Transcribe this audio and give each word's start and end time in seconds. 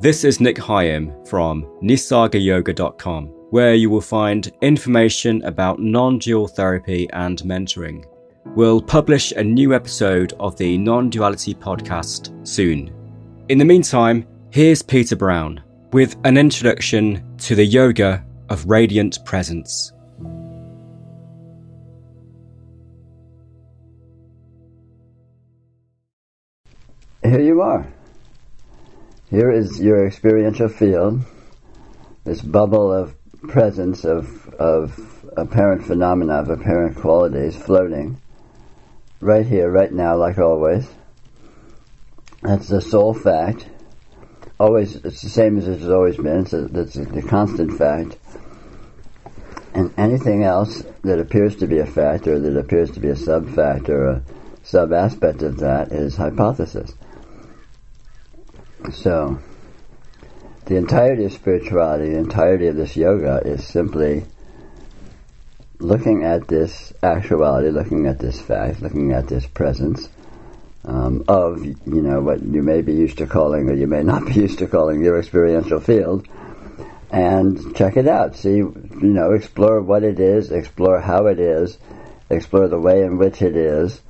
This 0.00 0.22
is 0.22 0.38
Nic 0.38 0.56
Higham 0.58 1.12
from 1.26 1.64
nisargayoga.com, 1.82 3.26
where 3.50 3.74
you 3.74 3.90
will 3.90 4.00
find 4.00 4.48
information 4.62 5.42
about 5.42 5.80
non 5.80 6.18
dual 6.18 6.46
therapy 6.46 7.08
and 7.12 7.36
mentoring. 7.38 8.04
We'll 8.54 8.80
publish 8.80 9.32
a 9.32 9.42
new 9.42 9.74
episode 9.74 10.34
of 10.38 10.56
the 10.56 10.78
Non 10.78 11.10
Duality 11.10 11.52
podcast 11.52 12.30
soon. 12.46 12.94
In 13.48 13.58
the 13.58 13.64
meantime, 13.64 14.24
here's 14.50 14.82
Peter 14.82 15.16
Brown 15.16 15.60
with 15.92 16.14
an 16.22 16.38
introduction 16.38 17.36
to 17.38 17.56
the 17.56 17.66
yoga 17.66 18.24
of 18.50 18.66
radiant 18.66 19.18
presence. 19.24 19.92
Here 27.24 27.40
you 27.40 27.62
are. 27.62 27.92
Here 29.30 29.50
is 29.50 29.78
your 29.78 30.06
experiential 30.06 30.68
field, 30.68 31.22
this 32.24 32.40
bubble 32.40 32.90
of 32.90 33.14
presence 33.42 34.06
of, 34.06 34.48
of 34.54 34.98
apparent 35.36 35.84
phenomena, 35.84 36.36
of 36.36 36.48
apparent 36.48 36.96
qualities 36.96 37.54
floating 37.54 38.22
right 39.20 39.44
here, 39.44 39.70
right 39.70 39.92
now, 39.92 40.16
like 40.16 40.38
always. 40.38 40.88
That's 42.40 42.68
the 42.68 42.80
sole 42.80 43.12
fact. 43.12 43.68
Always, 44.58 44.96
it's 44.96 45.20
the 45.20 45.28
same 45.28 45.58
as 45.58 45.68
it's 45.68 45.84
always 45.84 46.16
been. 46.16 46.40
It's 46.40 46.54
a, 46.54 46.62
the 46.62 47.24
constant 47.28 47.76
fact. 47.76 48.16
And 49.74 49.92
anything 49.98 50.42
else 50.42 50.82
that 51.02 51.20
appears 51.20 51.56
to 51.56 51.66
be 51.66 51.80
a 51.80 51.86
fact, 51.86 52.26
or 52.26 52.40
that 52.40 52.56
appears 52.56 52.92
to 52.92 53.00
be 53.00 53.08
a 53.08 53.16
sub 53.16 53.50
fact, 53.50 53.90
or 53.90 54.08
a 54.08 54.22
sub 54.62 54.94
aspect 54.94 55.42
of 55.42 55.58
that, 55.58 55.92
is 55.92 56.16
hypothesis. 56.16 56.94
So, 58.92 59.38
the 60.66 60.76
entirety 60.76 61.24
of 61.24 61.32
spirituality, 61.32 62.10
the 62.10 62.18
entirety 62.18 62.68
of 62.68 62.76
this 62.76 62.96
yoga 62.96 63.42
is 63.44 63.66
simply 63.66 64.24
looking 65.78 66.24
at 66.24 66.48
this 66.48 66.92
actuality, 67.02 67.70
looking 67.70 68.06
at 68.06 68.18
this 68.18 68.40
fact, 68.40 68.80
looking 68.80 69.12
at 69.12 69.28
this 69.28 69.46
presence 69.46 70.08
um, 70.84 71.24
of, 71.28 71.64
you 71.64 72.02
know, 72.02 72.20
what 72.20 72.42
you 72.42 72.62
may 72.62 72.82
be 72.82 72.94
used 72.94 73.18
to 73.18 73.26
calling 73.26 73.68
or 73.68 73.74
you 73.74 73.86
may 73.86 74.02
not 74.02 74.26
be 74.26 74.32
used 74.40 74.58
to 74.58 74.66
calling 74.66 75.02
your 75.02 75.18
experiential 75.18 75.80
field, 75.80 76.26
and 77.10 77.74
check 77.76 77.96
it 77.96 78.06
out. 78.06 78.36
See, 78.36 78.56
you 78.56 78.72
know, 79.00 79.32
explore 79.32 79.80
what 79.80 80.02
it 80.02 80.20
is, 80.20 80.50
explore 80.50 81.00
how 81.00 81.26
it 81.26 81.40
is, 81.40 81.78
explore 82.30 82.68
the 82.68 82.80
way 82.80 83.02
in 83.02 83.18
which 83.18 83.42
it 83.42 83.56
is, 83.56 84.00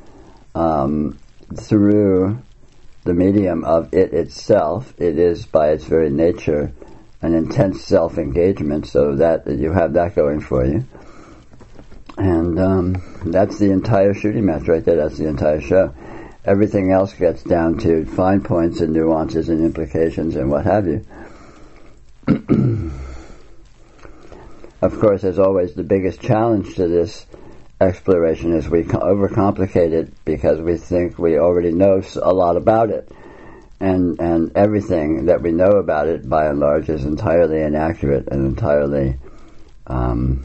um, 0.55 1.19
through 1.55 2.43
the 3.09 3.15
medium 3.15 3.65
of 3.65 3.95
it 3.95 4.13
itself. 4.13 4.93
It 4.99 5.19
is 5.19 5.47
by 5.47 5.71
its 5.71 5.85
very 5.85 6.11
nature 6.11 6.75
an 7.23 7.35
intense 7.35 7.83
self 7.83 8.19
engagement, 8.19 8.87
so 8.87 9.17
that 9.17 9.47
you 9.47 9.73
have 9.73 9.95
that 9.95 10.15
going 10.15 10.41
for 10.41 10.67
you. 10.67 10.85
And 12.19 12.61
um, 12.61 13.03
that's 13.25 13.59
the 13.59 13.71
entire 13.71 14.13
shooting 14.13 14.45
match 14.45 14.69
right 14.69 14.85
there. 14.85 14.97
That's 14.97 15.17
the 15.17 15.27
entire 15.27 15.63
show. 15.63 15.95
Everything 16.45 16.93
else 16.93 17.15
gets 17.15 17.43
down 17.43 17.79
to 17.79 18.05
fine 18.05 18.43
points 18.43 18.81
and 18.83 18.93
nuances 18.93 19.49
and 19.49 19.65
implications 19.65 20.37
and 20.37 20.51
what 20.51 20.67
have 20.67 20.87
you. 20.87 21.07
of 24.83 25.01
course, 25.01 25.25
as 25.25 25.39
always, 25.39 25.73
the 25.73 25.83
biggest 25.83 26.21
challenge 26.21 26.75
to 26.75 26.87
this 26.87 27.25
exploration 27.81 28.55
is 28.55 28.69
we 28.69 28.83
overcomplicate 28.83 29.93
it 29.93 30.25
because 30.25 30.61
we 30.61 30.77
think 30.77 31.19
we 31.19 31.39
already 31.39 31.73
know 31.73 32.03
a 32.21 32.33
lot 32.33 32.57
about 32.57 32.91
it. 32.91 33.11
And, 33.81 34.19
and 34.19 34.57
everything 34.57 35.27
that 35.27 35.41
we 35.41 35.53
know 35.53 35.71
about 35.79 36.09
it, 36.09 36.29
by 36.29 36.47
and 36.47 36.59
large, 36.59 36.89
is 36.89 37.05
entirely 37.05 37.63
inaccurate 37.63 38.27
and 38.27 38.45
entirely, 38.45 39.17
um, 39.87 40.45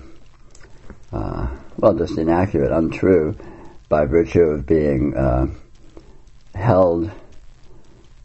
uh, 1.12 1.48
well, 1.78 1.96
just 1.96 2.20
inaccurate, 2.20 2.72
untrue, 2.72 3.36
by 3.90 4.06
virtue 4.06 4.44
of 4.44 4.68
being 4.68 5.18
uh, 5.18 5.48
held 6.54 7.10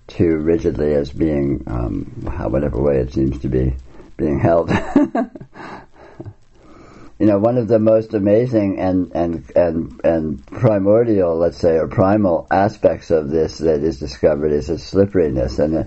too 0.09 0.37
rigidly 0.37 0.93
as 0.93 1.11
being, 1.11 1.65
um, 1.67 2.05
whatever 2.51 2.83
way 2.83 2.99
it 2.99 3.15
seems 3.15 3.39
to 3.41 3.49
be, 3.49 3.75
being 4.19 4.39
held. 4.39 4.71
you 7.19 7.27
know, 7.27 7.39
one 7.39 7.59
of 7.59 7.67
the 7.67 7.81
most 7.81 8.15
amazing 8.15 8.79
and, 8.79 9.11
and, 9.13 9.51
and, 9.57 10.01
and 10.05 10.47
primordial, 10.47 11.37
let's 11.37 11.59
say, 11.59 11.77
or 11.77 11.89
primal 11.89 12.47
aspects 12.51 13.11
of 13.11 13.29
this 13.29 13.59
that 13.59 13.83
is 13.83 13.99
discovered 13.99 14.53
is 14.53 14.71
its 14.71 14.85
slipperiness. 14.85 15.59
And 15.59 15.79
uh, 15.79 15.85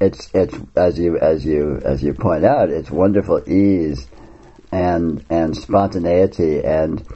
it's, 0.00 0.28
it's, 0.34 0.56
as 0.74 0.98
you, 0.98 1.16
as 1.18 1.44
you, 1.44 1.80
as 1.84 2.02
you 2.02 2.12
point 2.12 2.44
out, 2.44 2.70
it's 2.70 2.90
wonderful 2.90 3.48
ease 3.48 4.08
and, 4.72 5.24
and 5.30 5.56
spontaneity. 5.56 6.64
And, 6.64 7.06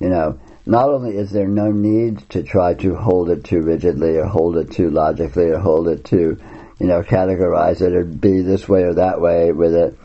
you 0.00 0.08
know, 0.08 0.40
not 0.64 0.88
only 0.88 1.14
is 1.18 1.30
there 1.30 1.48
no 1.48 1.70
need 1.70 2.30
to 2.30 2.42
try 2.42 2.72
to 2.74 2.94
hold 2.96 3.28
it 3.28 3.44
too 3.44 3.60
rigidly 3.60 4.16
or 4.16 4.24
hold 4.24 4.56
it 4.56 4.70
too 4.70 4.88
logically 4.88 5.50
or 5.50 5.58
hold 5.58 5.86
it 5.88 6.06
too, 6.06 6.38
you 6.80 6.86
know, 6.86 7.02
categorize 7.02 7.82
it 7.82 7.92
or 7.92 8.04
be 8.04 8.40
this 8.40 8.66
way 8.66 8.84
or 8.84 8.94
that 8.94 9.20
way 9.20 9.52
with 9.52 9.74
it 9.74 9.98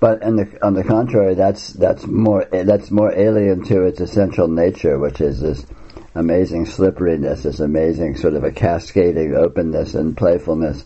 but 0.00 0.22
on 0.22 0.36
the 0.36 0.64
on 0.64 0.74
the 0.74 0.84
contrary, 0.84 1.34
that's 1.34 1.72
that's 1.72 2.06
more 2.06 2.46
that's 2.50 2.90
more 2.90 3.12
alien 3.12 3.64
to 3.64 3.82
its 3.82 4.00
essential 4.00 4.46
nature, 4.46 4.98
which 4.98 5.20
is 5.20 5.40
this 5.40 5.66
amazing 6.14 6.66
slipperiness, 6.66 7.42
this 7.42 7.60
amazing 7.60 8.16
sort 8.16 8.34
of 8.34 8.44
a 8.44 8.52
cascading 8.52 9.34
openness 9.34 9.94
and 9.94 10.16
playfulness. 10.16 10.84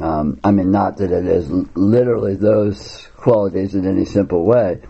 Um, 0.00 0.38
I 0.44 0.50
mean, 0.50 0.70
not 0.70 0.98
that 0.98 1.10
it 1.10 1.26
is 1.26 1.50
literally 1.74 2.36
those 2.36 3.08
qualities 3.16 3.74
in 3.74 3.86
any 3.86 4.04
simple 4.04 4.44
way, 4.44 4.82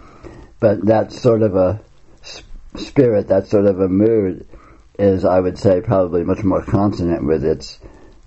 but 0.61 0.85
that 0.87 1.13
sort 1.13 1.43
of 1.43 1.57
a 1.57 1.81
spirit, 2.77 3.29
that 3.29 3.47
sort 3.47 3.67
of 3.67 3.81
a 3.81 3.89
mood, 3.89 4.47
is 4.99 5.25
I 5.25 5.39
would 5.39 5.59
say 5.59 5.81
probably 5.81 6.25
much 6.25 6.43
more 6.43 6.63
consonant 6.63 7.25
with 7.25 7.45
its 7.45 7.79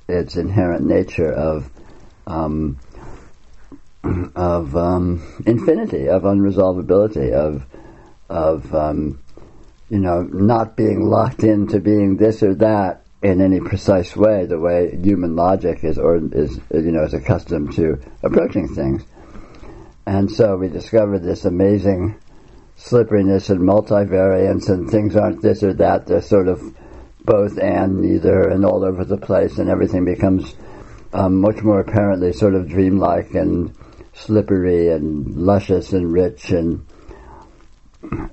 its 0.08 0.36
inherent 0.36 0.86
nature 0.86 1.32
of 1.32 1.70
um, 2.28 2.80
of 4.35 4.75
um, 4.75 5.22
infinity, 5.45 6.09
of 6.09 6.23
unresolvability, 6.23 7.31
of 7.31 7.66
of 8.29 8.73
um, 8.73 9.22
you 9.89 10.00
know 10.00 10.23
not 10.23 10.75
being 10.75 11.06
locked 11.06 11.44
into 11.44 11.79
being 11.79 12.17
this 12.17 12.41
or 12.41 12.56
that 12.56 13.06
in 13.22 13.41
any 13.41 13.59
precise 13.59 14.16
way, 14.16 14.45
the 14.45 14.59
way 14.59 14.97
human 14.97 15.35
logic 15.35 15.84
is 15.84 16.00
or 16.00 16.17
is 16.34 16.59
you 16.73 16.91
know 16.91 17.03
is 17.03 17.13
accustomed 17.13 17.73
to 17.73 18.00
approaching 18.23 18.67
things. 18.67 19.03
And 20.07 20.31
so 20.31 20.57
we 20.57 20.68
discovered 20.68 21.19
this 21.19 21.45
amazing 21.45 22.16
slipperiness 22.75 23.51
and 23.51 23.62
multivariance, 23.62 24.69
and 24.69 24.89
things 24.89 25.16
aren't 25.16 25.41
this 25.41 25.62
or 25.62 25.73
that; 25.73 26.07
they're 26.07 26.22
sort 26.22 26.47
of 26.47 26.75
both 27.23 27.59
and 27.59 28.01
neither, 28.01 28.50
and 28.50 28.66
all 28.66 28.83
over 28.83 29.06
the 29.06 29.18
place, 29.18 29.59
and 29.59 29.69
everything 29.69 30.06
becomes 30.06 30.56
um, 31.13 31.39
much 31.39 31.62
more 31.62 31.79
apparently 31.79 32.33
sort 32.33 32.56
of 32.56 32.68
dreamlike 32.68 33.35
and 33.35 33.75
slippery 34.22 34.90
and 34.90 35.36
luscious 35.36 35.94
and 35.94 36.14
rich 36.14 36.52
and 36.52 36.86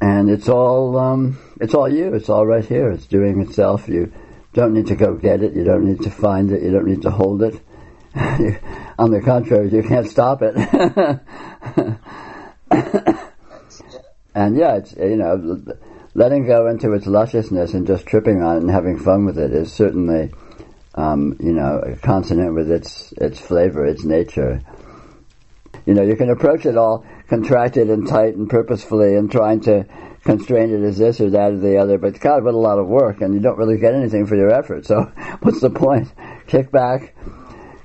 and 0.01 0.31
it's 0.31 0.49
all 0.49 0.99
um, 0.99 1.39
it's 1.61 1.75
all 1.75 1.89
you. 1.89 2.15
It's 2.15 2.29
all 2.29 2.47
right 2.47 2.65
here. 2.65 2.91
It's 2.91 3.07
doing 3.07 3.41
itself. 3.43 3.89
You 3.89 4.13
don't 4.53 4.73
need 4.73 4.87
to 4.89 4.97
go 4.97 5.15
get 5.15 5.43
it. 5.43 5.55
You 5.55 5.65
don't 5.65 5.85
need 5.85 6.03
to 6.03 6.11
find 6.11 6.51
it. 6.53 6.63
You 6.63 6.71
don't 6.71 6.87
need 6.87 7.03
to 7.03 7.11
hold 7.11 7.43
it. 7.43 7.61
On 8.99 9.11
the 9.11 9.21
contrary, 9.21 9.71
you 9.71 9.83
can't 9.83 10.09
stop 10.09 10.43
it. 10.43 10.57
and 14.35 14.57
yeah, 14.57 14.77
it's 14.77 14.95
you 14.97 15.17
know 15.17 15.63
letting 16.15 16.47
go 16.47 16.67
into 16.67 16.93
its 16.93 17.07
lusciousness 17.07 17.75
and 17.75 17.87
just 17.87 18.07
tripping 18.07 18.43
on 18.43 18.57
it 18.57 18.63
and 18.63 18.71
having 18.71 18.99
fun 18.99 19.25
with 19.25 19.39
it 19.39 19.53
is 19.53 19.73
certainly 19.73 20.33
um, 20.95 21.37
you 21.39 21.53
know 21.53 21.97
consonant 22.03 22.55
with 22.55 22.71
its 22.71 23.13
its 23.19 23.39
flavor, 23.39 23.85
its 23.85 24.05
nature. 24.05 24.63
You 25.89 25.95
know, 25.95 26.03
you 26.03 26.17
can 26.17 26.29
approach 26.29 26.67
it 26.67 26.77
all 26.77 27.07
contracted 27.29 27.89
and 27.89 28.07
tight 28.07 28.37
and 28.37 28.47
purposefully 28.47 29.15
and 29.15 29.33
trying 29.33 29.61
to 29.61 29.87
constrain 30.23 30.69
it 30.69 30.87
as 30.87 30.99
this 30.99 31.19
or 31.19 31.31
that 31.31 31.53
or 31.53 31.57
the 31.57 31.79
other, 31.79 31.97
but 31.97 32.21
kind 32.21 32.39
of 32.39 32.45
a 32.45 32.59
lot 32.59 32.79
of 32.79 32.87
work 32.87 33.23
and 33.23 33.33
you 33.33 33.41
don't 33.41 33.57
really 33.57 33.79
get 33.79 33.95
anything 33.95 34.27
for 34.27 34.37
your 34.37 34.51
effort. 34.53 34.85
So 34.85 35.11
what's 35.41 35.63
the 35.63 35.71
point? 35.71 36.13
Kick 36.47 36.71
back, 36.71 37.17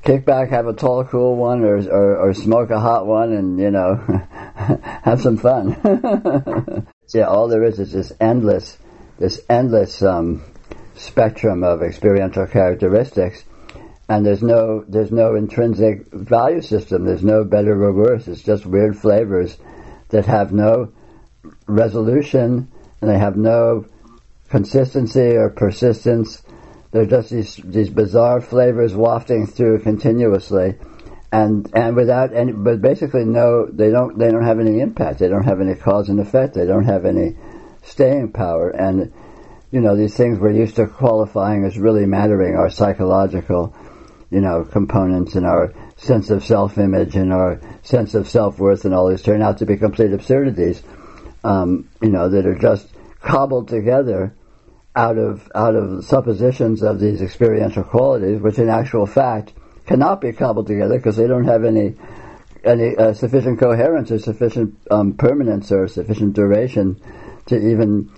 kick 0.03 0.25
back, 0.25 0.49
have 0.49 0.67
a 0.67 0.73
tall, 0.73 1.05
cool 1.05 1.37
one 1.37 1.63
or, 1.63 1.77
or, 1.77 2.17
or 2.17 2.33
smoke 2.33 2.71
a 2.71 2.79
hot 2.81 3.07
one 3.07 3.31
and, 3.31 3.57
you 3.57 3.71
know, 3.71 3.95
have 5.03 5.21
some 5.21 5.37
fun. 5.37 5.77
yeah, 7.13 7.23
all 7.23 7.47
there 7.47 7.63
is 7.63 7.79
is 7.79 7.93
this 7.93 8.11
endless, 8.19 8.77
this 9.17 9.39
endless, 9.49 10.03
um, 10.03 10.43
spectrum 10.95 11.63
of 11.63 11.81
experiential 11.81 12.47
characteristics 12.47 13.45
and 14.13 14.23
there's 14.23 14.43
no 14.43 14.85
there's 14.87 15.11
no 15.11 15.33
intrinsic 15.33 16.05
value 16.11 16.61
system. 16.61 17.03
There's 17.03 17.23
no 17.23 17.43
better 17.43 17.73
or 17.83 17.91
worse. 17.93 18.27
It's 18.27 18.43
just 18.43 18.63
weird 18.63 18.95
flavors 18.95 19.57
that 20.09 20.27
have 20.27 20.53
no 20.53 20.93
resolution 21.65 22.71
and 23.01 23.09
they 23.09 23.17
have 23.17 23.37
no 23.37 23.87
consistency 24.49 25.35
or 25.35 25.49
persistence. 25.49 26.43
They're 26.91 27.07
just 27.07 27.31
these 27.31 27.55
these 27.55 27.89
bizarre 27.89 28.39
flavors 28.39 28.93
wafting 28.93 29.47
through 29.47 29.79
continuously, 29.79 30.75
and 31.31 31.67
and 31.73 31.95
without 31.95 32.35
any, 32.35 32.51
but 32.51 32.83
basically 32.83 33.25
no, 33.25 33.65
they 33.65 33.89
don't 33.89 34.19
they 34.19 34.29
don't 34.29 34.45
have 34.45 34.59
any 34.59 34.79
impact. 34.79 35.17
They 35.17 35.27
don't 35.27 35.45
have 35.45 35.59
any 35.59 35.73
cause 35.73 36.09
and 36.09 36.19
effect. 36.19 36.53
They 36.53 36.67
don't 36.67 36.85
have 36.85 37.05
any 37.05 37.35
staying 37.81 38.31
power. 38.31 38.69
And 38.69 39.11
you 39.71 39.81
know 39.81 39.97
these 39.97 40.15
things 40.15 40.37
we're 40.37 40.51
used 40.51 40.75
to 40.75 40.85
qualifying 40.85 41.65
as 41.65 41.79
really 41.79 42.05
mattering 42.05 42.55
are 42.55 42.69
psychological, 42.69 43.75
you 44.33 44.41
know, 44.41 44.65
components 44.65 45.35
and 45.35 45.45
our 45.45 45.73
sense 45.95 46.31
of 46.31 46.43
self-image 46.43 47.15
and 47.15 47.31
our 47.31 47.61
sense 47.83 48.15
of 48.15 48.27
self-worth 48.27 48.83
and 48.83 48.93
all 48.93 49.07
these 49.09 49.21
turn 49.21 49.43
out 49.43 49.59
to 49.59 49.65
be 49.65 49.77
complete 49.77 50.11
absurdities. 50.11 50.81
Um, 51.43 51.89
you 52.01 52.09
know 52.09 52.29
that 52.29 52.45
are 52.45 52.57
just 52.57 52.87
cobbled 53.19 53.67
together 53.67 54.33
out 54.95 55.17
of 55.17 55.51
out 55.53 55.75
of 55.75 56.05
suppositions 56.05 56.81
of 56.81 56.99
these 56.99 57.21
experiential 57.21 57.83
qualities, 57.83 58.41
which 58.41 58.57
in 58.57 58.69
actual 58.69 59.05
fact 59.05 59.53
cannot 59.85 60.21
be 60.21 60.31
cobbled 60.31 60.67
together 60.67 60.97
because 60.97 61.17
they 61.17 61.27
don't 61.27 61.45
have 61.45 61.63
any 61.63 61.95
any 62.63 62.95
uh, 62.95 63.13
sufficient 63.13 63.59
coherence 63.59 64.09
or 64.11 64.19
sufficient 64.19 64.75
um, 64.89 65.13
permanence 65.13 65.71
or 65.71 65.87
sufficient 65.87 66.33
duration 66.33 66.99
to 67.45 67.57
even 67.57 68.09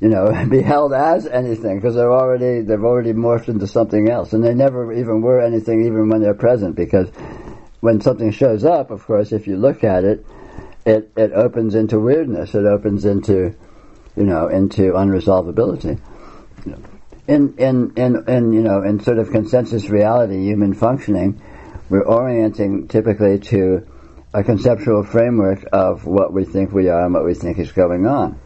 you 0.00 0.08
know 0.08 0.46
be 0.50 0.62
held 0.62 0.92
as 0.92 1.26
anything 1.26 1.76
because 1.76 1.94
they're 1.94 2.12
already 2.12 2.62
they've 2.62 2.84
already 2.84 3.12
morphed 3.12 3.48
into 3.48 3.66
something 3.66 4.10
else. 4.10 4.32
And 4.32 4.44
they 4.44 4.54
never 4.54 4.92
even 4.92 5.20
were 5.20 5.40
anything 5.40 5.84
even 5.84 6.08
when 6.08 6.22
they're 6.22 6.34
present 6.34 6.76
because 6.76 7.08
when 7.80 8.00
something 8.00 8.30
shows 8.30 8.64
up 8.64 8.90
of 8.90 9.04
course 9.04 9.32
if 9.32 9.46
you 9.46 9.56
look 9.56 9.84
at 9.84 10.04
it 10.04 10.24
it 10.88 11.12
it 11.16 11.32
opens 11.32 11.74
into 11.74 11.98
weirdness. 11.98 12.54
It 12.54 12.64
opens 12.64 13.04
into 13.04 13.54
you 14.16 14.24
know 14.24 14.48
into 14.48 14.92
unresolvability. 14.92 16.00
In, 17.28 17.56
in, 17.58 17.92
in, 17.94 18.24
in, 18.26 18.52
you 18.54 18.62
know, 18.62 18.82
in 18.82 19.00
sort 19.00 19.18
of 19.18 19.30
consensus 19.30 19.90
reality, 19.90 20.44
human 20.44 20.72
functioning, 20.72 21.42
we're 21.90 22.06
orienting 22.06 22.88
typically 22.88 23.38
to 23.38 23.86
a 24.32 24.42
conceptual 24.42 25.02
framework 25.02 25.62
of 25.70 26.06
what 26.06 26.32
we 26.32 26.44
think 26.44 26.72
we 26.72 26.88
are 26.88 27.04
and 27.04 27.12
what 27.12 27.26
we 27.26 27.34
think 27.34 27.58
is 27.58 27.70
going 27.70 28.06
on. 28.06 28.40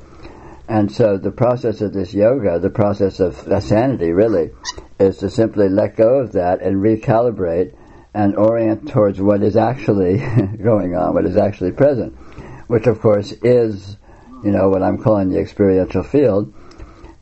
And 0.68 0.90
so 0.90 1.18
the 1.18 1.32
process 1.32 1.80
of 1.80 1.92
this 1.92 2.14
yoga, 2.14 2.58
the 2.58 2.70
process 2.70 3.20
of 3.20 3.36
sanity 3.62 4.12
really, 4.12 4.50
is 4.98 5.18
to 5.18 5.30
simply 5.30 5.68
let 5.68 5.96
go 5.96 6.20
of 6.20 6.32
that 6.32 6.62
and 6.62 6.76
recalibrate 6.76 7.74
and 8.14 8.36
orient 8.36 8.88
towards 8.88 9.20
what 9.20 9.42
is 9.42 9.56
actually 9.56 10.18
going 10.62 10.94
on, 10.94 11.14
what 11.14 11.26
is 11.26 11.36
actually 11.36 11.72
present, 11.72 12.14
which 12.68 12.86
of 12.86 13.00
course 13.00 13.32
is, 13.42 13.96
you 14.44 14.50
know, 14.50 14.68
what 14.68 14.82
I'm 14.82 14.98
calling 14.98 15.30
the 15.30 15.40
experiential 15.40 16.02
field, 16.02 16.52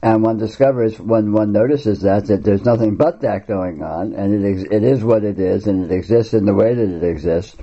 and 0.02 0.22
one 0.22 0.38
discovers 0.38 0.98
when 0.98 1.32
one 1.32 1.52
notices 1.52 2.00
that 2.02 2.26
that 2.26 2.42
there's 2.42 2.64
nothing 2.64 2.96
but 2.96 3.20
that 3.20 3.46
going 3.46 3.82
on, 3.82 4.14
and 4.14 4.44
it 4.44 4.50
ex- 4.50 4.70
it 4.70 4.82
is 4.82 5.04
what 5.04 5.24
it 5.24 5.38
is, 5.38 5.66
and 5.66 5.84
it 5.84 5.94
exists 5.94 6.32
in 6.32 6.46
the 6.46 6.54
way 6.54 6.74
that 6.74 6.88
it 6.88 7.04
exists, 7.04 7.54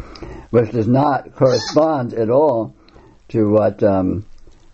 which 0.52 0.72
does 0.72 0.88
not 0.88 1.36
correspond 1.36 2.14
at 2.14 2.30
all 2.30 2.76
to 3.30 3.50
what 3.50 3.82
um, 3.82 4.27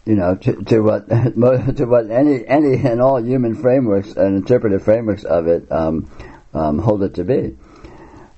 you 0.06 0.16
know 0.16 0.36
to, 0.36 0.64
to 0.64 0.80
what 0.82 1.08
to 1.10 1.86
what 1.86 2.10
any 2.12 2.46
any 2.48 2.76
and 2.86 3.02
all 3.02 3.24
human 3.24 3.56
frameworks 3.56 4.12
and 4.14 4.38
interpretive 4.38 4.84
frameworks 4.84 5.24
of 5.24 5.48
it 5.48 5.72
um, 5.72 6.10
um, 6.54 6.80
hold 6.80 7.04
it 7.04 7.16
to 7.16 7.24
be. 7.24 7.58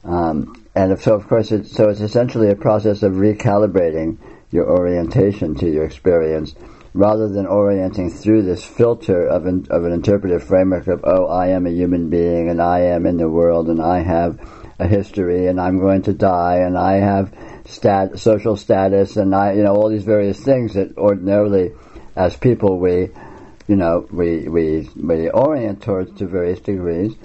Um, 0.04 0.66
and 0.76 0.92
if, 0.92 1.04
so, 1.04 1.16
of 1.16 1.28
course, 1.28 1.52
it's, 1.52 1.72
so 1.72 1.90
it's 1.90 2.02
essentially 2.02 2.50
a 2.50 2.56
process 2.56 3.04
of 3.04 3.14
recalibrating 3.14 4.18
your 4.52 4.70
orientation 4.70 5.56
to 5.56 5.70
your 5.70 5.86
experience 5.86 6.54
rather 6.94 7.28
than 7.28 7.46
orienting 7.46 8.10
through 8.10 8.44
this 8.44 8.64
filter 8.64 9.28
of 9.28 9.46
an, 9.46 9.68
of 9.70 9.84
an 9.84 9.92
interpretive 9.92 10.44
framework 10.44 10.88
of, 10.88 11.02
oh, 11.04 11.28
I 11.28 11.48
am 11.48 11.66
a 11.66 11.72
human 11.72 12.10
being 12.10 12.50
and 12.50 12.62
I 12.62 12.82
am 12.82 13.06
in 13.06 13.18
the 13.18 13.30
world 13.30 13.68
and 13.68 13.82
I 13.82 14.02
have 14.02 14.40
a 14.80 14.88
history 14.88 15.48
and 15.48 15.60
I'm 15.60 15.80
going 15.80 16.04
to 16.04 16.14
die 16.14 16.58
and 16.58 16.78
I 16.78 16.94
have 16.96 17.34
stat, 17.66 18.20
social 18.20 18.56
status 18.56 19.18
and 19.18 19.34
I, 19.34 19.54
you 19.54 19.64
know, 19.64 19.76
all 19.76 19.90
these 19.90 20.04
various 20.04 20.40
things 20.40 20.74
that 20.74 20.98
ordinarily 20.98 21.72
as 22.16 22.36
people 22.36 22.80
we, 22.80 23.10
you 23.68 23.76
know, 23.76 24.08
we, 24.12 24.48
we, 24.48 24.90
we 24.96 25.30
orient 25.30 25.82
towards 25.82 26.18
to 26.20 26.28
various 26.28 26.60
degrees. 26.60 27.16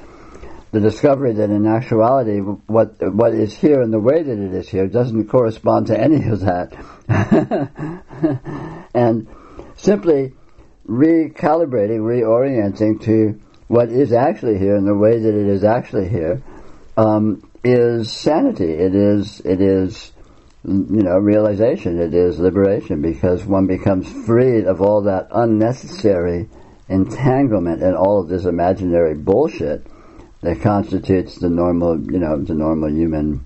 The 0.73 0.81
discovery 0.81 1.35
that 1.35 1.51
in 1.51 1.67
actuality 1.67 2.39
what, 2.39 2.97
what 3.01 3.35
is 3.35 3.53
here 3.53 3.83
and 3.83 3.93
the 3.93 4.01
way 4.01 4.23
that 4.23 4.39
it 4.39 4.55
is 4.55 4.69
here 4.69 4.87
doesn't 4.87 5.29
correspond 5.29 5.89
to 5.89 5.99
any 5.99 6.29
of 6.29 6.41
that. 6.41 6.73
and 8.95 9.29
simply 9.77 10.33
recalibrating, 10.87 12.01
reorienting 12.01 13.03
to 13.03 13.41
what 13.69 13.91
is 13.91 14.13
actually 14.13 14.59
here 14.59 14.77
and 14.77 14.87
the 14.87 14.97
way 14.97 15.19
that 15.19 15.35
it 15.35 15.47
is 15.47 15.65
actually 15.65 16.09
here 16.09 16.43
um, 16.97 17.49
is 17.63 18.13
sanity. 18.13 18.71
It 18.73 18.95
is 18.95 19.41
it 19.41 19.61
is 19.61 20.13
you 20.65 21.03
know 21.03 21.19
realization. 21.19 21.99
It 21.99 22.15
is 22.15 22.39
liberation 22.39 23.01
because 23.01 23.45
one 23.45 23.67
becomes 23.67 24.11
freed 24.27 24.67
of 24.67 24.81
all 24.81 25.03
that 25.03 25.29
unnecessary 25.31 26.49
entanglement 26.89 27.83
and 27.83 27.97
all 27.97 28.21
of 28.21 28.29
this 28.29 28.45
imaginary 28.45 29.15
bullshit 29.15 29.87
that 30.43 30.61
constitutes 30.61 31.37
the 31.37 31.49
normal 31.49 32.01
you 32.01 32.19
know 32.19 32.39
the 32.39 32.55
normal 32.55 32.91
human 32.91 33.45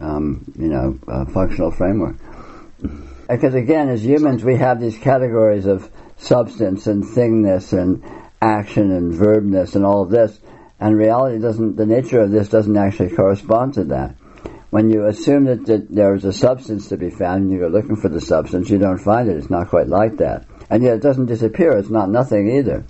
um, 0.00 0.44
you 0.58 0.68
know 0.68 0.98
uh, 1.08 1.24
functional 1.26 1.70
framework. 1.70 2.16
Because 3.28 3.54
again, 3.54 3.88
as 3.88 4.04
humans, 4.04 4.44
we 4.44 4.56
have 4.56 4.80
these 4.80 4.98
categories 4.98 5.64
of 5.66 5.90
substance 6.18 6.86
and 6.86 7.02
thingness 7.02 7.72
and 7.72 8.04
action 8.40 8.90
and 8.90 9.14
verbness 9.14 9.74
and 9.74 9.84
all 9.84 10.02
of 10.02 10.10
this, 10.10 10.38
and 10.78 10.96
reality 10.96 11.38
doesn't, 11.38 11.76
the 11.76 11.86
nature 11.86 12.20
of 12.20 12.30
this 12.30 12.50
doesn't 12.50 12.76
actually 12.76 13.10
correspond 13.10 13.74
to 13.74 13.84
that. 13.84 14.16
When 14.74 14.90
you 14.90 15.06
assume 15.06 15.44
that, 15.44 15.66
that 15.66 15.88
there 15.88 16.16
is 16.16 16.24
a 16.24 16.32
substance 16.32 16.88
to 16.88 16.96
be 16.96 17.08
found 17.08 17.44
and 17.44 17.52
you 17.52 17.60
go 17.60 17.68
looking 17.68 17.94
for 17.94 18.08
the 18.08 18.20
substance, 18.20 18.68
you 18.68 18.76
don't 18.76 18.98
find 18.98 19.28
it. 19.28 19.36
It's 19.36 19.48
not 19.48 19.68
quite 19.68 19.86
like 19.86 20.16
that. 20.16 20.48
And 20.68 20.82
yet 20.82 20.94
it 20.94 21.00
doesn't 21.00 21.26
disappear. 21.26 21.78
It's 21.78 21.90
not 21.90 22.10
nothing 22.10 22.50
either. 22.56 22.84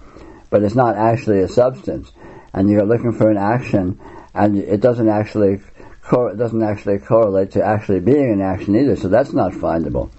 But 0.49 0.63
it's 0.63 0.75
not 0.75 0.97
actually 0.97 1.41
a 1.41 1.49
substance. 1.49 2.11
And 2.55 2.71
you're 2.71 2.87
looking 2.87 3.13
for 3.13 3.31
an 3.31 3.37
action 3.37 4.01
and 4.33 4.57
it 4.57 4.81
doesn't 4.81 5.11
actually, 5.11 5.61
it 5.61 6.39
doesn't 6.39 6.63
actually 6.63 7.01
correlate 7.01 7.51
to 7.51 7.63
actually 7.63 8.01
being 8.01 8.33
an 8.33 8.41
action 8.41 8.77
either. 8.77 8.97
So 8.97 9.09
that's 9.09 9.35
not 9.35 9.53
findable. 9.53 10.11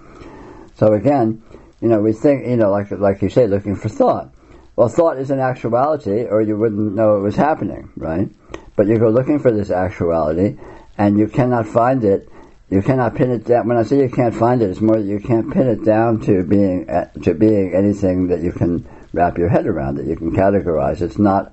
So 0.76 0.92
again, 0.92 1.42
you 1.80 1.88
know, 1.88 1.98
we 1.98 2.12
think, 2.12 2.46
you 2.46 2.58
know, 2.58 2.70
like 2.70 2.92
like 2.92 3.22
you 3.22 3.28
say, 3.28 3.48
looking 3.48 3.74
for 3.74 3.88
thought. 3.88 4.32
Well, 4.76 4.86
thought 4.86 5.18
is 5.18 5.32
an 5.32 5.40
actuality, 5.40 6.26
or 6.26 6.42
you 6.42 6.56
wouldn't 6.56 6.94
know 6.94 7.16
it 7.16 7.22
was 7.22 7.34
happening, 7.34 7.90
right? 7.96 8.28
But 8.76 8.86
you 8.86 8.98
go 8.98 9.08
looking 9.08 9.40
for 9.40 9.50
this 9.50 9.70
actuality, 9.70 10.58
and 10.98 11.18
you 11.18 11.28
cannot 11.28 11.66
find 11.66 12.04
it. 12.04 12.28
You 12.68 12.82
cannot 12.82 13.14
pin 13.14 13.30
it 13.30 13.44
down. 13.44 13.68
When 13.68 13.76
I 13.76 13.84
say 13.84 14.00
you 14.00 14.08
can't 14.08 14.34
find 14.34 14.60
it, 14.60 14.70
it's 14.70 14.80
more 14.80 14.96
that 14.96 15.06
you 15.06 15.20
can't 15.20 15.52
pin 15.52 15.68
it 15.68 15.84
down 15.84 16.20
to 16.22 16.42
being 16.42 16.90
uh, 16.90 17.10
to 17.22 17.34
being 17.34 17.74
anything 17.74 18.28
that 18.28 18.42
you 18.42 18.52
can 18.52 18.86
wrap 19.12 19.38
your 19.38 19.48
head 19.48 19.66
around, 19.66 19.96
that 19.96 20.06
you 20.06 20.16
can 20.16 20.32
categorize. 20.32 21.00
It's 21.00 21.18
not 21.18 21.52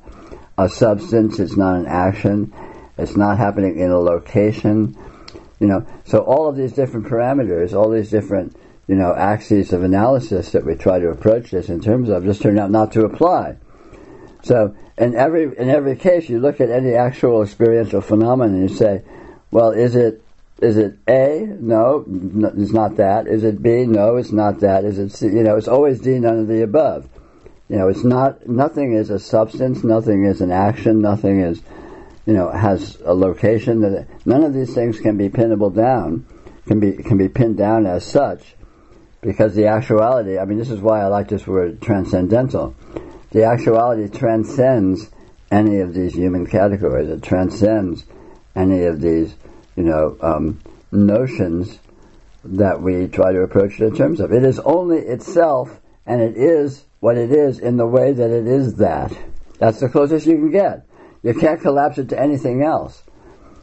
a 0.58 0.68
substance. 0.68 1.40
It's 1.40 1.56
not 1.56 1.76
an 1.76 1.86
action. 1.86 2.54
It's 2.98 3.16
not 3.16 3.38
happening 3.38 3.78
in 3.78 3.92
a 3.92 4.00
location. 4.00 4.98
You 5.60 5.68
know, 5.68 5.88
so 6.06 6.20
all 6.20 6.50
of 6.50 6.56
these 6.56 6.74
different 6.74 7.08
parameters, 7.08 7.74
all 7.74 7.90
these 7.90 8.10
different 8.10 8.56
you 8.88 8.96
know, 8.96 9.16
axes 9.16 9.72
of 9.72 9.84
analysis 9.84 10.52
that 10.52 10.66
we 10.66 10.76
try 10.76 11.00
to 11.00 11.10
approach 11.10 11.52
this 11.52 11.70
in 11.70 11.80
terms 11.80 12.10
of 12.10 12.24
just 12.24 12.42
turn 12.42 12.60
out 12.60 12.70
not 12.70 12.92
to 12.94 13.06
apply. 13.06 13.56
So 14.44 14.76
in 14.98 15.16
every 15.16 15.58
in 15.58 15.70
every 15.70 15.96
case, 15.96 16.28
you 16.28 16.40
look 16.40 16.60
at 16.60 16.70
any 16.70 16.94
actual 16.94 17.44
experiential 17.44 18.02
phenomenon 18.02 18.56
and 18.56 18.70
you 18.70 18.76
say, 18.76 19.02
well, 19.54 19.70
is 19.70 19.96
it 19.96 20.24
is 20.60 20.78
it 20.78 20.98
A? 21.08 21.46
No, 21.60 22.04
it's 22.58 22.72
not 22.72 22.96
that. 22.98 23.28
Is 23.28 23.44
it 23.44 23.62
B? 23.62 23.86
No, 23.86 24.16
it's 24.18 24.32
not 24.32 24.62
that. 24.62 24.84
Is 24.84 24.98
it 24.98 25.12
C? 25.12 25.28
You 25.28 25.44
know, 25.44 25.58
it's 25.58 25.68
always 25.68 26.00
D, 26.00 26.18
none 26.18 26.40
of 26.40 26.48
the 26.48 26.64
above. 26.64 27.08
You 27.70 27.78
know, 27.78 27.88
it's 27.88 28.04
not. 28.04 28.48
Nothing 28.48 28.94
is 28.94 29.12
a 29.12 29.20
substance. 29.20 29.84
Nothing 29.84 30.26
is 30.26 30.42
an 30.42 30.52
action. 30.52 31.02
Nothing 31.02 31.42
is, 31.42 31.62
you 32.26 32.34
know, 32.34 32.50
has 32.50 33.00
a 33.06 33.14
location. 33.14 33.82
That 33.82 34.08
none 34.26 34.44
of 34.44 34.56
these 34.56 34.74
things 34.74 35.00
can 35.00 35.18
be 35.18 35.30
pinnable 35.30 35.74
down. 35.74 36.26
Can 36.66 36.80
be 36.80 36.94
can 36.94 37.18
be 37.18 37.30
pinned 37.30 37.58
down 37.58 37.86
as 37.86 38.06
such 38.06 38.56
because 39.22 39.54
the 39.54 39.68
actuality, 39.68 40.40
I 40.40 40.46
mean, 40.46 40.58
this 40.58 40.72
is 40.72 40.80
why 40.80 41.02
I 41.02 41.08
like 41.08 41.28
this 41.28 41.46
word 41.46 41.80
transcendental. 41.80 42.76
The 43.32 43.44
actuality 43.44 44.10
transcends 44.10 45.12
any 45.52 45.80
of 45.80 45.94
these 45.94 46.14
human 46.14 46.48
categories. 46.48 47.10
It 47.10 47.22
transcends 47.22 48.04
any 48.56 48.84
of 48.84 49.02
these, 49.02 49.36
you 49.76 49.84
know, 49.84 50.18
um, 50.22 50.60
notions 50.92 51.80
that 52.44 52.82
we 52.82 53.08
try 53.08 53.32
to 53.32 53.42
approach 53.42 53.80
it 53.80 53.86
in 53.86 53.96
terms 53.96 54.20
of. 54.20 54.32
It 54.32 54.44
is 54.44 54.60
only 54.60 55.00
itself, 55.00 55.80
and 56.06 56.22
it 56.22 56.38
is 56.38 56.84
what 57.00 57.18
it 57.18 57.32
is 57.32 57.60
in 57.60 57.78
the 57.78 57.88
way 57.88 58.14
that 58.14 58.30
it 58.30 58.48
is 58.48 58.76
that. 58.76 59.18
That's 59.60 59.80
the 59.80 59.90
closest 59.90 60.28
you 60.28 60.36
can 60.36 60.52
get. 60.52 60.86
You 61.24 61.34
can't 61.34 61.62
collapse 61.62 61.98
it 61.98 62.10
to 62.10 62.20
anything 62.20 62.64
else. 62.64 63.02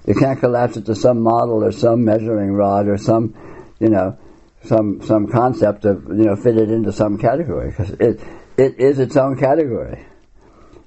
You 0.07 0.15
can't 0.15 0.41
collapse 0.41 0.77
it 0.77 0.87
to 0.87 0.95
some 0.95 1.21
model 1.21 1.63
or 1.63 1.73
some 1.73 2.05
measuring 2.05 2.53
rod 2.53 2.89
or 2.89 2.97
some, 2.97 3.35
you 3.79 3.91
know, 3.91 4.19
some 4.65 5.03
some 5.03 5.27
concept 5.27 5.85
of 5.85 6.09
you 6.09 6.25
know 6.25 6.37
fit 6.37 6.57
it 6.57 6.71
into 6.71 6.93
some 6.93 7.19
category 7.19 7.71
because 7.71 7.91
it 7.93 8.21
it 8.57 8.79
is 8.79 8.99
its 8.99 9.17
own 9.17 9.39
category. 9.39 10.05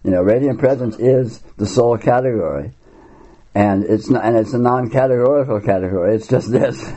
You 0.04 0.12
know, 0.12 0.22
radiant 0.22 0.60
presence 0.60 0.98
is 0.98 1.40
the 1.58 1.66
sole 1.66 1.98
category, 1.98 2.72
and 3.56 3.84
it's 3.84 4.10
not, 4.10 4.26
and 4.26 4.38
it's 4.38 4.54
a 4.54 4.58
non-categorical 4.58 5.62
category. 5.62 6.16
It's 6.16 6.28
just 6.28 6.52
this. 6.52 6.84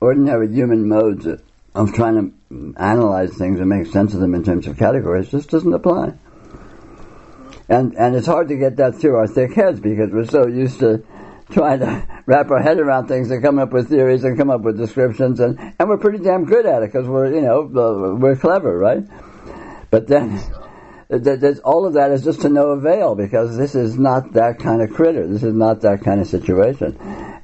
Ordinary 0.00 0.52
human 0.52 0.88
modes 0.88 1.26
of 1.74 1.92
trying 1.92 2.32
to 2.50 2.74
analyze 2.78 3.36
things 3.36 3.60
and 3.60 3.68
make 3.68 3.86
sense 3.86 4.14
of 4.14 4.20
them 4.20 4.34
in 4.34 4.44
terms 4.44 4.66
of 4.66 4.78
categories 4.78 5.30
just 5.30 5.50
doesn't 5.50 5.72
apply. 5.72 6.14
And 7.68 7.94
and 7.94 8.16
it's 8.16 8.26
hard 8.26 8.48
to 8.48 8.56
get 8.56 8.76
that 8.78 8.96
through 8.96 9.16
our 9.16 9.28
thick 9.28 9.54
heads 9.54 9.78
because 9.78 10.10
we're 10.10 10.24
so 10.24 10.48
used 10.48 10.80
to 10.80 11.04
trying 11.50 11.80
to 11.80 12.06
wrap 12.26 12.50
our 12.50 12.60
head 12.60 12.78
around 12.78 13.06
things 13.06 13.30
and 13.30 13.42
come 13.42 13.58
up 13.58 13.72
with 13.72 13.88
theories 13.88 14.24
and 14.24 14.36
come 14.36 14.50
up 14.50 14.62
with 14.62 14.76
descriptions 14.76 15.40
and, 15.40 15.58
and 15.78 15.88
we're 15.88 15.98
pretty 15.98 16.18
damn 16.18 16.44
good 16.44 16.66
at 16.66 16.82
it 16.82 16.92
because 16.92 17.06
we're 17.06 17.32
you 17.32 17.40
know 17.40 17.62
uh, 17.62 18.14
we're 18.16 18.36
clever 18.36 18.76
right 18.76 19.04
but 19.90 20.06
then 20.06 20.40
all 21.10 21.86
of 21.86 21.94
that 21.94 22.12
is 22.12 22.22
just 22.22 22.42
to 22.42 22.48
no 22.48 22.70
avail 22.70 23.16
because 23.16 23.56
this 23.56 23.74
is 23.74 23.98
not 23.98 24.32
that 24.34 24.60
kind 24.60 24.80
of 24.80 24.90
critter. 24.90 25.26
This 25.26 25.42
is 25.42 25.54
not 25.54 25.80
that 25.80 26.02
kind 26.02 26.20
of 26.20 26.28
situation. 26.28 26.96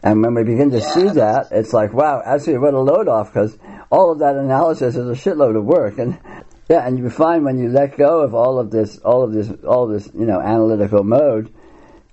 And 0.02 0.22
when 0.22 0.34
we 0.34 0.44
begin 0.44 0.70
to 0.70 0.80
see 0.80 1.08
that, 1.08 1.48
it's 1.50 1.72
like, 1.72 1.92
wow, 1.92 2.22
actually, 2.24 2.58
what 2.58 2.74
a 2.74 2.80
load 2.80 3.08
off 3.08 3.32
because 3.32 3.58
all 3.90 4.12
of 4.12 4.20
that 4.20 4.36
analysis 4.36 4.94
is 4.94 5.08
a 5.08 5.30
shitload 5.30 5.56
of 5.56 5.64
work. 5.64 5.98
And 5.98 6.18
yeah, 6.68 6.86
and 6.86 6.98
you 6.98 7.10
find 7.10 7.44
when 7.44 7.58
you 7.58 7.68
let 7.68 7.96
go 7.96 8.20
of 8.20 8.34
all 8.34 8.60
of 8.60 8.70
this, 8.70 8.98
all 8.98 9.24
of 9.24 9.32
this, 9.32 9.50
all 9.64 9.84
of 9.84 9.90
this, 9.90 10.12
you 10.14 10.26
know, 10.26 10.40
analytical 10.40 11.02
mode, 11.02 11.52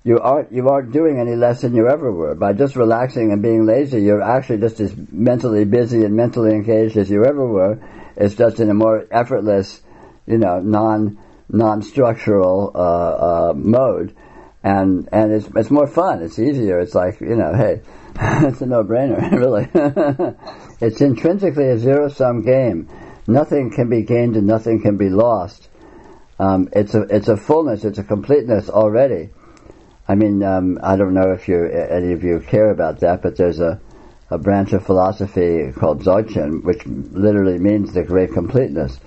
you 0.03 0.19
aren't 0.19 0.51
you 0.51 0.67
aren't 0.69 0.91
doing 0.91 1.19
any 1.19 1.35
less 1.35 1.61
than 1.61 1.75
you 1.75 1.87
ever 1.87 2.11
were. 2.11 2.33
By 2.33 2.53
just 2.53 2.75
relaxing 2.75 3.31
and 3.31 3.43
being 3.43 3.67
lazy, 3.67 4.01
you're 4.01 4.23
actually 4.23 4.57
just 4.57 4.79
as 4.79 4.95
mentally 5.11 5.65
busy 5.65 6.03
and 6.03 6.15
mentally 6.15 6.51
engaged 6.51 6.97
as 6.97 7.11
you 7.11 7.25
ever 7.25 7.45
were. 7.47 7.79
It's 8.17 8.35
just 8.35 8.59
in 8.59 8.69
a 8.69 8.73
more 8.73 9.05
effortless, 9.11 9.81
you 10.25 10.39
know, 10.39 10.59
non 10.59 11.19
non-structural 11.53 12.71
uh, 12.75 12.79
uh, 12.79 13.53
mode, 13.55 14.15
and 14.63 15.07
and 15.11 15.31
it's 15.31 15.47
it's 15.55 15.71
more 15.71 15.87
fun. 15.87 16.21
It's 16.21 16.39
easier. 16.39 16.79
It's 16.79 16.95
like 16.95 17.21
you 17.21 17.35
know, 17.35 17.53
hey, 17.53 17.81
it's 18.47 18.61
a 18.61 18.65
no-brainer, 18.65 19.31
really. 19.39 19.67
it's 20.81 20.99
intrinsically 20.99 21.69
a 21.69 21.77
zero-sum 21.77 22.41
game. 22.41 22.89
Nothing 23.27 23.71
can 23.71 23.89
be 23.89 24.01
gained 24.01 24.35
and 24.35 24.47
nothing 24.47 24.81
can 24.81 24.97
be 24.97 25.09
lost. 25.09 25.69
Um, 26.39 26.67
it's 26.73 26.95
a 26.95 27.03
it's 27.03 27.29
a 27.29 27.37
fullness. 27.37 27.85
It's 27.85 27.99
a 27.99 28.03
completeness 28.03 28.69
already. 28.69 29.29
I 30.07 30.15
mean, 30.15 30.43
um, 30.43 30.79
I 30.83 30.97
don't 30.97 31.13
know 31.13 31.31
if 31.31 31.47
you 31.47 31.65
any 31.65 32.11
of 32.11 32.23
you 32.23 32.41
care 32.41 32.71
about 32.71 32.99
that, 32.99 33.21
but 33.21 33.37
there's 33.37 33.59
a 33.59 33.79
a 34.29 34.37
branch 34.37 34.73
of 34.73 34.83
philosophy 34.85 35.71
called 35.71 36.03
Dzogchen, 36.03 36.63
which 36.63 36.85
literally 36.85 37.59
means 37.59 37.93
the 37.93 38.03
great 38.03 38.33
completeness. 38.33 38.99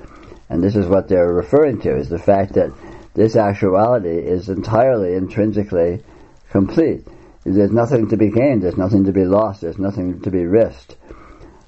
And 0.49 0.63
this 0.63 0.77
is 0.77 0.87
what 0.87 1.09
they're 1.09 1.33
referring 1.33 1.81
to, 1.81 1.97
is 1.97 2.09
the 2.09 2.19
fact 2.19 2.55
that 2.55 2.73
this 3.15 3.35
actuality 3.35 4.19
is 4.19 4.49
entirely 4.49 5.15
intrinsically 5.15 6.03
complete. 6.51 7.07
There's 7.45 7.71
nothing 7.71 8.09
to 8.09 8.17
be 8.17 8.31
gained, 8.31 8.63
there's 8.63 8.77
nothing 8.77 9.05
to 9.05 9.13
be 9.13 9.25
lost, 9.25 9.61
there's 9.61 9.79
nothing 9.79 10.21
to 10.23 10.31
be 10.31 10.45
risked. 10.45 10.97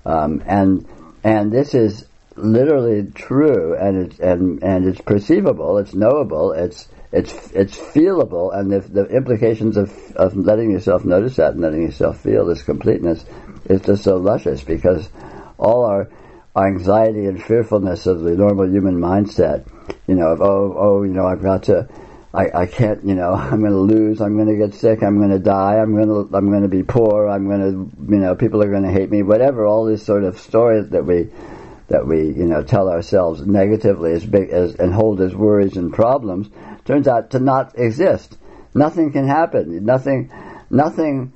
Um, 0.05 0.43
and 0.47 0.87
and 1.23 1.53
this 1.53 1.75
is 1.75 2.05
literally 2.37 3.11
true, 3.15 3.77
and 3.77 4.07
it's 4.07 4.19
and 4.19 4.63
and 4.63 4.87
it's 4.87 5.01
perceivable, 5.01 5.79
it's 5.79 5.95
knowable, 5.95 6.53
it's 6.53 6.89
it's 7.13 7.33
it's 7.53 7.79
feelable, 7.79 8.55
and 8.55 8.71
the, 8.71 8.81
the 8.81 9.05
implications 9.07 9.77
of 9.77 9.91
of 10.17 10.37
letting 10.37 10.71
yourself 10.71 11.05
notice 11.05 11.37
that 11.37 11.53
and 11.53 11.61
letting 11.61 11.83
yourself 11.83 12.21
feel 12.21 12.45
this 12.45 12.63
completeness 12.63 13.25
is 13.67 13.81
just 13.83 14.05
so 14.05 14.17
luscious 14.17 14.63
because 14.63 15.09
all 15.59 15.85
our 15.85 16.09
anxiety 16.67 17.27
and 17.27 17.43
fearfulness 17.43 18.07
of 18.07 18.21
the 18.21 18.37
normal 18.37 18.69
human 18.69 18.97
mindset. 18.97 19.67
You 20.07 20.15
know, 20.15 20.29
of 20.29 20.41
oh, 20.41 20.75
oh, 20.77 21.03
you 21.03 21.13
know, 21.13 21.27
I've 21.27 21.43
got 21.43 21.65
to, 21.65 21.89
I, 22.33 22.63
I 22.63 22.67
can't, 22.67 23.05
you 23.05 23.15
know, 23.15 23.33
I'm 23.35 23.61
going 23.61 23.73
to 23.73 23.79
lose, 23.79 24.21
I'm 24.21 24.37
going 24.37 24.49
to 24.49 24.57
get 24.57 24.75
sick, 24.75 25.03
I'm 25.03 25.19
going 25.19 25.31
to 25.31 25.39
die, 25.39 25.77
I'm 25.77 25.95
going 25.95 26.09
to, 26.09 26.37
I'm 26.37 26.51
going 26.51 26.63
to 26.63 26.69
be 26.69 26.83
poor, 26.83 27.29
I'm 27.29 27.49
going 27.49 27.61
to, 27.61 28.13
you 28.13 28.19
know, 28.19 28.35
people 28.35 28.63
are 28.63 28.71
going 28.71 28.85
to 28.85 28.93
hate 28.93 29.11
me, 29.11 29.23
whatever. 29.23 29.67
All 29.67 29.87
these 29.87 30.05
sort 30.05 30.25
of 30.25 30.39
stories 30.39 30.91
that 30.91 31.05
we, 31.05 31.31
that 31.89 32.07
we, 32.07 32.27
you 32.27 32.47
know, 32.47 32.63
tell 32.63 32.89
ourselves 32.89 33.47
negatively 33.47 34.13
as 34.13 34.25
big 34.25 34.51
as 34.51 34.75
and 34.75 34.93
hold 34.93 35.21
as 35.21 35.35
worries 35.35 35.77
and 35.77 35.93
problems 35.93 36.49
turns 36.85 37.09
out 37.09 37.31
to 37.31 37.39
not 37.39 37.79
exist. 37.79 38.37
Nothing 38.75 39.13
can 39.13 39.27
happen. 39.27 39.85
Nothing, 39.85 40.31
nothing 40.71 41.33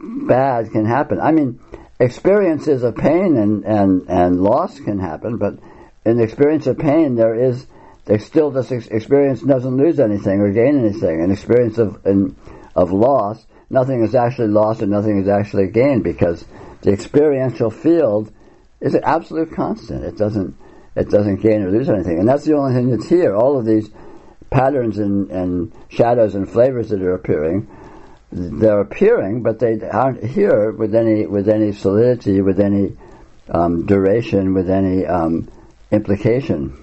bad 0.00 0.70
can 0.70 0.84
happen. 0.84 1.20
I 1.20 1.32
mean, 1.32 1.60
experiences 1.98 2.82
of 2.82 2.96
pain 2.96 3.36
and, 3.36 3.64
and, 3.64 4.08
and 4.08 4.40
loss 4.40 4.78
can 4.80 4.98
happen, 4.98 5.38
but 5.38 5.58
in 6.04 6.18
the 6.18 6.22
experience 6.22 6.66
of 6.66 6.78
pain, 6.78 7.16
there 7.16 7.34
is 7.34 7.66
there 8.04 8.20
still 8.20 8.52
this 8.52 8.70
experience 8.70 9.42
doesn't 9.42 9.76
lose 9.76 9.98
anything 9.98 10.40
or 10.40 10.52
gain 10.52 10.78
anything. 10.78 11.22
An 11.22 11.32
experience 11.32 11.76
of 11.76 12.06
in, 12.06 12.36
of 12.76 12.92
loss, 12.92 13.44
nothing 13.68 14.04
is 14.04 14.14
actually 14.14 14.48
lost 14.48 14.80
and 14.80 14.92
nothing 14.92 15.18
is 15.18 15.28
actually 15.28 15.66
gained 15.66 16.04
because 16.04 16.44
the 16.82 16.92
experiential 16.92 17.68
field 17.68 18.32
is 18.80 18.94
an 18.94 19.02
absolute 19.02 19.52
constant. 19.52 20.04
It 20.04 20.16
doesn't 20.16 20.56
it 20.94 21.10
doesn't 21.10 21.42
gain 21.42 21.62
or 21.62 21.70
lose 21.72 21.90
anything, 21.90 22.20
and 22.20 22.28
that's 22.28 22.44
the 22.44 22.54
only 22.54 22.74
thing 22.74 22.90
that's 22.90 23.08
here. 23.08 23.34
All 23.34 23.58
of 23.58 23.66
these 23.66 23.90
patterns 24.50 24.98
and, 24.98 25.28
and 25.30 25.72
shadows 25.88 26.36
and 26.36 26.48
flavors 26.48 26.90
that 26.90 27.02
are 27.02 27.14
appearing 27.14 27.68
they're 28.36 28.80
appearing, 28.80 29.42
but 29.42 29.58
they 29.58 29.80
aren't 29.80 30.22
here 30.22 30.70
with 30.70 30.94
any 30.94 31.26
with 31.26 31.48
any 31.48 31.72
solidity, 31.72 32.42
with 32.42 32.60
any 32.60 32.96
um, 33.48 33.86
duration, 33.86 34.52
with 34.52 34.68
any 34.68 35.06
um, 35.06 35.48
implication. 35.90 36.82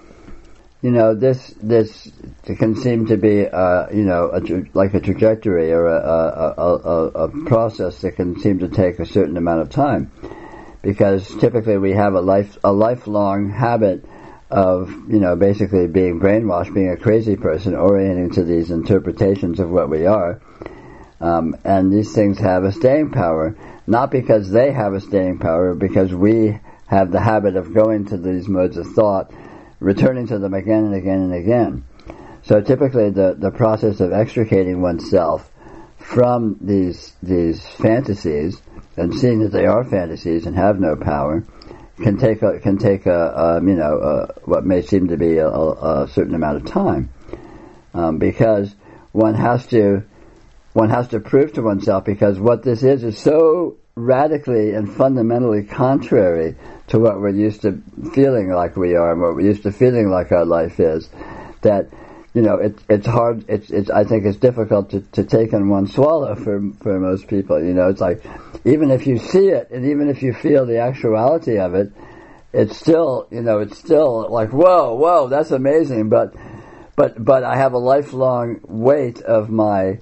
You 0.81 0.91
know, 0.91 1.13
this 1.13 1.53
this 1.61 2.11
can 2.43 2.75
seem 2.75 3.05
to 3.07 3.17
be, 3.17 3.47
uh, 3.47 3.89
you 3.91 4.03
know, 4.03 4.31
a, 4.33 4.41
like 4.73 4.95
a 4.95 4.99
trajectory 4.99 5.71
or 5.71 5.87
a, 5.87 5.99
a, 5.99 6.53
a, 6.57 7.07
a 7.25 7.45
process 7.45 8.01
that 8.01 8.15
can 8.15 8.39
seem 8.39 8.59
to 8.59 8.67
take 8.67 8.99
a 8.99 9.05
certain 9.05 9.37
amount 9.37 9.61
of 9.61 9.69
time, 9.69 10.11
because 10.81 11.27
typically 11.39 11.77
we 11.77 11.91
have 11.91 12.15
a 12.15 12.21
life 12.21 12.57
a 12.63 12.73
lifelong 12.73 13.51
habit 13.51 14.03
of 14.49 14.89
you 15.07 15.19
know 15.19 15.35
basically 15.35 15.85
being 15.85 16.19
brainwashed, 16.19 16.73
being 16.73 16.89
a 16.89 16.97
crazy 16.97 17.35
person, 17.35 17.75
orienting 17.75 18.31
to 18.31 18.43
these 18.43 18.71
interpretations 18.71 19.59
of 19.59 19.69
what 19.69 19.87
we 19.87 20.07
are 20.07 20.41
um, 21.23 21.55
and 21.63 21.91
these 21.91 22.13
things 22.13 22.37
have 22.39 22.65
a 22.65 22.73
staying 22.73 23.11
power, 23.11 23.55
not 23.87 24.11
because 24.11 24.51
they 24.51 24.73
have 24.73 24.93
a 24.93 24.99
staying 24.99 25.39
power, 25.39 25.73
because 25.73 26.13
we 26.13 26.59
have 26.87 27.13
the 27.13 27.21
habit 27.21 27.55
of 27.55 27.73
going 27.73 28.05
to 28.07 28.17
these 28.17 28.49
modes 28.49 28.75
of 28.75 28.87
thought, 28.87 29.31
returning 29.79 30.27
to 30.27 30.37
them 30.37 30.53
again 30.53 30.83
and 30.83 30.93
again 30.93 31.19
and 31.19 31.33
again. 31.33 31.85
So 32.43 32.59
typically 32.59 33.09
the, 33.09 33.37
the 33.39 33.51
process 33.51 34.01
of 34.01 34.11
extricating 34.11 34.81
oneself 34.81 35.49
from 35.97 36.57
these, 36.59 37.13
these 37.23 37.65
fantasies 37.65 38.61
and 38.97 39.15
seeing 39.15 39.39
that 39.39 39.53
they 39.53 39.65
are 39.65 39.85
fantasies 39.85 40.45
and 40.45 40.57
have 40.57 40.77
no 40.77 40.97
power 40.97 41.45
can 42.01 42.17
take 42.17 42.41
a, 42.41 42.59
can 42.59 42.77
take 42.77 43.05
a, 43.05 43.29
a 43.29 43.63
you 43.63 43.75
know 43.75 43.97
a, 43.99 44.39
what 44.41 44.65
may 44.65 44.81
seem 44.81 45.07
to 45.07 45.15
be 45.15 45.37
a, 45.37 45.47
a 45.47 46.07
certain 46.11 46.35
amount 46.35 46.57
of 46.57 46.65
time 46.65 47.09
um, 47.93 48.17
because 48.17 48.75
one 49.11 49.35
has 49.35 49.65
to 49.67 50.03
one 50.73 50.89
has 50.89 51.07
to 51.09 51.19
prove 51.19 51.53
to 51.53 51.61
oneself 51.61 52.03
because 52.03 52.39
what 52.39 52.63
this 52.63 52.83
is 52.83 53.03
is 53.03 53.17
so 53.17 53.77
radically 53.95 54.73
and 54.73 54.91
fundamentally 54.91 55.63
contrary 55.63 56.55
to 56.87 56.99
what 56.99 57.19
we're 57.19 57.29
used 57.29 57.61
to 57.61 57.81
feeling 58.13 58.49
like 58.49 58.75
we 58.75 58.95
are 58.95 59.11
and 59.11 59.21
what 59.21 59.35
we're 59.35 59.41
used 59.41 59.63
to 59.63 59.71
feeling 59.71 60.09
like 60.09 60.31
our 60.31 60.45
life 60.45 60.79
is 60.79 61.07
that 61.61 61.87
you 62.33 62.41
know 62.41 62.55
it, 62.55 62.75
it's 62.89 63.05
hard 63.05 63.45
it's, 63.47 63.69
it's 63.69 63.91
I 63.91 64.03
think 64.03 64.25
it's 64.25 64.37
difficult 64.37 64.89
to, 64.91 65.01
to 65.11 65.23
take 65.23 65.53
in 65.53 65.69
one 65.69 65.87
swallow 65.87 66.33
for 66.35 66.71
for 66.81 66.99
most 66.99 67.27
people 67.27 67.63
you 67.63 67.73
know. 67.73 67.89
It's 67.89 68.01
like 68.01 68.25
even 68.65 68.89
if 68.89 69.05
you 69.05 69.19
see 69.19 69.49
it 69.49 69.69
and 69.69 69.85
even 69.85 70.09
if 70.09 70.23
you 70.23 70.33
feel 70.33 70.65
the 70.65 70.79
actuality 70.79 71.59
of 71.59 71.75
it 71.75 71.91
it's 72.51 72.77
still 72.77 73.27
you 73.29 73.41
know 73.41 73.59
it's 73.59 73.77
still 73.77 74.27
like 74.29 74.49
whoa 74.49 74.95
whoa 74.95 75.27
that's 75.27 75.51
amazing. 75.51 76.09
But 76.09 76.33
but 76.95 77.23
but 77.23 77.43
I 77.43 77.57
have 77.57 77.73
a 77.73 77.79
lifelong 77.79 78.61
weight 78.63 79.21
of 79.21 79.51
my 79.51 79.99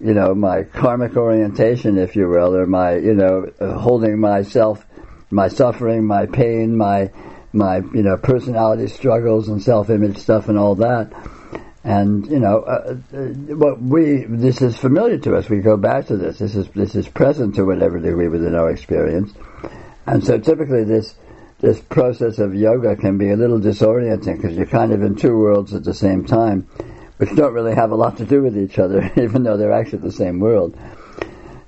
you 0.00 0.14
know, 0.14 0.34
my 0.34 0.62
karmic 0.64 1.16
orientation, 1.16 1.98
if 1.98 2.16
you 2.16 2.26
will, 2.26 2.56
or 2.56 2.66
my, 2.66 2.96
you 2.96 3.14
know, 3.14 3.52
holding 3.60 4.18
myself, 4.18 4.84
my 5.30 5.48
suffering, 5.48 6.06
my 6.06 6.26
pain, 6.26 6.76
my, 6.76 7.10
my, 7.52 7.76
you 7.78 8.02
know, 8.02 8.16
personality 8.16 8.86
struggles 8.86 9.48
and 9.48 9.62
self-image 9.62 10.16
stuff 10.16 10.48
and 10.48 10.58
all 10.58 10.76
that. 10.76 11.12
And, 11.84 12.26
you 12.26 12.38
know, 12.38 12.60
uh, 12.60 12.96
uh, 13.12 13.18
what 13.54 13.80
we, 13.80 14.24
this 14.24 14.62
is 14.62 14.76
familiar 14.76 15.18
to 15.18 15.36
us. 15.36 15.48
We 15.48 15.60
go 15.60 15.76
back 15.76 16.06
to 16.06 16.16
this. 16.16 16.38
This 16.38 16.54
is, 16.54 16.68
this 16.68 16.94
is 16.94 17.08
present 17.08 17.54
to 17.56 17.64
whatever 17.64 17.98
degree 17.98 18.28
within 18.28 18.54
our 18.54 18.70
experience. 18.70 19.32
And 20.06 20.24
so 20.24 20.38
typically 20.38 20.84
this, 20.84 21.14
this 21.60 21.80
process 21.80 22.38
of 22.38 22.54
yoga 22.54 22.96
can 22.96 23.18
be 23.18 23.30
a 23.30 23.36
little 23.36 23.60
disorienting 23.60 24.36
because 24.36 24.56
you're 24.56 24.66
kind 24.66 24.92
of 24.92 25.02
in 25.02 25.14
two 25.14 25.36
worlds 25.36 25.74
at 25.74 25.84
the 25.84 25.94
same 25.94 26.24
time 26.24 26.66
which 27.20 27.36
don't 27.36 27.52
really 27.52 27.74
have 27.74 27.90
a 27.90 27.94
lot 27.94 28.16
to 28.16 28.24
do 28.24 28.40
with 28.40 28.56
each 28.56 28.78
other, 28.78 29.12
even 29.16 29.42
though 29.42 29.58
they're 29.58 29.74
actually 29.74 29.98
the 29.98 30.10
same 30.10 30.40
world. 30.40 30.74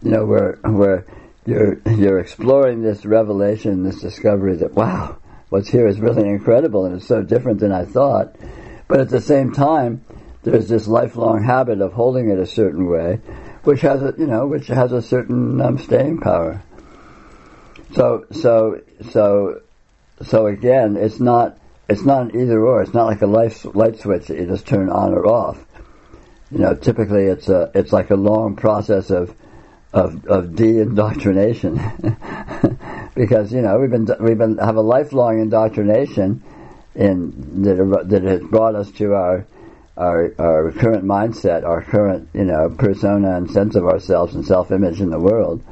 You 0.02 0.10
know, 0.10 0.24
where 0.24 0.58
where 0.62 1.04
you're 1.44 1.78
you're 1.94 2.20
exploring 2.20 2.80
this 2.80 3.04
revelation, 3.04 3.82
this 3.82 4.00
discovery 4.00 4.56
that 4.56 4.72
wow, 4.72 5.18
what's 5.50 5.68
here 5.68 5.86
is 5.86 6.00
really 6.00 6.26
incredible 6.26 6.86
and 6.86 6.96
it's 6.96 7.06
so 7.06 7.22
different 7.22 7.60
than 7.60 7.70
I 7.70 7.84
thought. 7.84 8.34
But 8.88 9.00
at 9.00 9.10
the 9.10 9.20
same 9.20 9.52
time, 9.52 10.02
there's 10.42 10.68
this 10.68 10.86
lifelong 10.86 11.44
habit 11.44 11.82
of 11.82 11.92
holding 11.92 12.30
it 12.30 12.38
a 12.38 12.46
certain 12.46 12.88
way, 12.88 13.16
which 13.64 13.82
has 13.82 14.02
a 14.02 14.14
you 14.16 14.26
know 14.26 14.46
which 14.46 14.68
has 14.68 14.90
a 14.92 15.02
certain 15.02 15.60
um, 15.60 15.76
staying 15.76 16.20
power. 16.20 16.62
So 17.94 18.24
so 18.30 18.80
so 19.10 19.60
so 20.22 20.46
again, 20.46 20.96
it's 20.96 21.20
not 21.20 21.58
it's 21.92 22.04
not 22.04 22.22
an 22.22 22.40
either 22.40 22.66
or. 22.66 22.82
It's 22.82 22.94
not 22.94 23.06
like 23.06 23.22
a 23.22 23.26
light 23.26 23.64
light 23.74 23.98
switch 23.98 24.26
that 24.28 24.38
you 24.38 24.46
just 24.46 24.66
turn 24.66 24.88
on 24.88 25.12
or 25.12 25.26
off. 25.26 25.64
You 26.50 26.58
know, 26.58 26.74
typically 26.74 27.24
it's 27.24 27.48
a 27.48 27.70
it's 27.74 27.92
like 27.92 28.10
a 28.10 28.16
long 28.16 28.56
process 28.56 29.10
of 29.10 29.34
of 29.92 30.26
of 30.26 30.56
de-indoctrination 30.56 31.74
because 33.14 33.52
you 33.52 33.60
know 33.60 33.78
we've 33.78 33.90
been 33.90 34.08
we've 34.20 34.38
been 34.38 34.56
have 34.56 34.76
a 34.76 34.80
lifelong 34.80 35.40
indoctrination 35.40 36.42
in 36.94 37.62
that 37.62 38.08
that 38.08 38.22
has 38.22 38.40
brought 38.40 38.74
us 38.74 38.90
to 38.92 39.12
our 39.14 39.46
our 39.96 40.34
our 40.38 40.72
current 40.72 41.04
mindset, 41.04 41.64
our 41.64 41.82
current 41.82 42.30
you 42.32 42.44
know 42.44 42.70
persona 42.70 43.36
and 43.36 43.50
sense 43.50 43.76
of 43.76 43.84
ourselves 43.84 44.34
and 44.34 44.46
self 44.46 44.70
image 44.72 45.00
in 45.00 45.10
the 45.10 45.20
world, 45.20 45.62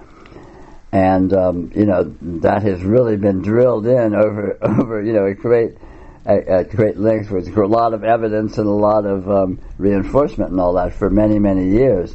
and 0.93 1.33
um, 1.33 1.73
you 1.75 1.87
know 1.87 2.15
that 2.21 2.63
has 2.63 2.83
really 2.83 3.17
been 3.17 3.41
drilled 3.41 3.87
in 3.87 4.15
over 4.15 4.59
over 4.63 5.03
you 5.03 5.15
know 5.15 5.25
a 5.25 5.35
great 5.35 5.79
at, 6.27 6.71
great 6.71 6.97
length 6.97 7.31
with 7.31 7.49
a 7.57 7.67
lot 7.67 7.95
of 7.95 8.05
evidence 8.05 8.59
and 8.59 8.67
a 8.67 8.71
lot 8.71 9.07
of 9.07 9.31
um, 9.31 9.61
reinforcement 9.79 10.51
and 10.51 10.61
all 10.61 10.75
that 10.75 10.95
for 10.95 11.11
many 11.11 11.39
many 11.39 11.71
years. 11.71 12.15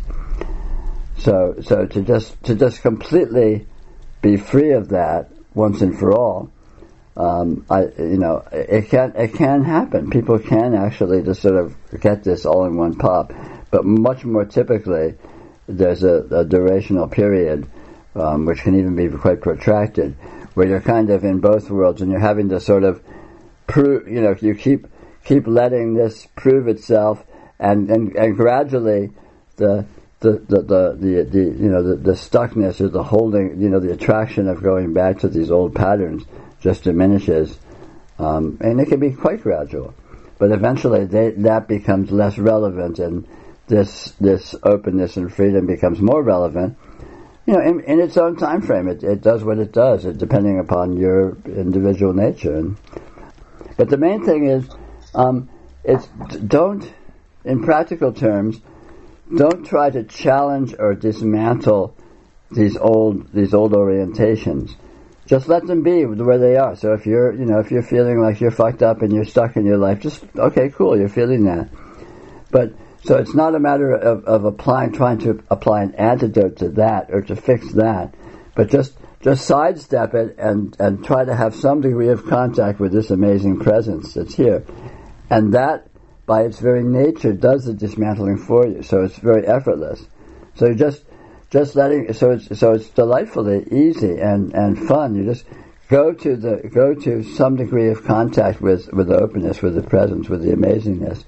So 1.18 1.56
so 1.62 1.86
to 1.86 2.02
just 2.02 2.42
to 2.44 2.56
just 2.56 2.82
completely 2.82 3.68
be 4.22 4.38
free 4.38 4.72
of 4.72 4.90
that 4.90 5.30
once 5.54 5.82
and 5.82 5.98
for 5.98 6.14
all 6.14 6.52
um, 7.18 7.66
I, 7.70 7.84
you 7.98 8.18
know, 8.18 8.44
it 8.52 8.90
can 8.90 9.14
it 9.16 9.34
can 9.36 9.64
happen. 9.64 10.10
People 10.10 10.40
can 10.40 10.76
actually 10.76 11.22
just 11.24 11.42
sort 11.42 11.56
of 11.56 11.76
get 12.00 12.24
this 12.24 12.46
all 12.46 12.66
in 12.66 12.76
one 12.76 12.96
pop, 12.96 13.32
but 13.72 13.86
much 13.86 14.26
more 14.26 14.46
typically, 14.46 15.16
there's 15.68 16.04
a, 16.04 16.16
a 16.16 16.46
durational 16.46 17.10
period, 17.10 17.68
um, 18.16 18.46
which 18.46 18.60
can 18.60 18.78
even 18.78 18.96
be 18.96 19.08
quite 19.08 19.40
protracted, 19.40 20.16
where 20.56 20.68
you're 20.68 20.82
kind 20.82 21.10
of 21.10 21.24
in 21.24 21.40
both 21.40 21.70
worlds 21.70 22.02
and 22.02 22.12
you're 22.12 22.20
having 22.20 22.50
to 22.50 22.60
sort 22.60 22.84
of 22.84 23.02
prove. 23.68 24.08
You 24.08 24.22
know, 24.22 24.36
you 24.40 24.56
keep 24.56 24.88
keep 25.24 25.48
letting 25.48 25.96
this 25.96 26.28
prove 26.36 26.68
itself, 26.68 27.24
and 27.60 27.90
and, 27.90 28.16
and 28.16 28.36
gradually, 28.36 29.12
the 29.58 29.86
the, 30.20 30.32
the, 30.48 30.62
the, 30.62 30.98
the, 30.98 31.24
the 31.24 31.40
you 31.40 31.70
know 31.70 31.84
the, 31.84 31.96
the 31.98 32.14
stuckness 32.14 32.82
or 32.82 32.88
the 32.88 33.04
holding 33.04 33.62
you 33.62 33.70
know 33.70 33.80
the 33.80 33.92
attraction 33.92 34.48
of 34.48 34.64
going 34.64 34.94
back 34.94 35.20
to 35.20 35.28
these 35.30 35.52
old 35.52 35.76
patterns 35.76 36.24
just 36.62 36.84
diminishes, 36.84 37.58
um, 38.18 38.58
and 38.62 38.80
it 38.80 38.88
can 38.88 39.00
be 39.00 39.12
quite 39.12 39.42
gradual. 39.42 39.94
But 40.38 40.52
eventually, 40.52 41.06
they, 41.06 41.32
that 41.32 41.68
becomes 41.68 42.12
less 42.12 42.38
relevant, 42.38 43.00
and 43.00 43.28
this 43.68 44.12
this 44.20 44.56
openness 44.64 45.18
and 45.18 45.34
freedom 45.34 45.66
becomes 45.66 46.00
more 46.00 46.22
relevant. 46.22 46.78
You 47.46 47.54
know, 47.54 47.62
in, 47.62 47.82
in 47.82 48.00
its 48.00 48.18
own 48.18 48.38
time 48.38 48.64
frame, 48.64 48.88
it, 48.88 49.04
it 49.04 49.22
does 49.22 49.44
what 49.44 49.60
it 49.60 49.72
does, 49.72 50.06
it, 50.06 50.18
depending 50.18 50.58
upon 50.58 50.98
your 50.98 51.38
individual 51.46 52.14
nature. 52.14 52.56
And, 52.56 52.78
but 53.78 53.90
the 53.90 53.98
main 53.98 54.24
thing 54.26 54.48
is, 54.48 54.70
um, 55.14 55.50
it's 55.84 56.08
don't, 56.08 56.92
in 57.44 57.64
practical 57.64 58.14
terms, 58.14 58.60
don't 59.36 59.66
try 59.66 59.90
to 59.90 60.04
challenge 60.04 60.76
or 60.78 60.94
dismantle 60.94 61.96
these 62.52 62.78
old 62.78 63.32
these 63.34 63.54
old 63.54 63.74
orientations 63.74 64.76
just 65.28 65.48
let 65.48 65.66
them 65.66 65.82
be 65.82 66.06
where 66.06 66.38
they 66.38 66.56
are. 66.56 66.76
So 66.76 66.94
if 66.94 67.06
you're, 67.06 67.34
you 67.34 67.46
know, 67.46 67.60
if 67.60 67.72
you're 67.72 67.84
feeling 67.84 68.22
like 68.22 68.42
you're 68.42 68.52
fucked 68.52 68.84
up 68.84 69.02
and 69.02 69.12
you're 69.12 69.26
stuck 69.26 69.56
in 69.56 69.66
your 69.66 69.78
life, 69.78 70.02
just 70.02 70.24
okay, 70.38 70.70
cool, 70.70 70.98
you're 70.98 71.10
feeling 71.10 71.46
that. 71.46 71.70
But 72.52 72.74
so 73.04 73.18
it's 73.18 73.34
not 73.34 73.56
a 73.56 73.60
matter 73.60 73.94
of, 73.94 74.26
of 74.26 74.46
applying, 74.46 74.92
trying 74.92 75.20
to 75.20 75.44
apply 75.50 75.84
an 75.84 75.96
antidote 75.96 76.58
to 76.58 76.70
that 76.70 77.10
or 77.12 77.22
to 77.24 77.36
fix 77.36 77.72
that, 77.74 78.14
but 78.56 78.70
just 78.70 78.94
just 79.26 79.48
sidestep 79.48 80.14
it 80.14 80.36
and 80.38 80.76
and 80.80 81.04
try 81.04 81.26
to 81.26 81.36
have 81.36 81.56
some 81.56 81.82
degree 81.82 82.10
of 82.10 82.28
contact 82.28 82.80
with 82.80 82.92
this 82.92 83.10
amazing 83.10 83.60
presence 83.60 84.14
that's 84.14 84.36
here, 84.36 84.64
and 85.32 85.56
that 85.56 85.88
by 86.28 86.44
its 86.44 86.60
very 86.60 86.84
nature 86.84 87.34
does 87.34 87.66
the 87.66 87.74
dismantling 87.74 88.38
for 88.38 88.68
you. 88.68 88.84
So 88.84 89.04
it's 89.04 89.18
very 89.18 89.48
effortless. 89.48 90.06
So 90.54 90.68
you 90.68 90.76
just 90.76 91.04
just 91.50 91.76
letting 91.76 92.14
so 92.14 92.34
it's 92.34 92.60
so 92.60 92.74
it's 92.74 92.88
delightfully 92.90 93.66
easy 93.72 94.20
and 94.20 94.54
and 94.54 94.88
fun. 94.88 95.16
You 95.16 95.26
just 95.26 95.46
go 95.90 96.14
to 96.14 96.36
the 96.36 96.70
go 96.72 96.94
to 96.94 97.24
some 97.24 97.56
degree 97.56 97.90
of 97.90 98.04
contact 98.04 98.62
with 98.62 98.94
with 98.94 99.08
the 99.08 99.18
openness, 99.18 99.60
with 99.60 99.74
the 99.74 99.82
presence, 99.82 100.30
with 100.30 100.44
the 100.44 100.52
amazingness, 100.52 101.24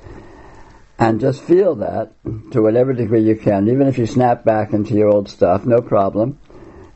and 0.99 1.19
just 1.19 1.41
feel 1.41 1.73
that 1.77 2.11
to 2.51 2.61
whatever 2.61 2.93
degree 2.93 3.23
you 3.23 3.37
can. 3.37 3.67
Even 3.67 3.87
if 3.87 3.97
you 3.97 4.05
snap 4.05 4.45
back 4.45 4.71
into 4.71 4.93
your 4.93 5.09
old 5.09 5.27
stuff, 5.27 5.65
no 5.65 5.81
problem. 5.81 6.37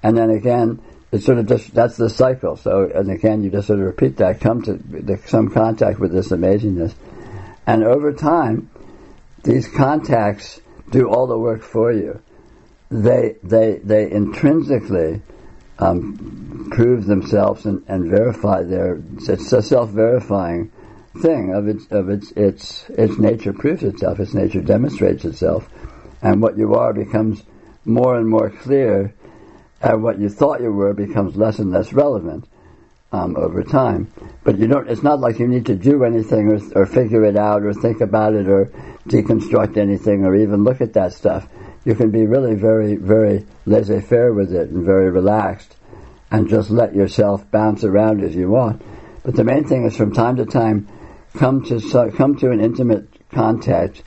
And 0.04 0.18
then 0.18 0.32
again, 0.32 0.82
it's 1.12 1.26
sort 1.26 1.38
of 1.38 1.47
just 1.47 1.74
that's 1.74 1.97
the 1.97 2.10
cycle. 2.10 2.56
So 2.58 2.89
and 2.93 3.12
again, 3.12 3.43
you 3.43 3.50
just 3.50 3.67
sort 3.67 3.80
of 3.80 3.86
repeat 3.86 4.17
that. 4.17 4.39
Come 4.39 4.62
to 4.63 4.74
the, 4.74 5.19
some 5.26 5.50
contact 5.50 6.00
with 6.00 6.12
this 6.12 6.30
amazingness, 6.30 6.93
and 7.67 7.84
over 7.84 8.13
time, 8.13 8.69
these 9.43 9.67
contacts 9.67 10.62
do 10.89 11.10
all 11.10 11.28
the 11.28 11.38
work 11.38 11.63
for 11.63 11.91
you 11.91 12.21
they 12.91 13.38
they 13.41 13.80
they 13.84 14.12
intrinsically 14.12 15.21
um, 15.80 16.67
prove 16.71 17.06
themselves 17.06 17.65
and, 17.65 17.84
and 17.88 18.10
verify 18.12 18.62
their 18.62 19.02
it's 19.17 19.52
a 19.54 19.62
self 19.62 19.89
verifying 19.89 20.71
thing 21.21 21.54
of 21.54 21.67
its 21.67 21.88
of 21.89 22.10
its 22.10 22.32
its 22.32 22.89
its 22.89 23.17
nature 23.17 23.54
proves 23.54 23.84
itself, 23.84 24.19
its 24.19 24.34
nature 24.34 24.62
demonstrates 24.62 25.24
itself, 25.26 25.69
and 26.21 26.41
what 26.41 26.58
you 26.58 26.76
are 26.76 26.93
becomes 26.93 27.41
more 27.86 28.17
and 28.17 28.28
more 28.30 28.50
clear, 28.50 29.13
and 29.82 30.04
what 30.04 30.20
you 30.20 30.30
thought 30.30 30.62
you 30.62 30.72
were 30.72 30.94
becomes 30.94 31.36
less 31.36 31.60
and 31.60 31.72
less 31.72 31.94
relevant 31.94 32.48
um, 33.12 33.36
over 33.36 33.63
time. 33.63 34.12
But 34.44 34.58
you 34.58 34.67
don't. 34.67 34.89
It's 34.89 35.04
not 35.04 35.20
like 35.20 35.39
you 35.39 35.48
need 35.48 35.65
to 35.67 35.76
do 35.76 36.04
anything 36.04 36.48
or, 36.48 36.82
or 36.82 36.86
figure 36.86 37.26
it 37.26 37.38
out 37.38 37.63
or 37.63 37.74
think 37.74 38.02
about 38.02 38.34
it 38.34 38.48
or 38.48 38.65
deconstruct 39.08 39.78
anything 39.78 40.26
or 40.26 40.36
even 40.36 40.63
look 40.63 40.82
at 40.82 40.94
that 40.94 41.13
stuff 41.13 41.48
you 41.84 41.96
can 41.96 42.12
be 42.12 42.26
really 42.26 42.56
very, 42.56 42.96
very 42.96 43.46
laissez-faire 43.65 44.34
with 44.34 44.54
it 44.54 44.70
and 44.70 44.86
very 44.86 45.10
relaxed 45.10 45.76
and 46.30 46.48
just 46.48 46.70
let 46.70 46.96
yourself 46.96 47.50
bounce 47.50 47.84
around 47.84 48.24
as 48.24 48.36
you 48.36 48.50
want. 48.50 48.82
But 49.24 49.36
the 49.36 49.44
main 49.44 49.65
thing 49.65 49.86
is 49.86 49.98
from 49.98 50.13
time 50.13 50.38
to 50.38 50.46
time, 50.46 50.88
come 51.34 51.63
to, 51.65 52.12
come 52.15 52.38
to 52.38 52.52
an 52.52 52.62
intimate 52.62 53.08
contact 53.32 54.04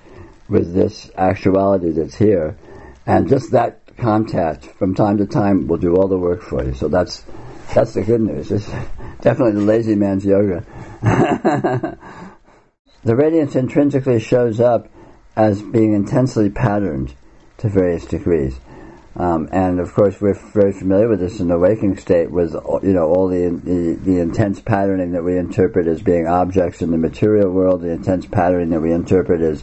with 0.49 0.73
this 0.73 1.11
actuality 1.17 1.91
that's 1.91 2.15
here. 2.15 2.57
And 3.07 3.29
just 3.29 3.51
that 3.53 3.81
contact 3.97 4.67
from 4.67 4.95
time 4.95 5.19
to 5.19 5.27
time 5.27 5.67
will 5.67 5.79
do 5.79 5.97
all 5.97 6.09
the 6.09 6.19
work 6.19 6.43
for 6.43 6.65
you. 6.65 6.75
So 6.75 6.89
that's, 6.89 7.25
that's 7.75 7.95
the 7.95 8.03
good 8.03 8.21
news. 8.21 8.51
It's 8.51 8.67
definitely 9.21 9.53
the 9.53 9.67
lazy 9.67 9.95
man's 9.95 10.25
yoga. 10.25 10.65
the 13.05 13.17
radiance 13.17 13.57
intrinsically 13.57 14.21
shows 14.21 14.61
up 14.61 14.89
as 15.37 15.61
being 15.63 15.95
intensely 15.95 16.51
patterned 16.51 17.15
to 17.59 17.69
various 17.69 18.05
degrees. 18.07 18.59
Um, 19.17 19.49
and 19.53 19.79
of 19.79 19.95
course, 19.95 20.21
we're 20.21 20.35
very 20.35 20.73
familiar 20.73 21.09
with 21.09 21.21
this 21.21 21.39
in 21.39 21.47
the 21.47 21.59
waking 21.59 21.99
state, 21.99 22.31
with 22.31 22.53
you 22.53 22.93
know 22.93 23.07
all 23.07 23.29
the, 23.29 23.49
the, 23.49 23.95
the 23.95 24.21
intense 24.21 24.61
patterning 24.61 25.13
that 25.13 25.23
we 25.23 25.39
interpret 25.39 25.87
as 25.87 26.03
being 26.03 26.27
objects 26.27 26.83
in 26.83 26.91
the 26.91 26.99
material 26.99 27.51
world, 27.51 27.83
the 27.83 27.93
intense 27.93 28.27
patterning 28.27 28.71
that 28.71 28.81
we 28.81 28.93
interpret 28.93 29.41
as 29.41 29.63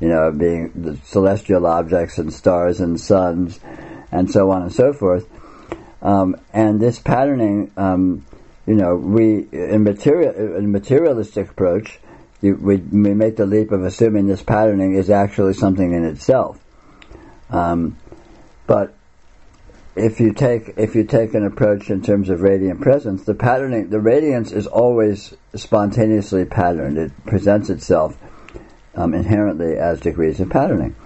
you 0.00 0.08
know 0.08 0.30
being 0.32 0.72
the 0.74 0.96
celestial 1.04 1.66
objects 1.66 2.18
and 2.18 2.32
stars 2.32 2.80
and 2.80 3.00
suns, 3.00 3.60
and 4.12 4.30
so 4.30 4.50
on 4.50 4.62
and 4.62 4.72
so 4.72 4.92
forth. 4.92 5.28
Um, 6.00 6.36
and 6.52 6.80
this 6.80 6.98
patterning, 6.98 7.72
um, 7.76 8.24
you 8.66 8.74
know, 8.74 8.94
we 8.96 9.46
in 9.52 9.82
material 9.84 10.56
in 10.56 10.70
materialistic 10.70 11.50
approach, 11.50 11.98
you, 12.40 12.54
we 12.54 12.76
we 12.76 13.14
make 13.14 13.36
the 13.36 13.46
leap 13.46 13.72
of 13.72 13.82
assuming 13.82 14.26
this 14.26 14.42
patterning 14.42 14.94
is 14.94 15.10
actually 15.10 15.54
something 15.54 15.92
in 15.92 16.04
itself 16.04 16.60
um, 17.50 17.96
but 18.66 18.94
if 19.96 20.20
you 20.20 20.32
take 20.32 20.74
if 20.76 20.94
you 20.94 21.04
take 21.04 21.34
an 21.34 21.44
approach 21.44 21.90
in 21.90 22.02
terms 22.02 22.28
of 22.28 22.42
radiant 22.42 22.80
presence, 22.80 23.24
the 23.24 23.34
patterning 23.34 23.90
the 23.90 24.00
radiance 24.00 24.52
is 24.52 24.66
always 24.66 25.34
spontaneously 25.54 26.44
patterned. 26.44 26.98
It 26.98 27.12
presents 27.26 27.70
itself 27.70 28.16
um, 28.98 29.14
inherently 29.14 29.76
as 29.76 30.00
degrees 30.00 30.40
of 30.40 30.50
patterning. 30.50 30.96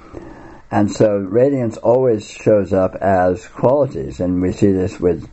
And 0.70 0.90
so 0.90 1.16
radiance 1.16 1.76
always 1.76 2.26
shows 2.26 2.72
up 2.72 2.94
as 2.94 3.46
qualities, 3.46 4.20
and 4.20 4.40
we 4.40 4.52
see 4.52 4.72
this 4.72 4.98
with, 4.98 5.28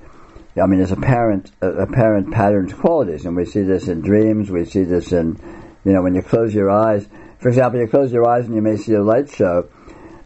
I 0.61 0.65
mean, 0.65 0.81
as 0.81 0.91
apparent, 0.91 1.51
apparent 1.61 2.33
patterned 2.33 2.75
qualities, 2.75 3.25
and 3.25 3.37
we 3.37 3.45
see 3.45 3.61
this 3.61 3.87
in 3.87 4.01
dreams, 4.01 4.51
we 4.51 4.65
see 4.65 4.83
this 4.83 5.13
in, 5.13 5.39
you 5.85 5.93
know, 5.93 6.01
when 6.01 6.13
you 6.13 6.21
close 6.21 6.53
your 6.53 6.69
eyes. 6.69 7.07
For 7.39 7.47
example, 7.47 7.79
you 7.79 7.87
close 7.87 8.11
your 8.11 8.27
eyes 8.27 8.45
and 8.45 8.53
you 8.53 8.61
may 8.61 8.75
see 8.75 8.93
a 8.93 9.01
light 9.01 9.31
show, 9.31 9.69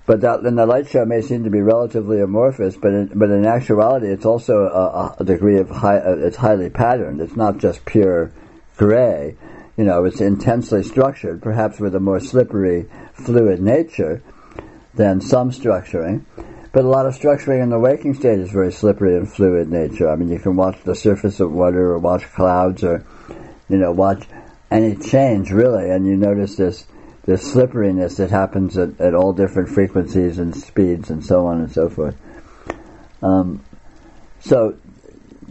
but 0.07 0.21
that, 0.21 0.41
then 0.41 0.55
the 0.55 0.65
light 0.65 0.89
show 0.89 1.05
may 1.05 1.21
seem 1.21 1.43
to 1.43 1.51
be 1.51 1.61
relatively 1.61 2.19
amorphous, 2.19 2.75
but 2.75 2.91
in, 2.91 3.11
but 3.13 3.29
in 3.29 3.45
actuality, 3.45 4.07
it's 4.07 4.25
also 4.25 4.63
a, 4.63 5.15
a 5.19 5.23
degree 5.23 5.59
of 5.59 5.69
high. 5.69 5.99
Uh, 5.99 6.15
it's 6.17 6.35
highly 6.35 6.71
patterned. 6.71 7.21
It's 7.21 7.35
not 7.35 7.59
just 7.59 7.85
pure 7.85 8.31
gray. 8.77 9.37
You 9.77 9.83
know, 9.83 10.05
it's 10.05 10.21
intensely 10.21 10.83
structured, 10.83 11.41
perhaps 11.41 11.79
with 11.79 11.95
a 11.95 11.99
more 11.99 12.19
slippery, 12.19 12.85
fluid 13.13 13.61
nature 13.61 14.21
than 14.93 15.21
some 15.21 15.51
structuring. 15.51 16.25
But 16.71 16.85
a 16.85 16.87
lot 16.87 17.05
of 17.05 17.15
structuring 17.15 17.61
in 17.61 17.69
the 17.69 17.79
waking 17.79 18.15
state 18.15 18.39
is 18.39 18.51
very 18.51 18.71
slippery 18.71 19.15
and 19.15 19.31
fluid 19.31 19.69
nature. 19.69 20.09
I 20.09 20.15
mean, 20.15 20.29
you 20.29 20.39
can 20.39 20.55
watch 20.55 20.81
the 20.83 20.95
surface 20.95 21.39
of 21.39 21.51
water 21.51 21.91
or 21.91 21.99
watch 21.99 22.23
clouds 22.33 22.83
or, 22.83 23.05
you 23.69 23.77
know, 23.77 23.91
watch 23.91 24.27
any 24.71 24.95
change 24.95 25.51
really, 25.51 25.89
and 25.89 26.05
you 26.05 26.17
notice 26.17 26.55
this 26.55 26.85
this 27.25 27.53
slipperiness 27.53 28.17
that 28.17 28.29
happens 28.29 28.77
at, 28.77 28.99
at 28.99 29.15
all 29.15 29.31
different 29.31 29.69
frequencies 29.69 30.39
and 30.39 30.55
speeds 30.55 31.09
and 31.09 31.25
so 31.25 31.45
on 31.45 31.61
and 31.61 31.71
so 31.71 31.87
forth. 31.89 32.17
Um, 33.21 33.63
so 34.41 34.77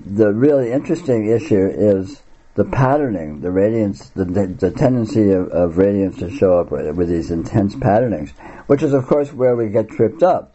the 0.04 0.32
really 0.32 0.70
interesting 0.70 1.30
issue 1.30 1.66
is 1.66 2.21
the 2.54 2.64
patterning, 2.64 3.40
the 3.40 3.50
radiance, 3.50 4.10
the, 4.10 4.24
the, 4.24 4.46
the 4.46 4.70
tendency 4.70 5.30
of, 5.30 5.48
of, 5.48 5.78
radiance 5.78 6.18
to 6.18 6.30
show 6.30 6.58
up 6.58 6.70
with, 6.70 7.08
these 7.08 7.30
intense 7.30 7.74
patternings, 7.74 8.30
which 8.66 8.82
is 8.82 8.92
of 8.92 9.06
course 9.06 9.32
where 9.32 9.56
we 9.56 9.70
get 9.70 9.88
tripped 9.88 10.22
up, 10.22 10.54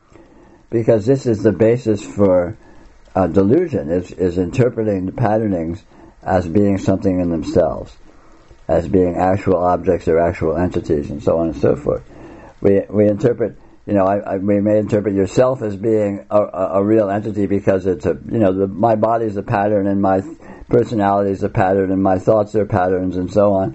because 0.70 1.06
this 1.06 1.26
is 1.26 1.42
the 1.42 1.52
basis 1.52 2.04
for 2.06 2.56
uh, 3.16 3.26
delusion, 3.28 3.90
is, 3.90 4.12
is 4.12 4.38
interpreting 4.38 5.08
the 5.08 5.12
patternings 5.12 5.84
as 6.22 6.48
being 6.48 6.78
something 6.78 7.20
in 7.20 7.32
themselves, 7.32 7.96
as 8.68 8.88
being 8.88 9.16
actual 9.16 9.58
objects 9.58 10.08
or 10.08 10.20
actual 10.20 10.56
entities, 10.56 11.10
and 11.10 11.24
so 11.24 11.40
on 11.40 11.50
and 11.50 11.58
so 11.58 11.76
forth. 11.76 12.04
We, 12.62 12.82
we 12.90 13.08
interpret 13.08 13.58
you 13.88 13.94
know, 13.94 14.06
I, 14.06 14.18
I, 14.18 14.38
we 14.38 14.60
may 14.60 14.80
interpret 14.80 15.16
yourself 15.16 15.62
as 15.62 15.78
being 15.78 16.26
a, 16.30 16.42
a, 16.42 16.70
a, 16.74 16.84
real 16.84 17.10
entity 17.10 17.46
because 17.46 17.86
it's 17.86 18.06
a, 18.06 18.20
you 18.30 18.38
know, 18.38 18.52
the, 18.52 18.68
my 18.68 18.96
body 18.96 19.24
is 19.26 19.38
a 19.38 19.44
pattern 19.44 19.88
and 19.88 20.02
my 20.02 20.20
personality 20.70 21.32
is 21.32 21.44
a 21.44 21.50
pattern 21.50 21.92
and 21.92 22.02
my 22.02 22.20
thoughts 22.20 22.56
are 22.56 22.66
patterns 22.66 23.16
and 23.16 23.32
so 23.32 23.54
on, 23.54 23.72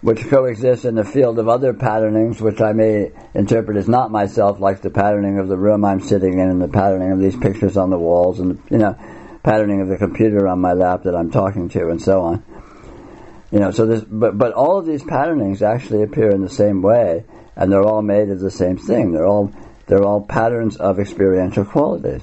which 0.00 0.28
coexist 0.28 0.84
in 0.84 0.94
the 0.94 1.04
field 1.04 1.38
of 1.38 1.48
other 1.48 1.72
patternings, 1.72 2.40
which 2.40 2.60
I 2.60 2.72
may 2.72 3.12
interpret 3.34 3.76
as 3.76 3.88
not 3.88 4.10
myself, 4.10 4.60
like 4.60 4.80
the 4.80 4.90
patterning 4.90 5.38
of 5.38 5.48
the 5.48 5.56
room 5.56 5.84
I'm 5.84 6.00
sitting 6.00 6.34
in 6.34 6.48
and 6.48 6.60
the 6.60 6.68
patterning 6.68 7.12
of 7.12 7.18
these 7.18 7.36
pictures 7.36 7.76
on 7.76 7.90
the 7.90 7.98
walls 7.98 8.40
and, 8.40 8.62
you 8.70 8.78
know, 8.78 8.96
patterning 9.42 9.80
of 9.80 9.88
the 9.88 9.96
computer 9.96 10.48
on 10.48 10.60
my 10.60 10.72
lap 10.72 11.04
that 11.04 11.14
I'm 11.14 11.30
talking 11.30 11.68
to 11.70 11.88
and 11.88 12.02
so 12.02 12.22
on. 12.22 12.44
You 13.50 13.60
know, 13.60 13.70
so 13.70 13.86
this, 13.86 14.04
but, 14.04 14.36
but 14.36 14.52
all 14.52 14.78
of 14.78 14.86
these 14.86 15.02
patternings 15.02 15.62
actually 15.62 16.02
appear 16.02 16.30
in 16.30 16.42
the 16.42 16.50
same 16.50 16.82
way 16.82 17.24
and 17.56 17.72
they're 17.72 17.82
all 17.82 18.02
made 18.02 18.30
of 18.30 18.40
the 18.40 18.50
same 18.50 18.76
thing. 18.76 19.12
They're 19.12 19.26
all 19.26 19.52
they're 19.86 20.04
all 20.04 20.20
patterns 20.20 20.76
of 20.76 21.00
experiential 21.00 21.64
qualities. 21.64 22.22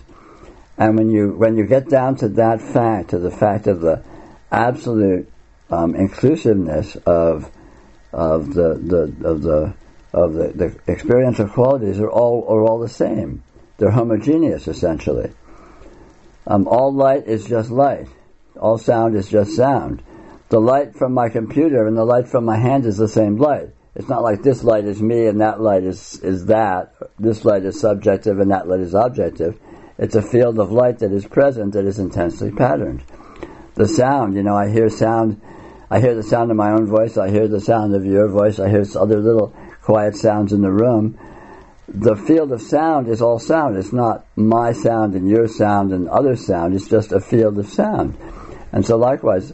And 0.77 0.97
when 0.97 1.09
you 1.09 1.31
when 1.31 1.57
you 1.57 1.65
get 1.65 1.89
down 1.89 2.17
to 2.17 2.29
that 2.29 2.61
fact, 2.61 3.11
to 3.11 3.19
the 3.19 3.31
fact 3.31 3.67
of 3.67 3.81
the 3.81 4.03
absolute 4.51 5.31
um, 5.69 5.95
inclusiveness 5.95 6.95
of 7.05 7.49
of 8.11 8.53
the, 8.53 8.75
the 8.75 9.27
of 9.27 9.41
the 9.41 9.73
of 10.13 10.33
the, 10.33 10.47
the 10.49 10.91
experiential 10.91 11.47
qualities 11.47 11.99
are 11.99 12.09
all 12.09 12.45
are 12.47 12.63
all 12.63 12.79
the 12.79 12.89
same. 12.89 13.43
They're 13.77 13.91
homogeneous 13.91 14.67
essentially. 14.67 15.31
Um, 16.47 16.67
all 16.67 16.93
light 16.93 17.27
is 17.27 17.45
just 17.45 17.69
light. 17.71 18.07
All 18.59 18.77
sound 18.77 19.15
is 19.15 19.27
just 19.27 19.55
sound. 19.55 20.03
The 20.49 20.59
light 20.59 20.95
from 20.95 21.13
my 21.13 21.29
computer 21.29 21.87
and 21.87 21.97
the 21.97 22.05
light 22.05 22.27
from 22.27 22.45
my 22.45 22.57
hand 22.57 22.85
is 22.85 22.97
the 22.97 23.07
same 23.07 23.37
light. 23.37 23.69
It's 23.95 24.09
not 24.09 24.21
like 24.21 24.43
this 24.43 24.63
light 24.63 24.85
is 24.85 25.01
me 25.01 25.25
and 25.25 25.41
that 25.41 25.61
light 25.61 25.83
is, 25.83 26.19
is 26.21 26.45
that. 26.47 26.93
This 27.17 27.45
light 27.45 27.63
is 27.63 27.79
subjective 27.79 28.39
and 28.39 28.51
that 28.51 28.67
light 28.67 28.81
is 28.81 28.93
objective. 28.93 29.59
It's 29.97 30.15
a 30.15 30.21
field 30.21 30.59
of 30.59 30.71
light 30.71 30.99
that 30.99 31.11
is 31.11 31.25
present 31.25 31.73
that 31.73 31.85
is 31.85 31.99
intensely 31.99 32.51
patterned. 32.51 33.03
The 33.75 33.87
sound, 33.87 34.35
you 34.35 34.43
know, 34.43 34.55
I 34.55 34.69
hear 34.69 34.89
sound, 34.89 35.41
I 35.89 35.99
hear 35.99 36.15
the 36.15 36.23
sound 36.23 36.51
of 36.51 36.57
my 36.57 36.71
own 36.71 36.85
voice, 36.87 37.17
I 37.17 37.29
hear 37.29 37.47
the 37.47 37.61
sound 37.61 37.95
of 37.95 38.05
your 38.05 38.27
voice, 38.27 38.59
I 38.59 38.69
hear 38.69 38.83
other 38.95 39.19
little 39.19 39.53
quiet 39.81 40.15
sounds 40.15 40.51
in 40.51 40.61
the 40.61 40.71
room. 40.71 41.17
The 41.87 42.15
field 42.15 42.51
of 42.51 42.61
sound 42.61 43.07
is 43.07 43.21
all 43.21 43.37
sound. 43.37 43.77
It's 43.77 43.93
not 43.93 44.25
my 44.35 44.73
sound 44.73 45.13
and 45.13 45.29
your 45.29 45.47
sound 45.47 45.93
and 45.93 46.09
other 46.09 46.35
sound. 46.35 46.73
It's 46.73 46.89
just 46.89 47.11
a 47.11 47.19
field 47.19 47.59
of 47.59 47.67
sound. 47.67 48.17
And 48.71 48.83
so 48.83 48.97
likewise, 48.97 49.53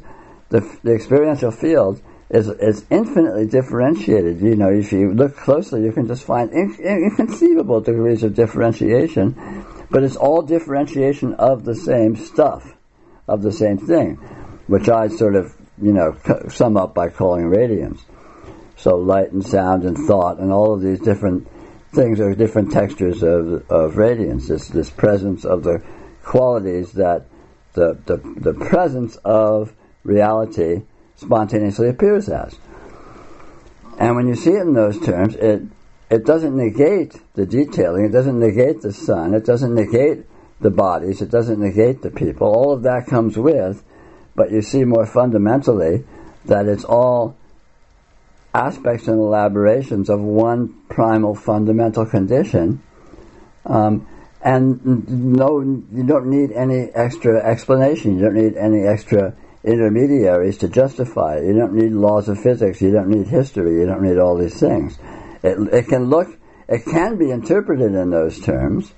the, 0.49 0.62
the 0.84 0.93
experiential 0.93 1.51
field 1.51 2.01
is 2.30 2.47
is 2.47 2.86
infinitely 2.89 3.45
differentiated. 3.45 4.39
You 4.39 4.56
know, 4.56 4.69
if 4.69 4.93
you 4.93 5.13
look 5.13 5.36
closely, 5.36 5.84
you 5.84 5.91
can 5.91 6.08
just 6.08 6.23
find 6.23 6.51
in, 6.51 6.75
inconceivable 6.80 7.82
degrees 7.82 8.23
of 8.23 8.34
differentiation, 8.34 9.65
but 9.91 10.04
it's 10.04 10.15
all 10.15 10.41
differentiation 10.41 11.34
of 11.36 11.65
the 11.65 11.75
same 11.75 12.15
stuff, 12.15 12.73
of 13.27 13.41
the 13.41 13.51
same 13.51 13.77
thing, 13.77 14.15
which 14.67 14.89
I 14.89 15.10
sort 15.10 15.36
of 15.36 15.54
you 15.82 15.91
know 15.91 16.17
sum 16.49 16.77
up 16.77 16.95
by 16.95 17.10
calling 17.10 17.45
radiance. 17.45 18.04
So 18.77 18.95
light 18.95 19.32
and 19.32 19.45
sound 19.45 19.84
and 19.84 19.97
thought 20.08 20.39
and 20.39 20.51
all 20.51 20.73
of 20.73 20.82
these 20.82 20.99
different 20.99 21.47
things 21.93 22.19
are 22.19 22.34
different 22.34 22.71
textures 22.71 23.21
of 23.21 23.69
of 23.69 23.97
radiance. 23.97 24.47
This 24.47 24.69
this 24.69 24.89
presence 24.89 25.43
of 25.43 25.63
the 25.63 25.84
qualities 26.23 26.93
that 26.93 27.25
the 27.73 27.97
the, 28.06 28.17
the 28.17 28.54
presence 28.54 29.17
of 29.17 29.73
reality 30.04 30.84
spontaneously 31.17 31.89
appears 31.89 32.30
as. 32.30 32.58
And 33.99 34.15
when 34.15 34.27
you 34.27 34.36
see 34.36 34.51
it 34.51 34.62
in 34.62 34.73
those 34.73 34.99
terms, 34.99 35.36
it 35.36 35.62
it 36.12 36.26
doesn't 36.26 36.58
negate 36.58 37.15
the 37.36 37.45
detailing, 37.45 38.04
it 38.04 38.12
doesn't 38.12 38.38
negate 38.38 38.82
the 38.82 38.91
sun, 38.91 39.34
it 39.34 39.45
doesn't 39.45 39.74
negate 39.74 40.26
the 40.60 40.69
bodies, 40.69 41.21
it 41.21 41.32
doesn't 41.32 41.60
negate 41.60 42.02
the 42.02 42.12
people. 42.12 42.47
All 42.47 42.74
of 42.74 42.84
that 42.84 43.08
comes 43.08 43.38
with, 43.38 43.82
but 44.36 44.52
you 44.52 44.62
see 44.62 44.84
more 44.84 45.06
fundamentally 45.06 46.04
that 46.45 46.67
it's 46.67 46.84
all 46.84 47.38
aspects 48.54 49.08
and 49.08 49.19
elaborations 49.19 50.10
of 50.10 50.19
one 50.19 50.82
primal 50.89 51.34
fundamental 51.34 52.06
condition. 52.06 52.84
Um, 53.65 54.06
and 54.43 55.08
no, 55.08 55.62
you 55.62 56.04
don't 56.04 56.28
need 56.28 56.52
any 56.52 56.89
extra 56.93 57.41
explanation. 57.41 58.17
You 58.17 58.26
don't 58.26 58.36
need 58.36 58.58
any 58.58 58.86
extra 58.86 59.34
intermediaries 59.63 60.58
to 60.58 60.67
justify 60.67 61.38
it. 61.38 61.45
You 61.45 61.54
don't 61.54 61.74
need 61.74 61.93
laws 61.93 62.28
of 62.28 62.41
physics. 62.41 62.82
You 62.82 62.91
don't 62.91 63.08
need 63.08 63.28
history. 63.28 63.80
You 63.80 63.86
don't 63.86 64.02
need 64.02 64.17
all 64.17 64.36
these 64.36 64.60
things. 64.60 64.97
It, 65.43 65.58
it 65.73 65.88
can 65.88 66.06
look, 66.06 66.27
it 66.67 66.86
can 66.86 67.17
be 67.17 67.32
interpreted 67.32 67.93
in 67.93 68.10
those 68.10 68.39
terms, 68.39 68.93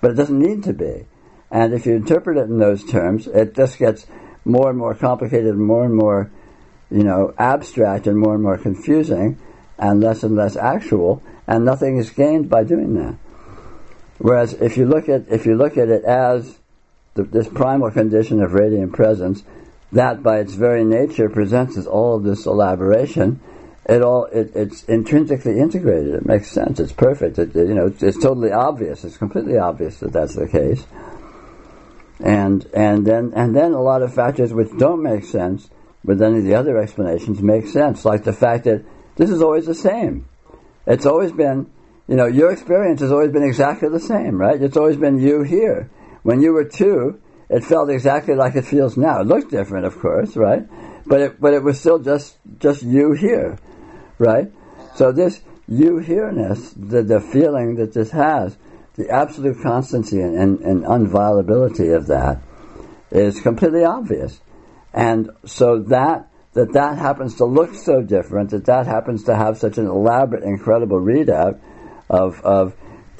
but 0.00 0.10
it 0.10 0.14
doesn't 0.14 0.38
need 0.38 0.64
to 0.64 0.72
be. 0.72 1.06
And 1.50 1.74
if 1.74 1.86
you 1.86 1.94
interpret 1.94 2.38
it 2.38 2.48
in 2.48 2.58
those 2.58 2.84
terms, 2.84 3.26
it 3.26 3.54
just 3.54 3.78
gets 3.78 4.06
more 4.44 4.70
and 4.70 4.78
more 4.78 4.94
complicated, 4.94 5.56
more 5.56 5.84
and 5.84 5.94
more, 5.94 6.30
you 6.90 7.02
know, 7.02 7.34
abstract 7.38 8.06
and 8.06 8.18
more 8.18 8.34
and 8.34 8.42
more 8.42 8.58
confusing, 8.58 9.38
and 9.78 10.02
less 10.02 10.22
and 10.22 10.34
less 10.34 10.56
actual, 10.56 11.22
and 11.46 11.64
nothing 11.64 11.98
is 11.98 12.10
gained 12.10 12.48
by 12.48 12.64
doing 12.64 12.94
that. 12.94 13.16
Whereas 14.18 14.54
if 14.54 14.76
you 14.76 14.86
look 14.86 15.08
at 15.08 15.28
if 15.28 15.44
you 15.46 15.56
look 15.56 15.76
at 15.76 15.88
it 15.88 16.04
as 16.04 16.58
the, 17.14 17.24
this 17.24 17.48
primal 17.48 17.90
condition 17.90 18.42
of 18.42 18.54
radiant 18.54 18.92
presence, 18.92 19.42
that 19.92 20.22
by 20.22 20.40
its 20.40 20.54
very 20.54 20.84
nature 20.84 21.28
presents 21.28 21.76
as 21.76 21.86
all 21.86 22.16
of 22.16 22.22
this 22.22 22.46
elaboration, 22.46 23.40
it 23.88 24.02
all 24.02 24.24
it, 24.26 24.52
it's 24.54 24.84
intrinsically 24.84 25.58
integrated. 25.58 26.14
It 26.14 26.26
makes 26.26 26.50
sense. 26.50 26.80
It's 26.80 26.92
perfect. 26.92 27.38
It, 27.38 27.54
you 27.54 27.74
know, 27.74 27.86
it's, 27.86 28.02
it's, 28.02 28.18
totally 28.18 28.52
obvious. 28.52 29.04
It's 29.04 29.16
completely 29.16 29.58
obvious 29.58 30.00
that 30.00 30.12
that's 30.12 30.34
the 30.34 30.48
case. 30.48 30.84
And 32.18 32.66
and 32.74 33.06
then 33.06 33.32
and 33.36 33.54
then 33.54 33.72
a 33.72 33.80
lot 33.80 34.02
of 34.02 34.14
factors 34.14 34.52
which 34.52 34.70
don't 34.78 35.02
make 35.02 35.24
sense 35.24 35.70
with 36.04 36.22
any 36.22 36.38
of 36.38 36.44
the 36.44 36.54
other 36.54 36.78
explanations 36.78 37.42
make 37.42 37.66
sense, 37.66 38.04
like 38.04 38.24
the 38.24 38.32
fact 38.32 38.64
that 38.64 38.84
this 39.16 39.30
is 39.30 39.42
always 39.42 39.66
the 39.66 39.74
same. 39.74 40.26
It's 40.86 41.04
always 41.04 41.32
been, 41.32 41.70
you 42.06 42.14
know, 42.14 42.26
your 42.26 42.52
experience 42.52 43.00
has 43.00 43.10
always 43.10 43.32
been 43.32 43.42
exactly 43.42 43.88
the 43.88 44.00
same, 44.00 44.38
right? 44.38 44.60
It's 44.60 44.76
always 44.76 44.96
been 44.96 45.18
you 45.18 45.42
here. 45.42 45.90
When 46.22 46.40
you 46.40 46.52
were 46.52 46.64
two, 46.64 47.20
it 47.50 47.64
felt 47.64 47.90
exactly 47.90 48.34
like 48.34 48.54
it 48.54 48.64
feels 48.64 48.96
now. 48.96 49.20
It 49.20 49.26
looked 49.26 49.50
different, 49.50 49.86
of 49.86 49.98
course, 49.98 50.36
right? 50.36 50.64
But 51.06 51.20
it, 51.20 51.40
but 51.40 51.54
it 51.54 51.62
was 51.62 51.78
still 51.78 51.98
just, 51.98 52.36
just 52.58 52.82
you 52.82 53.12
here, 53.12 53.58
right? 54.18 54.52
So 54.94 55.12
this 55.12 55.40
you 55.68 55.98
here-ness, 55.98 56.72
the, 56.72 57.02
the 57.02 57.20
feeling 57.20 57.76
that 57.76 57.92
this 57.92 58.10
has, 58.10 58.56
the 58.94 59.10
absolute 59.10 59.62
constancy 59.62 60.20
and, 60.20 60.36
and, 60.36 60.60
and 60.60 60.84
unviolability 60.84 61.94
of 61.94 62.06
that 62.06 62.40
is 63.10 63.40
completely 63.40 63.84
obvious. 63.84 64.40
And 64.94 65.30
so 65.44 65.80
that, 65.84 66.28
that 66.54 66.72
that 66.72 66.98
happens 66.98 67.36
to 67.36 67.44
look 67.44 67.74
so 67.74 68.00
different, 68.00 68.50
that 68.50 68.64
that 68.66 68.86
happens 68.86 69.24
to 69.24 69.36
have 69.36 69.58
such 69.58 69.76
an 69.76 69.86
elaborate, 69.86 70.44
incredible 70.44 71.00
readout 71.00 71.60
of, 72.08 72.40
of 72.42 72.74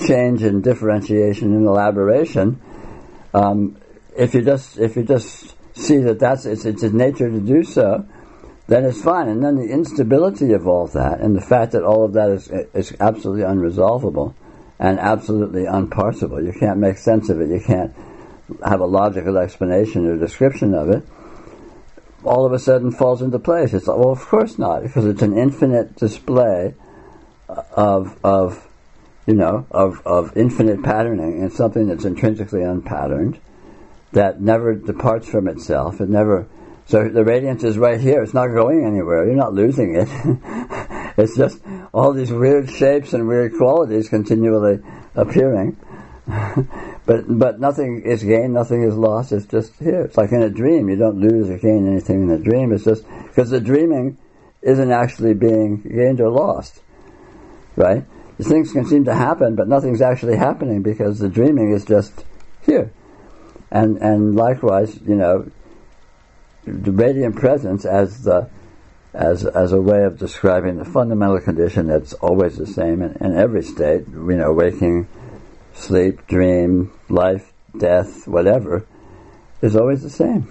change 0.06 0.42
and 0.42 0.62
differentiation 0.62 1.52
and 1.52 1.66
elaboration, 1.66 2.61
um, 3.35 3.76
if 4.16 4.35
you 4.35 4.42
just 4.42 4.78
if 4.78 4.96
you 4.96 5.02
just 5.02 5.54
see 5.76 5.98
that 5.98 6.18
that's 6.18 6.46
it's, 6.46 6.64
it's 6.64 6.82
nature 6.82 7.30
to 7.30 7.40
do 7.40 7.62
so, 7.62 8.06
then 8.68 8.85
it's 8.85 9.00
fine. 9.02 9.29
And 9.29 9.42
then 9.44 9.57
the 9.57 9.72
instability 9.72 10.52
of 10.52 10.66
all 10.66 10.87
that, 10.88 11.20
and 11.20 11.37
the 11.37 11.40
fact 11.40 11.72
that 11.72 11.85
all 11.85 12.05
of 12.05 12.12
that 12.14 12.31
is 12.31 12.48
is 12.74 12.94
absolutely 13.00 13.44
unresolvable 13.44 14.35
and 14.79 14.98
absolutely 14.98 15.64
unparsable. 15.64 16.44
You 16.44 16.52
can't 16.59 16.79
make 16.79 16.98
sense 16.98 17.29
of 17.31 17.40
it. 17.40 17.48
You 17.48 17.61
can't 17.64 17.94
have 18.64 18.81
a 18.81 18.87
logical 18.87 19.38
explanation 19.38 20.07
or 20.07 20.16
description 20.16 20.74
of 20.74 20.90
it. 20.90 21.02
all 22.26 22.44
of 22.44 22.52
a 22.52 22.59
sudden 22.59 22.90
falls 22.90 23.22
into 23.22 23.38
place. 23.38 23.72
It's 23.72 23.87
like, 23.87 23.98
well, 23.98 24.11
of 24.11 24.20
course 24.26 24.59
not, 24.59 24.83
because 24.83 25.07
it's 25.07 25.22
an 25.22 25.38
infinite 25.38 25.96
display 25.96 26.74
of 27.48 28.18
of 28.24 28.66
you 29.26 29.35
know 29.35 29.66
of 29.70 30.02
of 30.05 30.37
infinite 30.37 30.83
patterning 30.83 31.40
and 31.40 31.52
something 31.52 31.87
that's 31.87 32.05
intrinsically 32.05 32.62
unpatterned 32.62 33.38
that 34.12 34.40
never 34.40 34.74
departs 34.74 35.29
from 35.29 35.48
itself. 35.48 36.00
It 36.00 36.09
never. 36.09 36.48
So 36.87 37.09
the 37.09 37.25
radiance 37.25 37.64
is 37.64 37.77
right 37.79 38.01
here. 38.01 38.22
It's 38.22 38.35
not 38.35 38.49
going 38.49 38.85
anywhere. 38.85 39.27
You're 39.27 39.35
not 39.35 39.55
losing 39.55 39.96
it. 39.96 40.09
it's 41.16 41.37
just 41.37 41.61
all 41.92 42.12
these 42.12 42.31
weird 42.31 42.70
shapes 42.70 43.12
and 43.12 43.27
weird 43.27 43.55
qualities 43.57 44.09
continually 44.09 44.79
appearing. 45.16 45.77
but 47.07 47.25
but 47.29 47.59
nothing 47.61 48.03
is 48.05 48.22
gained, 48.22 48.55
nothing 48.55 48.83
is 48.83 48.96
lost. 48.96 49.33
It's 49.33 49.46
just 49.46 49.75
here. 49.79 50.03
It's 50.03 50.16
like 50.16 50.31
in 50.31 50.42
a 50.42 50.51
dream. 50.51 50.88
You 50.88 50.96
don't 50.96 51.18
lose 51.18 51.51
or 51.51 51.59
gain 51.59 51.88
anything 51.88 52.22
in 52.22 52.31
a 52.31 52.38
dream. 52.38 52.72
It's 52.72 52.85
just 52.85 53.05
because 53.25 53.51
the 53.51 53.61
dreaming 53.61 54.18
isn't 54.62 54.90
actually 54.90 55.35
being 55.35 55.83
gained 55.83 56.20
or 56.20 56.31
lost, 56.31 56.83
right? 57.77 58.05
Things 58.40 58.72
can 58.72 58.87
seem 58.87 59.05
to 59.07 59.14
happen, 59.14 59.55
but 59.55 59.66
nothing's 59.66 60.03
actually 60.03 60.37
happening 60.37 60.83
because 60.83 61.18
the 61.18 61.29
dreaming 61.29 61.72
is 61.72 61.85
just 61.85 62.25
here. 62.64 62.92
And 63.70 63.96
and 63.99 64.37
likewise, 64.37 64.99
you 65.07 65.14
know, 65.16 65.51
the 66.66 66.92
radiant 66.92 67.37
presence 67.37 67.85
as 67.85 68.22
the 68.22 68.48
as 69.14 69.46
as 69.46 69.72
a 69.72 69.81
way 69.81 70.05
of 70.05 70.18
describing 70.18 70.76
the 70.76 70.85
fundamental 70.85 71.40
condition 71.40 71.87
that's 71.87 72.12
always 72.14 72.57
the 72.57 72.66
same 72.66 73.02
in, 73.02 73.12
in 73.20 73.37
every 73.37 73.62
state. 73.62 74.07
You 74.09 74.37
know, 74.37 74.52
waking 74.52 75.09
sleep, 75.74 76.26
dream, 76.26 76.92
life, 77.09 77.52
death, 77.76 78.26
whatever, 78.26 78.87
is 79.62 79.76
always 79.76 80.02
the 80.02 80.11
same. 80.11 80.48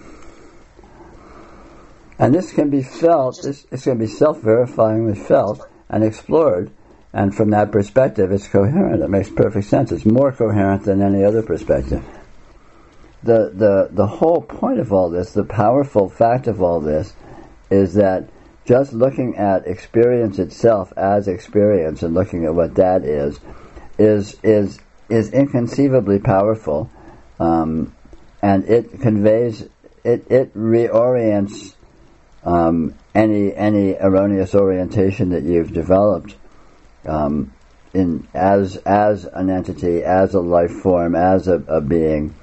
And 2.17 2.33
this 2.33 2.53
can 2.53 2.69
be 2.69 2.81
felt, 2.81 3.41
this, 3.43 3.63
this 3.63 3.83
can 3.83 3.97
be 3.97 4.07
self-verifyingly 4.07 5.17
felt 5.17 5.67
and 5.89 6.03
explored, 6.03 6.71
and 7.11 7.35
from 7.35 7.49
that 7.49 7.71
perspective 7.71 8.31
it's 8.31 8.47
coherent. 8.47 9.03
It 9.03 9.09
makes 9.09 9.29
perfect 9.29 9.67
sense. 9.67 9.91
It's 9.91 10.05
more 10.05 10.31
coherent 10.31 10.85
than 10.85 11.01
any 11.01 11.25
other 11.25 11.43
perspective. 11.43 12.03
The, 13.25 13.51
the, 13.53 13.89
the 13.91 14.07
whole 14.07 14.41
point 14.41 14.79
of 14.79 14.93
all 14.93 15.09
this, 15.09 15.31
the 15.31 15.43
powerful 15.43 16.09
fact 16.09 16.47
of 16.47 16.61
all 16.61 16.79
this, 16.79 17.13
is 17.69 17.95
that 17.95 18.29
just 18.65 18.93
looking 18.93 19.35
at 19.37 19.67
experience 19.67 20.39
itself 20.39 20.93
as 20.95 21.27
experience 21.27 22.03
and 22.03 22.13
looking 22.13 22.45
at 22.45 22.53
what 22.53 22.75
that 22.75 23.03
is, 23.03 23.39
is, 23.97 24.37
is 24.43 24.79
is 25.09 25.31
inconceivably 25.31 26.19
powerful, 26.19 26.89
um, 27.39 27.93
and 28.41 28.63
it 28.65 28.99
conveys 29.01 29.67
it 30.03 30.29
it 30.31 30.53
reorients 30.55 31.73
um, 32.43 32.95
any 33.13 33.53
any 33.53 33.95
erroneous 33.95 34.55
orientation 34.55 35.29
that 35.29 35.43
you've 35.43 35.73
developed 35.73 36.35
um, 37.05 37.53
in 37.93 38.27
as 38.33 38.77
as 38.77 39.25
an 39.25 39.49
entity, 39.49 40.03
as 40.03 40.33
a 40.33 40.39
life 40.39 40.71
form, 40.71 41.15
as 41.15 41.47
a, 41.47 41.55
a 41.67 41.81
being. 41.81 42.33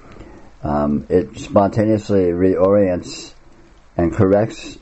Um, 0.63 1.07
it 1.09 1.39
spontaneously 1.39 2.27
reorients 2.27 3.33
and 3.97 4.13
corrects 4.15 4.79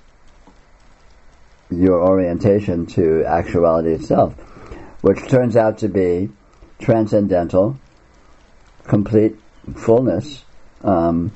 your 1.71 2.03
orientation 2.03 2.87
to 2.87 3.25
actuality 3.25 3.93
itself, 3.93 4.35
which 5.01 5.27
turns 5.29 5.57
out 5.57 5.79
to 5.79 5.89
be 5.89 6.31
transcendental, 6.81 7.79
complete 8.87 9.37
fullness, 9.77 10.45
um, 10.83 11.33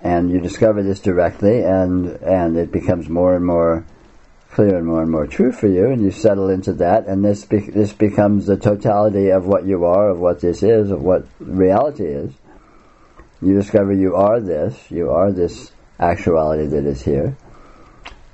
and 0.00 0.30
you 0.30 0.40
discover 0.40 0.82
this 0.82 1.00
directly, 1.00 1.62
and 1.62 2.06
and 2.22 2.56
it 2.56 2.70
becomes 2.70 3.08
more 3.08 3.34
and 3.34 3.44
more 3.44 3.84
clear 4.50 4.76
and 4.76 4.86
more 4.86 5.02
and 5.02 5.10
more 5.10 5.26
true 5.26 5.52
for 5.52 5.66
you, 5.66 5.90
and 5.90 6.02
you 6.02 6.10
settle 6.10 6.48
into 6.48 6.72
that, 6.74 7.06
and 7.06 7.24
this 7.24 7.44
be- 7.44 7.70
this 7.70 7.92
becomes 7.92 8.46
the 8.46 8.56
totality 8.56 9.30
of 9.30 9.46
what 9.46 9.66
you 9.66 9.84
are, 9.84 10.08
of 10.08 10.20
what 10.20 10.40
this 10.40 10.62
is, 10.62 10.90
of 10.90 11.02
what 11.02 11.26
reality 11.38 12.04
is. 12.04 12.32
You 13.40 13.54
discover 13.54 13.92
you 13.92 14.16
are 14.16 14.40
this, 14.40 14.90
you 14.90 15.10
are 15.10 15.30
this 15.30 15.70
actuality 16.00 16.66
that 16.66 16.84
is 16.84 17.02
here, 17.02 17.36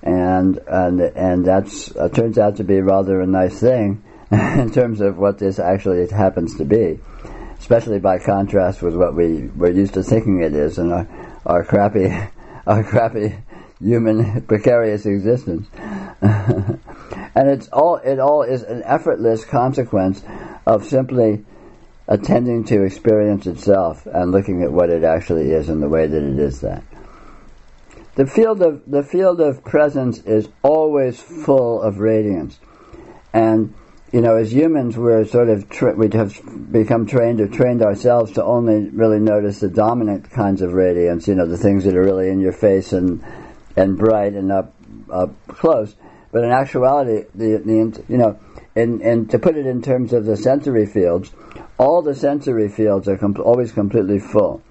and 0.02 0.58
and 0.66 1.00
and 1.00 1.44
that's 1.44 1.94
uh, 1.94 2.08
turns 2.08 2.38
out 2.38 2.56
to 2.56 2.64
be 2.64 2.80
rather 2.80 3.20
a 3.20 3.26
nice 3.26 3.60
thing 3.60 4.02
in 4.30 4.70
terms 4.72 5.00
of 5.00 5.18
what 5.18 5.38
this 5.38 5.58
actually 5.58 6.08
happens 6.08 6.56
to 6.56 6.64
be, 6.64 6.98
especially 7.58 7.98
by 7.98 8.18
contrast 8.18 8.80
with 8.80 8.96
what 8.96 9.14
we 9.14 9.48
we're 9.48 9.72
used 9.72 9.94
to 9.94 10.02
thinking 10.02 10.42
it 10.42 10.54
is 10.54 10.78
in 10.78 10.90
our, 10.90 11.06
our 11.44 11.64
crappy, 11.64 12.10
our 12.66 12.82
crappy 12.82 13.36
human 13.80 14.40
precarious 14.46 15.04
existence. 15.04 15.68
and 16.22 17.50
it's 17.50 17.68
all 17.68 17.96
it 17.96 18.18
all 18.18 18.42
is 18.42 18.62
an 18.62 18.82
effortless 18.84 19.44
consequence 19.44 20.22
of 20.66 20.86
simply 20.86 21.44
attending 22.06 22.64
to 22.64 22.82
experience 22.82 23.46
itself 23.46 24.06
and 24.06 24.30
looking 24.30 24.62
at 24.62 24.72
what 24.72 24.90
it 24.90 25.04
actually 25.04 25.50
is 25.50 25.68
and 25.68 25.82
the 25.82 25.88
way 25.88 26.06
that 26.06 26.22
it 26.22 26.38
is 26.38 26.60
that. 26.60 26.82
The 28.16 28.26
field 28.26 28.62
of 28.62 28.82
the 28.86 29.02
field 29.02 29.40
of 29.40 29.64
presence 29.64 30.18
is 30.18 30.48
always 30.62 31.20
full 31.20 31.82
of 31.82 31.98
radiance. 31.98 32.58
And 33.32 33.74
you 34.12 34.20
know, 34.20 34.36
as 34.36 34.52
humans, 34.52 34.96
we're 34.96 35.24
sort 35.24 35.48
of 35.48 35.68
tra- 35.68 35.96
we 35.96 36.08
have 36.12 36.40
become 36.70 37.06
trained 37.06 37.40
or 37.40 37.48
trained 37.48 37.82
ourselves 37.82 38.32
to 38.32 38.44
only 38.44 38.88
really 38.90 39.18
notice 39.18 39.58
the 39.58 39.68
dominant 39.68 40.30
kinds 40.30 40.62
of 40.62 40.72
radiance. 40.72 41.26
You 41.26 41.34
know, 41.34 41.48
the 41.48 41.58
things 41.58 41.82
that 41.84 41.96
are 41.96 42.04
really 42.04 42.28
in 42.28 42.38
your 42.38 42.52
face 42.52 42.92
and 42.92 43.24
and 43.76 43.98
bright 43.98 44.34
and 44.34 44.52
up 44.52 44.72
up 45.10 45.32
close. 45.48 45.96
But 46.30 46.44
in 46.44 46.52
actuality, 46.52 47.26
the 47.34 47.56
the 47.56 48.04
you 48.08 48.16
know, 48.16 48.38
and 48.76 49.00
and 49.02 49.30
to 49.30 49.38
put 49.38 49.56
it 49.56 49.66
in 49.66 49.82
terms 49.82 50.12
of 50.12 50.24
the 50.24 50.36
sensory 50.36 50.86
fields, 50.86 51.32
all 51.78 52.02
the 52.02 52.14
sensory 52.14 52.68
fields 52.68 53.08
are 53.08 53.16
com- 53.16 53.36
always 53.42 53.72
completely 53.72 54.18
full. 54.18 54.62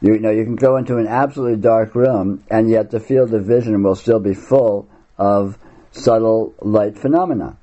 You, 0.00 0.14
you 0.14 0.20
know, 0.20 0.30
you 0.30 0.44
can 0.44 0.56
go 0.56 0.76
into 0.76 0.96
an 0.98 1.06
absolutely 1.06 1.60
dark 1.60 1.94
room, 1.94 2.44
and 2.50 2.68
yet 2.68 2.90
the 2.90 3.00
field 3.00 3.32
of 3.32 3.44
vision 3.44 3.82
will 3.82 3.94
still 3.94 4.20
be 4.20 4.34
full 4.34 4.88
of 5.18 5.58
subtle 5.92 6.54
light 6.60 6.98
phenomena 6.98 7.56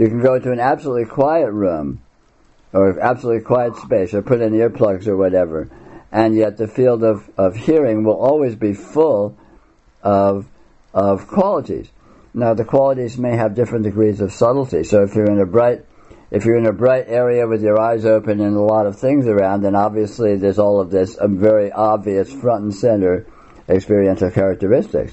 you 0.00 0.08
can 0.08 0.22
go 0.22 0.32
into 0.32 0.50
an 0.50 0.60
absolutely 0.60 1.04
quiet 1.04 1.52
room 1.52 2.00
or 2.72 2.98
absolutely 3.00 3.42
quiet 3.42 3.76
space 3.76 4.14
or 4.14 4.22
put 4.22 4.40
in 4.40 4.54
earplugs 4.54 5.06
or 5.06 5.14
whatever, 5.14 5.68
and 6.10 6.34
yet 6.34 6.56
the 6.56 6.66
field 6.66 7.04
of, 7.04 7.28
of 7.36 7.54
hearing 7.54 8.02
will 8.02 8.16
always 8.16 8.56
be 8.56 8.72
full 8.72 9.36
of, 10.02 10.46
of 10.94 11.26
qualities. 11.28 11.90
Now 12.32 12.54
the 12.54 12.64
qualities 12.64 13.18
may 13.18 13.36
have 13.36 13.54
different 13.54 13.84
degrees 13.84 14.20
of 14.20 14.32
subtlety. 14.32 14.84
So 14.84 15.02
if 15.02 15.14
you're 15.14 15.30
in 15.30 15.40
a 15.40 15.46
bright 15.46 15.84
if 16.30 16.44
you're 16.44 16.58
in 16.58 16.66
a 16.66 16.72
bright 16.72 17.06
area 17.08 17.46
with 17.46 17.62
your 17.62 17.80
eyes 17.80 18.04
open 18.04 18.40
and 18.40 18.56
a 18.56 18.60
lot 18.60 18.86
of 18.86 18.98
things 18.98 19.26
around, 19.26 19.62
then 19.62 19.74
obviously 19.74 20.36
there's 20.36 20.60
all 20.60 20.80
of 20.80 20.90
this 20.90 21.18
um, 21.20 21.38
very 21.38 21.72
obvious 21.72 22.32
front 22.32 22.62
and 22.62 22.74
center 22.74 23.26
experiential 23.68 24.30
characteristics. 24.30 25.12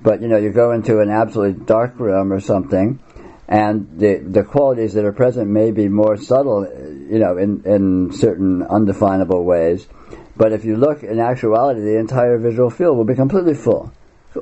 But 0.00 0.22
you 0.22 0.28
know, 0.28 0.36
you 0.36 0.50
go 0.50 0.70
into 0.72 1.00
an 1.00 1.10
absolutely 1.10 1.64
dark 1.64 1.98
room 1.98 2.32
or 2.32 2.40
something, 2.40 3.00
and 3.48 3.98
the 3.98 4.18
the 4.18 4.44
qualities 4.44 4.94
that 4.94 5.04
are 5.04 5.12
present 5.12 5.48
may 5.48 5.72
be 5.72 5.88
more 5.88 6.16
subtle, 6.16 6.64
you 7.10 7.18
know, 7.18 7.36
in 7.36 7.62
in 7.64 8.12
certain 8.12 8.62
undefinable 8.62 9.44
ways. 9.44 9.88
But 10.36 10.52
if 10.52 10.64
you 10.64 10.76
look 10.76 11.02
in 11.02 11.18
actuality, 11.18 11.80
the 11.80 11.98
entire 11.98 12.38
visual 12.38 12.70
field 12.70 12.96
will 12.96 13.04
be 13.04 13.16
completely 13.16 13.54
full, 13.54 13.92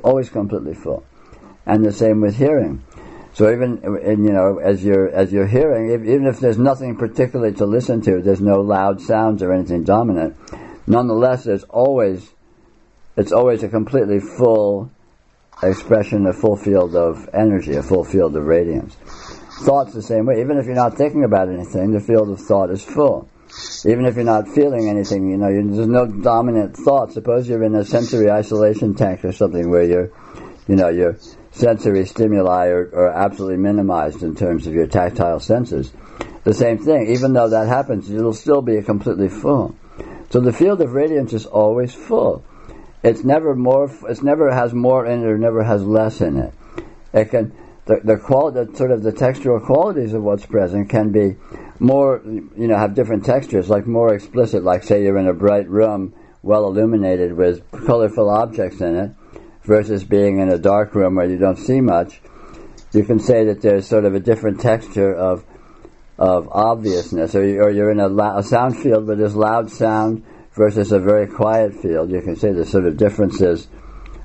always 0.03 0.29
completely 0.29 0.75
full, 0.75 1.03
and 1.67 1.85
the 1.85 1.91
same 1.91 2.21
with 2.21 2.35
hearing. 2.35 2.83
So 3.33 3.51
even 3.51 3.81
you 3.83 4.33
know, 4.33 4.57
as 4.57 4.83
you're 4.83 5.09
as 5.09 5.31
you're 5.31 5.45
hearing, 5.45 5.91
if, 5.91 6.01
even 6.01 6.25
if 6.25 6.39
there's 6.39 6.57
nothing 6.57 6.95
particularly 6.95 7.53
to 7.55 7.65
listen 7.67 8.01
to, 8.01 8.21
there's 8.21 8.41
no 8.41 8.61
loud 8.61 8.99
sounds 8.99 9.43
or 9.43 9.53
anything 9.53 9.83
dominant. 9.83 10.35
Nonetheless, 10.87 11.43
there's 11.43 11.63
always 11.65 12.27
it's 13.15 13.31
always 13.31 13.61
a 13.61 13.69
completely 13.69 14.19
full 14.19 14.89
expression, 15.61 16.25
a 16.25 16.33
full 16.33 16.55
field 16.55 16.95
of 16.95 17.29
energy, 17.33 17.75
a 17.75 17.83
full 17.83 18.03
field 18.03 18.35
of 18.35 18.45
radiance. 18.45 18.95
Thought's 19.61 19.93
the 19.93 20.01
same 20.01 20.25
way. 20.25 20.39
Even 20.41 20.57
if 20.57 20.65
you're 20.65 20.75
not 20.75 20.97
thinking 20.97 21.23
about 21.23 21.49
anything, 21.49 21.91
the 21.91 21.99
field 21.99 22.29
of 22.29 22.39
thought 22.39 22.71
is 22.71 22.81
full. 22.81 23.29
Even 23.85 24.05
if 24.05 24.15
you're 24.15 24.25
not 24.25 24.47
feeling 24.47 24.89
anything, 24.89 25.29
you 25.29 25.37
know, 25.37 25.47
there's 25.47 25.87
no 25.87 26.05
dominant 26.05 26.75
thought. 26.75 27.11
Suppose 27.11 27.47
you're 27.47 27.63
in 27.63 27.75
a 27.75 27.85
sensory 27.85 28.29
isolation 28.29 28.93
tank 28.93 29.23
or 29.25 29.31
something 29.31 29.69
where 29.69 29.83
you're, 29.83 30.11
you 30.67 30.75
know, 30.75 30.89
your 30.89 31.17
sensory 31.57 32.05
stimuli 32.05 32.67
are, 32.67 32.89
are 32.93 33.11
absolutely 33.11 33.57
minimized 33.57 34.23
in 34.23 34.35
terms 34.35 34.67
of 34.67 34.73
your 34.73 34.87
tactile 34.87 35.39
senses. 35.39 35.91
The 36.43 36.53
same 36.53 36.77
thing, 36.77 37.07
even 37.09 37.33
though 37.33 37.49
that 37.49 37.67
happens, 37.67 38.09
it'll 38.09 38.33
still 38.33 38.61
be 38.61 38.81
completely 38.81 39.29
full. 39.29 39.75
So 40.29 40.39
the 40.39 40.53
field 40.53 40.81
of 40.81 40.93
radiance 40.93 41.33
is 41.33 41.45
always 41.45 41.93
full. 41.93 42.43
It's 43.03 43.23
never 43.23 43.55
more. 43.55 43.91
It's 44.09 44.23
never 44.23 44.53
has 44.53 44.73
more 44.73 45.05
in 45.05 45.23
it 45.23 45.25
or 45.25 45.37
never 45.37 45.63
has 45.63 45.83
less 45.83 46.21
in 46.21 46.37
it. 46.37 46.53
It 47.13 47.25
can 47.25 47.53
the 47.85 48.01
the 48.03 48.17
quality, 48.17 48.75
sort 48.75 48.91
of 48.91 49.03
the 49.03 49.11
textural 49.11 49.63
qualities 49.65 50.13
of 50.13 50.23
what's 50.23 50.45
present 50.45 50.89
can 50.89 51.11
be 51.11 51.35
more, 51.79 52.21
you 52.25 52.67
know, 52.67 52.77
have 52.77 52.95
different 52.95 53.25
textures, 53.25 53.69
like 53.69 53.87
more 53.87 54.13
explicit. 54.13 54.63
Like 54.63 54.83
say 54.83 55.03
you're 55.03 55.17
in 55.17 55.27
a 55.27 55.33
bright 55.33 55.69
room, 55.69 56.13
well 56.43 56.65
illuminated 56.65 57.33
with 57.33 57.63
colorful 57.85 58.29
objects 58.29 58.81
in 58.81 58.95
it, 58.95 59.11
versus 59.67 60.03
being 60.03 60.39
in 60.39 60.49
a 60.49 60.57
dark 60.57 60.95
room 60.95 61.15
where 61.15 61.29
you 61.29 61.37
don't 61.37 61.57
see 61.57 61.81
much, 61.81 62.21
you 62.93 63.03
can 63.03 63.19
say 63.19 63.45
that 63.45 63.61
there's 63.61 63.85
sort 63.85 64.05
of 64.05 64.15
a 64.15 64.19
different 64.19 64.61
texture 64.61 65.13
of 65.13 65.45
of 66.17 66.49
obviousness, 66.51 67.35
or, 67.35 67.45
you, 67.45 67.61
or 67.61 67.69
you're 67.69 67.91
in 67.91 67.99
a, 67.99 68.09
a 68.09 68.41
sound 68.41 68.75
field 68.75 69.05
where 69.05 69.15
there's 69.15 69.35
loud 69.35 69.69
sound 69.69 70.25
versus 70.53 70.91
a 70.91 70.97
very 70.97 71.27
quiet 71.27 71.75
field. 71.75 72.09
You 72.09 72.21
can 72.21 72.35
say 72.35 72.51
there's 72.51 72.71
sort 72.71 72.87
of 72.87 72.97
differences 72.97 73.67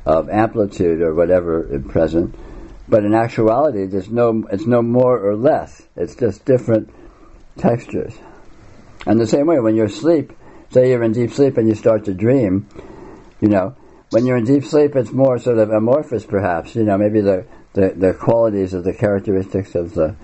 of 0.07 0.31
amplitude 0.31 1.03
or 1.03 1.15
whatever 1.15 1.79
present, 1.91 2.35
but 2.89 3.05
in 3.05 3.13
actuality, 3.15 3.85
there's 3.87 4.09
no 4.09 4.45
it's 4.51 4.67
no 4.67 4.81
more 4.81 5.19
or 5.19 5.37
less. 5.37 5.83
It's 5.97 6.15
just 6.15 6.45
different 6.47 6.89
textures. 7.59 8.15
And 9.07 9.21
the 9.21 9.27
same 9.27 9.47
way, 9.47 9.59
when 9.59 9.75
you're 9.75 9.87
asleep, 9.87 10.33
say 10.71 10.89
you're 10.91 11.03
in 11.03 11.13
deep 11.13 11.33
sleep 11.33 11.59
and 11.59 11.69
you 11.69 11.75
start 11.75 12.05
to 12.07 12.15
dream, 12.15 12.69
you 13.41 13.49
know, 13.49 13.75
when 14.12 14.27
you're 14.27 14.37
in 14.37 14.44
deep 14.44 14.64
sleep, 14.64 14.94
it's 14.94 15.11
more 15.11 15.38
sort 15.38 15.59
of 15.59 15.70
amorphous, 15.70 16.27
perhaps. 16.27 16.77
You 16.77 16.85
know, 16.85 16.98
maybe 16.98 17.20
the 17.20 17.46
the, 17.72 17.94
the 17.96 18.12
qualities 18.12 18.75
of 18.75 18.85
the 18.85 18.92
characteristics 18.92 19.75
of 19.75 19.94
the 19.94 20.14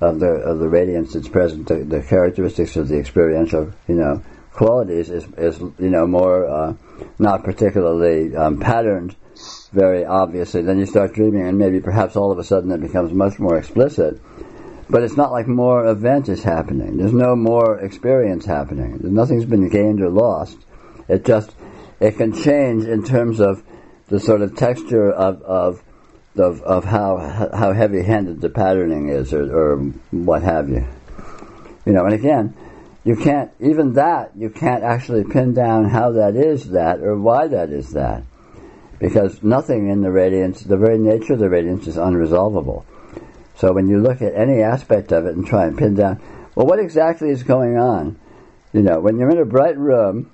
of 0.00 0.18
the 0.18 0.30
of 0.30 0.58
the 0.58 0.68
radiance 0.68 1.12
that's 1.12 1.28
present, 1.28 1.68
the, 1.68 1.84
the 1.84 2.02
characteristics 2.02 2.76
of 2.76 2.88
the 2.88 2.98
experiential, 2.98 3.70
you 3.86 3.96
know, 3.96 4.22
qualities 4.52 5.10
is 5.10 5.26
is 5.36 5.60
you 5.60 5.90
know 5.90 6.06
more 6.06 6.48
uh, 6.48 6.74
not 7.18 7.44
particularly 7.44 8.34
um, 8.34 8.58
patterned 8.58 9.14
very 9.72 10.06
obviously. 10.06 10.62
Then 10.62 10.78
you 10.78 10.86
start 10.86 11.12
dreaming, 11.12 11.46
and 11.46 11.58
maybe 11.58 11.80
perhaps 11.80 12.16
all 12.16 12.32
of 12.32 12.38
a 12.38 12.44
sudden 12.44 12.70
it 12.70 12.80
becomes 12.80 13.12
much 13.12 13.38
more 13.38 13.58
explicit. 13.58 14.20
But 14.88 15.02
it's 15.02 15.16
not 15.16 15.32
like 15.32 15.46
more 15.46 15.86
event 15.86 16.28
is 16.28 16.42
happening. 16.42 16.98
There's 16.98 17.12
no 17.12 17.34
more 17.34 17.80
experience 17.80 18.44
happening. 18.44 19.00
Nothing's 19.02 19.46
been 19.46 19.68
gained 19.68 20.00
or 20.00 20.10
lost. 20.10 20.58
It 21.08 21.24
just 21.24 21.54
it 22.00 22.16
can 22.16 22.32
change 22.32 22.84
in 22.84 23.04
terms 23.04 23.40
of 23.40 23.62
the 24.08 24.20
sort 24.20 24.42
of 24.42 24.56
texture 24.56 25.10
of 25.10 25.42
of 25.42 25.82
of, 26.36 26.62
of 26.62 26.84
how 26.84 27.50
how 27.54 27.72
heavy-handed 27.72 28.40
the 28.40 28.48
patterning 28.48 29.08
is, 29.08 29.32
or, 29.32 29.42
or 29.56 29.76
what 30.10 30.42
have 30.42 30.68
you. 30.68 30.84
You 31.86 31.92
know, 31.92 32.04
and 32.04 32.14
again, 32.14 32.54
you 33.04 33.16
can't 33.16 33.50
even 33.60 33.94
that 33.94 34.32
you 34.36 34.50
can't 34.50 34.82
actually 34.82 35.24
pin 35.24 35.54
down 35.54 35.88
how 35.88 36.12
that 36.12 36.36
is 36.36 36.70
that 36.70 37.00
or 37.00 37.18
why 37.18 37.46
that 37.48 37.70
is 37.70 37.92
that, 37.92 38.24
because 38.98 39.42
nothing 39.42 39.88
in 39.88 40.02
the 40.02 40.10
radiance, 40.10 40.62
the 40.62 40.76
very 40.76 40.98
nature 40.98 41.34
of 41.34 41.38
the 41.38 41.48
radiance, 41.48 41.86
is 41.86 41.96
unresolvable. 41.96 42.84
So 43.56 43.72
when 43.72 43.88
you 43.88 44.00
look 44.00 44.20
at 44.20 44.34
any 44.34 44.62
aspect 44.62 45.12
of 45.12 45.26
it 45.26 45.36
and 45.36 45.46
try 45.46 45.66
and 45.66 45.78
pin 45.78 45.94
down, 45.94 46.20
well, 46.56 46.66
what 46.66 46.80
exactly 46.80 47.30
is 47.30 47.44
going 47.44 47.78
on? 47.78 48.18
You 48.72 48.82
know, 48.82 48.98
when 48.98 49.18
you're 49.18 49.30
in 49.30 49.38
a 49.38 49.44
bright 49.44 49.78
room 49.78 50.32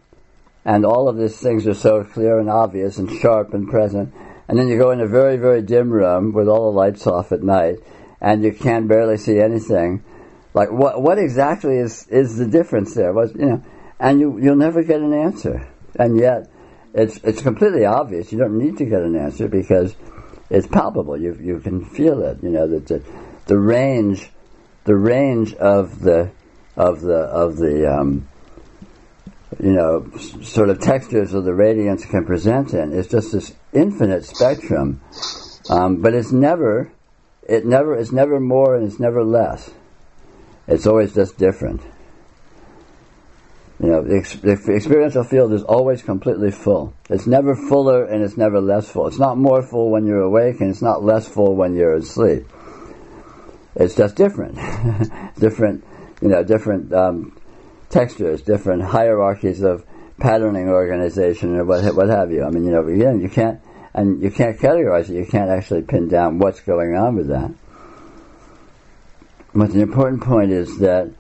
and 0.65 0.85
all 0.85 1.09
of 1.09 1.17
these 1.17 1.39
things 1.39 1.67
are 1.67 1.75
so 1.75 2.05
clear 2.05 2.39
and 2.39 2.51
obvious 2.51 2.99
and 2.99 3.11
sharp 3.11 3.55
and 3.55 3.69
present, 3.69 4.13
and 4.49 4.59
then 4.59 4.69
you 4.69 4.79
go 4.79 4.91
in 4.91 5.01
a 5.01 5.07
very, 5.07 5.37
very 5.37 5.63
dim 5.63 5.91
room 5.91 6.33
with 6.33 6.49
all 6.49 6.71
the 6.71 6.77
lights 6.77 7.07
off 7.07 7.33
at 7.33 7.43
night, 7.43 7.79
and 8.21 8.43
you 8.43 8.53
can 8.53 8.87
barely 8.87 9.17
see 9.17 9.39
anything. 9.39 10.05
Like, 10.53 10.71
what 10.71 11.01
what 11.01 11.19
exactly 11.19 11.77
is 11.77 12.07
is 12.09 12.37
the 12.37 12.47
difference 12.47 12.95
there? 12.95 13.13
Was 13.13 13.33
you 13.35 13.47
know, 13.47 13.65
and 13.99 14.21
you 14.21 14.39
you'll 14.41 14.57
never 14.57 14.83
get 14.83 15.01
an 15.01 15.13
answer, 15.13 15.69
and 15.97 16.19
yet 16.19 16.51
it's 16.93 17.19
it's 17.19 17.43
completely 17.43 17.85
obvious. 17.85 18.33
You 18.33 18.39
don't 18.39 18.59
need 18.59 18.79
to 18.79 18.85
get 18.85 19.03
an 19.03 19.17
answer 19.17 19.49
because 19.49 19.95
it's 20.51 20.67
palpable. 20.67 21.17
You 21.17 21.39
you 21.41 21.61
can 21.61 21.85
feel 21.85 22.23
it. 22.23 22.43
You 22.43 22.51
know 22.51 22.67
that 22.67 22.87
the 22.87 23.05
the 23.47 23.59
range, 23.59 24.29
the 24.85 24.97
range 24.97 25.55
of 25.55 26.01
the 26.01 26.33
of 26.77 27.01
the 27.01 27.19
of 27.19 27.57
the 27.57 27.93
um, 27.93 28.29
you 29.59 29.73
know, 29.73 30.11
sort 30.43 30.71
of 30.71 30.81
textures 30.81 31.35
of 31.35 31.45
the 31.45 31.55
radiance 31.55 32.05
can 32.05 32.25
present 32.25 32.73
in 32.73 32.93
is 32.93 33.09
just 33.09 33.33
this 33.33 33.55
infinite 33.73 34.25
spectrum. 34.25 35.01
Um, 35.69 36.01
but 36.01 36.15
it's 36.15 36.31
never, 36.31 36.93
it 37.49 37.67
never, 37.67 37.97
it's 37.97 38.13
never 38.13 38.39
more 38.39 38.77
and 38.77 38.87
it's 38.87 39.01
never 39.01 39.25
less. 39.25 39.71
It's 40.69 40.87
always 40.87 41.15
just 41.15 41.37
different. 41.37 41.83
You 43.83 43.89
know, 43.89 44.03
the, 44.03 44.19
ex- 44.19 44.37
the 44.37 44.53
experiential 44.53 45.25
field 45.25 45.53
is 45.53 45.63
always 45.63 46.03
completely 46.03 46.51
full. 46.51 46.95
It's 47.09 47.27
never 47.27 47.57
fuller 47.57 48.05
and 48.05 48.23
it's 48.23 48.37
never 48.37 48.61
less 48.61 48.89
full. 48.89 49.09
It's 49.09 49.19
not 49.19 49.39
more 49.39 49.63
full 49.63 49.91
when 49.91 50.07
you're 50.07 50.21
awake 50.21 50.61
and 50.61 50.71
it's 50.71 50.83
not 50.83 51.03
less 51.03 51.27
full 51.27 51.57
when 51.57 51.75
you're 51.75 51.95
asleep. 51.95 52.47
It's 53.75 53.95
just 53.95 54.17
different. 54.17 54.57
different, 55.39 55.85
you 56.21 56.29
know, 56.29 56.45
different 56.45 56.93
um, 56.93 57.40
textures, 57.91 58.41
different 58.43 58.83
hierarchies 58.83 59.63
of 59.63 59.85
patterning 60.19 60.69
organization 60.69 61.57
or 61.57 61.65
what 61.65 61.85
what 61.95 62.09
have 62.09 62.31
you. 62.31 62.45
I 62.45 62.51
mean, 62.51 62.65
you 62.65 62.71
know, 62.71 62.87
again, 62.87 63.21
you 63.21 63.29
can't 63.29 63.61
and 63.93 64.23
you 64.23 64.31
can't 64.31 64.59
categorize 64.59 65.11
it. 65.11 65.17
You 65.17 65.27
can't 65.27 65.51
actually 65.51 65.83
pin 65.83 66.09
down 66.09 66.39
what's 66.39 66.61
going 66.61 66.97
on 66.97 67.17
with 67.17 67.29
that. 67.29 67.51
But 69.53 69.73
the 69.73 69.81
important 69.81 70.23
point 70.23 70.53
is 70.53 70.79
that 70.79 71.11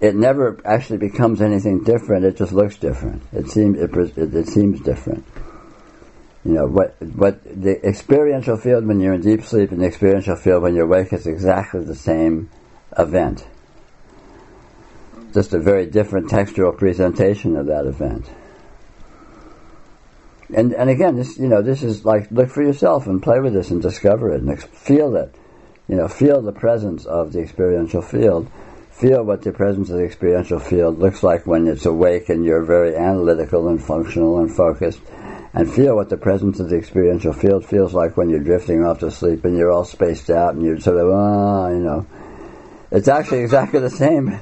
it 0.00 0.14
never 0.14 0.60
actually 0.64 0.98
becomes 0.98 1.40
anything 1.40 1.82
different. 1.82 2.24
It 2.24 2.36
just 2.36 2.52
looks 2.52 2.76
different. 2.76 3.22
It 3.32 3.48
seems 3.48 3.78
it, 3.78 3.90
it, 3.96 4.34
it 4.34 4.48
seems 4.48 4.80
different. 4.80 5.26
You 6.44 6.52
know 6.52 6.66
what 6.66 6.96
what 7.00 7.42
the 7.44 7.80
experiential 7.86 8.56
field 8.56 8.86
when 8.86 9.00
you're 9.00 9.14
in 9.14 9.20
deep 9.22 9.42
sleep 9.44 9.72
and 9.72 9.80
the 9.80 9.86
experiential 9.86 10.36
field 10.36 10.62
when 10.62 10.74
you're 10.74 10.86
awake 10.86 11.12
is 11.12 11.26
exactly 11.26 11.84
the 11.84 11.94
same 11.94 12.50
event 12.98 13.46
just 15.32 15.54
a 15.54 15.58
very 15.58 15.86
different 15.86 16.30
textual 16.30 16.72
presentation 16.72 17.56
of 17.56 17.66
that 17.66 17.86
event. 17.86 18.28
And 20.52 20.72
and 20.72 20.90
again, 20.90 21.16
this 21.16 21.38
you 21.38 21.48
know 21.48 21.62
this 21.62 21.82
is 21.82 22.04
like 22.04 22.30
look 22.30 22.50
for 22.50 22.62
yourself 22.62 23.06
and 23.06 23.22
play 23.22 23.40
with 23.40 23.52
this 23.52 23.70
and 23.70 23.80
discover 23.80 24.32
it 24.32 24.42
and 24.42 24.62
feel 24.62 25.16
it. 25.16 25.34
You 25.88 25.96
know, 25.96 26.08
feel 26.08 26.40
the 26.40 26.52
presence 26.52 27.04
of 27.04 27.32
the 27.32 27.40
experiential 27.40 28.02
field. 28.02 28.50
Feel 28.90 29.24
what 29.24 29.42
the 29.42 29.52
presence 29.52 29.88
of 29.90 29.96
the 29.96 30.04
experiential 30.04 30.58
field 30.58 30.98
looks 30.98 31.22
like 31.22 31.46
when 31.46 31.66
it's 31.66 31.86
awake 31.86 32.28
and 32.28 32.44
you're 32.44 32.64
very 32.64 32.94
analytical 32.96 33.68
and 33.68 33.82
functional 33.82 34.40
and 34.40 34.54
focused. 34.54 35.00
And 35.52 35.72
feel 35.72 35.96
what 35.96 36.10
the 36.10 36.16
presence 36.16 36.60
of 36.60 36.68
the 36.68 36.76
experiential 36.76 37.32
field 37.32 37.64
feels 37.64 37.92
like 37.92 38.16
when 38.16 38.30
you're 38.30 38.44
drifting 38.44 38.84
off 38.84 39.00
to 39.00 39.10
sleep 39.10 39.44
and 39.44 39.56
you're 39.56 39.72
all 39.72 39.84
spaced 39.84 40.30
out 40.30 40.54
and 40.54 40.62
you're 40.62 40.78
sort 40.78 40.98
of, 40.98 41.10
ah, 41.10 41.70
you 41.70 41.80
know. 41.80 42.06
It's 42.92 43.08
actually 43.08 43.40
exactly 43.40 43.80
the 43.80 43.90
same 43.90 44.38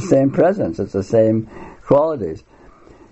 the 0.00 0.06
same 0.06 0.30
presence. 0.30 0.78
It's 0.78 0.92
the 0.92 1.02
same 1.02 1.48
qualities. 1.82 2.42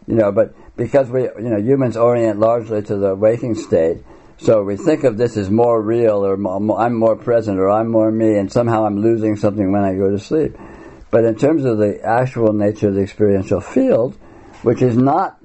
You 0.06 0.14
know, 0.14 0.32
but 0.32 0.54
because 0.76 1.08
we, 1.08 1.22
you 1.22 1.50
know, 1.50 1.58
humans 1.58 1.96
orient 1.96 2.38
largely 2.38 2.82
to 2.82 2.96
the 2.96 3.14
waking 3.14 3.54
state, 3.54 3.98
so 4.38 4.62
we 4.62 4.76
think 4.76 5.04
of 5.04 5.16
this 5.16 5.36
as 5.36 5.50
more 5.50 5.80
real, 5.80 6.24
or 6.24 6.34
I'm 6.34 6.94
more 6.94 7.16
present, 7.16 7.58
or 7.58 7.70
I'm 7.70 7.88
more 7.88 8.10
me, 8.10 8.36
and 8.36 8.52
somehow 8.52 8.84
I'm 8.84 9.00
losing 9.00 9.36
something 9.36 9.72
when 9.72 9.82
I 9.82 9.94
go 9.94 10.10
to 10.10 10.18
sleep. 10.18 10.56
But 11.10 11.24
in 11.24 11.36
terms 11.36 11.64
of 11.64 11.78
the 11.78 12.00
actual 12.04 12.52
nature 12.52 12.88
of 12.88 12.94
the 12.94 13.00
experiential 13.00 13.60
field, 13.60 14.14
which 14.62 14.82
is 14.82 14.96
not 14.96 15.38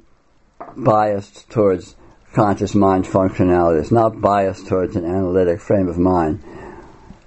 biased 0.75 1.49
towards 1.49 1.95
conscious 2.34 2.75
mind 2.75 3.06
functionality, 3.06 3.80
it's 3.80 3.91
not 3.91 4.19
biased 4.19 4.67
towards 4.67 4.95
an 4.95 5.06
analytic 5.06 5.62
frame 5.62 5.88
of 5.88 5.97
mind, 5.97 6.43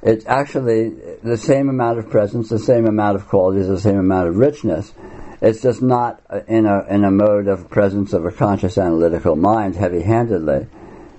it's 0.02 0.26
actually 0.26 0.92
the 1.24 1.38
same 1.38 1.70
amount 1.70 1.98
of 1.98 2.10
presence, 2.10 2.50
the 2.50 2.58
same 2.58 2.86
amount 2.86 3.16
of 3.16 3.26
qualities, 3.26 3.66
the 3.66 3.80
same 3.80 3.98
amount 3.98 4.28
of 4.28 4.36
richness. 4.36 4.92
It's 5.40 5.62
just 5.62 5.80
not 5.80 6.22
in 6.46 6.66
a 6.66 6.84
in 6.88 7.02
a 7.02 7.10
mode 7.10 7.48
of 7.48 7.70
presence 7.70 8.12
of 8.12 8.26
a 8.26 8.30
conscious 8.30 8.76
analytical 8.76 9.34
mind, 9.34 9.74
heavy-handedly. 9.74 10.66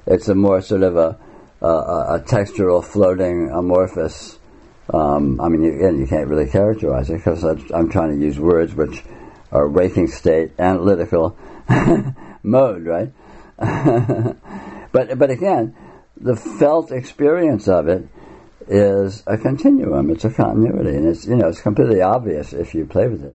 It's 0.05 0.27
a 0.27 0.35
more 0.35 0.61
sort 0.61 0.83
of 0.83 0.95
a 0.95 1.17
a, 1.59 1.67
a 1.67 2.23
textural, 2.25 2.83
floating, 2.85 3.49
amorphous. 3.49 4.37
Um, 4.93 5.41
I 5.41 5.49
mean, 5.49 5.65
again, 5.65 5.97
you 5.97 6.05
can't 6.05 6.27
really 6.27 6.49
characterize 6.49 7.09
it 7.09 7.17
because 7.17 7.43
I'm 7.43 7.89
trying 7.89 8.17
to 8.17 8.23
use 8.23 8.39
words 8.39 8.75
which 8.75 9.03
are 9.51 9.67
waking 9.67 10.07
state, 10.07 10.51
analytical 10.59 11.35
mode, 12.43 12.85
right? 12.85 13.11
but 14.91 15.17
but 15.17 15.31
again, 15.31 15.75
the 16.15 16.35
felt 16.35 16.91
experience 16.91 17.67
of 17.67 17.87
it 17.87 18.07
is 18.67 19.23
a 19.27 19.37
continuum. 19.37 20.09
It's 20.09 20.25
a 20.25 20.31
continuity, 20.31 20.95
and 20.95 21.07
it's 21.07 21.25
you 21.25 21.35
know 21.35 21.47
it's 21.47 21.61
completely 21.61 22.01
obvious 22.01 22.53
if 22.53 22.73
you 22.73 22.85
play 22.85 23.07
with 23.07 23.23
it. 23.23 23.33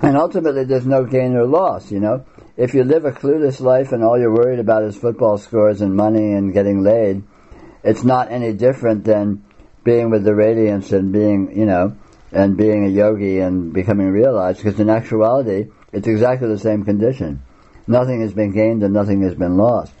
And 0.00 0.16
ultimately, 0.16 0.64
there's 0.64 0.86
no 0.86 1.04
gain 1.04 1.36
or 1.36 1.46
loss. 1.46 1.90
You 1.90 2.00
know, 2.00 2.24
if 2.56 2.74
you 2.74 2.84
live 2.84 3.04
a 3.04 3.12
clueless 3.12 3.60
life 3.60 3.92
and 3.92 4.02
all 4.02 4.18
you're 4.18 4.34
worried 4.34 4.58
about 4.58 4.84
is 4.84 4.96
football 4.96 5.38
scores 5.38 5.80
and 5.80 5.94
money 5.94 6.32
and 6.32 6.52
getting 6.52 6.82
laid, 6.82 7.22
it's 7.82 8.04
not 8.04 8.30
any 8.30 8.52
different 8.52 9.04
than 9.04 9.44
being 9.84 10.10
with 10.10 10.24
the 10.24 10.34
radiance 10.34 10.92
and 10.92 11.12
being 11.12 11.56
you 11.56 11.66
know 11.66 11.96
and 12.32 12.56
being 12.56 12.84
a 12.84 12.88
yogi 12.88 13.38
and 13.38 13.72
becoming 13.72 14.08
realized. 14.08 14.62
Because 14.62 14.80
in 14.80 14.90
actuality, 14.90 15.70
it's 15.92 16.08
exactly 16.08 16.48
the 16.48 16.58
same 16.58 16.84
condition. 16.84 17.42
Nothing 17.86 18.22
has 18.22 18.32
been 18.32 18.52
gained 18.52 18.82
and 18.82 18.94
nothing 18.94 19.22
has 19.22 19.34
been 19.34 19.56
lost 19.56 19.92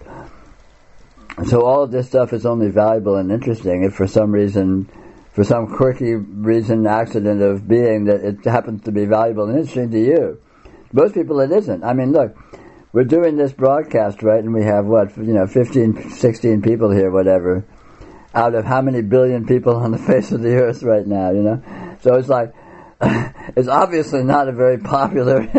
so 1.46 1.62
all 1.62 1.82
of 1.82 1.90
this 1.90 2.06
stuff 2.06 2.32
is 2.32 2.46
only 2.46 2.70
valuable 2.70 3.16
and 3.16 3.32
interesting 3.32 3.82
if 3.84 3.94
for 3.94 4.06
some 4.06 4.30
reason, 4.30 4.88
for 5.32 5.42
some 5.42 5.66
quirky 5.66 6.14
reason, 6.14 6.86
accident 6.86 7.42
of 7.42 7.66
being 7.66 8.04
that 8.04 8.20
it 8.24 8.44
happens 8.44 8.82
to 8.84 8.92
be 8.92 9.04
valuable 9.04 9.44
and 9.48 9.58
interesting 9.58 9.90
to 9.90 9.98
you. 9.98 10.40
Most 10.92 11.14
people 11.14 11.40
it 11.40 11.50
isn't. 11.50 11.82
I 11.82 11.92
mean, 11.92 12.12
look, 12.12 12.36
we're 12.92 13.02
doing 13.02 13.36
this 13.36 13.52
broadcast, 13.52 14.22
right? 14.22 14.38
And 14.38 14.54
we 14.54 14.62
have 14.62 14.86
what, 14.86 15.16
you 15.16 15.34
know, 15.34 15.48
15, 15.48 16.10
16 16.10 16.62
people 16.62 16.92
here, 16.92 17.10
whatever, 17.10 17.66
out 18.32 18.54
of 18.54 18.64
how 18.64 18.80
many 18.80 19.02
billion 19.02 19.44
people 19.44 19.74
on 19.74 19.90
the 19.90 19.98
face 20.06 20.30
of 20.30 20.40
the 20.40 20.54
earth 20.54 20.84
right 20.84 21.04
now, 21.04 21.32
you 21.32 21.42
know? 21.42 21.96
So 22.02 22.14
it's 22.14 22.28
like, 22.28 22.54
it's 23.56 23.66
obviously 23.66 24.22
not 24.22 24.48
a 24.48 24.52
very 24.52 24.78
popular 24.78 25.40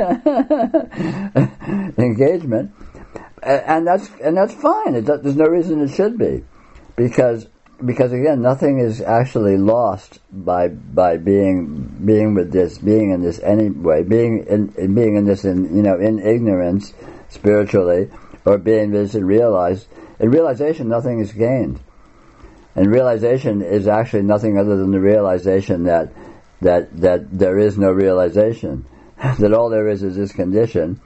engagement, 1.98 2.72
and 3.46 3.88
that's 3.88 4.10
and 4.24 4.36
that's 4.36 4.54
fine. 4.54 4.96
It, 4.96 5.06
there's 5.06 5.36
no 5.36 5.46
reason 5.46 5.82
it 5.82 5.90
should 5.90 6.18
be, 6.18 6.44
because 6.96 7.48
because 7.84 8.12
again, 8.12 8.42
nothing 8.42 8.80
is 8.80 9.02
actually 9.02 9.58
lost 9.58 10.20
by 10.32 10.70
by 10.70 11.18
being 11.18 11.76
being 12.06 12.34
with 12.34 12.52
this, 12.52 12.78
being 12.78 13.12
in 13.12 13.22
this 13.22 13.40
anyway, 13.40 14.04
being 14.04 14.46
in 14.48 14.94
being 14.96 15.16
in 15.16 15.26
this 15.26 15.46
in 15.46 15.76
you 15.76 15.84
know 15.84 16.00
in 16.00 16.20
ignorance 16.20 16.94
spiritually, 17.30 18.10
or 18.46 18.58
being 18.58 18.92
this 18.92 19.16
in 19.16 19.26
realized 19.26 19.88
in 20.20 20.30
realization, 20.30 20.88
nothing 20.88 21.20
is 21.20 21.32
gained, 21.32 21.80
and 22.76 22.90
realization 22.90 23.62
is 23.62 23.88
actually 23.88 24.24
nothing 24.24 24.58
other 24.58 24.78
than 24.78 24.92
the 24.92 25.00
realization 25.00 25.84
that 25.84 26.12
that 26.62 26.96
that 27.02 27.38
there 27.38 27.60
is 27.60 27.78
no 27.78 27.92
realization, 27.92 28.86
that 29.40 29.54
all 29.54 29.70
there 29.70 29.90
is 29.90 30.02
is 30.02 30.16
this 30.16 30.32
condition, 30.32 31.02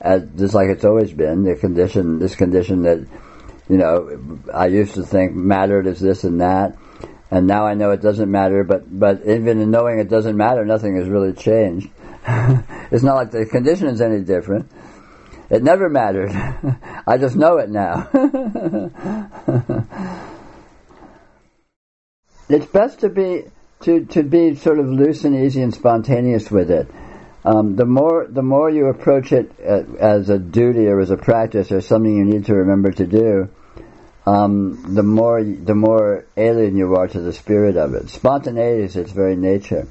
as 0.00 0.22
just 0.36 0.54
like 0.54 0.68
it's 0.68 0.84
always 0.84 1.12
been 1.12 1.44
the 1.44 1.56
condition, 1.56 2.18
this 2.18 2.36
condition 2.36 2.82
that 2.82 3.06
you 3.68 3.76
know, 3.76 4.40
I 4.52 4.66
used 4.66 4.94
to 4.94 5.02
think 5.02 5.34
mattered 5.34 5.86
is 5.86 6.00
this 6.00 6.24
and 6.24 6.40
that, 6.40 6.76
and 7.30 7.46
now 7.46 7.66
I 7.66 7.74
know 7.74 7.90
it 7.90 8.00
doesn't 8.00 8.30
matter. 8.30 8.64
But 8.64 8.98
but 8.98 9.20
even 9.26 9.60
in 9.60 9.70
knowing 9.70 9.98
it 9.98 10.08
doesn't 10.08 10.34
matter, 10.36 10.64
nothing 10.64 10.96
has 10.96 11.06
really 11.08 11.34
changed. 11.34 11.90
it's 12.26 13.02
not 13.02 13.16
like 13.16 13.30
the 13.30 13.44
condition 13.46 13.88
is 13.88 14.00
any 14.00 14.20
different. 14.20 14.70
It 15.50 15.62
never 15.62 15.90
mattered. 15.90 16.30
I 17.06 17.18
just 17.18 17.36
know 17.36 17.58
it 17.58 17.70
now. 17.70 18.08
it's 22.48 22.66
best 22.66 23.00
to 23.00 23.10
be 23.10 23.44
to 23.80 24.06
to 24.06 24.22
be 24.22 24.54
sort 24.54 24.78
of 24.78 24.86
loose 24.86 25.24
and 25.24 25.36
easy 25.36 25.60
and 25.62 25.74
spontaneous 25.74 26.50
with 26.50 26.70
it. 26.70 26.88
Um, 27.48 27.76
the 27.76 27.86
more 27.86 28.26
the 28.28 28.42
more 28.42 28.68
you 28.68 28.88
approach 28.88 29.32
it 29.32 29.50
uh, 29.66 29.82
as 29.98 30.28
a 30.28 30.38
duty 30.38 30.86
or 30.86 31.00
as 31.00 31.10
a 31.10 31.16
practice 31.16 31.72
or 31.72 31.80
something 31.80 32.14
you 32.14 32.26
need 32.26 32.44
to 32.44 32.54
remember 32.54 32.92
to 32.92 33.06
do, 33.06 33.48
um, 34.26 34.94
the 34.94 35.02
more 35.02 35.42
the 35.42 35.74
more 35.74 36.26
alien 36.36 36.76
you 36.76 36.94
are 36.96 37.08
to 37.08 37.20
the 37.20 37.32
spirit 37.32 37.78
of 37.78 37.94
it. 37.94 38.10
Spontaneity 38.10 38.82
is 38.82 38.96
its 38.96 39.12
very 39.12 39.34
nature. 39.34 39.88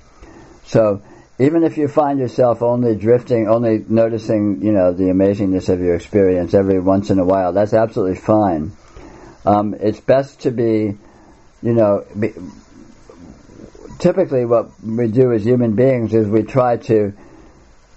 So 0.66 1.02
even 1.40 1.64
if 1.64 1.78
you 1.78 1.88
find 1.88 2.20
yourself 2.20 2.62
only 2.62 2.96
drifting, 2.96 3.48
only 3.48 3.84
noticing, 3.90 4.62
you 4.62 4.72
know, 4.72 4.94
the 4.94 5.06
amazingness 5.06 5.68
of 5.68 5.80
your 5.80 5.96
experience 5.96 6.54
every 6.54 6.80
once 6.80 7.10
in 7.10 7.18
a 7.18 7.26
while, 7.26 7.54
that's 7.54 7.74
absolutely 7.74 8.18
fine. 8.18 8.72
Um, 9.48 9.74
it's 9.80 10.00
best 10.00 10.42
to 10.42 10.52
be, 10.52 10.96
you 11.64 11.74
know, 11.74 12.06
be, 12.20 12.34
typically 13.98 14.46
what 14.46 14.80
we 14.84 15.08
do 15.08 15.34
as 15.34 15.44
human 15.44 15.74
beings 15.74 16.14
is 16.14 16.28
we 16.28 16.44
try 16.44 16.78
to 16.78 17.14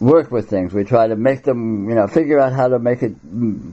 work 0.00 0.30
with 0.30 0.48
things. 0.48 0.72
We 0.72 0.84
try 0.84 1.08
to 1.08 1.16
make 1.16 1.44
them, 1.44 1.88
you 1.88 1.94
know, 1.94 2.06
figure 2.06 2.40
out 2.40 2.54
how 2.54 2.68
to 2.68 2.78
make 2.78 3.02
it 3.02 3.14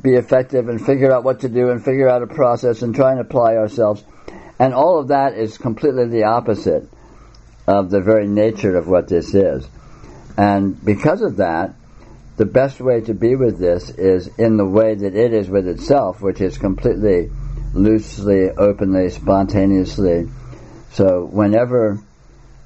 be 0.03 0.15
effective 0.15 0.67
and 0.67 0.86
figure 0.86 1.11
out 1.11 1.23
what 1.23 1.39
to 1.39 1.49
do 1.49 1.69
and 1.69 1.84
figure 1.84 2.09
out 2.09 2.21
a 2.21 2.28
process 2.28 2.82
and 2.82 2.93
try 2.93 3.11
and 3.11 3.21
apply 3.21 3.55
ourselves. 3.55 4.03
And 4.59 4.73
all 4.73 4.99
of 4.99 5.07
that 5.07 5.34
is 5.34 5.57
completely 5.57 6.07
the 6.09 6.25
opposite 6.25 6.88
of 7.65 7.89
the 7.89 8.01
very 8.01 8.28
nature 8.28 8.75
of 8.75 8.88
what 8.88 9.07
this 9.07 9.34
is. 9.34 9.67
And 10.38 10.84
because 10.84 11.21
of 11.21 11.38
that, 11.38 11.73
the 12.36 12.45
best 12.45 12.80
way 12.80 13.01
to 13.01 13.13
be 13.13 13.36
with 13.36 13.57
this 13.57 13.89
is 13.89 14.28
in 14.38 14.57
the 14.57 14.65
way 14.65 14.93
that 14.93 15.15
it 15.15 15.34
is 15.34 15.49
with 15.49 15.67
itself, 15.67 16.21
which 16.21 16.39
is 16.41 16.57
completely 16.57 17.32
loosely, 17.73 18.49
openly, 18.51 19.09
spontaneously. 19.09 20.30
So 20.91 21.25
whenever, 21.25 21.99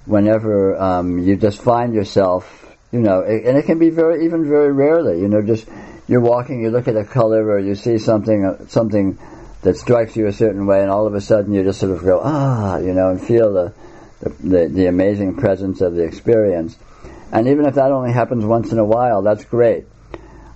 whenever 0.06 0.80
um, 0.80 1.20
you 1.20 1.38
just 1.38 1.62
find 1.62 1.94
yourself 1.94 2.61
you 2.92 3.00
know, 3.00 3.24
and 3.24 3.58
it 3.58 3.66
can 3.66 3.80
be 3.80 3.90
very, 3.90 4.26
even 4.26 4.48
very 4.48 4.72
rarely, 4.72 5.20
you 5.20 5.28
know, 5.28 5.42
just 5.42 5.68
you're 6.08 6.22
walking, 6.22 6.62
you 6.62 6.72
look 6.72 6.88
at 6.88 6.98
a 6.98 7.06
color 7.06 7.44
or 7.52 7.60
you 7.60 7.76
see 7.76 7.98
something, 7.98 8.46
uh, 8.46 8.68
something 8.68 9.18
that 9.62 9.78
strikes 9.78 10.16
you 10.16 10.28
a 10.28 10.34
certain 10.34 10.66
way, 10.66 10.82
and 10.82 10.90
all 10.90 11.08
of 11.08 11.14
a 11.14 11.22
sudden 11.22 11.54
you 11.54 11.64
just 11.64 11.80
sort 11.80 11.92
of 11.94 12.04
go, 12.04 12.20
ah, 12.22 12.78
you 12.78 12.94
know, 12.94 13.10
and 13.10 13.22
feel 13.22 13.54
the, 13.54 13.74
the, 14.42 14.68
the 14.68 14.88
amazing 14.88 15.38
presence 15.38 15.80
of 15.82 15.96
the 15.96 16.04
experience. 16.04 16.78
And 17.32 17.48
even 17.48 17.66
if 17.66 17.76
that 17.76 17.92
only 17.92 18.12
happens 18.12 18.44
once 18.44 18.72
in 18.74 18.78
a 18.78 18.84
while, 18.84 19.22
that's 19.22 19.46
great. 19.46 19.86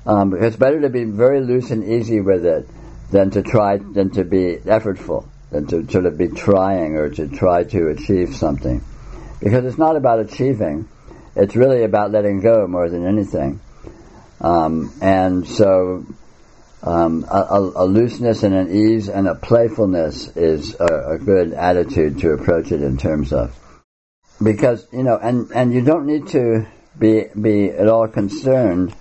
Um, 0.06 0.36
it's 0.38 0.58
better 0.58 0.82
to 0.82 0.90
be 0.90 1.06
very 1.06 1.40
loose 1.40 1.72
and 1.72 1.84
easy 1.84 2.20
with 2.20 2.46
it 2.46 2.68
than 3.12 3.32
to 3.32 3.42
try, 3.42 3.78
than 3.78 4.10
to 4.12 4.24
be 4.26 4.58
effortful, 4.58 5.26
than 5.52 5.68
to 5.68 5.90
sort 5.90 6.06
of 6.06 6.18
be 6.18 6.28
trying 6.28 6.98
or 6.98 7.10
to 7.12 7.28
try 7.28 7.64
to 7.64 7.88
achieve 7.90 8.36
something. 8.36 8.84
Because 9.40 9.64
it's 9.66 9.78
not 9.78 9.96
about 9.96 10.20
achieving 10.20 10.90
it's 11.36 11.56
really 11.56 11.84
about 11.84 12.12
letting 12.12 12.42
go 12.42 12.68
more 12.68 12.90
than 12.90 13.06
anything. 13.06 13.60
Um, 14.42 14.94
and 15.02 15.48
so 15.48 16.06
um, 16.84 17.26
a, 17.30 17.72
a, 17.76 17.86
looseness 17.86 18.44
and 18.44 18.54
an 18.54 18.76
ease 18.76 19.10
and 19.10 19.28
a 19.28 19.36
playfulness 19.36 20.28
is 20.36 20.76
a, 20.80 21.14
a, 21.14 21.18
good 21.18 21.54
attitude 21.54 22.20
to 22.20 22.32
approach 22.32 22.72
it 22.72 22.84
in 22.84 22.98
terms 22.98 23.34
of 23.34 23.58
because 24.44 24.86
you 24.92 25.02
know 25.02 25.18
and 25.18 25.50
and 25.52 25.74
you 25.74 25.82
don't 25.82 26.06
need 26.06 26.28
to 26.28 26.68
be 27.00 27.26
be 27.42 27.70
at 27.70 27.88
all 27.88 28.08
concerned 28.08 28.94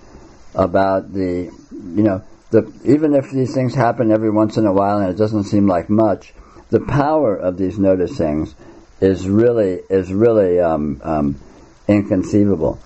about 0.55 1.13
the 1.13 1.51
you 1.71 2.03
know 2.03 2.23
the 2.49 2.71
even 2.85 3.13
if 3.13 3.29
these 3.29 3.53
things 3.53 3.75
happen 3.75 4.11
every 4.11 4.31
once 4.31 4.57
in 4.57 4.65
a 4.65 4.73
while 4.73 4.99
and 4.99 5.09
it 5.11 5.17
doesn't 5.17 5.43
seem 5.43 5.67
like 5.67 5.89
much 5.89 6.33
the 6.69 6.79
power 6.79 7.35
of 7.35 7.57
these 7.57 7.77
noticings 7.77 8.55
is 9.01 9.27
really 9.27 9.79
is 9.89 10.11
really 10.11 10.59
um, 10.59 10.99
um, 11.03 11.39
inconceivable. 11.87 12.79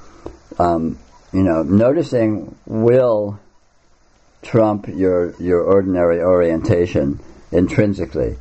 Um, 0.58 1.00
you 1.32 1.44
know, 1.44 1.64
noticing 1.64 2.56
will 2.66 3.40
trump 4.42 4.88
your 4.88 5.36
your 5.42 5.62
ordinary 5.62 6.22
orientation 6.22 7.20
intrinsically. 7.52 8.38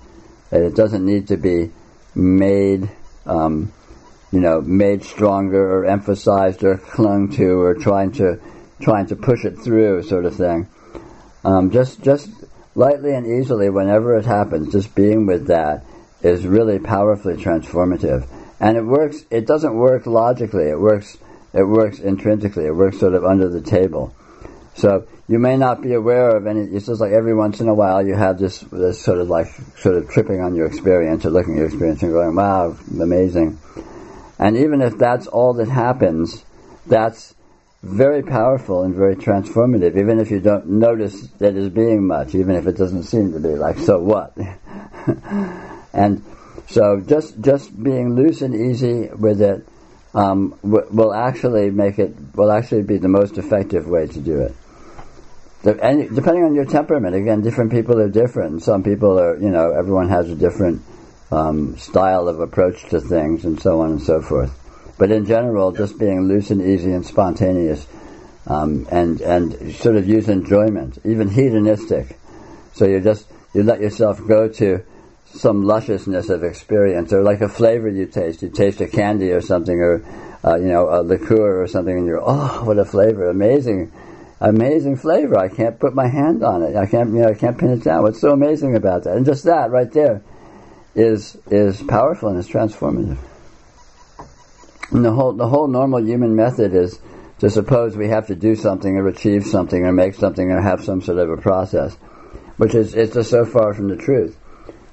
And 0.50 0.64
it 0.64 0.74
doesn't 0.74 1.04
need 1.04 1.28
to 1.28 1.36
be 1.36 1.70
made, 2.14 2.90
um, 3.26 3.72
you 4.32 4.40
know, 4.40 4.60
made 4.60 5.04
stronger 5.04 5.78
or 5.78 5.84
emphasized 5.84 6.64
or 6.64 6.78
clung 6.78 7.30
to 7.32 7.60
or 7.60 7.74
trying 7.74 8.12
to 8.12 8.40
trying 8.80 9.06
to 9.06 9.16
push 9.16 9.44
it 9.44 9.58
through, 9.58 10.02
sort 10.04 10.24
of 10.24 10.34
thing. 10.36 10.68
Um, 11.44 11.70
just 11.70 12.02
just 12.02 12.30
lightly 12.74 13.14
and 13.14 13.26
easily, 13.26 13.68
whenever 13.68 14.16
it 14.16 14.24
happens, 14.24 14.72
just 14.72 14.94
being 14.94 15.26
with 15.26 15.48
that 15.48 15.84
is 16.22 16.46
really 16.46 16.78
powerfully 16.78 17.34
transformative 17.34 18.26
and 18.60 18.76
it 18.76 18.84
works. 18.84 19.24
It 19.30 19.46
doesn't 19.46 19.74
work 19.74 20.06
logically. 20.06 20.68
It 20.68 20.80
works. 20.80 21.16
It 21.52 21.64
works 21.64 21.98
intrinsically. 21.98 22.66
It 22.66 22.74
works 22.74 22.98
sort 22.98 23.14
of 23.14 23.24
under 23.24 23.48
the 23.48 23.60
table. 23.60 24.14
So 24.74 25.06
you 25.26 25.38
may 25.38 25.56
not 25.56 25.82
be 25.82 25.94
aware 25.94 26.36
of 26.36 26.46
any. 26.46 26.60
It's 26.60 26.86
just 26.86 27.00
like 27.00 27.12
every 27.12 27.34
once 27.34 27.60
in 27.60 27.68
a 27.68 27.74
while 27.74 28.06
you 28.06 28.14
have 28.14 28.38
this 28.38 28.60
this 28.70 29.00
sort 29.00 29.18
of 29.18 29.28
like 29.28 29.48
sort 29.78 29.96
of 29.96 30.08
tripping 30.08 30.40
on 30.40 30.54
your 30.54 30.66
experience 30.66 31.24
or 31.24 31.30
looking 31.30 31.54
at 31.54 31.58
your 31.58 31.66
experience 31.66 32.02
and 32.02 32.12
going, 32.12 32.34
"Wow, 32.34 32.76
amazing." 33.00 33.58
And 34.38 34.56
even 34.56 34.82
if 34.82 34.96
that's 34.98 35.26
all 35.26 35.54
that 35.54 35.68
happens, 35.68 36.44
that's 36.86 37.34
very 37.82 38.22
powerful 38.22 38.82
and 38.82 38.94
very 38.94 39.16
transformative. 39.16 39.96
Even 39.98 40.18
if 40.18 40.30
you 40.30 40.40
don't 40.40 40.66
notice 40.66 41.28
that 41.38 41.54
as 41.56 41.68
being 41.68 42.06
much, 42.06 42.34
even 42.34 42.56
if 42.56 42.66
it 42.66 42.76
doesn't 42.76 43.04
seem 43.04 43.32
to 43.32 43.40
be 43.40 43.54
like, 43.54 43.78
so 43.78 43.98
what? 43.98 44.36
and 45.92 46.24
so 46.68 47.00
just 47.00 47.40
just 47.40 47.82
being 47.82 48.14
loose 48.14 48.42
and 48.42 48.54
easy 48.54 49.08
with 49.08 49.40
it 49.40 49.66
um, 50.14 50.58
w- 50.62 50.86
will 50.90 51.14
actually 51.14 51.70
make 51.70 51.98
it 51.98 52.14
will 52.34 52.50
actually 52.50 52.82
be 52.82 52.98
the 52.98 53.08
most 53.08 53.38
effective 53.38 53.86
way 53.86 54.06
to 54.06 54.20
do 54.20 54.40
it. 54.40 54.54
The, 55.62 55.82
and 55.82 56.14
depending 56.14 56.44
on 56.44 56.54
your 56.54 56.64
temperament, 56.64 57.16
again, 57.16 57.42
different 57.42 57.72
people 57.72 58.00
are 58.00 58.08
different. 58.08 58.62
Some 58.62 58.82
people 58.82 59.18
are, 59.18 59.36
you 59.36 59.50
know, 59.50 59.72
everyone 59.72 60.08
has 60.08 60.30
a 60.30 60.36
different 60.36 60.82
um, 61.32 61.76
style 61.78 62.28
of 62.28 62.40
approach 62.40 62.88
to 62.90 63.00
things, 63.00 63.44
and 63.44 63.60
so 63.60 63.80
on 63.80 63.90
and 63.90 64.02
so 64.02 64.22
forth. 64.22 64.54
But 64.98 65.10
in 65.10 65.26
general, 65.26 65.72
just 65.72 65.98
being 65.98 66.22
loose 66.22 66.50
and 66.50 66.62
easy 66.62 66.92
and 66.92 67.04
spontaneous, 67.04 67.86
um, 68.46 68.86
and 68.90 69.20
and 69.20 69.74
sort 69.76 69.96
of 69.96 70.08
use 70.08 70.28
enjoyment, 70.28 70.98
even 71.04 71.28
hedonistic. 71.28 72.18
So 72.72 72.86
you 72.86 73.00
just 73.00 73.26
you 73.54 73.62
let 73.62 73.80
yourself 73.80 74.20
go 74.26 74.48
to 74.48 74.84
some 75.32 75.64
lusciousness 75.64 76.28
of 76.30 76.42
experience, 76.42 77.12
or 77.12 77.22
like 77.22 77.40
a 77.40 77.48
flavor 77.48 77.88
you 77.88 78.06
taste. 78.06 78.42
You 78.42 78.48
taste 78.48 78.80
a 78.80 78.88
candy 78.88 79.30
or 79.30 79.40
something, 79.40 79.78
or 79.80 80.04
uh, 80.44 80.56
you 80.56 80.68
know 80.68 80.88
a 80.88 81.02
liqueur 81.02 81.62
or 81.62 81.66
something, 81.66 81.96
and 81.96 82.06
you're 82.06 82.22
oh, 82.22 82.64
what 82.64 82.78
a 82.78 82.84
flavor! 82.84 83.28
Amazing, 83.28 83.92
amazing 84.40 84.96
flavor. 84.96 85.38
I 85.38 85.48
can't 85.48 85.78
put 85.78 85.94
my 85.94 86.08
hand 86.08 86.42
on 86.42 86.62
it. 86.62 86.76
I 86.76 86.86
can't, 86.86 87.10
you 87.10 87.20
know, 87.20 87.28
I 87.28 87.34
can't 87.34 87.58
pin 87.58 87.70
it 87.70 87.84
down. 87.84 88.02
What's 88.02 88.20
so 88.20 88.30
amazing 88.30 88.74
about 88.76 89.04
that? 89.04 89.16
And 89.16 89.26
just 89.26 89.44
that 89.44 89.70
right 89.70 89.90
there 89.90 90.22
is 90.94 91.36
is 91.50 91.82
powerful 91.82 92.28
and 92.28 92.38
is 92.38 92.48
transformative. 92.48 93.18
And 94.90 95.04
the 95.04 95.12
whole 95.12 95.32
the 95.34 95.48
whole 95.48 95.68
normal 95.68 96.02
human 96.02 96.34
method 96.34 96.74
is 96.74 96.98
to 97.40 97.50
suppose 97.50 97.96
we 97.96 98.08
have 98.08 98.26
to 98.28 98.34
do 98.34 98.56
something 98.56 98.96
or 98.96 99.06
achieve 99.08 99.46
something 99.46 99.84
or 99.84 99.92
make 99.92 100.14
something 100.14 100.50
or 100.50 100.60
have 100.60 100.84
some 100.84 101.02
sort 101.02 101.18
of 101.18 101.30
a 101.30 101.36
process, 101.36 101.94
which 102.56 102.74
is 102.74 102.94
it's 102.94 103.14
just 103.14 103.30
so 103.30 103.44
far 103.44 103.74
from 103.74 103.88
the 103.88 103.96
truth. 103.96 104.36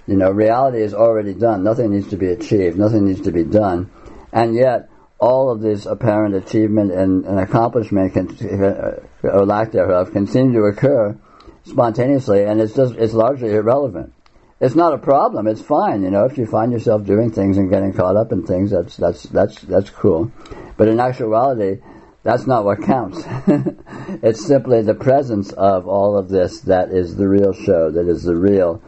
You 0.08 0.16
know, 0.16 0.30
reality 0.32 0.82
is 0.82 0.94
already 0.94 1.34
done. 1.34 1.64
Nothing 1.64 1.92
needs 1.92 2.10
to 2.10 2.18
be 2.18 2.28
achieved. 2.28 2.78
Nothing 2.78 3.06
needs 3.06 3.22
to 3.22 3.32
be 3.32 3.44
done, 3.44 3.90
and 4.32 4.56
yet 4.56 4.90
all 5.20 5.50
of 5.50 5.62
this 5.62 5.86
apparent 5.86 6.36
achievement 6.36 6.92
and, 6.92 7.26
and 7.26 7.40
accomplishment 7.40 8.14
can, 8.14 8.30
uh, 8.64 9.00
or 9.24 9.46
lack 9.46 9.72
thereof 9.72 10.12
seem 10.30 10.54
to 10.54 10.64
occur 10.66 11.18
spontaneously, 11.64 12.44
and 12.44 12.62
it's 12.62 12.76
just 12.76 12.96
it's 12.96 13.14
largely 13.14 13.52
irrelevant. 13.52 14.14
It's 14.62 14.76
not 14.76 14.94
a 14.94 14.98
problem. 14.98 15.48
It's 15.48 15.62
fine, 15.62 16.04
you 16.04 16.12
know. 16.12 16.26
If 16.26 16.38
you 16.38 16.46
find 16.46 16.72
yourself 16.72 17.06
doing 17.06 17.32
things 17.32 17.58
and 17.58 17.70
getting 17.70 17.94
caught 17.94 18.16
up 18.16 18.32
in 18.32 18.46
things, 18.46 18.72
that's 18.72 18.96
that's 18.98 19.24
that's 19.24 19.60
that's 19.62 19.90
cool. 19.90 20.32
But 20.78 20.88
in 20.88 21.00
actuality, 21.00 21.82
that's 22.24 22.48
not 22.48 22.64
what 22.64 22.84
counts. 22.84 23.22
it's 24.24 24.46
simply 24.46 24.82
the 24.82 24.94
presence 24.94 25.52
of 25.52 25.88
all 25.88 26.18
of 26.18 26.30
this 26.30 26.62
that 26.62 26.90
is 26.90 27.16
the 27.16 27.28
real 27.28 27.54
show, 27.54 27.92
that 27.92 28.08
is 28.08 28.24
the 28.24 28.36
real 28.36 28.82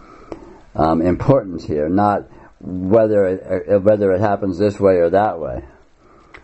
um, 0.78 1.02
importance 1.02 1.66
here, 1.66 1.90
not 1.90 2.30
whether 2.62 3.26
it, 3.26 3.70
uh, 3.70 3.80
whether 3.80 4.14
it 4.14 4.22
happens 4.22 4.58
this 4.58 4.80
way 4.80 4.96
or 4.96 5.10
that 5.10 5.40
way, 5.40 5.66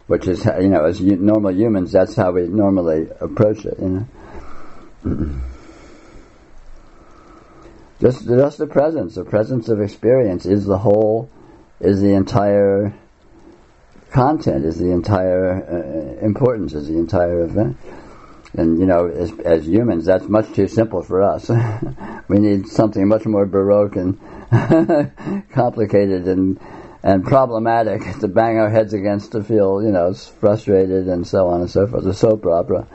which 0.07 0.27
is 0.27 0.43
you 0.45 0.67
know 0.69 0.83
as 0.85 0.99
normal 0.99 1.51
humans, 1.51 1.91
that's 1.91 2.15
how 2.15 2.31
we 2.31 2.47
normally 2.47 3.07
approach 3.21 3.63
it. 3.65 3.79
You 3.79 4.07
know, 5.05 5.41
just 8.01 8.25
just 8.25 8.57
the 8.57 8.67
presence, 8.67 9.15
the 9.15 9.23
presence 9.23 9.69
of 9.69 9.79
experience 9.79 10.45
is 10.45 10.65
the 10.65 10.79
whole, 10.79 11.29
is 11.79 12.01
the 12.01 12.13
entire 12.13 12.93
content 14.13 14.63
is 14.63 14.77
the 14.77 14.91
entire 14.91 16.19
uh, 16.21 16.25
importance, 16.25 16.73
is 16.73 16.87
the 16.87 16.97
entire 16.97 17.41
event. 17.43 17.77
And 18.55 18.79
you 18.79 18.85
know, 18.85 19.07
as, 19.07 19.31
as 19.39 19.67
humans, 19.67 20.05
that's 20.05 20.27
much 20.27 20.51
too 20.53 20.67
simple 20.67 21.01
for 21.01 21.23
us. 21.23 21.49
we 22.27 22.39
need 22.39 22.67
something 22.67 23.07
much 23.07 23.25
more 23.25 23.45
baroque 23.45 23.95
and 23.95 24.19
complicated 25.51 26.27
and 26.27 26.59
and 27.03 27.25
problematic 27.25 28.01
to 28.21 28.27
bang 28.27 28.57
our 28.57 28.69
heads 28.69 28.93
against 28.93 29.33
to 29.33 29.43
feel, 29.43 29.83
you 29.83 29.91
know, 29.91 30.13
frustrated 30.13 31.07
and 31.07 31.27
so 31.27 31.47
on 31.47 31.61
and 31.61 31.69
so 31.69 31.85
forth. 31.85 32.03
The 32.03 32.13
soap 32.13 32.45
opera. 32.45 32.87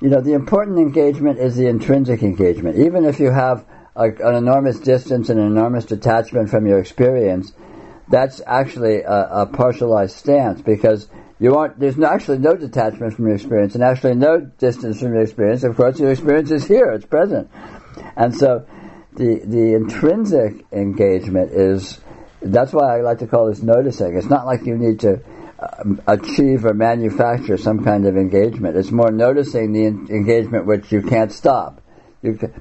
you 0.00 0.08
know, 0.08 0.20
the 0.20 0.32
important 0.32 0.78
engagement 0.78 1.38
is 1.38 1.56
the 1.56 1.66
intrinsic 1.66 2.22
engagement. 2.22 2.78
Even 2.78 3.04
if 3.04 3.20
you 3.20 3.30
have 3.30 3.66
a, 3.94 4.04
an 4.04 4.36
enormous 4.36 4.80
distance 4.80 5.28
and 5.28 5.38
an 5.38 5.46
enormous 5.46 5.84
detachment 5.84 6.48
from 6.48 6.66
your 6.66 6.78
experience, 6.78 7.52
that's 8.08 8.40
actually 8.46 9.02
a, 9.02 9.42
a 9.42 9.46
partialized 9.46 10.16
stance 10.16 10.62
because 10.62 11.08
you 11.40 11.54
aren't, 11.54 11.78
there's 11.78 11.96
no, 11.96 12.08
actually 12.08 12.38
no 12.38 12.56
detachment 12.56 13.14
from 13.14 13.26
your 13.26 13.36
experience 13.36 13.74
and 13.74 13.84
actually 13.84 14.14
no 14.14 14.40
distance 14.40 15.00
from 15.00 15.12
your 15.12 15.22
experience. 15.22 15.64
Of 15.64 15.76
course, 15.76 15.98
your 16.00 16.10
experience 16.10 16.50
is 16.50 16.66
here, 16.66 16.90
it's 16.90 17.06
present. 17.06 17.50
And 18.16 18.34
so 18.34 18.66
the, 19.14 19.40
the 19.44 19.74
intrinsic 19.74 20.66
engagement 20.72 21.52
is, 21.52 22.00
that's 22.42 22.72
why 22.72 22.98
I 22.98 23.02
like 23.02 23.18
to 23.18 23.26
call 23.26 23.48
this 23.48 23.62
noticing. 23.62 24.16
It's 24.16 24.30
not 24.30 24.46
like 24.46 24.66
you 24.66 24.76
need 24.76 25.00
to 25.00 25.20
um, 25.60 26.00
achieve 26.06 26.64
or 26.64 26.74
manufacture 26.74 27.56
some 27.56 27.84
kind 27.84 28.06
of 28.06 28.16
engagement. 28.16 28.76
It's 28.76 28.90
more 28.90 29.10
noticing 29.10 29.72
the 29.72 29.86
engagement 29.86 30.66
which 30.66 30.90
you 30.92 31.02
can't 31.02 31.32
stop. 31.32 31.82
You 32.22 32.34
can, 32.34 32.52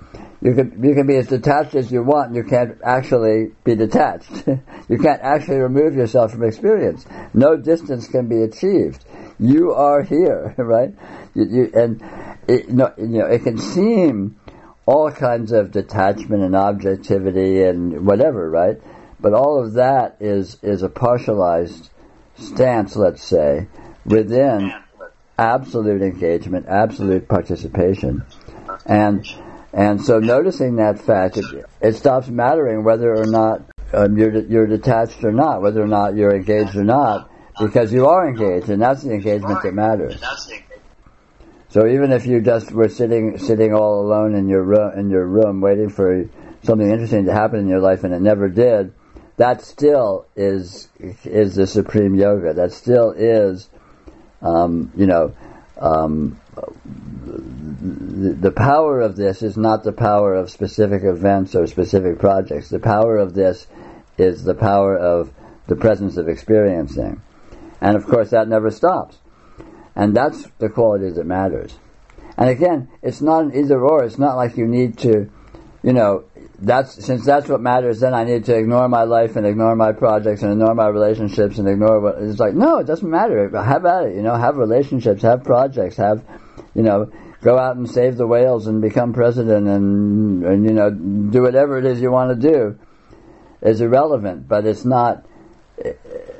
you 0.42 0.54
can 0.54 0.84
you 0.84 0.94
can 0.94 1.08
be 1.08 1.16
as 1.16 1.28
detached 1.28 1.74
as 1.76 1.92
you 1.92 2.04
want. 2.04 2.36
You 2.36 2.44
can't 2.44 2.78
actually 2.84 3.52
be 3.64 3.76
detached. 3.76 4.48
you 4.90 4.98
can't 5.00 5.22
actually 5.22 5.58
remove 5.58 5.96
yourself 5.96 6.32
from 6.32 6.44
experience. 6.44 7.06
No 7.34 7.58
distance 7.58 8.08
can 8.08 8.28
be 8.28 8.44
achieved. 8.44 9.04
You 9.40 9.74
are 9.74 10.04
here, 10.04 10.54
right? 10.58 10.94
You, 11.34 11.46
you, 11.50 11.72
and 11.74 12.02
it, 12.48 12.70
no, 12.70 12.94
you 12.98 13.20
know 13.20 13.26
it 13.26 13.44
can 13.44 13.58
seem 13.58 14.40
all 14.86 15.12
kinds 15.12 15.52
of 15.52 15.72
detachment 15.72 16.44
and 16.44 16.56
objectivity 16.56 17.64
and 17.64 18.06
whatever, 18.06 18.50
right? 18.50 18.78
But 19.20 19.34
all 19.34 19.64
of 19.64 19.74
that 19.74 20.18
is 20.20 20.58
is 20.62 20.84
a 20.84 20.90
partialized 20.90 21.90
stance, 22.36 22.96
let's 22.96 23.24
say, 23.24 23.68
within 24.06 24.72
absolute 25.40 26.04
engagement, 26.04 26.68
absolute 26.68 27.28
participation, 27.28 28.24
and 28.86 29.26
and 29.74 30.02
so 30.02 30.20
noticing 30.20 30.78
that 30.78 31.00
fact, 31.00 31.38
it, 31.38 31.66
it 31.82 31.96
stops 31.96 32.28
mattering 32.28 32.84
whether 32.84 33.14
or 33.14 33.26
not 33.26 33.70
um, 33.94 34.18
you're, 34.18 34.40
you're 34.46 34.68
detached 34.68 35.24
or 35.24 35.32
not, 35.32 35.62
whether 35.62 35.82
or 35.82 35.88
not 35.88 36.16
you're 36.16 36.36
engaged 36.36 36.76
or 36.76 36.84
not, 36.84 37.30
because 37.60 37.92
you 37.92 38.08
are 38.08 38.28
engaged, 38.28 38.70
and 38.70 38.82
that's 38.82 39.04
the 39.04 39.12
engagement 39.12 39.62
that 39.64 39.74
matters. 39.74 40.22
So 41.70 41.88
even 41.88 42.12
if 42.12 42.26
you 42.26 42.42
just 42.42 42.72
were 42.72 42.88
sitting 42.88 43.38
sitting 43.38 43.74
all 43.74 44.02
alone 44.02 44.36
in 44.36 44.48
your 44.48 44.64
room 44.64 44.98
in 44.98 45.10
your 45.10 45.26
room 45.26 45.60
waiting 45.60 45.90
for 45.90 46.30
something 46.64 46.90
interesting 46.90 47.26
to 47.26 47.34
happen 47.34 47.60
in 47.60 47.68
your 47.68 47.82
life 47.82 48.04
and 48.04 48.14
it 48.14 48.22
never 48.22 48.48
did, 48.48 48.94
that 49.36 49.62
still 49.62 50.26
is 50.36 50.88
is 51.26 51.56
the 51.56 51.68
supreme 51.68 52.16
yoga. 52.16 52.54
That 52.54 52.72
still 52.72 53.12
is, 53.12 53.70
um, 54.42 54.92
you 54.96 55.08
know, 55.08 55.36
um, 55.78 56.40
the, 58.42 58.52
power 58.52 59.02
of 59.02 59.16
this 59.16 59.42
is 59.42 59.58
not 59.58 59.84
the 59.84 59.92
power 59.92 60.34
of 60.34 60.50
specific 60.50 61.04
events 61.04 61.56
or 61.56 61.68
specific 61.68 62.20
projects. 62.20 62.70
The 62.70 62.80
power 62.80 63.18
of 63.18 63.34
this 63.34 63.68
is 64.18 64.44
the 64.44 64.56
power 64.56 64.98
of 64.98 65.32
the 65.68 65.76
presence 65.76 66.18
of 66.18 66.28
experiencing. 66.28 67.22
And 67.82 67.96
of 67.96 68.06
course 68.06 68.32
that 68.32 68.48
never 68.48 68.72
stops. 68.72 69.18
And 69.96 70.16
that's 70.16 70.48
the 70.60 70.70
quality 70.70 71.10
that 71.12 71.26
matters. 71.26 71.78
And 72.38 72.50
again, 72.50 72.90
it's 73.02 73.22
not 73.22 73.46
an 73.46 73.56
either 73.56 73.80
or. 73.80 74.04
It's 74.04 74.20
not 74.20 74.36
like 74.36 74.58
you 74.58 74.68
need 74.68 75.00
to, 75.00 75.30
you 75.84 75.94
know, 75.94 76.26
that's 76.60 77.06
since 77.06 77.26
that's 77.26 77.48
what 77.48 77.62
matters. 77.62 78.00
Then 78.00 78.14
I 78.14 78.24
need 78.24 78.46
to 78.46 78.56
ignore 78.56 78.88
my 78.90 79.04
life 79.04 79.36
and 79.36 79.46
ignore 79.46 79.76
my 79.76 79.92
projects 79.92 80.42
and 80.42 80.52
ignore 80.52 80.74
my 80.74 80.88
relationships 80.88 81.58
and 81.58 81.68
ignore 81.68 82.00
what. 82.00 82.16
It's 82.20 82.40
like 82.40 82.54
no, 82.54 82.80
it 82.80 82.88
doesn't 82.88 83.10
matter. 83.10 83.50
Have 83.50 83.86
at 83.86 84.06
it. 84.06 84.16
You 84.16 84.22
know, 84.22 84.36
have 84.36 84.58
relationships, 84.58 85.22
have 85.22 85.44
projects, 85.44 85.98
have, 85.98 86.24
you 86.78 86.84
know, 86.84 87.12
go 87.42 87.58
out 87.58 87.76
and 87.76 87.90
save 87.90 88.18
the 88.18 88.28
whales 88.28 88.68
and 88.68 88.82
become 88.82 89.12
president 89.12 89.68
and, 89.68 90.46
and 90.46 90.64
you 90.64 90.72
know 90.72 90.92
do 90.92 91.42
whatever 91.42 91.80
it 91.80 91.86
is 91.86 92.00
you 92.00 92.12
want 92.12 92.40
to 92.40 92.50
do 92.50 92.80
is 93.62 93.82
irrelevant. 93.82 94.48
But 94.48 94.66
it's 94.66 94.86
not. 94.86 95.26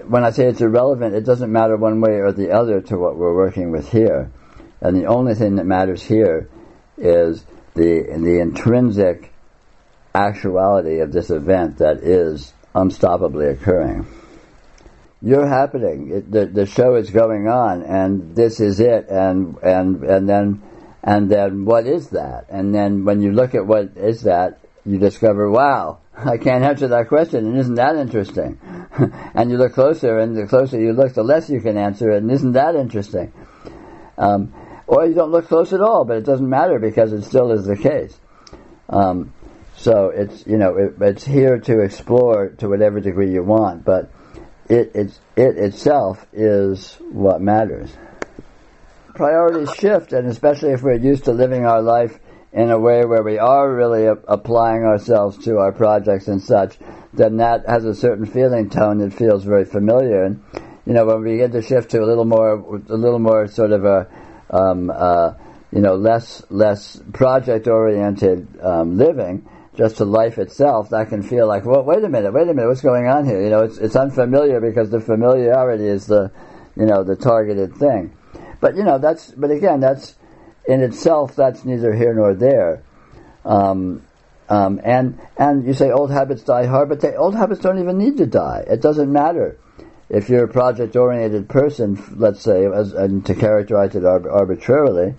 When 0.08 0.24
I 0.24 0.30
say 0.30 0.46
it's 0.46 0.62
irrelevant, 0.62 1.16
it 1.16 1.26
doesn't 1.26 1.52
matter 1.52 1.76
one 1.76 2.02
way 2.02 2.20
or 2.20 2.32
the 2.32 2.52
other 2.52 2.82
to 2.82 2.98
what 2.98 3.18
we're 3.18 3.36
working 3.36 3.72
with 3.72 3.92
here. 3.92 4.32
And 4.80 4.96
the 4.96 5.08
only 5.08 5.34
thing 5.34 5.56
that 5.56 5.66
matters 5.66 6.04
here 6.04 6.50
is 6.98 7.44
the 7.74 8.04
the 8.04 8.40
intrinsic 8.40 9.34
actuality 10.14 11.00
of 11.00 11.12
this 11.12 11.32
event 11.32 11.80
that 11.80 11.98
is 11.98 12.54
unstoppably 12.76 13.52
occurring. 13.52 14.06
You're 15.22 15.48
happening. 15.48 16.12
It, 16.12 16.32
the 16.32 16.46
the 16.46 16.66
show 16.66 16.96
is 16.96 17.10
going 17.10 17.48
on, 17.48 17.84
and 17.84 18.36
this 18.36 18.60
is 18.60 18.80
it. 18.80 19.08
And 19.10 19.58
and 19.64 20.04
and 20.04 20.30
then 20.30 20.62
and 21.04 21.30
then 21.30 21.66
what 21.66 21.88
is 21.88 22.10
that? 22.10 22.46
And 22.50 22.74
then 22.74 23.06
when 23.06 23.22
you 23.22 23.32
look 23.32 23.56
at 23.56 23.66
what 23.66 23.96
is 23.96 24.24
that, 24.24 24.60
you 24.86 25.00
discover, 25.00 25.50
wow, 25.50 26.00
I 26.16 26.38
can't 26.38 26.64
answer 26.64 26.88
that 26.90 27.08
question, 27.08 27.46
and 27.46 27.58
isn't 27.58 27.76
that 27.76 27.96
interesting? 27.96 28.60
and 29.34 29.50
you 29.50 29.58
look 29.58 29.74
closer, 29.74 30.20
and 30.20 30.36
the 30.36 30.48
closer 30.48 30.80
you 30.80 30.94
look, 30.94 31.14
the 31.14 31.24
less 31.24 31.50
you 31.50 31.62
can 31.62 31.78
answer 31.78 32.12
it, 32.12 32.18
and 32.18 32.32
isn't 32.32 32.54
that 32.54 32.76
interesting? 32.76 33.32
Um, 34.18 34.54
or 34.88 35.06
you 35.06 35.14
don't 35.14 35.32
look 35.32 35.48
close 35.48 35.74
at 35.74 35.82
all, 35.82 36.06
but 36.06 36.18
it 36.18 36.26
doesn't 36.26 36.50
matter 36.50 36.80
because 36.80 37.12
it 37.12 37.24
still 37.24 37.52
is 37.52 37.66
the 37.66 37.78
case. 37.78 38.18
Um, 38.90 39.34
so 39.76 40.10
it's 40.10 40.46
you 40.48 40.58
know 40.58 40.76
it, 40.76 40.96
it's 41.02 41.24
here 41.24 41.60
to 41.60 41.82
explore 41.82 42.50
to 42.58 42.70
whatever 42.70 43.00
degree 43.00 43.32
you 43.32 43.44
want, 43.44 43.86
but 43.86 44.12
it 44.70 44.92
it's, 44.94 45.20
it 45.36 45.58
itself 45.58 46.26
is 46.34 46.98
what 47.12 47.42
matters 47.42 47.96
priorities 49.18 49.74
shift, 49.74 50.14
and 50.14 50.30
especially 50.30 50.70
if 50.70 50.84
we're 50.84 50.94
used 50.94 51.26
to 51.26 51.34
living 51.34 51.66
our 51.66 51.82
life 51.82 52.20
in 52.54 52.70
a 52.70 52.80
way 52.80 53.04
where 53.04 53.24
we 53.24 53.38
are 53.38 53.70
really 53.74 54.06
a- 54.06 54.14
applying 54.14 54.84
ourselves 54.84 55.44
to 55.44 55.58
our 55.58 55.72
projects 55.72 56.28
and 56.28 56.42
such, 56.42 56.78
then 57.14 57.38
that 57.38 57.68
has 57.68 57.84
a 57.84 57.94
certain 57.94 58.26
feeling 58.26 58.70
tone 58.70 59.00
that 59.00 59.12
feels 59.12 59.44
very 59.44 59.66
familiar. 59.66 60.24
And 60.24 60.44
you 60.86 60.94
know, 60.94 61.06
when 61.06 61.24
we 61.24 61.32
begin 61.32 61.52
to 61.52 61.62
shift 61.62 61.92
to 61.92 62.02
a 62.02 62.06
little 62.06 62.26
more, 62.26 62.54
a 62.54 62.96
little 62.96 63.20
more 63.20 63.48
sort 63.48 63.72
of 63.72 63.84
a, 63.84 64.08
um, 64.50 64.90
uh, 64.90 65.34
you 65.72 65.82
know, 65.82 65.96
less 65.96 66.44
less 66.50 67.02
project 67.12 67.68
oriented 67.68 68.48
um, 68.62 68.98
living, 68.98 69.50
just 69.78 69.98
to 69.98 70.06
life 70.06 70.40
itself, 70.40 70.90
that 70.90 71.10
can 71.10 71.22
feel 71.22 71.48
like, 71.48 71.64
well, 71.64 71.84
wait 71.84 72.04
a 72.04 72.10
minute, 72.10 72.34
wait 72.34 72.50
a 72.50 72.54
minute, 72.54 72.68
what's 72.68 72.82
going 72.82 73.08
on 73.08 73.26
here? 73.26 73.42
You 73.44 73.50
know, 73.50 73.64
it's 73.64 73.78
it's 73.78 73.96
unfamiliar 73.96 74.60
because 74.60 74.90
the 74.90 75.00
familiarity 75.00 75.86
is 75.88 76.08
the, 76.08 76.32
you 76.76 76.86
know, 76.86 77.04
the 77.04 77.16
targeted 77.16 77.76
thing. 77.76 78.18
But 78.60 78.76
you 78.76 78.84
know, 78.84 78.98
that's 78.98 79.32
but 79.32 79.52
again, 79.52 79.80
that's 79.80 80.16
in 80.68 80.82
itself 80.82 81.36
that's 81.36 81.64
neither 81.64 81.94
here 81.94 82.14
nor 82.14 82.34
there. 82.34 82.82
Um, 83.46 84.02
um, 84.50 84.82
and 84.84 85.20
and 85.38 85.66
you 85.68 85.74
say 85.74 85.92
old 85.92 86.12
habits 86.12 86.42
die 86.44 86.66
hard, 86.66 86.90
but 86.90 87.02
the 87.02 87.16
old 87.16 87.36
habits 87.36 87.62
don't 87.62 87.80
even 87.80 87.98
need 87.98 88.18
to 88.18 88.26
die. 88.26 88.66
It 88.68 88.82
doesn't 88.82 89.12
matter. 89.12 89.58
if 90.10 90.30
you're 90.30 90.46
a 90.46 90.48
project-oriented 90.48 91.50
person, 91.50 92.02
let's 92.18 92.42
say, 92.42 92.66
as, 92.66 92.94
and 92.94 93.26
to 93.26 93.36
characterize 93.36 93.96
it 93.96 94.06
arbitrarily, 94.06 95.16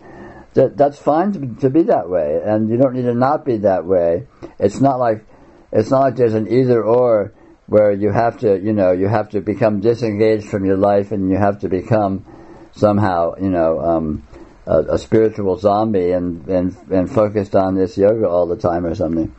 that 0.54 0.76
that's 0.76 0.98
fine 0.98 1.32
to, 1.32 1.60
to 1.60 1.70
be 1.70 1.84
that 1.84 2.08
way, 2.08 2.40
and 2.44 2.68
you 2.68 2.76
don't 2.76 2.94
need 2.94 3.02
to 3.02 3.14
not 3.14 3.44
be 3.44 3.58
that 3.58 3.84
way. 3.84 4.26
It's 4.58 4.80
not 4.80 4.98
like 4.98 5.24
it's 5.72 5.90
not 5.90 6.00
like 6.00 6.16
there's 6.16 6.34
an 6.34 6.48
either 6.48 6.82
or 6.82 7.32
where 7.66 7.92
you 7.92 8.10
have 8.10 8.38
to, 8.38 8.58
you 8.58 8.72
know, 8.72 8.92
you 8.92 9.06
have 9.08 9.28
to 9.30 9.40
become 9.40 9.80
disengaged 9.80 10.48
from 10.48 10.64
your 10.64 10.78
life 10.78 11.12
and 11.12 11.30
you 11.30 11.36
have 11.36 11.60
to 11.60 11.68
become 11.68 12.24
somehow, 12.72 13.34
you 13.38 13.50
know, 13.50 13.78
um, 13.78 14.26
a, 14.66 14.94
a, 14.94 14.98
spiritual 14.98 15.56
zombie 15.58 16.12
and, 16.12 16.46
and 16.48 16.76
and 16.90 17.10
focused 17.10 17.54
on 17.54 17.74
this 17.74 17.98
yoga 17.98 18.26
all 18.26 18.46
the 18.46 18.56
time 18.56 18.86
or 18.86 18.94
something, 18.94 19.34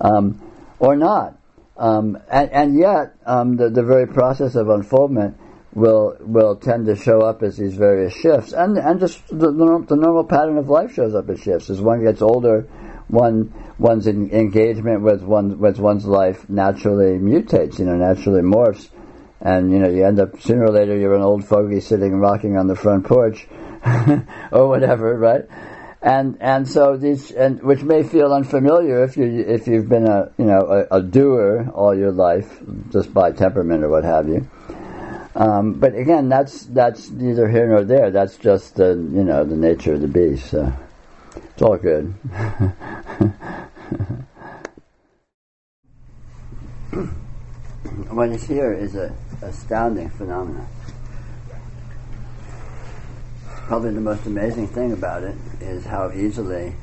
um, 0.00 0.40
or 0.80 0.96
not. 0.96 1.38
Um, 1.76 2.18
and, 2.28 2.50
and, 2.50 2.76
yet, 2.76 3.14
um, 3.24 3.56
the, 3.56 3.70
the 3.70 3.84
very 3.84 4.08
process 4.08 4.56
of 4.56 4.68
unfoldment 4.68 5.38
will 5.74 6.16
will 6.20 6.56
tend 6.56 6.86
to 6.86 6.96
show 6.96 7.20
up 7.20 7.42
as 7.42 7.56
these 7.56 7.74
various 7.74 8.14
shifts, 8.14 8.52
and 8.52 8.78
and 8.78 9.00
just 9.00 9.26
the, 9.28 9.50
the 9.52 9.96
normal 9.96 10.24
pattern 10.24 10.58
of 10.58 10.68
life 10.68 10.94
shows 10.94 11.14
up 11.14 11.28
as 11.28 11.40
shifts. 11.40 11.70
As 11.70 11.80
one 11.80 12.02
gets 12.02 12.22
older, 12.22 12.62
one 13.08 13.52
one's 13.78 14.06
in, 14.06 14.30
engagement 14.30 15.02
with 15.02 15.22
one 15.22 15.58
with 15.58 15.78
one's 15.78 16.06
life 16.06 16.48
naturally 16.48 17.18
mutates, 17.18 17.78
you 17.78 17.84
know, 17.84 17.96
naturally 17.96 18.42
morphs, 18.42 18.88
and 19.40 19.70
you 19.70 19.78
know 19.78 19.88
you 19.88 20.04
end 20.04 20.20
up 20.20 20.40
sooner 20.40 20.64
or 20.64 20.72
later 20.72 20.96
you're 20.96 21.14
an 21.14 21.22
old 21.22 21.44
fogey 21.46 21.80
sitting 21.80 22.18
rocking 22.18 22.56
on 22.56 22.66
the 22.66 22.76
front 22.76 23.04
porch, 23.06 23.46
or 24.52 24.68
whatever, 24.68 25.16
right? 25.18 25.44
And 26.00 26.38
and 26.40 26.66
so 26.66 26.96
these 26.96 27.30
and 27.32 27.62
which 27.62 27.82
may 27.82 28.04
feel 28.04 28.32
unfamiliar 28.32 29.04
if 29.04 29.16
you 29.16 29.24
if 29.46 29.66
you've 29.66 29.88
been 29.88 30.06
a 30.06 30.30
you 30.38 30.44
know 30.44 30.86
a, 30.90 30.98
a 30.98 31.02
doer 31.02 31.68
all 31.74 31.94
your 31.94 32.12
life 32.12 32.62
just 32.90 33.12
by 33.12 33.32
temperament 33.32 33.84
or 33.84 33.90
what 33.90 34.04
have 34.04 34.28
you. 34.28 34.48
Um, 35.38 35.74
but 35.74 35.94
again, 35.94 36.28
that's 36.28 36.64
that's 36.64 37.10
neither 37.10 37.48
here 37.48 37.68
nor 37.68 37.84
there. 37.84 38.10
That's 38.10 38.36
just 38.36 38.74
the 38.74 38.88
you 38.88 39.22
know 39.22 39.44
the 39.44 39.54
nature 39.54 39.94
of 39.94 40.00
the 40.00 40.08
beast. 40.08 40.50
So 40.50 40.72
it's 41.36 41.62
all 41.62 41.76
good. 41.76 42.06
what 48.10 48.30
is 48.30 48.42
here 48.48 48.72
is 48.72 48.96
an 48.96 49.14
astounding 49.40 50.10
phenomenon. 50.10 50.66
Probably 53.68 53.92
the 53.94 54.00
most 54.00 54.26
amazing 54.26 54.66
thing 54.66 54.92
about 54.92 55.22
it 55.22 55.36
is 55.60 55.84
how 55.84 56.10
easily 56.10 56.74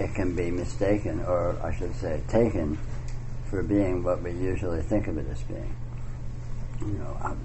it 0.00 0.14
can 0.16 0.34
be 0.34 0.50
mistaken, 0.50 1.20
or 1.20 1.56
I 1.62 1.72
should 1.76 1.94
say, 1.94 2.22
taken, 2.26 2.76
for 3.48 3.62
being 3.62 4.02
what 4.02 4.20
we 4.20 4.32
usually 4.32 4.82
think 4.82 5.06
of 5.06 5.16
it 5.16 5.28
as 5.30 5.42
being 5.42 5.76
you 6.80 6.92
know, 6.92 7.36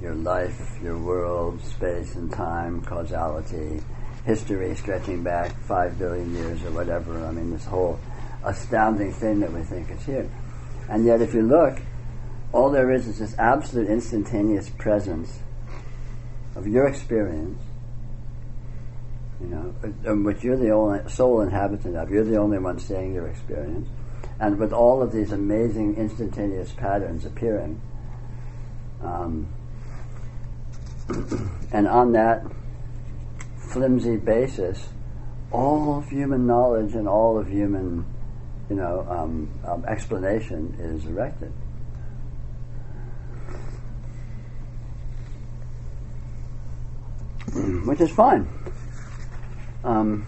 your 0.00 0.14
life, 0.14 0.78
your 0.82 0.98
world, 0.98 1.60
space 1.62 2.14
and 2.14 2.32
time, 2.32 2.82
causality, 2.82 3.82
history 4.24 4.74
stretching 4.76 5.22
back 5.22 5.54
five 5.64 5.98
billion 5.98 6.34
years 6.34 6.62
or 6.64 6.70
whatever. 6.70 7.24
I 7.24 7.30
mean, 7.30 7.50
this 7.50 7.64
whole 7.64 7.98
astounding 8.44 9.12
thing 9.12 9.40
that 9.40 9.52
we 9.52 9.62
think 9.62 9.90
is 9.90 10.04
here. 10.04 10.30
And 10.88 11.04
yet, 11.04 11.20
if 11.20 11.34
you 11.34 11.42
look, 11.42 11.78
all 12.52 12.70
there 12.70 12.90
is 12.90 13.06
is 13.06 13.18
this 13.18 13.34
absolute 13.38 13.88
instantaneous 13.88 14.70
presence 14.70 15.38
of 16.56 16.66
your 16.66 16.86
experience, 16.88 17.60
you 19.40 19.48
know, 19.48 19.74
in 20.04 20.24
which 20.24 20.42
you're 20.42 20.56
the 20.56 20.70
only 20.70 21.08
sole 21.08 21.42
inhabitant 21.42 21.96
of. 21.96 22.10
You're 22.10 22.24
the 22.24 22.38
only 22.38 22.58
one 22.58 22.78
seeing 22.78 23.14
your 23.14 23.28
experience. 23.28 23.88
And 24.40 24.58
with 24.58 24.72
all 24.72 25.02
of 25.02 25.12
these 25.12 25.32
amazing 25.32 25.96
instantaneous 25.96 26.72
patterns 26.72 27.24
appearing, 27.24 27.80
um, 29.02 29.46
and 31.72 31.86
on 31.88 32.12
that 32.12 32.44
flimsy 33.70 34.16
basis, 34.16 34.88
all 35.50 35.98
of 35.98 36.08
human 36.08 36.46
knowledge 36.46 36.94
and 36.94 37.08
all 37.08 37.38
of 37.38 37.48
human, 37.48 38.04
you 38.68 38.76
know, 38.76 39.06
um, 39.08 39.50
um, 39.66 39.84
explanation 39.86 40.76
is 40.78 41.06
erected. 41.06 41.52
Which 47.86 48.00
is 48.00 48.10
fine. 48.10 48.48
Um, 49.84 50.26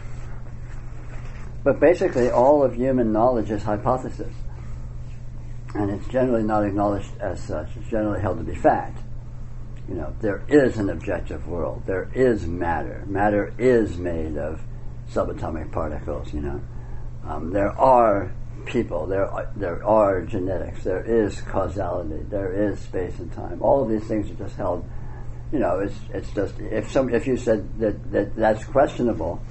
but 1.62 1.81
basically, 1.81 2.31
all 2.31 2.62
of 2.62 2.75
human 2.75 3.12
knowledge 3.12 3.51
is 3.51 3.62
hypothesis 3.62 4.33
and 5.75 5.91
it's 5.91 6.07
generally 6.09 6.43
not 6.43 6.64
acknowledged 6.64 7.11
as 7.21 7.41
such. 7.43 7.68
It's 7.77 7.89
generally 7.89 8.21
held 8.21 8.39
to 8.39 8.45
be 8.45 8.55
fact. 8.55 8.99
You 9.89 9.95
know, 9.95 10.14
there 10.21 10.45
is 10.49 10.79
an 10.79 10.91
objective 10.91 11.47
world. 11.49 11.83
There 11.87 12.11
is 12.14 12.47
matter. 12.47 13.05
Matter 13.07 13.53
is 13.59 13.97
made 13.97 14.37
of 14.37 14.61
subatomic 15.11 15.73
particles. 15.73 16.33
You 16.33 16.41
know, 16.43 16.61
um, 17.27 17.53
there 17.53 17.71
are 17.71 18.33
people. 18.66 19.07
There 19.07 19.27
are, 19.27 19.51
there 19.57 19.85
are 19.85 20.23
genetics. 20.23 20.85
There 20.85 21.03
is 21.03 21.41
causality. 21.43 22.23
There 22.29 22.71
is 22.71 22.79
space 22.81 23.18
and 23.18 23.33
time. 23.33 23.62
All 23.62 23.83
of 23.83 23.89
these 23.89 24.05
things 24.05 24.31
are 24.31 24.35
just 24.35 24.57
held. 24.57 24.89
You 25.53 25.59
know, 25.59 25.81
it's 25.81 25.97
it's 26.14 26.31
just 26.33 26.59
if 26.61 26.91
some 26.91 27.12
if 27.12 27.27
you 27.27 27.37
said 27.37 27.79
that, 27.81 28.12
that 28.12 28.37
that's 28.37 28.64
questionable, 28.64 29.43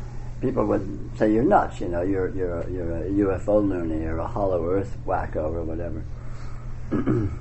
people 0.41 0.65
would 0.65 1.17
say 1.17 1.31
you're 1.33 1.43
nuts. 1.43 1.79
You 1.81 1.89
know, 1.89 2.01
you're 2.01 2.29
you're 2.29 2.69
you're 2.69 2.97
a 2.97 3.09
UFO 3.09 3.67
loony 3.67 4.05
or 4.05 4.19
a 4.19 4.27
hollow 4.27 4.69
Earth 4.69 4.97
wacko 5.05 5.53
or 5.53 5.63
whatever. 5.63 6.03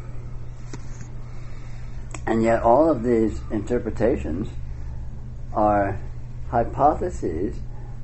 and 2.27 2.43
yet, 2.43 2.63
all 2.63 2.91
of 2.91 3.03
these 3.03 3.41
interpretations 3.51 4.49
are 5.55 5.99
hypotheses 6.51 7.57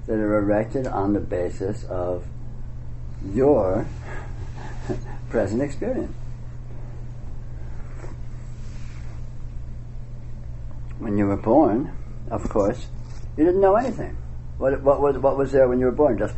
that 0.06 0.14
are 0.14 0.38
erected 0.38 0.86
on 0.86 1.12
the 1.12 1.20
basis 1.20 1.84
of 1.84 2.26
your 3.32 3.86
present 5.30 5.62
experience. 5.62 6.14
When 10.98 11.18
you 11.18 11.26
were 11.26 11.36
born, 11.36 11.92
of 12.30 12.48
course, 12.48 12.86
you 13.36 13.44
didn't 13.44 13.60
know 13.60 13.76
anything. 13.76 14.16
What, 14.58 14.80
what, 14.82 15.00
was, 15.00 15.18
what 15.18 15.36
was 15.36 15.52
there 15.52 15.68
when 15.68 15.80
you 15.80 15.86
were 15.86 15.92
born? 15.92 16.18
Just, 16.18 16.36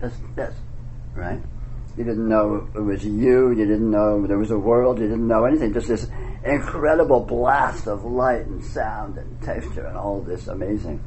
just 0.00 0.16
this, 0.34 0.54
right? 1.14 1.40
You 1.96 2.04
didn't 2.04 2.28
know 2.28 2.68
it 2.74 2.80
was 2.80 3.04
you. 3.04 3.50
You 3.50 3.66
didn't 3.66 3.90
know 3.90 4.26
there 4.26 4.38
was 4.38 4.50
a 4.50 4.58
world. 4.58 5.00
You 5.00 5.08
didn't 5.08 5.26
know 5.26 5.44
anything. 5.44 5.72
Just 5.72 5.88
this 5.88 6.06
incredible 6.44 7.20
blast 7.20 7.88
of 7.88 8.04
light 8.04 8.46
and 8.46 8.64
sound 8.64 9.18
and 9.18 9.42
texture 9.42 9.84
and 9.86 9.96
all 9.96 10.22
this 10.22 10.46
amazing, 10.46 11.02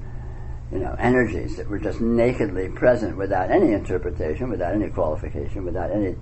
you 0.71 0.79
know, 0.79 0.93
energies 0.99 1.55
that 1.55 1.69
were 1.69 1.79
just 1.79 2.01
nakedly 2.01 2.69
present 2.69 3.17
without 3.17 3.49
any 3.49 3.71
interpretation, 3.71 4.49
without 4.49 4.73
any 4.73 4.89
qualification, 4.89 5.63
without 5.63 5.91
any 5.91 6.15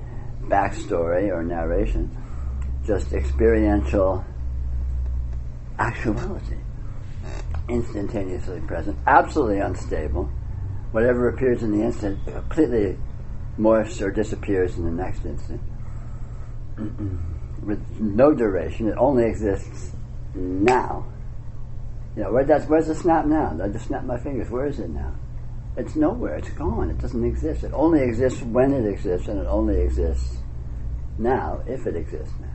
backstory 0.44 1.30
or 1.30 1.44
narration. 1.44 2.16
Just 2.86 3.12
experiential 3.12 4.24
actuality 5.80 6.58
instantaneously 7.70 8.62
present, 8.62 8.98
absolutely 9.08 9.60
unstable. 9.60 10.30
Whatever 10.92 11.30
appears 11.30 11.62
in 11.64 11.72
the 11.72 11.84
instant 11.84 12.26
completely 12.26 12.98
morphs 13.60 14.02
or 14.02 14.12
disappears 14.12 14.78
in 14.78 14.86
the 14.86 14.92
next 14.92 15.26
instant. 15.26 15.62
With 17.64 18.00
no 18.00 18.34
duration, 18.34 18.88
it 18.88 18.96
only 18.98 19.26
exists 19.26 19.92
now. 20.34 21.06
You 22.16 22.24
know, 22.24 22.32
where 22.32 22.44
does, 22.44 22.66
where's 22.68 22.88
the 22.88 22.96
snap 22.96 23.26
now? 23.26 23.58
I 23.62 23.68
just 23.68 23.88
snap 23.88 24.04
my 24.04 24.18
fingers. 24.18 24.50
Where 24.50 24.66
is 24.66 24.80
it 24.80 24.90
now? 24.90 25.14
It's 25.78 25.96
nowhere. 25.96 26.36
It's 26.38 26.50
gone. 26.52 26.90
It 26.90 26.98
doesn't 26.98 27.24
exist. 27.24 27.64
It 27.64 27.72
only 27.74 28.02
exists 28.02 28.42
when 28.42 28.74
it 28.74 28.86
exists, 28.90 29.28
and 29.28 29.40
it 29.40 29.48
only 29.48 29.80
exists 29.80 30.38
now 31.18 31.62
if 31.68 31.86
it 31.86 31.96
exists 31.96 32.34
now. 32.40 32.48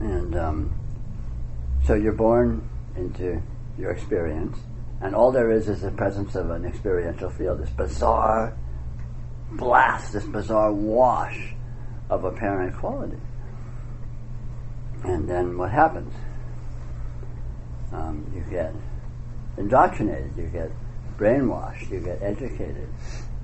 And 0.00 0.36
um, 0.36 0.74
so 1.84 1.94
you're 1.94 2.12
born 2.12 2.68
into 3.00 3.42
your 3.78 3.90
experience, 3.90 4.58
and 5.00 5.14
all 5.14 5.32
there 5.32 5.50
is 5.50 5.68
is 5.68 5.80
the 5.80 5.90
presence 5.90 6.34
of 6.34 6.50
an 6.50 6.64
experiential 6.64 7.30
field, 7.30 7.60
this 7.60 7.70
bizarre 7.70 8.56
blast, 9.52 10.12
this 10.12 10.24
bizarre 10.24 10.72
wash 10.72 11.54
of 12.08 12.24
apparent 12.24 12.76
quality. 12.76 13.16
And 15.04 15.28
then 15.28 15.56
what 15.56 15.70
happens? 15.70 16.12
Um, 17.92 18.30
you 18.34 18.42
get 18.50 18.74
indoctrinated, 19.56 20.36
you 20.36 20.46
get 20.46 20.70
brainwashed, 21.16 21.90
you 21.90 22.00
get 22.00 22.22
educated. 22.22 22.88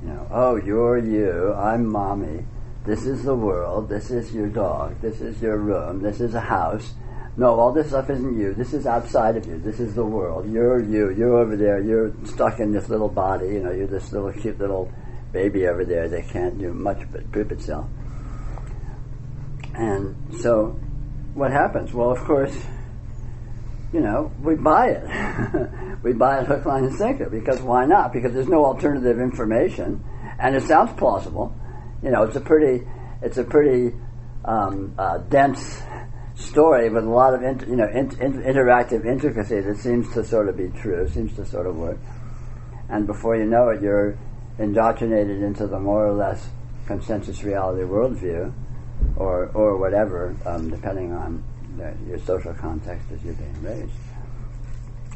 You 0.02 0.08
know, 0.08 0.28
oh, 0.30 0.56
you're 0.56 0.98
you, 0.98 1.54
I'm 1.54 1.86
mommy, 1.86 2.44
this 2.84 3.06
is 3.06 3.24
the 3.24 3.34
world, 3.34 3.88
this 3.88 4.10
is 4.10 4.32
your 4.32 4.48
dog, 4.48 5.00
this 5.00 5.20
is 5.20 5.40
your 5.40 5.56
room, 5.56 6.02
this 6.02 6.20
is 6.20 6.34
a 6.34 6.40
house, 6.40 6.92
no, 7.38 7.60
all 7.60 7.72
this 7.72 7.88
stuff 7.88 8.08
isn't 8.08 8.38
you. 8.38 8.54
This 8.54 8.72
is 8.72 8.86
outside 8.86 9.36
of 9.36 9.46
you. 9.46 9.58
This 9.58 9.78
is 9.78 9.94
the 9.94 10.04
world. 10.04 10.50
You're 10.50 10.80
you. 10.82 11.10
You're 11.10 11.36
over 11.36 11.54
there. 11.54 11.80
You're 11.82 12.12
stuck 12.24 12.60
in 12.60 12.72
this 12.72 12.88
little 12.88 13.10
body. 13.10 13.48
You 13.48 13.62
know, 13.62 13.72
you're 13.72 13.86
this 13.86 14.10
little 14.12 14.32
cute 14.32 14.58
little 14.58 14.90
baby 15.32 15.66
over 15.66 15.84
there 15.84 16.08
that 16.08 16.28
can't 16.28 16.58
do 16.58 16.72
much 16.72 17.00
but 17.12 17.30
poop 17.32 17.52
itself. 17.52 17.86
And 19.74 20.16
so 20.40 20.80
what 21.34 21.52
happens? 21.52 21.92
Well, 21.92 22.10
of 22.10 22.18
course, 22.20 22.56
you 23.92 24.00
know, 24.00 24.32
we 24.42 24.54
buy 24.54 24.88
it. 24.88 26.02
we 26.02 26.14
buy 26.14 26.40
it 26.40 26.46
hook, 26.46 26.64
line, 26.64 26.84
and 26.84 26.96
sinker 26.96 27.28
because 27.28 27.60
why 27.60 27.84
not? 27.84 28.14
Because 28.14 28.32
there's 28.32 28.48
no 28.48 28.64
alternative 28.64 29.20
information, 29.20 30.02
and 30.38 30.56
it 30.56 30.62
sounds 30.62 30.92
plausible. 30.98 31.54
You 32.02 32.10
know, 32.10 32.22
it's 32.22 32.36
a 32.36 32.40
pretty, 32.40 32.86
it's 33.20 33.36
a 33.36 33.44
pretty 33.44 33.94
um, 34.46 34.94
uh, 34.98 35.18
dense 35.18 35.82
story 36.36 36.90
with 36.90 37.04
a 37.04 37.08
lot 37.08 37.34
of 37.34 37.42
inter, 37.42 37.66
you 37.66 37.76
know 37.76 37.88
in, 37.88 38.10
in, 38.20 38.42
interactive 38.42 39.04
intricacy 39.06 39.60
that 39.60 39.78
seems 39.78 40.12
to 40.12 40.24
sort 40.24 40.48
of 40.48 40.56
be 40.56 40.68
true, 40.68 41.08
seems 41.08 41.34
to 41.34 41.44
sort 41.44 41.66
of 41.66 41.76
work. 41.76 41.98
And 42.88 43.06
before 43.06 43.36
you 43.36 43.46
know 43.46 43.70
it, 43.70 43.82
you're 43.82 44.16
indoctrinated 44.58 45.42
into 45.42 45.66
the 45.66 45.80
more 45.80 46.06
or 46.06 46.12
less 46.12 46.48
consensus 46.86 47.42
reality 47.42 47.82
worldview, 47.82 48.52
or 49.16 49.50
or 49.54 49.76
whatever, 49.76 50.36
um, 50.44 50.70
depending 50.70 51.12
on 51.12 51.42
the, 51.76 51.94
your 52.06 52.18
social 52.20 52.54
context 52.54 53.06
as 53.12 53.22
you're 53.24 53.34
being 53.34 53.62
raised. 53.62 53.92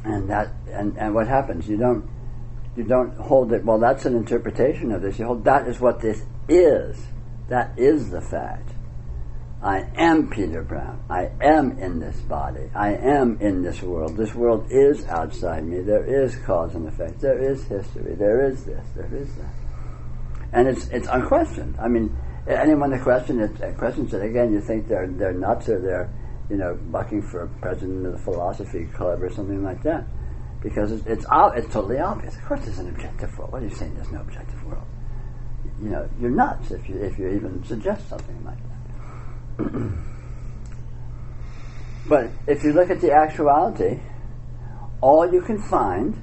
And 0.04 0.28
that 0.30 0.48
and, 0.68 0.96
and 0.96 1.14
what 1.14 1.28
happens? 1.28 1.68
You 1.68 1.76
don't 1.76 2.08
you 2.76 2.84
don't 2.84 3.14
hold 3.16 3.52
it. 3.52 3.64
Well, 3.64 3.78
that's 3.78 4.06
an 4.06 4.16
interpretation 4.16 4.90
of 4.90 5.02
this. 5.02 5.18
You 5.18 5.26
hold 5.26 5.44
that 5.44 5.68
is 5.68 5.80
what 5.80 6.00
this 6.00 6.24
is. 6.48 6.98
That 7.48 7.78
is 7.78 8.10
the 8.10 8.22
fact. 8.22 8.72
I 9.62 9.84
am 9.94 10.30
Peter 10.30 10.62
Brown. 10.62 11.04
I 11.10 11.30
am 11.42 11.78
in 11.78 12.00
this 12.00 12.16
body. 12.22 12.70
I 12.74 12.94
am 12.94 13.38
in 13.42 13.62
this 13.62 13.82
world. 13.82 14.16
This 14.16 14.34
world 14.34 14.66
is 14.70 15.04
outside 15.06 15.66
me. 15.66 15.82
There 15.82 16.24
is 16.24 16.34
cause 16.46 16.74
and 16.74 16.88
effect. 16.88 17.20
There 17.20 17.38
is 17.38 17.62
history. 17.64 18.14
There 18.14 18.48
is 18.48 18.64
this. 18.64 18.86
There 18.96 19.14
is 19.14 19.28
that. 19.34 19.52
And 20.52 20.66
it's 20.66 20.88
it's 20.88 21.08
unquestioned. 21.08 21.76
I 21.78 21.88
mean, 21.88 22.16
anyone 22.48 22.90
that 22.90 23.02
questions 23.02 23.60
it, 23.60 23.76
questions 23.76 24.14
it 24.14 24.22
again, 24.22 24.50
you 24.50 24.62
think 24.62 24.88
they're 24.88 25.06
they're 25.06 25.34
nuts 25.34 25.68
or 25.68 25.78
they're 25.78 26.10
you 26.48 26.56
know 26.56 26.74
bucking 26.90 27.20
for 27.20 27.46
president 27.60 28.06
of 28.06 28.12
the 28.12 28.18
philosophy 28.18 28.86
club 28.86 29.22
or 29.22 29.30
something 29.30 29.62
like 29.62 29.82
that, 29.82 30.06
because 30.62 30.90
it's 30.90 31.06
it's, 31.06 31.26
it's 31.30 31.72
totally 31.72 31.98
obvious. 31.98 32.34
Of 32.34 32.44
course, 32.46 32.64
there's 32.64 32.78
an 32.78 32.88
objective 32.88 33.36
world. 33.38 33.52
What 33.52 33.62
are 33.62 33.66
you 33.66 33.74
saying? 33.74 33.94
There's 33.94 34.10
no 34.10 34.22
objective 34.22 34.64
world. 34.64 34.86
You 35.82 35.90
know, 35.90 36.08
you're 36.18 36.30
nuts 36.30 36.70
if 36.70 36.88
you 36.88 36.96
if 36.96 37.18
you 37.18 37.28
even 37.28 37.62
suggest 37.64 38.08
something 38.08 38.42
like 38.42 38.56
that. 38.56 38.69
but 42.08 42.30
if 42.46 42.64
you 42.64 42.72
look 42.72 42.90
at 42.90 43.00
the 43.00 43.12
actuality, 43.12 44.00
all 45.00 45.32
you 45.32 45.42
can 45.42 45.60
find, 45.60 46.22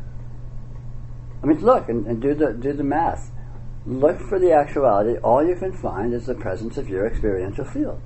I 1.43 1.45
mean, 1.45 1.59
look 1.59 1.89
and, 1.89 2.07
and 2.07 2.21
do 2.21 2.33
the 2.33 2.53
do 2.53 2.73
the 2.73 2.83
math. 2.83 3.31
Look 3.85 4.19
for 4.19 4.37
the 4.37 4.51
actuality. 4.51 5.17
All 5.19 5.45
you 5.45 5.55
can 5.55 5.71
find 5.71 6.13
is 6.13 6.25
the 6.25 6.35
presence 6.35 6.77
of 6.77 6.89
your 6.89 7.07
experiential 7.07 7.63
field. 7.63 8.01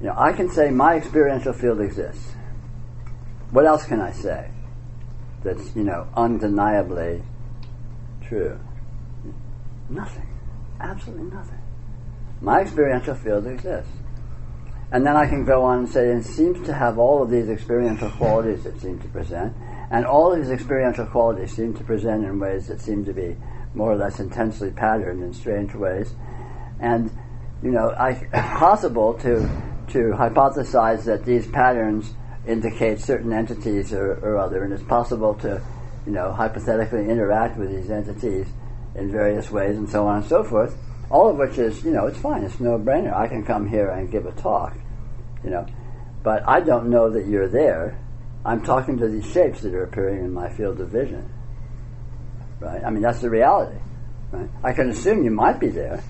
You 0.00 0.06
know, 0.06 0.14
I 0.16 0.32
can 0.32 0.50
say 0.50 0.70
my 0.70 0.96
experiential 0.96 1.52
field 1.52 1.80
exists. 1.80 2.34
What 3.50 3.64
else 3.64 3.84
can 3.84 4.00
I 4.00 4.12
say 4.12 4.50
that's 5.42 5.74
you 5.76 5.84
know 5.84 6.08
undeniably 6.14 7.22
true? 8.22 8.58
Nothing. 9.88 10.26
Absolutely 10.80 11.30
nothing. 11.30 11.58
My 12.40 12.60
experiential 12.60 13.14
field 13.14 13.46
exists. 13.46 13.90
And 14.90 15.06
then 15.06 15.16
I 15.16 15.26
can 15.26 15.44
go 15.44 15.64
on 15.64 15.80
and 15.80 15.88
say, 15.88 16.08
it 16.08 16.24
seems 16.24 16.66
to 16.66 16.72
have 16.72 16.98
all 16.98 17.22
of 17.22 17.30
these 17.30 17.48
experiential 17.50 18.10
qualities 18.10 18.64
it 18.64 18.80
seems 18.80 19.02
to 19.02 19.08
present. 19.08 19.54
And 19.90 20.06
all 20.06 20.32
of 20.32 20.38
these 20.38 20.50
experiential 20.50 21.06
qualities 21.06 21.54
seem 21.54 21.74
to 21.74 21.84
present 21.84 22.24
in 22.24 22.38
ways 22.38 22.68
that 22.68 22.80
seem 22.80 23.04
to 23.04 23.12
be 23.12 23.36
more 23.74 23.92
or 23.92 23.96
less 23.96 24.18
intensely 24.18 24.70
patterned 24.70 25.22
in 25.22 25.34
strange 25.34 25.74
ways. 25.74 26.14
And, 26.80 27.10
you 27.62 27.70
know, 27.70 27.94
it's 28.00 28.24
possible 28.32 29.14
to, 29.14 29.40
to 29.88 30.14
hypothesize 30.16 31.04
that 31.04 31.24
these 31.24 31.46
patterns 31.48 32.14
indicate 32.46 33.00
certain 33.00 33.32
entities 33.32 33.92
or, 33.92 34.14
or 34.22 34.38
other, 34.38 34.64
and 34.64 34.72
it's 34.72 34.82
possible 34.82 35.34
to, 35.34 35.62
you 36.06 36.12
know, 36.12 36.32
hypothetically 36.32 37.10
interact 37.10 37.58
with 37.58 37.70
these 37.70 37.90
entities 37.90 38.46
in 38.94 39.12
various 39.12 39.50
ways 39.50 39.76
and 39.76 39.88
so 39.88 40.06
on 40.06 40.18
and 40.18 40.26
so 40.26 40.42
forth 40.42 40.74
all 41.10 41.28
of 41.28 41.36
which 41.36 41.58
is, 41.58 41.84
you 41.84 41.90
know, 41.90 42.06
it's 42.06 42.18
fine. 42.18 42.44
It's 42.44 42.60
no 42.60 42.78
brainer. 42.78 43.14
I 43.14 43.28
can 43.28 43.44
come 43.44 43.68
here 43.68 43.88
and 43.88 44.10
give 44.10 44.26
a 44.26 44.32
talk, 44.32 44.76
you 45.42 45.50
know, 45.50 45.66
but 46.22 46.46
I 46.46 46.60
don't 46.60 46.90
know 46.90 47.10
that 47.10 47.26
you're 47.26 47.48
there. 47.48 47.98
I'm 48.44 48.62
talking 48.62 48.98
to 48.98 49.08
these 49.08 49.30
shapes 49.30 49.62
that 49.62 49.74
are 49.74 49.84
appearing 49.84 50.24
in 50.24 50.32
my 50.32 50.48
field 50.50 50.80
of 50.80 50.88
vision, 50.88 51.30
right? 52.60 52.82
I 52.84 52.90
mean, 52.90 53.02
that's 53.02 53.20
the 53.20 53.30
reality, 53.30 53.78
right? 54.30 54.48
I 54.62 54.72
can 54.72 54.90
assume 54.90 55.24
you 55.24 55.30
might 55.30 55.58
be 55.58 55.68
there, 55.68 56.02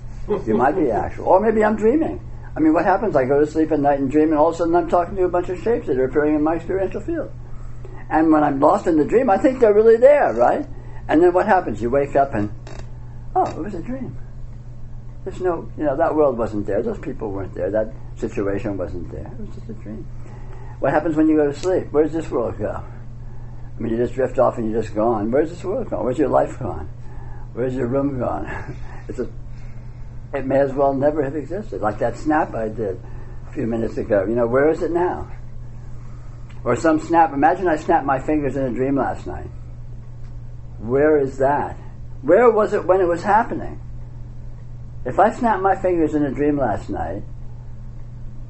you 0.45 0.53
might 0.55 0.75
be 0.75 0.91
actual, 0.91 1.25
or 1.25 1.39
maybe 1.39 1.63
I'm 1.63 1.75
dreaming. 1.75 2.25
I 2.55 2.59
mean, 2.59 2.73
what 2.73 2.85
happens? 2.85 3.15
I 3.15 3.25
go 3.25 3.39
to 3.39 3.47
sleep 3.47 3.71
at 3.71 3.79
night 3.79 3.99
and 3.99 4.11
dream, 4.11 4.29
and 4.29 4.37
all 4.37 4.49
of 4.49 4.55
a 4.55 4.57
sudden 4.57 4.75
I'm 4.75 4.89
talking 4.89 5.15
to 5.15 5.23
a 5.23 5.29
bunch 5.29 5.49
of 5.49 5.61
shapes 5.61 5.87
that 5.87 5.97
are 5.97 6.05
appearing 6.05 6.35
in 6.35 6.43
my 6.43 6.55
experiential 6.55 7.01
field. 7.01 7.31
And 8.09 8.31
when 8.31 8.43
I'm 8.43 8.59
lost 8.59 8.87
in 8.87 8.97
the 8.97 9.05
dream, 9.05 9.29
I 9.29 9.37
think 9.37 9.59
they're 9.59 9.73
really 9.73 9.97
there, 9.97 10.33
right? 10.33 10.67
And 11.07 11.21
then 11.21 11.31
what 11.33 11.45
happens? 11.45 11.81
You 11.81 11.89
wake 11.89 12.15
up 12.15 12.33
and, 12.33 12.51
oh, 13.35 13.45
it 13.45 13.57
was 13.57 13.73
a 13.75 13.81
dream. 13.81 14.17
There's 15.23 15.41
no, 15.41 15.69
you 15.77 15.83
know, 15.83 15.97
that 15.97 16.15
world 16.15 16.37
wasn't 16.37 16.65
there. 16.65 16.81
Those 16.81 16.99
people 16.99 17.31
weren't 17.31 17.53
there. 17.53 17.69
That 17.69 17.93
situation 18.15 18.77
wasn't 18.77 19.11
there. 19.11 19.27
It 19.27 19.39
was 19.39 19.55
just 19.55 19.69
a 19.69 19.73
dream. 19.73 20.07
What 20.79 20.93
happens 20.93 21.15
when 21.15 21.27
you 21.27 21.35
go 21.35 21.51
to 21.51 21.53
sleep? 21.53 21.91
Where 21.91 22.03
does 22.03 22.13
this 22.13 22.29
world 22.29 22.57
go? 22.57 22.71
I 22.71 23.81
mean, 23.81 23.91
you 23.91 23.97
just 23.97 24.13
drift 24.13 24.39
off 24.39 24.57
and 24.57 24.71
you're 24.71 24.81
just 24.81 24.95
gone. 24.95 25.31
Where's 25.31 25.49
this 25.49 25.63
world 25.63 25.89
gone? 25.89 26.03
Where's 26.05 26.17
your 26.17 26.29
life 26.29 26.57
gone? 26.59 26.89
Where's 27.53 27.75
your 27.75 27.87
room 27.87 28.19
gone? 28.19 28.75
it's 29.07 29.19
a, 29.19 29.29
it 30.33 30.45
may 30.45 30.59
as 30.59 30.73
well 30.73 30.93
never 30.93 31.23
have 31.23 31.35
existed. 31.35 31.81
Like 31.81 31.99
that 31.99 32.17
snap 32.17 32.53
I 32.53 32.69
did 32.69 33.01
a 33.47 33.51
few 33.53 33.67
minutes 33.67 33.97
ago. 33.97 34.25
You 34.25 34.35
know, 34.35 34.47
where 34.47 34.69
is 34.69 34.81
it 34.81 34.91
now? 34.91 35.31
Or 36.63 36.75
some 36.75 36.99
snap. 36.99 37.33
Imagine 37.33 37.67
I 37.67 37.75
snapped 37.75 38.05
my 38.05 38.19
fingers 38.19 38.55
in 38.55 38.63
a 38.63 38.71
dream 38.71 38.95
last 38.97 39.27
night. 39.27 39.49
Where 40.79 41.17
is 41.17 41.37
that? 41.37 41.77
Where 42.21 42.49
was 42.51 42.73
it 42.73 42.85
when 42.85 43.01
it 43.01 43.07
was 43.07 43.23
happening? 43.23 43.81
If 45.05 45.19
I 45.19 45.31
snapped 45.31 45.61
my 45.61 45.75
fingers 45.75 46.13
in 46.13 46.23
a 46.23 46.31
dream 46.31 46.57
last 46.57 46.89
night, 46.89 47.23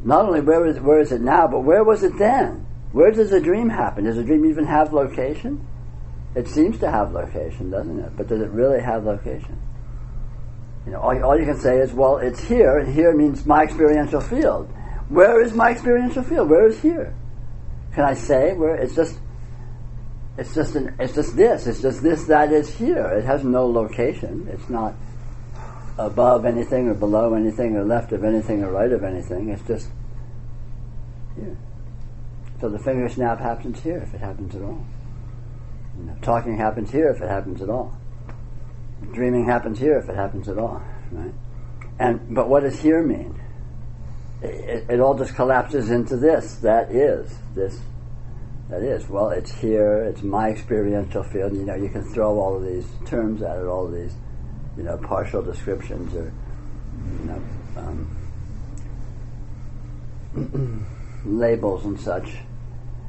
not 0.03 0.25
only 0.25 0.41
where 0.41 0.65
is, 0.65 0.79
where 0.79 0.99
is 0.99 1.11
it 1.11 1.21
now, 1.21 1.47
but 1.47 1.61
where 1.61 1.83
was 1.83 2.03
it 2.03 2.17
then? 2.17 2.65
Where 2.91 3.11
does 3.11 3.31
a 3.31 3.39
dream 3.39 3.69
happen? 3.69 4.05
Does 4.05 4.17
a 4.17 4.23
dream 4.23 4.45
even 4.45 4.65
have 4.65 4.93
location? 4.93 5.65
It 6.35 6.47
seems 6.47 6.79
to 6.79 6.89
have 6.89 7.11
location, 7.11 7.69
doesn't 7.69 7.99
it? 7.99 8.15
But 8.15 8.27
does 8.27 8.41
it 8.41 8.49
really 8.49 8.81
have 8.81 9.03
location? 9.03 9.59
You 10.85 10.93
know, 10.93 11.01
all, 11.01 11.23
all 11.23 11.39
you 11.39 11.45
can 11.45 11.59
say 11.59 11.77
is, 11.79 11.91
well, 11.93 12.17
it's 12.17 12.41
here, 12.41 12.77
and 12.77 12.93
here 12.93 13.13
means 13.15 13.45
my 13.45 13.63
experiential 13.63 14.21
field. 14.21 14.71
Where 15.09 15.41
is 15.41 15.53
my 15.53 15.71
experiential 15.71 16.23
field? 16.23 16.49
Where 16.49 16.67
is 16.67 16.79
here? 16.81 17.15
Can 17.93 18.05
I 18.05 18.13
say 18.13 18.53
where? 18.53 18.75
It's 18.75 18.95
just, 18.95 19.19
it's 20.37 20.55
just 20.55 20.75
an, 20.75 20.95
it's 20.99 21.13
just 21.13 21.35
this. 21.35 21.67
It's 21.67 21.81
just 21.81 22.01
this 22.01 22.25
that 22.25 22.51
is 22.51 22.73
here. 22.73 23.05
It 23.07 23.25
has 23.25 23.43
no 23.43 23.67
location. 23.67 24.47
It's 24.51 24.69
not 24.69 24.95
above 25.99 26.45
anything 26.45 26.87
or 26.87 26.93
below 26.93 27.33
anything 27.33 27.75
or 27.75 27.83
left 27.83 28.13
of 28.13 28.23
anything 28.23 28.63
or 28.63 28.71
right 28.71 28.91
of 28.91 29.03
anything. 29.03 29.49
It's 29.49 29.61
just 29.67 29.89
here. 31.35 31.57
So 32.61 32.69
the 32.69 32.79
finger 32.79 33.09
snap 33.09 33.39
happens 33.39 33.81
here 33.81 33.97
if 33.97 34.13
it 34.13 34.19
happens 34.19 34.55
at 34.55 34.61
all. 34.61 34.85
You 35.97 36.05
know, 36.05 36.15
talking 36.21 36.57
happens 36.57 36.91
here 36.91 37.09
if 37.09 37.21
it 37.21 37.27
happens 37.27 37.61
at 37.61 37.69
all. 37.69 37.97
Dreaming 39.13 39.45
happens 39.45 39.79
here 39.79 39.97
if 39.97 40.09
it 40.09 40.15
happens 40.15 40.47
at 40.47 40.57
all. 40.57 40.81
Right? 41.11 41.33
And 41.99 42.33
but 42.33 42.47
what 42.47 42.63
does 42.63 42.79
here 42.79 43.03
mean? 43.03 43.39
It, 44.41 44.85
it, 44.89 44.99
all 45.01 45.17
just 45.17 45.35
collapses 45.35 45.89
into 45.89 46.15
this. 46.15 46.55
That 46.57 46.91
is 46.91 47.37
this. 47.55 47.77
That 48.69 48.83
is. 48.83 49.09
Well, 49.09 49.31
it's 49.31 49.51
here. 49.51 50.03
It's 50.03 50.21
my 50.21 50.49
experiential 50.49 51.23
field. 51.23 51.53
You 51.53 51.65
know, 51.65 51.75
you 51.75 51.89
can 51.89 52.03
throw 52.13 52.39
all 52.39 52.55
of 52.55 52.63
these 52.63 52.87
terms 53.05 53.41
at 53.41 53.57
it, 53.57 53.65
all 53.65 53.85
of 53.85 53.91
these 53.93 54.13
you 54.79 54.85
know, 54.85 54.97
partial 54.97 55.41
descriptions 55.41 56.15
or, 56.15 56.31
you 57.19 57.25
know, 57.25 57.41
um, 57.75 58.15
labels 61.25 61.83
and 61.83 61.99
such, 61.99 62.37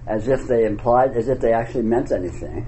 as 0.08 0.26
if 0.26 0.48
they 0.48 0.64
implied, 0.66 1.16
as 1.16 1.28
if 1.28 1.38
they 1.38 1.52
actually 1.52 1.84
meant 1.84 2.10
anything. 2.10 2.66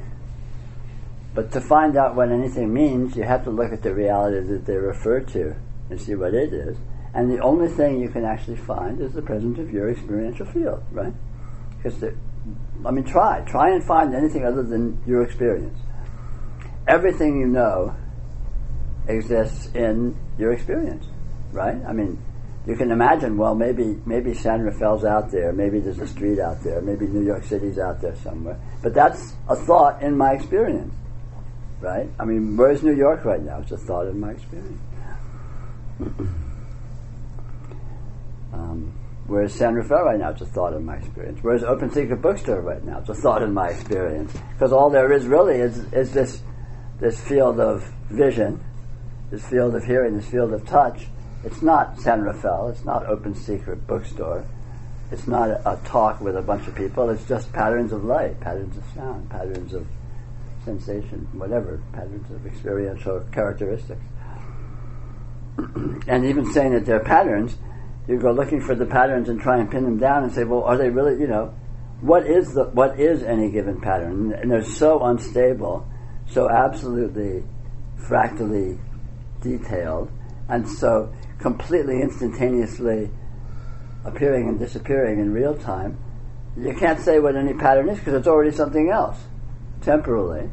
But 1.35 1.51
to 1.53 1.61
find 1.61 1.97
out 1.97 2.15
what 2.15 2.31
anything 2.31 2.73
means, 2.73 3.17
you 3.17 3.25
have 3.25 3.43
to 3.43 3.51
look 3.51 3.73
at 3.73 3.83
the 3.83 3.93
reality 3.93 4.47
that 4.47 4.67
they 4.67 4.77
refer 4.77 5.19
to 5.21 5.57
and 5.91 6.01
see 6.01 6.15
what 6.15 6.33
it 6.33 6.53
is. 6.53 6.77
And 7.13 7.29
the 7.29 7.41
only 7.41 7.69
thing 7.69 8.01
you 8.01 8.09
can 8.09 8.25
actually 8.25 8.57
find 8.57 9.01
is 9.01 9.15
the 9.15 9.23
presence 9.23 9.59
of 9.59 9.73
your 9.73 9.91
experiential 9.91 10.47
field, 10.47 10.85
right? 10.93 11.13
Because, 11.83 12.15
I 12.87 12.91
mean, 12.93 13.05
try. 13.05 13.41
Try 13.49 13.71
and 13.71 13.83
find 13.83 14.15
anything 14.15 14.47
other 14.47 14.63
than 14.63 15.03
your 15.09 15.25
experience. 15.25 15.77
Everything 16.87 17.41
you 17.41 17.49
know 17.49 17.97
exists 19.07 19.71
in 19.75 20.17
your 20.39 20.53
experience, 20.53 21.07
right? 21.53 21.77
I 21.87 21.93
mean, 21.93 22.19
you 22.67 22.77
can 22.77 22.91
imagine, 22.91 23.37
well, 23.37 23.55
maybe 23.55 24.01
maybe 24.07 24.35
San 24.35 24.63
Rafael's 24.63 25.05
out 25.05 25.31
there, 25.31 25.53
maybe 25.53 25.81
there's 25.81 25.99
a 25.99 26.07
street 26.07 26.39
out 26.39 26.63
there, 26.63 26.81
maybe 26.81 27.07
New 27.07 27.25
York 27.25 27.45
City's 27.45 27.79
out 27.79 28.01
there 28.01 28.15
somewhere. 28.17 28.59
But 28.83 28.95
that's 28.95 29.35
a 29.49 29.57
thought 29.57 30.03
in 30.03 30.17
my 30.17 30.33
experience, 30.33 30.95
right? 31.81 32.09
I 32.21 32.25
mean, 32.25 32.57
where's 32.57 32.83
New 32.83 32.95
York 32.97 33.25
right 33.25 33.43
now? 33.43 33.59
It's 33.61 33.73
a 33.73 33.79
thought 33.79 34.07
in 34.07 34.21
my 34.21 34.31
experience. 34.31 34.81
um, 38.53 38.93
Whereas 39.27 39.55
San 39.55 39.75
Rafael 39.75 40.05
right 40.05 40.19
now, 40.19 40.31
it's 40.31 40.43
a 40.43 40.47
thought 40.47 40.75
in 40.75 40.85
my 40.85 40.97
experience. 40.97 41.39
Where's 41.43 41.63
Open 41.63 41.91
Secret 41.91 42.21
Bookstore 42.21 42.61
right 42.61 42.83
now, 42.85 42.99
it's 42.99 43.09
a 43.09 43.15
thought 43.15 43.43
in 43.43 43.55
my 43.55 43.69
experience. 43.69 44.33
Because 44.53 44.73
all 44.73 44.91
there 44.91 45.13
is 45.13 45.27
really 45.27 45.57
is, 45.57 45.79
is 45.93 46.13
this, 46.13 46.43
this 47.01 47.21
field 47.21 47.61
of 47.61 47.83
vision, 48.11 48.63
this 49.33 49.45
field 49.47 49.75
of 49.75 49.83
hearing, 49.83 50.15
this 50.15 50.27
field 50.27 50.53
of 50.53 50.65
touch. 50.67 51.07
It's 51.43 51.63
not 51.63 51.99
San 51.99 52.21
Rafael, 52.21 52.69
it's 52.69 52.85
not 52.85 53.07
Open 53.07 53.35
Secret 53.35 53.87
Bookstore. 53.87 54.45
It's 55.11 55.27
not 55.27 55.49
a, 55.49 55.73
a 55.73 55.81
talk 55.85 56.21
with 56.21 56.37
a 56.37 56.43
bunch 56.43 56.69
of 56.69 56.75
people, 56.75 57.09
it's 57.09 57.27
just 57.27 57.51
patterns 57.53 57.93
of 57.93 58.05
light, 58.05 58.39
patterns 58.41 58.77
of 58.77 58.85
sound, 58.95 59.31
patterns 59.31 59.73
of 59.73 59.87
sensation, 60.67 61.27
whatever, 61.33 61.83
patterns 61.93 62.31
of 62.31 62.47
experiential 62.47 63.21
characteristics. 63.33 64.03
and 65.57 66.27
even 66.27 66.53
saying 66.53 66.75
that 66.75 66.85
they're 66.85 67.01
patterns, 67.01 67.57
you 68.07 68.19
go 68.19 68.33
looking 68.33 68.61
for 68.61 68.75
the 68.75 68.87
patterns 68.87 69.31
and 69.31 69.41
try 69.41 69.59
and 69.59 69.71
pin 69.71 69.85
them 69.85 69.99
down 69.99 70.25
and 70.25 70.33
say, 70.33 70.45
well, 70.45 70.63
are 70.63 70.77
they 70.77 70.91
really, 70.91 71.19
you 71.19 71.27
know, 71.27 71.55
what 72.03 72.27
is 72.27 72.53
the 72.53 72.65
what 72.65 72.99
is 72.99 73.23
any 73.23 73.51
given 73.51 73.81
pattern? 73.81 74.33
And 74.33 74.51
they're 74.51 74.65
so 74.65 75.05
unstable, 75.05 75.89
so 76.27 76.51
absolutely 76.51 77.45
fractally 78.09 78.77
detailed, 79.43 80.11
and 80.49 80.69
so 80.69 81.13
completely 81.39 82.01
instantaneously 82.01 83.11
appearing 84.05 84.49
and 84.49 84.59
disappearing 84.59 85.21
in 85.21 85.33
real 85.33 85.57
time. 85.57 85.99
You 86.57 86.75
can't 86.75 87.01
say 87.01 87.19
what 87.19 87.37
any 87.37 87.55
pattern 87.55 87.89
is 87.89 87.99
because 87.99 88.15
it's 88.15 88.27
already 88.29 88.55
something 88.55 88.91
else, 88.91 89.19
temporally. 89.81 90.51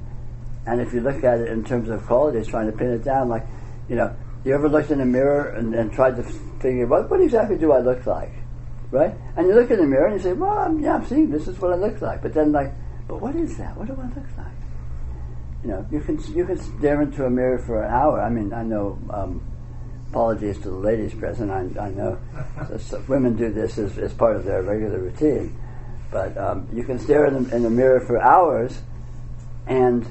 And 0.65 0.81
if 0.81 0.93
you 0.93 1.01
look 1.01 1.23
at 1.23 1.39
it 1.39 1.49
in 1.49 1.63
terms 1.63 1.89
of 1.89 2.05
qualities, 2.05 2.47
trying 2.47 2.71
to 2.71 2.77
pin 2.77 2.91
it 2.91 3.03
down, 3.03 3.29
like, 3.29 3.45
you 3.89 3.95
know, 3.95 4.15
you 4.45 4.53
ever 4.53 4.69
looked 4.69 4.91
in 4.91 5.01
a 5.01 5.05
mirror 5.05 5.49
and, 5.49 5.73
and 5.73 5.91
tried 5.91 6.15
to 6.15 6.23
figure, 6.61 6.87
what, 6.87 7.09
what 7.09 7.21
exactly 7.21 7.57
do 7.57 7.71
I 7.71 7.79
look 7.79 8.05
like? 8.05 8.31
Right? 8.91 9.13
And 9.35 9.47
you 9.47 9.53
look 9.53 9.69
in 9.69 9.77
the 9.77 9.85
mirror 9.85 10.07
and 10.07 10.17
you 10.17 10.23
say, 10.23 10.33
well, 10.33 10.57
I'm, 10.57 10.79
yeah, 10.79 10.95
I'm 10.95 11.05
seeing 11.05 11.29
this 11.29 11.47
is 11.47 11.59
what 11.59 11.73
I 11.73 11.75
look 11.75 12.01
like. 12.01 12.21
But 12.21 12.33
then, 12.33 12.51
like, 12.51 12.71
but 13.07 13.19
what 13.19 13.35
is 13.35 13.57
that? 13.57 13.75
What 13.75 13.87
do 13.87 13.93
I 13.93 14.05
look 14.05 14.37
like? 14.37 14.58
You 15.63 15.69
know, 15.69 15.87
you 15.91 15.99
can 15.99 16.17
you 16.33 16.45
can 16.45 16.57
stare 16.57 17.01
into 17.01 17.25
a 17.25 17.29
mirror 17.29 17.59
for 17.59 17.83
an 17.83 17.91
hour. 17.91 18.21
I 18.21 18.29
mean, 18.29 18.53
I 18.53 18.63
know. 18.63 18.97
Um, 19.09 19.41
apologies 20.09 20.57
to 20.59 20.69
the 20.69 20.75
ladies 20.75 21.13
present. 21.13 21.51
I, 21.51 21.59
I 21.79 21.91
know 21.91 22.17
women 23.07 23.35
do 23.35 23.51
this 23.51 23.77
as, 23.77 23.97
as 23.97 24.13
part 24.13 24.35
of 24.35 24.45
their 24.45 24.63
regular 24.63 24.99
routine, 24.99 25.59
but 26.11 26.37
um, 26.37 26.67
you 26.73 26.83
can 26.83 26.99
stare 26.99 27.25
in 27.25 27.43
the, 27.43 27.55
in 27.55 27.63
the 27.63 27.69
mirror 27.69 27.99
for 27.99 28.21
hours 28.21 28.81
and 29.67 30.05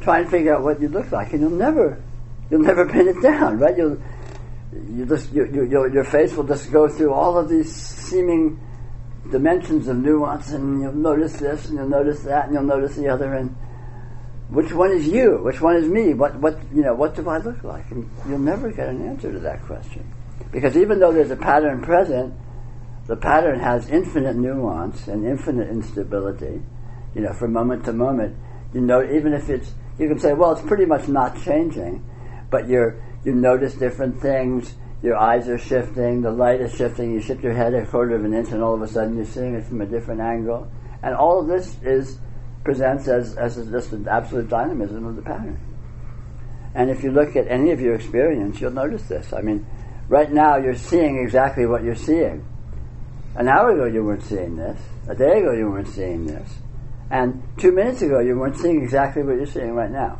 try 0.00 0.20
and 0.20 0.30
figure 0.30 0.54
out 0.54 0.62
what 0.62 0.80
you 0.80 0.88
look 0.88 1.12
like, 1.12 1.32
and 1.32 1.40
you'll 1.40 1.50
never 1.50 2.02
you'll 2.50 2.62
never 2.62 2.88
pin 2.92 3.08
it 3.08 3.20
down, 3.22 3.58
right? 3.58 3.76
You'll 3.76 4.00
you 4.90 5.06
just 5.06 5.32
you, 5.32 5.46
you, 5.46 5.90
your 5.92 6.04
face 6.04 6.34
will 6.34 6.44
just 6.44 6.70
go 6.72 6.88
through 6.88 7.12
all 7.12 7.38
of 7.38 7.48
these 7.48 7.74
seeming 7.74 8.60
dimensions 9.30 9.88
of 9.88 9.96
nuance, 9.96 10.50
and 10.50 10.80
you'll 10.80 10.92
notice 10.92 11.34
this, 11.34 11.66
and 11.68 11.78
you'll 11.78 11.88
notice 11.88 12.22
that, 12.22 12.46
and 12.46 12.54
you'll 12.54 12.64
notice 12.64 12.96
the 12.96 13.08
other, 13.08 13.34
and 13.34 13.56
which 14.48 14.72
one 14.72 14.92
is 14.92 15.06
you? 15.06 15.38
Which 15.42 15.60
one 15.60 15.76
is 15.76 15.88
me? 15.88 16.14
What 16.14 16.36
what 16.36 16.58
you 16.74 16.82
know? 16.82 16.94
What 16.94 17.14
do 17.14 17.28
I 17.28 17.38
look 17.38 17.64
like? 17.64 17.90
And 17.90 18.08
you'll 18.28 18.38
never 18.38 18.70
get 18.70 18.88
an 18.88 19.06
answer 19.06 19.32
to 19.32 19.38
that 19.40 19.62
question, 19.64 20.12
because 20.52 20.76
even 20.76 21.00
though 21.00 21.12
there's 21.12 21.30
a 21.30 21.36
pattern 21.36 21.82
present, 21.82 22.34
the 23.06 23.16
pattern 23.16 23.58
has 23.60 23.88
infinite 23.88 24.36
nuance 24.36 25.08
and 25.08 25.26
infinite 25.26 25.68
instability. 25.68 26.62
You 27.14 27.22
know, 27.22 27.32
from 27.32 27.52
moment 27.52 27.84
to 27.86 27.92
moment, 27.92 28.36
you 28.74 28.82
know, 28.82 29.02
even 29.02 29.32
if 29.32 29.48
it's 29.48 29.72
you 29.98 30.08
can 30.08 30.18
say, 30.18 30.32
well, 30.32 30.52
it's 30.52 30.62
pretty 30.62 30.84
much 30.84 31.08
not 31.08 31.42
changing, 31.42 32.04
but 32.50 32.68
you're 32.68 33.02
you 33.24 33.34
notice 33.34 33.74
different 33.74 34.20
things. 34.20 34.74
Your 35.02 35.16
eyes 35.16 35.48
are 35.48 35.58
shifting. 35.58 36.22
The 36.22 36.30
light 36.30 36.60
is 36.60 36.74
shifting. 36.74 37.12
You 37.12 37.20
shift 37.20 37.42
your 37.42 37.52
head 37.52 37.74
a 37.74 37.84
quarter 37.86 38.14
of 38.16 38.24
an 38.24 38.32
inch, 38.32 38.50
and 38.50 38.62
all 38.62 38.74
of 38.74 38.82
a 38.82 38.88
sudden 38.88 39.16
you're 39.16 39.26
seeing 39.26 39.54
it 39.54 39.64
from 39.64 39.80
a 39.80 39.86
different 39.86 40.20
angle. 40.20 40.70
And 41.02 41.14
all 41.14 41.40
of 41.40 41.46
this 41.46 41.76
is 41.82 42.18
presents 42.66 43.06
as, 43.06 43.36
as 43.36 43.56
just 43.70 43.92
an 43.92 44.08
absolute 44.08 44.48
dynamism 44.48 45.06
of 45.06 45.14
the 45.14 45.22
pattern. 45.22 45.58
And 46.74 46.90
if 46.90 47.02
you 47.02 47.12
look 47.12 47.36
at 47.36 47.46
any 47.48 47.70
of 47.70 47.80
your 47.80 47.94
experience, 47.94 48.60
you'll 48.60 48.72
notice 48.72 49.04
this. 49.04 49.32
I 49.32 49.40
mean, 49.40 49.64
right 50.08 50.30
now 50.30 50.56
you're 50.58 50.74
seeing 50.74 51.18
exactly 51.18 51.64
what 51.64 51.84
you're 51.84 51.94
seeing. 51.94 52.44
An 53.36 53.48
hour 53.48 53.70
ago 53.70 53.86
you 53.86 54.04
weren't 54.04 54.24
seeing 54.24 54.56
this. 54.56 54.78
A 55.08 55.14
day 55.14 55.38
ago 55.38 55.52
you 55.52 55.70
weren't 55.70 55.88
seeing 55.88 56.26
this. 56.26 56.50
And 57.08 57.40
two 57.56 57.70
minutes 57.70 58.02
ago 58.02 58.18
you 58.18 58.36
weren't 58.36 58.56
seeing 58.56 58.82
exactly 58.82 59.22
what 59.22 59.36
you're 59.36 59.46
seeing 59.46 59.72
right 59.72 59.90
now. 59.90 60.18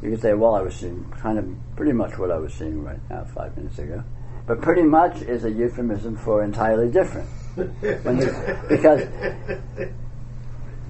You 0.00 0.10
could 0.10 0.22
say, 0.22 0.32
well, 0.32 0.54
I 0.54 0.62
was 0.62 0.76
seeing 0.76 1.04
kind 1.20 1.38
of 1.38 1.48
pretty 1.74 1.92
much 1.92 2.16
what 2.18 2.30
I 2.30 2.38
was 2.38 2.54
seeing 2.54 2.84
right 2.84 3.00
now 3.10 3.24
five 3.24 3.56
minutes 3.56 3.78
ago. 3.80 4.04
But 4.46 4.60
pretty 4.60 4.82
much 4.82 5.22
is 5.22 5.44
a 5.44 5.50
euphemism 5.50 6.16
for 6.16 6.44
entirely 6.44 6.88
different. 6.88 7.28
because, 7.56 9.02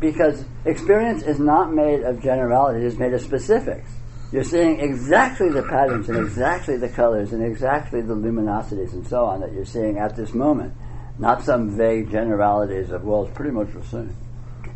because 0.00 0.44
experience 0.64 1.22
is 1.22 1.38
not 1.38 1.72
made 1.72 2.02
of 2.02 2.22
generalities, 2.22 2.92
it's 2.92 2.98
made 2.98 3.14
of 3.14 3.20
specifics. 3.20 3.90
You're 4.32 4.44
seeing 4.44 4.80
exactly 4.80 5.48
the 5.50 5.62
patterns 5.62 6.08
and 6.08 6.18
exactly 6.18 6.76
the 6.76 6.88
colors 6.88 7.32
and 7.32 7.44
exactly 7.44 8.00
the 8.00 8.14
luminosities 8.14 8.92
and 8.92 9.06
so 9.06 9.24
on 9.24 9.40
that 9.40 9.52
you're 9.52 9.64
seeing 9.64 9.98
at 9.98 10.16
this 10.16 10.34
moment. 10.34 10.74
Not 11.18 11.44
some 11.44 11.76
vague 11.76 12.10
generalities 12.10 12.90
of, 12.90 13.04
well, 13.04 13.24
it's 13.24 13.34
pretty 13.34 13.52
much 13.52 13.72
the 13.72 13.84
same. 13.84 14.16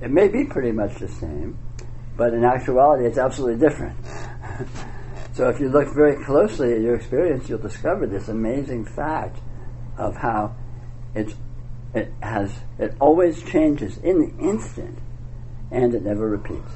It 0.00 0.10
may 0.10 0.28
be 0.28 0.44
pretty 0.44 0.72
much 0.72 0.98
the 0.98 1.08
same, 1.08 1.58
but 2.16 2.32
in 2.32 2.44
actuality, 2.44 3.06
it's 3.06 3.18
absolutely 3.18 3.66
different. 3.68 3.98
so 5.34 5.48
if 5.48 5.60
you 5.60 5.68
look 5.68 5.94
very 5.94 6.24
closely 6.24 6.72
at 6.72 6.80
your 6.80 6.94
experience, 6.94 7.48
you'll 7.48 7.58
discover 7.58 8.06
this 8.06 8.28
amazing 8.28 8.86
fact 8.86 9.40
of 9.98 10.16
how 10.16 10.54
it's, 11.14 11.34
it 11.92 12.12
has 12.22 12.52
it 12.78 12.94
always 13.00 13.42
changes 13.42 13.98
in 13.98 14.20
the 14.20 14.48
instant, 14.48 14.98
and 15.70 15.94
it 15.94 16.02
never 16.02 16.28
repeats. 16.28 16.72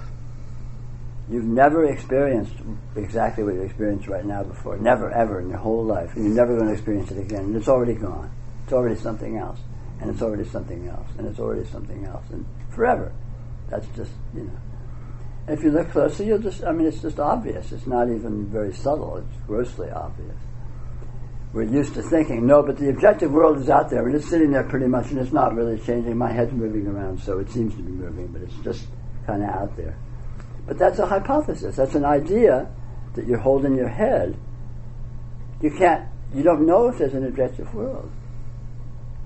You've 1.30 1.44
never 1.44 1.86
experienced 1.86 2.54
exactly 2.96 3.44
what 3.44 3.54
you 3.54 3.62
experience 3.62 4.06
right 4.08 4.24
now 4.24 4.42
before. 4.42 4.76
Never, 4.76 5.10
ever 5.10 5.40
in 5.40 5.48
your 5.48 5.58
whole 5.58 5.84
life. 5.84 6.14
And 6.14 6.26
you're 6.26 6.34
never 6.34 6.54
going 6.54 6.68
to 6.68 6.74
experience 6.74 7.10
it 7.10 7.18
again. 7.18 7.44
And 7.44 7.56
it's 7.56 7.68
already 7.68 7.94
gone. 7.94 8.30
It's 8.64 8.72
already 8.74 9.00
something 9.00 9.38
else. 9.38 9.58
And 10.00 10.10
it's 10.10 10.20
already 10.20 10.44
something 10.44 10.86
else. 10.86 11.08
And 11.16 11.26
it's 11.26 11.38
already 11.38 11.66
something 11.70 12.04
else. 12.04 12.24
And 12.30 12.44
forever. 12.68 13.10
That's 13.70 13.86
just, 13.96 14.12
you 14.34 14.44
know 14.44 14.58
if 15.46 15.62
you 15.62 15.70
look 15.70 15.90
closely, 15.90 16.26
you'll 16.26 16.38
just, 16.38 16.64
I 16.64 16.72
mean, 16.72 16.86
it's 16.86 17.02
just 17.02 17.18
obvious. 17.18 17.70
It's 17.72 17.86
not 17.86 18.08
even 18.08 18.46
very 18.46 18.72
subtle. 18.72 19.18
It's 19.18 19.46
grossly 19.46 19.90
obvious. 19.90 20.36
We're 21.54 21.62
used 21.62 21.94
to 21.94 22.02
thinking, 22.02 22.44
no, 22.48 22.64
but 22.64 22.78
the 22.78 22.90
objective 22.90 23.30
world 23.30 23.58
is 23.58 23.70
out 23.70 23.88
there, 23.88 24.02
We're 24.02 24.18
just 24.18 24.28
sitting 24.28 24.50
there 24.50 24.64
pretty 24.64 24.88
much, 24.88 25.12
and 25.12 25.20
it's 25.20 25.32
not 25.32 25.54
really 25.54 25.78
changing. 25.78 26.18
My 26.18 26.32
head's 26.32 26.52
moving 26.52 26.88
around, 26.88 27.20
so 27.20 27.38
it 27.38 27.48
seems 27.48 27.76
to 27.76 27.82
be 27.82 27.92
moving, 27.92 28.26
but 28.26 28.42
it's 28.42 28.56
just 28.64 28.88
kind 29.24 29.40
of 29.40 29.50
out 29.50 29.76
there. 29.76 29.96
But 30.66 30.78
that's 30.78 30.98
a 30.98 31.06
hypothesis. 31.06 31.76
That's 31.76 31.94
an 31.94 32.04
idea 32.04 32.68
that 33.14 33.28
you 33.28 33.38
hold 33.38 33.64
in 33.64 33.76
your 33.76 33.88
head. 33.88 34.36
You 35.62 35.70
can't, 35.70 36.08
you 36.34 36.42
don't 36.42 36.66
know 36.66 36.88
if 36.88 36.98
there's 36.98 37.14
an 37.14 37.24
objective 37.24 37.72
world. 37.72 38.10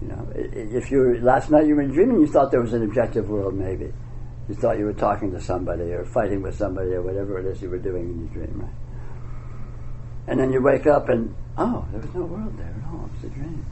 You 0.02 0.08
know, 0.08 0.28
if 0.34 0.90
you 0.90 1.18
last 1.22 1.50
night 1.50 1.66
you 1.66 1.76
were 1.76 1.86
dreaming, 1.86 2.20
you 2.20 2.26
thought 2.26 2.50
there 2.50 2.60
was 2.60 2.74
an 2.74 2.82
objective 2.82 3.30
world, 3.30 3.54
maybe. 3.54 3.90
You 4.50 4.54
thought 4.54 4.78
you 4.78 4.84
were 4.84 4.92
talking 4.92 5.30
to 5.32 5.40
somebody 5.40 5.92
or 5.92 6.04
fighting 6.04 6.42
with 6.42 6.56
somebody 6.56 6.90
or 6.90 7.00
whatever 7.00 7.38
it 7.38 7.46
is 7.46 7.62
you 7.62 7.70
were 7.70 7.78
doing 7.78 8.10
in 8.10 8.18
your 8.20 8.46
dream, 8.46 8.60
right? 8.60 8.87
And 10.28 10.38
then 10.38 10.52
you 10.52 10.62
wake 10.62 10.86
up 10.86 11.08
and, 11.08 11.34
oh, 11.56 11.86
there 11.90 12.00
was 12.00 12.14
no 12.14 12.22
world 12.22 12.56
there 12.58 12.66
at 12.66 12.92
all. 12.92 13.06
It 13.06 13.12
was 13.14 13.24
a 13.24 13.34
dream. 13.34 13.66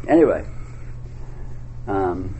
anyway, 0.08 0.44
um, 1.86 2.34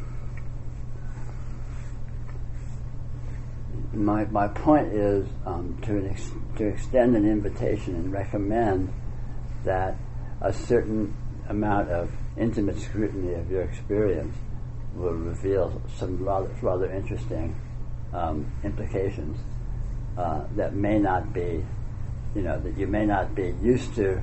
my, 3.92 4.24
my 4.24 4.48
point 4.48 4.88
is 4.88 5.26
um, 5.44 5.78
to, 5.82 6.08
ex- 6.10 6.32
to 6.56 6.66
extend 6.66 7.16
an 7.16 7.30
invitation 7.30 7.94
and 7.96 8.12
recommend 8.12 8.92
that 9.64 9.96
a 10.40 10.52
certain 10.52 11.14
amount 11.48 11.90
of 11.90 12.10
intimate 12.36 12.78
scrutiny 12.78 13.34
of 13.34 13.50
your 13.50 13.62
experience 13.62 14.34
will 14.94 15.12
reveal 15.12 15.80
some 15.96 16.22
rather, 16.24 16.50
rather 16.62 16.90
interesting 16.90 17.54
um, 18.12 18.50
implications 18.62 19.38
uh, 20.16 20.44
that 20.56 20.74
may 20.74 20.98
not 20.98 21.32
be, 21.32 21.64
you 22.34 22.42
know, 22.42 22.58
that 22.60 22.76
you 22.76 22.86
may 22.86 23.06
not 23.06 23.34
be 23.34 23.54
used 23.62 23.94
to 23.94 24.22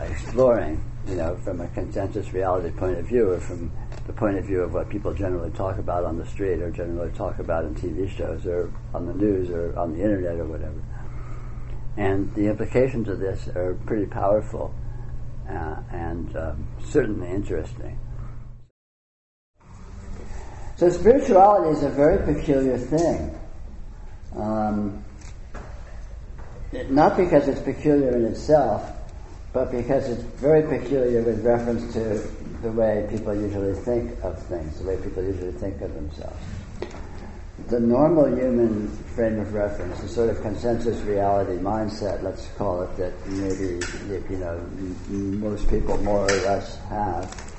exploring, 0.00 0.82
you 1.06 1.14
know, 1.14 1.36
from 1.36 1.60
a 1.60 1.68
consensus 1.68 2.32
reality 2.32 2.70
point 2.70 2.98
of 2.98 3.06
view 3.06 3.30
or 3.30 3.40
from 3.40 3.70
the 4.06 4.12
point 4.12 4.36
of 4.36 4.44
view 4.44 4.60
of 4.60 4.74
what 4.74 4.88
people 4.88 5.14
generally 5.14 5.50
talk 5.52 5.78
about 5.78 6.04
on 6.04 6.18
the 6.18 6.26
street 6.26 6.60
or 6.60 6.70
generally 6.70 7.10
talk 7.12 7.38
about 7.38 7.64
in 7.64 7.74
TV 7.74 8.08
shows 8.08 8.46
or 8.46 8.72
on 8.92 9.06
the 9.06 9.14
news 9.14 9.50
or 9.50 9.76
on 9.78 9.96
the 9.96 10.02
internet 10.02 10.38
or 10.38 10.44
whatever. 10.44 10.82
And 11.96 12.34
the 12.34 12.48
implications 12.48 13.08
of 13.08 13.20
this 13.20 13.48
are 13.48 13.78
pretty 13.86 14.06
powerful 14.06 14.74
uh, 15.48 15.76
and 15.92 16.36
um, 16.36 16.68
certainly 16.84 17.28
interesting. 17.28 17.98
So 20.76 20.90
spirituality 20.90 21.70
is 21.70 21.84
a 21.84 21.88
very 21.88 22.34
peculiar 22.34 22.76
thing. 22.76 23.38
Um, 24.36 25.03
not 26.90 27.16
because 27.16 27.48
it's 27.48 27.60
peculiar 27.60 28.16
in 28.16 28.24
itself, 28.24 28.90
but 29.52 29.70
because 29.70 30.08
it's 30.08 30.22
very 30.40 30.62
peculiar 30.62 31.22
with 31.22 31.44
reference 31.44 31.92
to 31.92 32.18
the 32.62 32.72
way 32.72 33.06
people 33.08 33.34
usually 33.34 33.74
think 33.74 34.18
of 34.24 34.40
things, 34.46 34.80
the 34.80 34.88
way 34.88 34.96
people 34.96 35.22
usually 35.22 35.52
think 35.52 35.80
of 35.80 35.94
themselves. 35.94 36.36
The 37.68 37.78
normal 37.78 38.26
human 38.36 38.88
frame 39.14 39.38
of 39.38 39.54
reference, 39.54 40.00
the 40.00 40.08
sort 40.08 40.28
of 40.28 40.42
consensus 40.42 41.00
reality 41.02 41.52
mindset, 41.52 42.22
let's 42.22 42.48
call 42.58 42.82
it, 42.82 42.96
that 42.96 43.12
maybe 43.28 43.80
you 44.28 44.38
know 44.38 44.58
most 45.38 45.68
people 45.68 45.96
more 45.98 46.24
or 46.24 46.36
less 46.42 46.78
have, 46.88 47.52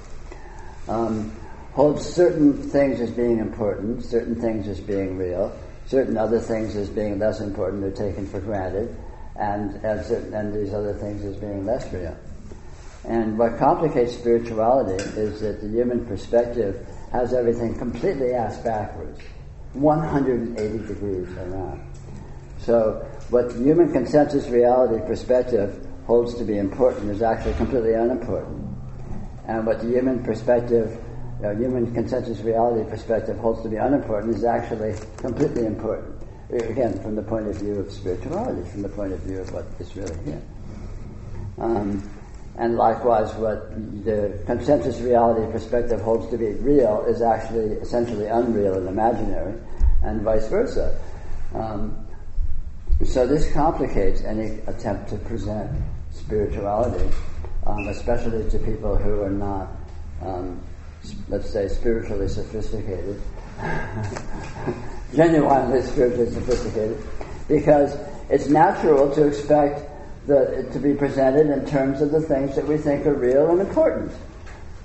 um, 0.89 1.31
holds 1.71 2.05
certain 2.05 2.61
things 2.61 2.99
as 2.99 3.11
being 3.11 3.39
important, 3.39 4.03
certain 4.03 4.35
things 4.35 4.67
as 4.67 4.79
being 4.81 5.17
real, 5.17 5.57
certain 5.87 6.17
other 6.17 6.39
things 6.39 6.75
as 6.75 6.89
being 6.89 7.19
less 7.19 7.39
important 7.39 7.83
or 7.83 7.91
taken 7.91 8.27
for 8.27 8.39
granted, 8.39 8.95
and, 9.37 9.75
and, 9.83 10.05
certain, 10.05 10.33
and 10.33 10.53
these 10.53 10.73
other 10.73 10.93
things 10.93 11.23
as 11.23 11.35
being 11.37 11.65
less 11.65 11.91
real. 11.91 12.15
And 13.07 13.37
what 13.37 13.57
complicates 13.57 14.15
spirituality 14.15 15.03
is 15.19 15.41
that 15.41 15.61
the 15.61 15.67
human 15.67 16.05
perspective 16.05 16.85
has 17.11 17.33
everything 17.33 17.77
completely 17.77 18.33
ass 18.33 18.57
backwards, 18.57 19.19
180 19.73 20.87
degrees 20.87 21.29
around. 21.37 21.81
So, 22.59 23.05
what 23.29 23.49
the 23.49 23.63
human 23.63 23.91
consensus 23.91 24.47
reality 24.47 25.05
perspective 25.05 25.85
holds 26.07 26.35
to 26.35 26.43
be 26.43 26.57
important 26.57 27.11
is 27.11 27.21
actually 27.21 27.53
completely 27.53 27.93
unimportant. 27.93 28.75
And 29.47 29.65
what 29.65 29.81
the 29.81 29.87
human 29.87 30.23
perspective, 30.23 30.99
uh, 31.43 31.51
human 31.51 31.93
consensus 31.93 32.39
reality 32.41 32.89
perspective 32.89 33.37
holds 33.37 33.61
to 33.63 33.69
be 33.69 33.75
unimportant 33.75 34.35
is 34.35 34.43
actually 34.43 34.95
completely 35.17 35.65
important. 35.65 36.14
Again, 36.49 36.99
from 37.01 37.15
the 37.15 37.23
point 37.23 37.47
of 37.47 37.55
view 37.55 37.79
of 37.79 37.91
spirituality, 37.91 38.69
from 38.69 38.83
the 38.83 38.89
point 38.89 39.13
of 39.13 39.19
view 39.21 39.39
of 39.39 39.51
what 39.51 39.65
is 39.79 39.95
really 39.95 40.17
here. 40.23 40.41
Um, 41.57 42.07
and 42.57 42.77
likewise, 42.77 43.33
what 43.35 43.71
the 44.05 44.39
consensus 44.45 44.99
reality 45.01 45.51
perspective 45.51 45.99
holds 46.01 46.29
to 46.29 46.37
be 46.37 46.53
real 46.53 47.03
is 47.07 47.21
actually 47.21 47.73
essentially 47.81 48.27
unreal 48.27 48.75
and 48.75 48.87
imaginary, 48.87 49.59
and 50.03 50.21
vice 50.21 50.47
versa. 50.47 50.97
Um, 51.53 52.07
so 53.03 53.27
this 53.27 53.51
complicates 53.51 54.21
any 54.23 54.59
attempt 54.67 55.09
to 55.09 55.17
present 55.17 55.69
spirituality, 56.11 57.13
um, 57.65 57.87
especially 57.89 58.49
to 58.49 58.59
people 58.59 58.95
who 58.95 59.21
are 59.21 59.29
not, 59.29 59.69
um, 60.21 60.61
let's 61.27 61.49
say, 61.49 61.67
spiritually 61.67 62.29
sophisticated, 62.29 63.21
genuinely 65.15 65.81
spiritually 65.81 66.29
sophisticated, 66.31 67.01
because 67.47 67.97
it's 68.29 68.47
natural 68.47 69.13
to 69.13 69.27
expect 69.27 69.89
the, 70.27 70.67
to 70.73 70.79
be 70.79 70.93
presented 70.93 71.47
in 71.47 71.65
terms 71.65 72.01
of 72.01 72.11
the 72.11 72.21
things 72.21 72.55
that 72.55 72.67
we 72.67 72.77
think 72.77 73.05
are 73.05 73.13
real 73.13 73.51
and 73.51 73.61
important. 73.61 74.11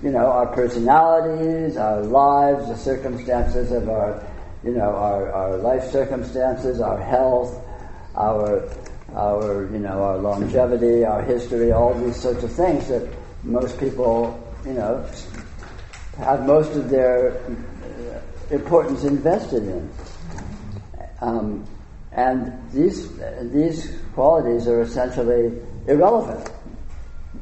You 0.03 0.11
know, 0.11 0.27
our 0.27 0.47
personalities, 0.47 1.77
our 1.77 2.03
lives, 2.03 2.69
the 2.69 2.77
circumstances 2.77 3.73
of 3.73 3.89
our, 3.89 4.25
you 4.65 4.73
know, 4.73 4.91
our, 4.95 5.33
our 5.33 5.57
life 5.57 5.91
circumstances, 5.91 6.81
our 6.81 7.01
health, 7.01 7.63
our, 8.15 8.69
our, 9.15 9.69
you 9.73 9.79
know, 9.79 10.03
our 10.03 10.19
longevity, 10.19 11.05
our 11.05 11.23
history, 11.23 11.73
all 11.73 11.95
these 11.95 12.17
sorts 12.17 12.43
of 12.45 12.53
things 12.53 12.89
that 12.89 13.09
most 13.43 13.79
people, 13.79 14.39
you 14.65 14.73
know, 14.73 15.07
have 16.19 16.47
most 16.47 16.73
of 16.77 16.91
their 16.91 17.41
importance 18.51 19.05
invested 19.05 19.65
in. 19.65 19.91
Um, 21.21 21.67
and 22.13 22.53
these, 22.73 23.09
these 23.53 23.97
qualities 24.15 24.67
are 24.67 24.81
essentially 24.83 25.53
irrelevant 25.87 26.51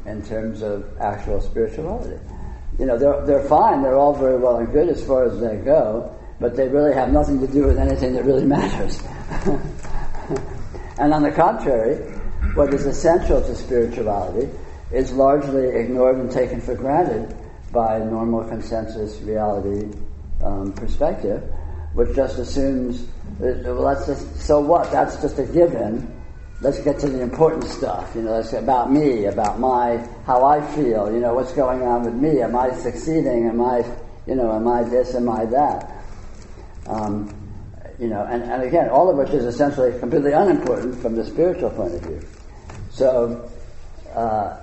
in 0.04 0.22
terms 0.22 0.62
of 0.62 0.86
actual 1.00 1.40
spirituality. 1.40 2.18
You 2.78 2.86
know, 2.86 2.98
they're, 2.98 3.24
they're 3.26 3.48
fine, 3.48 3.82
they're 3.82 3.96
all 3.96 4.14
very 4.14 4.38
well 4.38 4.56
and 4.56 4.70
good 4.72 4.88
as 4.88 5.04
far 5.04 5.24
as 5.24 5.40
they 5.40 5.56
go, 5.56 6.14
but 6.38 6.54
they 6.54 6.68
really 6.68 6.94
have 6.94 7.10
nothing 7.10 7.40
to 7.40 7.46
do 7.46 7.64
with 7.66 7.78
anything 7.78 8.12
that 8.14 8.24
really 8.24 8.44
matters. 8.56 9.02
and 10.98 11.12
on 11.12 11.22
the 11.22 11.32
contrary, 11.32 11.96
what 12.54 12.72
is 12.72 12.86
essential 12.86 13.40
to 13.40 13.54
spirituality 13.54 14.48
is 14.92 15.12
largely 15.12 15.68
ignored 15.68 16.16
and 16.16 16.30
taken 16.30 16.60
for 16.60 16.74
granted 16.74 17.34
by 17.72 17.98
normal 17.98 18.44
consensus 18.44 19.20
reality 19.20 19.90
um, 20.42 20.72
perspective, 20.72 21.42
which 21.94 22.14
just 22.14 22.38
assumes 22.38 23.08
well, 23.38 23.84
that's 23.84 24.06
just 24.06 24.40
so 24.40 24.60
what? 24.60 24.90
That's 24.90 25.20
just 25.20 25.38
a 25.38 25.44
given. 25.44 26.14
Let's 26.60 26.80
get 26.80 26.98
to 27.00 27.08
the 27.08 27.20
important 27.20 27.64
stuff. 27.64 28.10
You 28.16 28.22
know, 28.22 28.32
let's 28.32 28.52
about 28.52 28.90
me, 28.90 29.26
about 29.26 29.60
my 29.60 30.04
how 30.26 30.44
I 30.44 30.60
feel. 30.74 31.12
You 31.12 31.20
know, 31.20 31.34
what's 31.34 31.52
going 31.52 31.82
on 31.82 32.04
with 32.04 32.14
me? 32.14 32.40
Am 32.40 32.56
I 32.56 32.72
succeeding? 32.72 33.48
Am 33.48 33.60
I, 33.60 33.84
you 34.26 34.34
know, 34.34 34.52
am 34.52 34.66
I 34.66 34.82
this? 34.82 35.14
Am 35.14 35.28
I 35.28 35.44
that? 35.46 35.92
Um, 36.86 37.34
you 37.98 38.08
know, 38.08 38.24
and, 38.24 38.42
and 38.42 38.62
again, 38.62 38.88
all 38.88 39.10
of 39.10 39.16
which 39.16 39.30
is 39.30 39.44
essentially 39.44 39.98
completely 39.98 40.32
unimportant 40.32 41.00
from 41.00 41.14
the 41.14 41.24
spiritual 41.24 41.70
point 41.70 41.94
of 41.94 42.00
view. 42.02 42.22
So, 42.90 43.50
uh, 44.14 44.56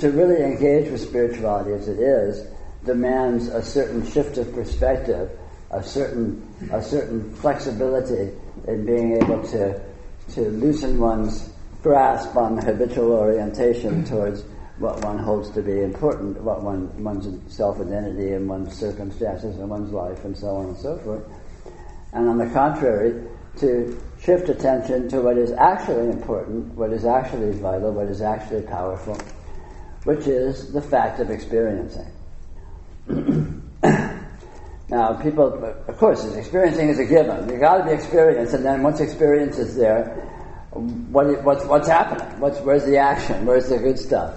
to 0.00 0.10
really 0.10 0.42
engage 0.42 0.90
with 0.90 1.00
spirituality 1.00 1.72
as 1.72 1.88
it 1.88 1.98
is 1.98 2.46
demands 2.88 3.46
a 3.46 3.62
certain 3.62 4.04
shift 4.10 4.38
of 4.38 4.52
perspective 4.52 5.30
a 5.70 5.82
certain 5.82 6.42
a 6.72 6.82
certain 6.82 7.32
flexibility 7.34 8.32
in 8.66 8.86
being 8.86 9.22
able 9.22 9.42
to 9.46 9.80
to 10.32 10.40
loosen 10.50 10.98
one's 10.98 11.50
grasp 11.82 12.36
on 12.36 12.56
the 12.56 12.62
habitual 12.62 13.12
orientation 13.12 14.04
towards 14.04 14.44
what 14.78 15.02
one 15.04 15.18
holds 15.18 15.50
to 15.50 15.62
be 15.62 15.80
important, 15.80 16.40
what 16.40 16.62
one 16.62 17.02
one's 17.02 17.26
self 17.52 17.80
identity 17.80 18.32
and 18.32 18.48
one's 18.48 18.76
circumstances 18.76 19.56
and 19.56 19.68
one's 19.68 19.92
life 19.92 20.24
and 20.24 20.36
so 20.36 20.56
on 20.56 20.66
and 20.66 20.76
so 20.76 20.96
forth. 20.98 21.24
And 22.12 22.28
on 22.28 22.38
the 22.38 22.46
contrary, 22.50 23.26
to 23.58 24.00
shift 24.20 24.48
attention 24.48 25.08
to 25.08 25.20
what 25.20 25.36
is 25.36 25.52
actually 25.52 26.10
important, 26.10 26.74
what 26.74 26.92
is 26.92 27.04
actually 27.04 27.52
vital, 27.58 27.92
what 27.92 28.06
is 28.06 28.22
actually 28.22 28.62
powerful, 28.62 29.18
which 30.04 30.26
is 30.26 30.72
the 30.72 30.80
fact 30.80 31.20
of 31.20 31.30
experiencing. 31.30 32.06
Now, 34.90 35.12
people, 35.12 35.52
of 35.86 35.98
course, 35.98 36.24
experiencing 36.34 36.88
is 36.88 36.98
a 36.98 37.04
given. 37.04 37.46
You 37.50 37.58
got 37.58 37.78
to 37.78 37.84
be 37.84 37.90
experienced, 37.90 38.54
and 38.54 38.64
then 38.64 38.82
once 38.82 39.00
experience 39.00 39.58
is 39.58 39.76
there, 39.76 40.06
what, 40.72 41.44
what's, 41.44 41.64
what's 41.66 41.88
happening? 41.88 42.40
What's, 42.40 42.58
where's 42.60 42.86
the 42.86 42.96
action? 42.96 43.44
Where's 43.44 43.68
the 43.68 43.76
good 43.78 43.98
stuff? 43.98 44.34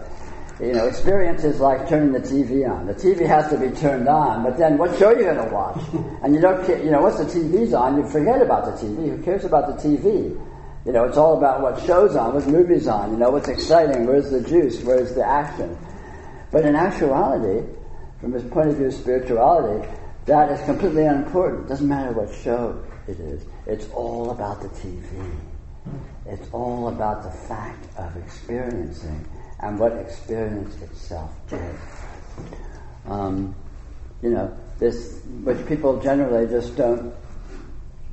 You 0.59 0.73
know, 0.73 0.87
experience 0.87 1.45
is 1.45 1.61
like 1.61 1.87
turning 1.87 2.11
the 2.11 2.19
TV 2.19 2.69
on. 2.69 2.85
The 2.85 2.93
TV 2.93 3.25
has 3.25 3.49
to 3.49 3.57
be 3.57 3.73
turned 3.75 4.09
on, 4.09 4.43
but 4.43 4.57
then 4.57 4.77
what 4.77 4.97
show 4.99 5.07
are 5.07 5.17
you 5.17 5.23
going 5.23 5.47
to 5.47 5.53
watch? 5.53 5.81
And 6.23 6.35
you 6.35 6.41
don't, 6.41 6.67
you 6.83 6.91
know, 6.91 7.01
once 7.01 7.17
the 7.17 7.25
TV's 7.25 7.73
on, 7.73 7.97
you 7.97 8.07
forget 8.07 8.41
about 8.41 8.65
the 8.65 8.71
TV. 8.71 9.09
Who 9.09 9.23
cares 9.23 9.45
about 9.45 9.67
the 9.67 9.89
TV? 9.89 10.37
You 10.85 10.91
know, 10.91 11.05
it's 11.05 11.17
all 11.17 11.37
about 11.37 11.61
what 11.61 11.81
show's 11.83 12.15
on, 12.15 12.35
what 12.35 12.45
movies 12.45 12.87
on. 12.87 13.11
You 13.11 13.17
know, 13.17 13.31
what's 13.31 13.47
exciting? 13.47 14.05
Where's 14.05 14.29
the 14.29 14.41
juice? 14.41 14.83
Where's 14.83 15.15
the 15.15 15.25
action? 15.25 15.77
But 16.51 16.65
in 16.65 16.75
actuality, 16.75 17.65
from 18.21 18.31
this 18.31 18.43
point 18.43 18.69
of 18.69 18.77
view 18.77 18.85
of 18.85 18.93
spirituality, 18.93 19.87
that 20.25 20.51
is 20.51 20.63
completely 20.65 21.05
unimportant. 21.05 21.67
Doesn't 21.67 21.87
matter 21.87 22.11
what 22.11 22.33
show 22.43 22.81
it 23.07 23.19
is. 23.19 23.43
It's 23.65 23.89
all 23.89 24.29
about 24.29 24.61
the 24.61 24.69
TV. 24.69 25.35
It's 26.27 26.47
all 26.53 26.89
about 26.89 27.23
the 27.23 27.31
fact 27.31 27.87
of 27.97 28.15
experiencing 28.15 29.27
and 29.59 29.79
what 29.79 29.93
experience 29.93 30.79
itself 30.81 31.31
is. 31.51 31.79
Um, 33.07 33.55
you 34.21 34.29
know, 34.29 34.55
this, 34.77 35.21
which 35.43 35.65
people 35.67 35.99
generally 35.99 36.47
just 36.47 36.75
don't 36.75 37.13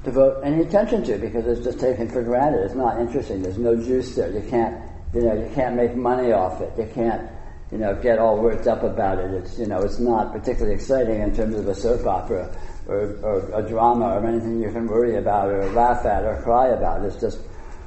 devote 0.04 0.42
any 0.42 0.62
attention 0.62 1.04
to 1.04 1.18
because 1.18 1.46
it's 1.46 1.64
just 1.64 1.80
taken 1.80 2.08
for 2.08 2.22
granted. 2.22 2.64
It's 2.64 2.74
not 2.74 2.98
interesting. 2.98 3.42
There's 3.42 3.58
no 3.58 3.76
juice 3.76 4.14
there. 4.14 4.30
You 4.30 4.48
can't, 4.48 4.80
you 5.12 5.20
know, 5.20 5.34
you 5.34 5.50
can't 5.54 5.76
make 5.76 5.94
money 5.94 6.32
off 6.32 6.62
it. 6.62 6.72
You 6.78 6.90
can't 6.94 7.30
you 7.70 7.78
know, 7.78 7.94
get 7.94 8.18
all 8.18 8.38
worked 8.38 8.66
up 8.66 8.82
about 8.82 9.18
it. 9.18 9.30
It's, 9.32 9.58
you 9.58 9.66
know, 9.66 9.80
it's 9.80 9.98
not 9.98 10.32
particularly 10.32 10.74
exciting 10.74 11.20
in 11.20 11.36
terms 11.36 11.54
of 11.56 11.68
a 11.68 11.74
soap 11.74 12.06
opera 12.06 12.50
or, 12.86 13.18
or 13.22 13.50
a 13.60 13.62
drama 13.68 14.16
or 14.16 14.26
anything 14.26 14.60
you 14.60 14.72
can 14.72 14.86
worry 14.86 15.16
about 15.16 15.48
or 15.48 15.70
laugh 15.72 16.06
at 16.06 16.24
or 16.24 16.40
cry 16.42 16.68
about. 16.68 17.04
It's 17.04 17.20
just, 17.20 17.40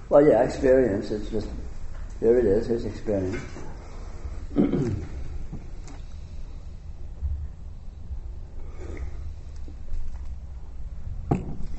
well, 0.10 0.24
yeah, 0.26 0.44
experience. 0.44 1.10
It's 1.10 1.30
just, 1.32 1.48
there 2.20 2.38
it 2.38 2.46
is, 2.46 2.68
here's 2.68 2.86
experience. 2.86 3.42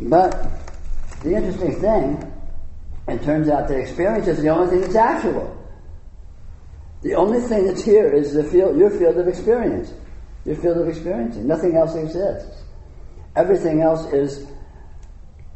but 0.00 0.48
the 1.22 1.36
interesting 1.36 1.80
thing, 1.80 2.32
it 3.06 3.22
turns 3.22 3.48
out 3.48 3.68
that 3.68 3.78
experience 3.78 4.26
is 4.26 4.42
the 4.42 4.48
only 4.48 4.70
thing 4.70 4.80
that's 4.80 4.96
actual. 4.96 5.61
The 7.02 7.14
only 7.14 7.40
thing 7.40 7.66
that's 7.66 7.84
here 7.84 8.12
is 8.12 8.32
the 8.32 8.44
field, 8.44 8.76
your 8.76 8.90
field 8.90 9.18
of 9.18 9.28
experience, 9.28 9.92
your 10.44 10.56
field 10.56 10.78
of 10.78 10.88
experiencing. 10.88 11.46
Nothing 11.46 11.76
else 11.76 11.94
exists. 11.94 12.62
Everything 13.34 13.80
else 13.80 14.06
is 14.12 14.46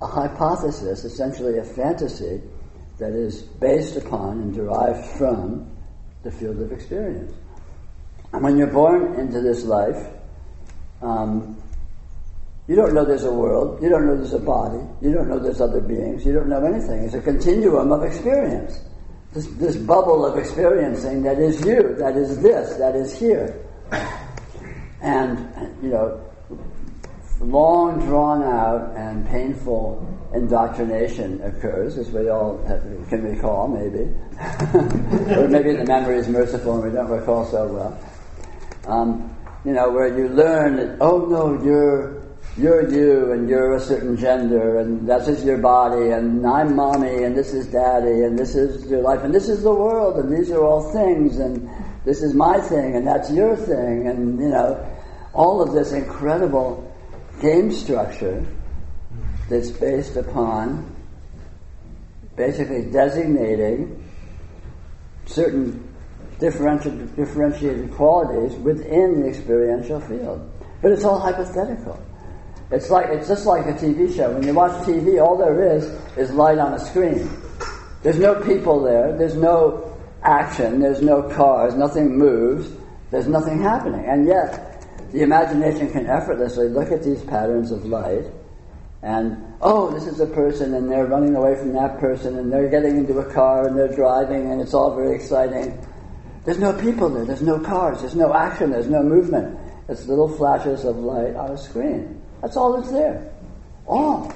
a 0.03 0.07
hypothesis, 0.07 1.05
essentially 1.05 1.59
a 1.59 1.65
fantasy, 1.65 2.43
that 2.99 3.13
is 3.13 3.43
based 3.43 3.97
upon 3.97 4.41
and 4.41 4.55
derived 4.55 5.07
from 5.19 5.71
the 6.23 6.31
field 6.31 6.61
of 6.61 6.73
experience. 6.73 7.33
And 8.33 8.43
when 8.43 8.57
you're 8.57 8.67
born 8.67 9.19
into 9.21 9.41
this 9.41 9.65
life, 9.65 10.09
um, 11.03 11.63
you 12.67 12.75
don't 12.75 12.95
know 12.95 13.05
there's 13.05 13.25
a 13.25 13.33
world, 13.33 13.83
you 13.83 13.89
don't 13.89 14.07
know 14.07 14.17
there's 14.17 14.33
a 14.33 14.39
body, 14.39 14.83
you 15.01 15.13
don't 15.13 15.29
know 15.29 15.39
there's 15.39 15.61
other 15.61 15.81
beings, 15.81 16.25
you 16.25 16.33
don't 16.33 16.49
know 16.49 16.65
anything. 16.65 17.05
It's 17.05 17.15
a 17.15 17.21
continuum 17.21 17.93
of 17.93 18.03
experience. 18.03 18.81
This, 19.37 19.47
this 19.59 19.77
bubble 19.77 20.25
of 20.25 20.39
experiencing 20.39 21.23
that 21.25 21.39
is 21.39 21.63
you, 21.63 21.95
that 21.99 22.17
is 22.17 22.41
this, 22.41 22.79
that 22.79 22.97
is 22.97 23.15
here. 23.19 23.63
And, 25.03 25.77
you 25.83 25.91
know, 25.91 26.25
long 27.41 28.01
drawn 28.07 28.43
out 28.43 28.97
and 28.97 29.29
painful 29.29 30.09
indoctrination 30.33 31.43
occurs, 31.43 31.99
as 31.99 32.11
we 32.13 32.31
all 32.31 32.65
have, 32.67 32.81
can 33.11 33.25
recall, 33.25 33.69
maybe. 33.69 34.11
or 35.39 35.49
maybe 35.49 35.77
the 35.77 35.85
memory 35.87 36.17
is 36.17 36.29
merciful 36.29 36.77
and 36.77 36.91
we 36.91 36.97
don't 36.97 37.11
recall 37.11 37.45
so 37.45 37.67
well. 37.67 38.01
Um, 38.87 39.37
you 39.67 39.75
know, 39.75 39.91
where 39.91 40.17
you 40.17 40.31
learn 40.31 40.77
that, 40.77 40.97
oh 41.03 41.27
no, 41.27 41.63
you're, 41.63 42.23
you're 42.57 42.91
you 42.91 43.33
and 43.33 43.49
you're 43.49 43.75
a 43.75 43.81
certain 43.81 44.17
gender 44.17 44.79
and 44.79 45.07
this 45.07 45.29
is 45.29 45.45
your 45.45 45.59
body 45.59 46.11
and 46.11 46.47
I'm 46.47 46.75
mommy 46.75 47.25
and 47.25 47.37
this 47.37 47.53
is 47.53 47.67
daddy 47.67 48.23
and 48.23 48.39
this 48.39 48.55
is 48.55 48.87
your 48.91 49.03
life 49.03 49.23
and 49.23 49.35
this 49.35 49.49
is 49.49 49.63
the 49.63 49.75
world 49.75 50.17
and 50.17 50.35
these 50.35 50.51
are 50.51 50.65
all 50.65 50.91
things 50.91 51.37
and 51.37 51.69
this 52.07 52.23
is 52.23 52.33
my 52.33 52.59
thing 52.61 52.97
and 52.97 53.07
that's 53.07 53.31
your 53.31 53.57
thing 53.57 54.09
and, 54.09 54.41
you 54.41 54.49
know, 54.49 54.85
all 55.35 55.61
of 55.61 55.75
this 55.75 55.93
incredible 55.93 56.91
game 57.43 57.71
structure 57.71 58.47
that's 59.51 59.71
based 59.71 60.17
upon 60.17 60.95
basically 62.37 62.91
designating 62.91 64.03
certain 65.27 65.87
differentiated 66.39 67.93
qualities 67.93 68.57
within 68.59 69.21
the 69.21 69.29
experiential 69.29 70.01
field. 70.01 70.51
But 70.81 70.93
it's 70.93 71.05
all 71.05 71.19
hypothetical. 71.19 72.01
It's 72.71 72.91
like 72.91 73.07
it's 73.09 73.29
just 73.29 73.47
like 73.47 73.67
a 73.67 73.73
TV 73.73 74.15
show. 74.15 74.33
When 74.33 74.43
you 74.43 74.55
watch 74.55 74.73
TV, 74.87 75.23
all 75.23 75.37
there 75.37 75.77
is 75.77 75.85
is 76.17 76.31
light 76.33 76.59
on 76.59 76.75
a 76.75 76.79
screen. 76.79 77.31
There's 78.03 78.19
no 78.19 78.35
people 78.43 78.83
there. 78.83 79.17
There's 79.17 79.37
no 79.37 79.97
action. 80.23 80.81
There's 80.81 81.03
no 81.03 81.23
cars. 81.23 81.75
Nothing 81.75 82.17
moves. 82.19 82.71
There's 83.11 83.29
nothing 83.29 83.63
happening. 83.63 84.05
And 84.07 84.27
yet, 84.27 84.87
the 85.13 85.23
imagination 85.23 85.91
can 85.91 86.07
effortlessly 86.07 86.69
look 86.69 86.91
at 86.91 87.03
these 87.03 87.23
patterns 87.23 87.71
of 87.71 87.85
light 87.85 88.25
and, 89.07 89.55
oh, 89.61 89.93
this 89.93 90.07
is 90.07 90.19
a 90.19 90.27
person 90.27 90.75
and 90.75 90.91
they're 90.91 91.07
running 91.07 91.37
away 91.37 91.55
from 91.55 91.73
that 91.75 92.01
person 92.01 92.39
and 92.39 92.53
they're 92.53 92.69
getting 92.69 92.99
into 92.99 93.19
a 93.19 93.33
car 93.33 93.69
and 93.69 93.79
they're 93.79 93.95
driving 93.95 94.51
and 94.51 94.61
it's 94.61 94.75
all 94.75 94.97
very 94.97 95.15
exciting. 95.15 95.79
There's 96.45 96.59
no 96.59 96.73
people 96.73 97.09
there, 97.11 97.25
there's 97.25 97.41
no 97.41 97.61
cars, 97.61 98.01
there's 98.01 98.17
no 98.17 98.35
action, 98.35 98.71
there's 98.71 98.89
no 98.89 99.05
movement. 99.05 99.61
It's 99.89 100.07
little 100.07 100.29
flashes 100.29 100.85
of 100.85 100.97
light 100.97 101.37
on 101.37 101.53
a 101.53 101.57
screen. 101.57 102.21
That's 102.47 102.57
all 102.57 102.81
that's 102.81 102.93
there. 102.93 103.29
All. 103.89 104.33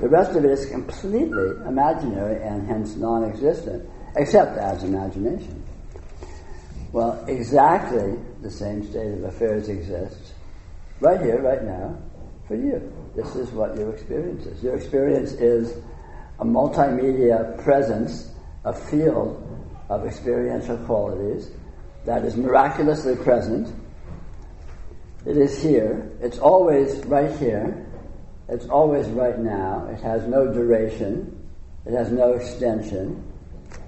The 0.00 0.08
rest 0.08 0.34
of 0.34 0.44
it 0.44 0.50
is 0.50 0.66
completely 0.66 1.50
imaginary 1.64 2.42
and 2.42 2.66
hence 2.66 2.96
non 2.96 3.22
existent, 3.22 3.88
except 4.16 4.58
as 4.58 4.82
imagination. 4.82 5.62
Well, 6.90 7.24
exactly 7.28 8.18
the 8.42 8.50
same 8.50 8.84
state 8.90 9.12
of 9.12 9.22
affairs 9.22 9.68
exists 9.68 10.32
right 10.98 11.20
here, 11.20 11.40
right 11.40 11.62
now, 11.62 11.96
for 12.48 12.56
you. 12.56 12.92
This 13.14 13.36
is 13.36 13.52
what 13.52 13.76
your 13.76 13.94
experience 13.94 14.44
is. 14.46 14.60
Your 14.64 14.74
experience 14.74 15.30
is 15.34 15.80
a 16.40 16.44
multimedia 16.44 17.62
presence, 17.62 18.28
a 18.64 18.72
field 18.72 19.40
of 19.88 20.04
experiential 20.04 20.78
qualities 20.78 21.52
that 22.06 22.24
is 22.24 22.36
miraculously 22.36 23.14
present. 23.14 23.72
It 25.26 25.36
is 25.36 25.60
here. 25.60 26.08
It's 26.20 26.38
always 26.38 27.04
right 27.06 27.36
here. 27.38 27.84
It's 28.48 28.66
always 28.66 29.08
right 29.08 29.38
now. 29.38 29.88
It 29.90 30.00
has 30.00 30.24
no 30.28 30.52
duration. 30.52 31.48
It 31.84 31.92
has 31.94 32.12
no 32.12 32.34
extension. 32.34 33.24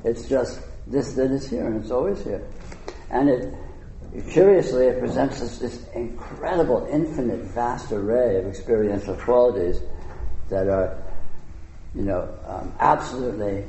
It's 0.03 0.29
just 0.29 0.61
this 0.89 1.13
that 1.13 1.31
is 1.31 1.49
here, 1.49 1.67
and 1.67 1.81
it's 1.81 1.93
always 1.93 2.23
here. 2.25 2.45
And 3.11 3.29
it, 3.29 3.55
curiously, 4.31 4.87
it 4.87 4.99
presents 4.99 5.41
us 5.41 5.59
this 5.59 5.87
incredible, 5.95 6.89
infinite, 6.91 7.41
vast 7.41 7.93
array 7.93 8.37
of 8.37 8.47
experiential 8.47 9.15
qualities 9.15 9.81
that 10.49 10.67
are, 10.67 11.01
you 11.95 12.03
know, 12.03 12.29
um, 12.47 12.75
absolutely, 12.81 13.65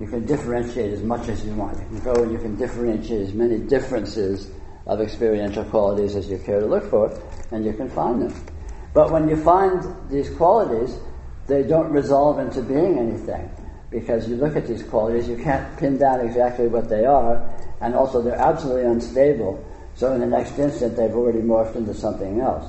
you 0.00 0.08
can 0.08 0.26
differentiate 0.26 0.92
as 0.92 1.02
much 1.02 1.28
as 1.28 1.44
you 1.44 1.54
want. 1.54 1.78
You 1.78 1.86
can 1.86 2.00
go 2.00 2.22
and 2.24 2.32
you 2.32 2.38
can 2.38 2.56
differentiate 2.56 3.28
as 3.28 3.34
many 3.34 3.58
differences 3.58 4.50
of 4.86 5.00
experiential 5.00 5.64
qualities 5.64 6.14
as 6.14 6.28
you 6.28 6.38
care 6.38 6.60
to 6.60 6.66
look 6.66 6.88
for, 6.90 7.10
and 7.50 7.64
you 7.64 7.72
can 7.72 7.88
find 7.88 8.22
them. 8.22 8.44
But 8.92 9.10
when 9.10 9.28
you 9.28 9.36
find 9.36 9.82
these 10.10 10.30
qualities, 10.30 10.98
they 11.46 11.62
don't 11.62 11.90
resolve 11.90 12.38
into 12.38 12.62
being 12.62 12.98
anything. 12.98 13.50
Because 13.90 14.28
you 14.28 14.36
look 14.36 14.56
at 14.56 14.66
these 14.66 14.82
qualities, 14.82 15.28
you 15.28 15.36
can't 15.36 15.76
pin 15.78 15.98
down 15.98 16.20
exactly 16.20 16.66
what 16.66 16.88
they 16.88 17.04
are, 17.04 17.48
and 17.80 17.94
also 17.94 18.22
they're 18.22 18.34
absolutely 18.34 18.84
unstable. 18.84 19.64
So 19.94 20.12
in 20.12 20.20
the 20.20 20.26
next 20.26 20.58
instant, 20.58 20.96
they've 20.96 21.14
already 21.14 21.40
morphed 21.40 21.76
into 21.76 21.94
something 21.94 22.40
else. 22.40 22.68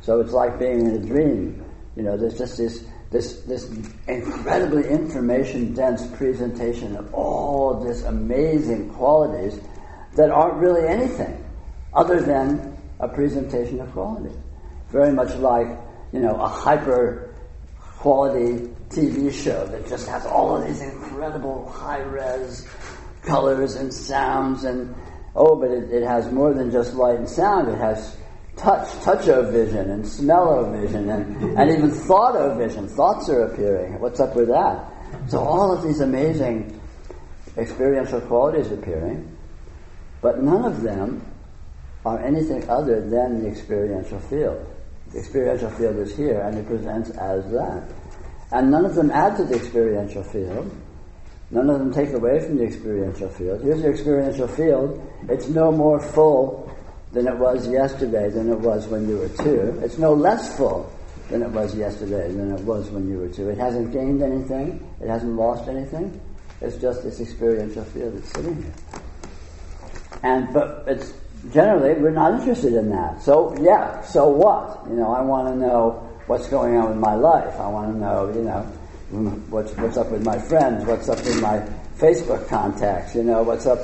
So 0.00 0.20
it's 0.20 0.32
like 0.32 0.58
being 0.58 0.86
in 0.86 0.94
a 0.94 0.98
dream. 0.98 1.64
You 1.96 2.02
know, 2.02 2.16
there's 2.16 2.38
just 2.38 2.56
this 2.58 2.84
this 3.10 3.40
this 3.42 3.70
incredibly 4.06 4.86
information 4.86 5.72
dense 5.72 6.06
presentation 6.08 6.94
of 6.96 7.12
all 7.14 7.74
of 7.74 7.86
this 7.86 8.02
amazing 8.04 8.90
qualities 8.90 9.58
that 10.14 10.30
aren't 10.30 10.54
really 10.54 10.86
anything 10.86 11.42
other 11.94 12.20
than 12.20 12.76
a 13.00 13.08
presentation 13.08 13.80
of 13.80 13.90
quality. 13.92 14.34
Very 14.90 15.12
much 15.12 15.34
like 15.36 15.68
you 16.12 16.20
know 16.20 16.34
a 16.34 16.48
hyper 16.48 17.34
quality 17.78 18.68
TV 18.88 19.32
show 19.32 19.66
that 19.66 19.88
just 19.88 20.08
has 20.08 20.24
all 20.24 20.56
of 20.56 20.66
these 20.66 20.80
incredible 20.80 21.68
high 21.70 22.00
res 22.00 22.66
colors 23.22 23.74
and 23.74 23.92
sounds 23.92 24.64
and 24.64 24.94
oh, 25.34 25.56
but 25.56 25.70
it, 25.70 25.90
it 25.90 26.02
has 26.02 26.30
more 26.32 26.54
than 26.54 26.70
just 26.70 26.94
light 26.94 27.18
and 27.18 27.28
sound. 27.28 27.68
It 27.68 27.78
has 27.78 28.16
touch, 28.56 28.90
touch-o-vision 29.02 29.90
and 29.90 30.06
smell-o-vision 30.06 31.08
and, 31.08 31.58
and 31.58 31.70
even 31.70 31.90
thought-o-vision. 31.90 32.88
Thoughts 32.88 33.28
are 33.28 33.42
appearing. 33.42 34.00
What's 34.00 34.20
up 34.20 34.34
with 34.34 34.48
that? 34.48 34.90
So 35.28 35.38
all 35.38 35.72
of 35.72 35.82
these 35.82 36.00
amazing 36.00 36.80
experiential 37.56 38.20
qualities 38.20 38.70
appearing, 38.70 39.36
but 40.20 40.42
none 40.42 40.64
of 40.64 40.82
them 40.82 41.24
are 42.08 42.24
anything 42.24 42.68
other 42.70 43.00
than 43.00 43.42
the 43.42 43.48
experiential 43.48 44.18
field. 44.18 44.66
The 45.12 45.18
experiential 45.18 45.70
field 45.70 45.96
is 45.96 46.16
here 46.16 46.40
and 46.40 46.56
it 46.56 46.66
presents 46.66 47.10
as 47.10 47.44
that. 47.50 47.84
And 48.50 48.70
none 48.70 48.86
of 48.86 48.94
them 48.94 49.10
add 49.10 49.36
to 49.36 49.44
the 49.44 49.56
experiential 49.56 50.22
field. 50.22 50.74
None 51.50 51.68
of 51.68 51.78
them 51.78 51.92
take 51.92 52.12
away 52.12 52.40
from 52.40 52.56
the 52.56 52.64
experiential 52.64 53.28
field. 53.28 53.62
Here's 53.62 53.82
the 53.82 53.88
experiential 53.88 54.48
field. 54.48 55.00
It's 55.28 55.48
no 55.48 55.70
more 55.70 56.00
full 56.00 56.74
than 57.12 57.26
it 57.26 57.36
was 57.36 57.68
yesterday 57.68 58.28
than 58.30 58.50
it 58.50 58.58
was 58.58 58.86
when 58.86 59.08
you 59.08 59.18
were 59.18 59.28
two. 59.28 59.80
It's 59.82 59.98
no 59.98 60.12
less 60.12 60.56
full 60.56 60.92
than 61.30 61.42
it 61.42 61.50
was 61.50 61.74
yesterday 61.74 62.32
than 62.32 62.54
it 62.54 62.60
was 62.60 62.90
when 62.90 63.08
you 63.08 63.18
were 63.18 63.28
two. 63.28 63.48
It 63.50 63.58
hasn't 63.58 63.92
gained 63.92 64.22
anything. 64.22 64.86
It 65.00 65.08
hasn't 65.08 65.34
lost 65.36 65.68
anything. 65.68 66.20
It's 66.60 66.76
just 66.76 67.02
this 67.02 67.20
experiential 67.20 67.84
field 67.84 68.16
that's 68.16 68.32
sitting 68.32 68.62
here. 68.62 68.74
And 70.22 70.52
but 70.52 70.84
it's 70.86 71.12
generally 71.52 72.00
we're 72.00 72.10
not 72.10 72.38
interested 72.40 72.74
in 72.74 72.90
that. 72.90 73.22
So 73.22 73.56
yeah, 73.60 74.00
so 74.02 74.28
what? 74.28 74.84
You 74.88 74.96
know, 74.96 75.12
I 75.12 75.22
want 75.22 75.48
to 75.48 75.56
know 75.56 76.08
what's 76.26 76.48
going 76.48 76.76
on 76.76 76.90
with 76.90 76.98
my 76.98 77.14
life. 77.14 77.54
I 77.58 77.68
want 77.68 77.92
to 77.92 77.98
know, 77.98 78.28
you 78.34 78.42
know, 78.42 78.62
what's 79.50 79.72
what's 79.76 79.96
up 79.96 80.10
with 80.10 80.24
my 80.24 80.38
friends, 80.38 80.84
what's 80.84 81.08
up 81.08 81.18
with 81.18 81.40
my 81.40 81.66
Facebook 81.98 82.48
contacts, 82.48 83.14
you 83.14 83.24
know, 83.24 83.42
what's 83.42 83.66
up, 83.66 83.78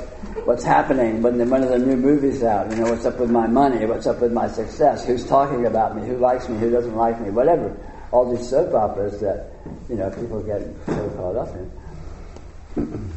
what's 0.45 0.63
happening 0.63 1.21
when 1.21 1.37
one 1.49 1.63
of 1.63 1.69
the 1.69 1.77
new 1.77 1.97
movies 1.97 2.43
out, 2.43 2.69
you 2.71 2.77
know, 2.77 2.89
what's 2.89 3.05
up 3.05 3.19
with 3.19 3.29
my 3.29 3.45
money, 3.45 3.85
what's 3.85 4.07
up 4.07 4.21
with 4.21 4.31
my 4.31 4.47
success, 4.47 5.05
who's 5.05 5.25
talking 5.25 5.65
about 5.65 5.95
me, 5.97 6.07
who 6.07 6.17
likes 6.17 6.47
me, 6.47 6.57
who 6.57 6.71
doesn't 6.71 6.95
like 6.95 7.19
me, 7.19 7.29
whatever. 7.29 7.75
All 8.11 8.33
these 8.33 8.47
soap 8.49 8.73
operas 8.73 9.19
that, 9.19 9.51
you 9.89 9.95
know, 9.95 10.09
people 10.11 10.41
get 10.43 10.61
so 10.85 11.09
caught 11.09 11.35
up 11.35 11.55
in, 12.77 12.83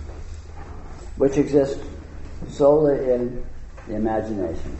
which 1.16 1.36
exist 1.36 1.78
solely 2.48 3.12
in 3.12 3.44
the 3.88 3.94
imagination. 3.94 4.76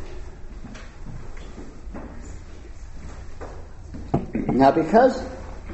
Now, 4.34 4.70
because 4.70 5.22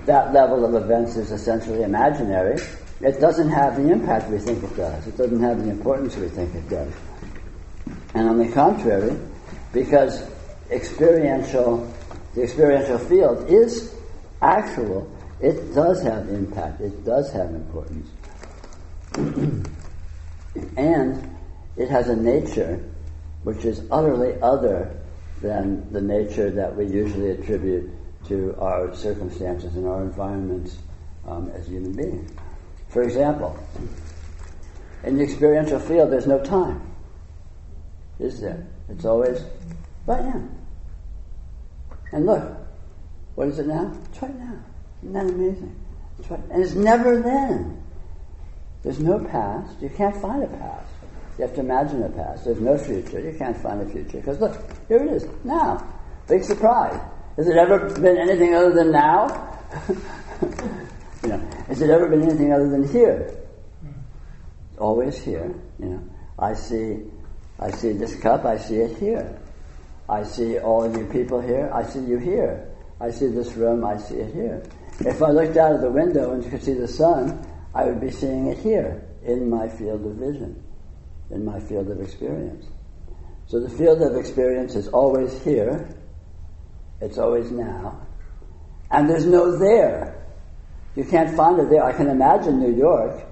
that 0.07 0.33
level 0.33 0.65
of 0.65 0.75
events 0.83 1.17
is 1.17 1.31
essentially 1.31 1.83
imaginary, 1.83 2.61
it 3.01 3.21
doesn't 3.21 3.51
have 3.51 3.77
the 3.77 3.91
impact 3.91 4.31
we 4.31 4.39
think 4.39 4.63
it 4.63 4.77
does. 4.77 5.07
It 5.07 5.17
doesn't 5.17 5.41
have 5.41 5.63
the 5.63 5.71
importance 5.71 6.17
we 6.17 6.29
think 6.29 6.55
it 6.55 6.69
does. 6.69 6.93
And 8.15 8.29
on 8.29 8.39
the 8.39 8.51
contrary, 8.53 9.19
because 9.73 10.31
experiential, 10.71 11.93
the 12.35 12.43
experiential 12.43 12.99
field 12.99 13.49
is 13.49 13.95
actual, 14.41 15.11
it 15.41 15.75
does 15.75 16.03
have 16.03 16.29
impact. 16.29 16.81
It 16.81 17.05
does 17.05 17.33
have 17.33 17.51
importance. 17.51 18.09
and 20.77 21.37
it 21.77 21.89
has 21.89 22.09
a 22.09 22.17
nature 22.17 22.83
which 23.45 23.65
is 23.65 23.83
utterly 23.91 24.35
other 24.43 25.01
than 25.41 25.91
the 25.93 26.01
nature 26.01 26.51
that 26.51 26.75
we 26.75 26.87
usually 26.87 27.31
attribute 27.31 27.91
to 28.27 28.57
our 28.59 28.95
circumstances 28.95 29.77
and 29.77 29.87
our 29.87 30.03
environments 30.03 30.79
um, 31.27 31.51
as 31.55 31.67
human 31.67 31.93
beings. 31.93 32.31
For 32.89 33.03
example, 33.03 33.59
in 35.03 35.19
the 35.19 35.25
experiential 35.25 35.79
field, 35.79 36.11
there's 36.11 36.27
no 36.27 36.43
time, 36.43 36.81
is 38.19 38.41
there? 38.41 38.67
It's 38.89 39.05
always 39.05 39.43
right 40.07 40.25
now. 40.25 40.49
And 42.13 42.27
look, 42.27 42.57
what 43.35 43.49
is 43.49 43.59
it 43.59 43.67
now? 43.67 43.93
It's 44.11 44.23
right 44.23 44.39
now. 44.39 44.59
Isn't 45.03 45.13
that 45.13 45.27
amazing? 45.27 45.77
It's 46.19 46.31
right, 46.31 46.41
and 46.51 46.63
it's 46.63 46.75
never 46.75 47.21
then. 47.21 47.83
There's 48.83 49.01
no 49.01 49.19
past. 49.19 49.81
You 49.83 49.91
can't 49.91 50.17
find 50.17 50.43
a 50.43 50.47
past. 50.47 50.84
You 51.39 51.45
have 51.45 51.55
to 51.55 51.61
imagine 51.61 52.03
a 52.03 52.11
past. 52.11 52.45
There's 52.45 52.61
no 52.61 52.79
future. 52.79 53.21
You 53.21 53.37
can't 53.37 53.57
find 53.57 53.81
a 53.81 53.87
future. 53.91 54.19
Because 54.19 54.41
look, 54.41 54.57
here 54.89 54.99
it 54.99 55.13
is, 55.13 55.27
now. 55.43 55.85
Big 56.29 56.45
surprise. 56.45 57.01
Has 57.37 57.49
it 57.49 57.57
ever 57.57 57.91
been 58.01 58.17
anything 58.17 58.55
other 58.55 58.73
than 58.73 58.93
now? 58.93 59.59
you 61.23 61.29
know, 61.29 61.39
has 61.67 61.83
it 61.83 61.91
ever 61.91 62.09
been 62.09 62.23
anything 62.23 62.53
other 62.53 62.69
than 62.71 62.89
here? 62.89 63.37
Always 64.79 65.19
here. 65.19 65.55
You 65.81 65.87
know, 65.87 66.09
I 66.39 66.55
see, 66.55 67.03
I 67.59 67.71
see 67.73 67.93
this 67.93 68.15
cup. 68.17 68.45
I 68.45 68.57
see 68.57 68.77
it 68.77 68.97
here. 68.99 69.41
I 70.09 70.23
see 70.23 70.59
all 70.59 70.85
of 70.85 70.97
you 70.97 71.07
people 71.07 71.41
here. 71.41 71.71
I 71.73 71.83
see 71.83 72.01
you 72.01 72.19
here. 72.19 72.71
I 73.01 73.11
see 73.11 73.27
this 73.27 73.55
room. 73.55 73.85
I 73.85 73.97
see 73.97 74.17
it 74.17 74.33
here. 74.33 74.63
If 75.01 75.23
I 75.23 75.31
looked 75.31 75.57
out 75.57 75.75
of 75.75 75.81
the 75.81 75.91
window 75.91 76.33
and 76.33 76.45
you 76.45 76.51
could 76.51 76.63
see 76.63 76.75
the 76.75 76.87
sun, 76.87 77.45
I 77.75 77.85
would 77.85 78.01
be 78.01 78.11
seeing 78.11 78.47
it 78.47 78.59
here 78.59 79.05
in 79.25 79.51
my 79.51 79.69
field 79.69 80.07
of 80.07 80.15
vision, 80.15 80.63
in 81.31 81.45
my 81.45 81.61
field 81.61 81.91
of 81.91 82.01
experience. 82.01 82.67
So 83.47 83.61
the 83.61 83.69
field 83.69 84.03
of 84.03 84.17
experience 84.17 84.75
is 84.75 84.89
always 84.89 85.43
here, 85.43 85.89
it's 87.01 87.19
always 87.19 87.51
now, 87.51 88.07
and 88.91 89.09
there's 89.09 89.27
no 89.27 89.59
there. 89.59 90.21
You 90.97 91.05
can't 91.05 91.37
find 91.37 91.59
it 91.59 91.69
there. 91.71 91.85
I 91.85 91.93
can 91.93 92.09
imagine 92.09 92.61
New 92.61 92.75
York, 92.75 93.27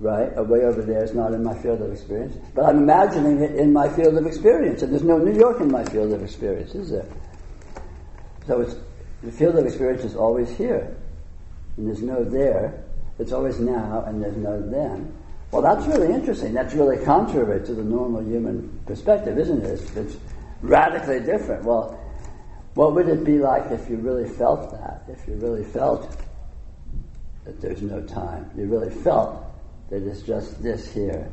right? 0.00 0.34
Way 0.46 0.64
over 0.64 0.82
there 0.82 1.04
is 1.04 1.14
not 1.14 1.32
in 1.32 1.44
my 1.44 1.56
field 1.58 1.82
of 1.82 1.92
experience, 1.92 2.36
but 2.54 2.64
I'm 2.64 2.78
imagining 2.78 3.40
it 3.42 3.54
in 3.54 3.72
my 3.72 3.88
field 3.88 4.16
of 4.16 4.26
experience, 4.26 4.82
and 4.82 4.92
there's 4.92 5.04
no 5.04 5.18
New 5.18 5.38
York 5.38 5.60
in 5.60 5.70
my 5.70 5.84
field 5.84 6.12
of 6.12 6.22
experience, 6.22 6.74
is 6.74 6.90
there? 6.90 7.06
So 8.46 8.60
it's 8.60 8.76
the 9.22 9.32
field 9.32 9.56
of 9.56 9.66
experience 9.66 10.04
is 10.04 10.16
always 10.16 10.50
here, 10.56 10.96
and 11.76 11.86
there's 11.86 12.02
no 12.02 12.24
there. 12.24 12.84
It's 13.18 13.32
always 13.32 13.58
now 13.58 14.04
and 14.06 14.22
there's 14.22 14.36
no 14.36 14.60
then. 14.60 15.15
Well, 15.50 15.62
that's 15.62 15.86
really 15.86 16.12
interesting. 16.12 16.54
That's 16.54 16.74
really 16.74 17.04
contrary 17.04 17.64
to 17.66 17.74
the 17.74 17.84
normal 17.84 18.22
human 18.22 18.80
perspective, 18.86 19.38
isn't 19.38 19.62
it? 19.62 19.80
It's, 19.96 20.16
radically 20.62 21.20
different. 21.20 21.64
Well, 21.64 22.00
what 22.74 22.94
would 22.94 23.08
it 23.08 23.24
be 23.24 23.38
like 23.38 23.70
if 23.70 23.88
you 23.88 23.96
really 23.96 24.28
felt 24.28 24.70
that? 24.72 25.04
If 25.08 25.26
you 25.28 25.34
really 25.34 25.64
felt 25.64 26.16
that 27.44 27.60
there's 27.60 27.82
no 27.82 28.02
time? 28.02 28.50
You 28.56 28.66
really 28.66 28.90
felt 28.90 29.44
that 29.90 30.02
it's 30.02 30.22
just 30.22 30.62
this 30.62 30.92
here. 30.92 31.30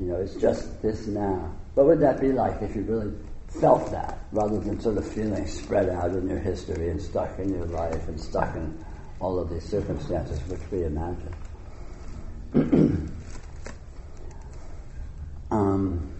You 0.00 0.06
know, 0.06 0.16
it's 0.16 0.34
just 0.34 0.82
this 0.82 1.06
now. 1.06 1.52
What 1.74 1.86
would 1.86 2.00
that 2.00 2.20
be 2.20 2.32
like 2.32 2.60
if 2.62 2.74
you 2.74 2.82
really 2.82 3.12
felt 3.60 3.90
that, 3.90 4.18
rather 4.32 4.58
than 4.58 4.80
sort 4.80 4.98
of 4.98 5.06
feeling 5.06 5.46
spread 5.46 5.88
out 5.88 6.10
in 6.10 6.28
your 6.28 6.38
history 6.38 6.90
and 6.90 7.00
stuck 7.00 7.38
in 7.38 7.50
your 7.50 7.64
life 7.66 8.08
and 8.08 8.20
stuck 8.20 8.54
in 8.54 8.84
all 9.20 9.38
of 9.38 9.48
these 9.48 9.64
circumstances 9.64 10.40
which 10.48 10.60
we 10.70 10.84
imagine. 10.84 11.34
um, 15.50 16.12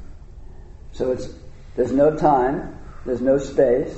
so 0.93 1.13
it's 1.13 1.29
there's 1.77 1.93
no 1.93 2.17
time, 2.17 2.77
there's 3.07 3.21
no 3.21 3.39
space, 3.39 3.97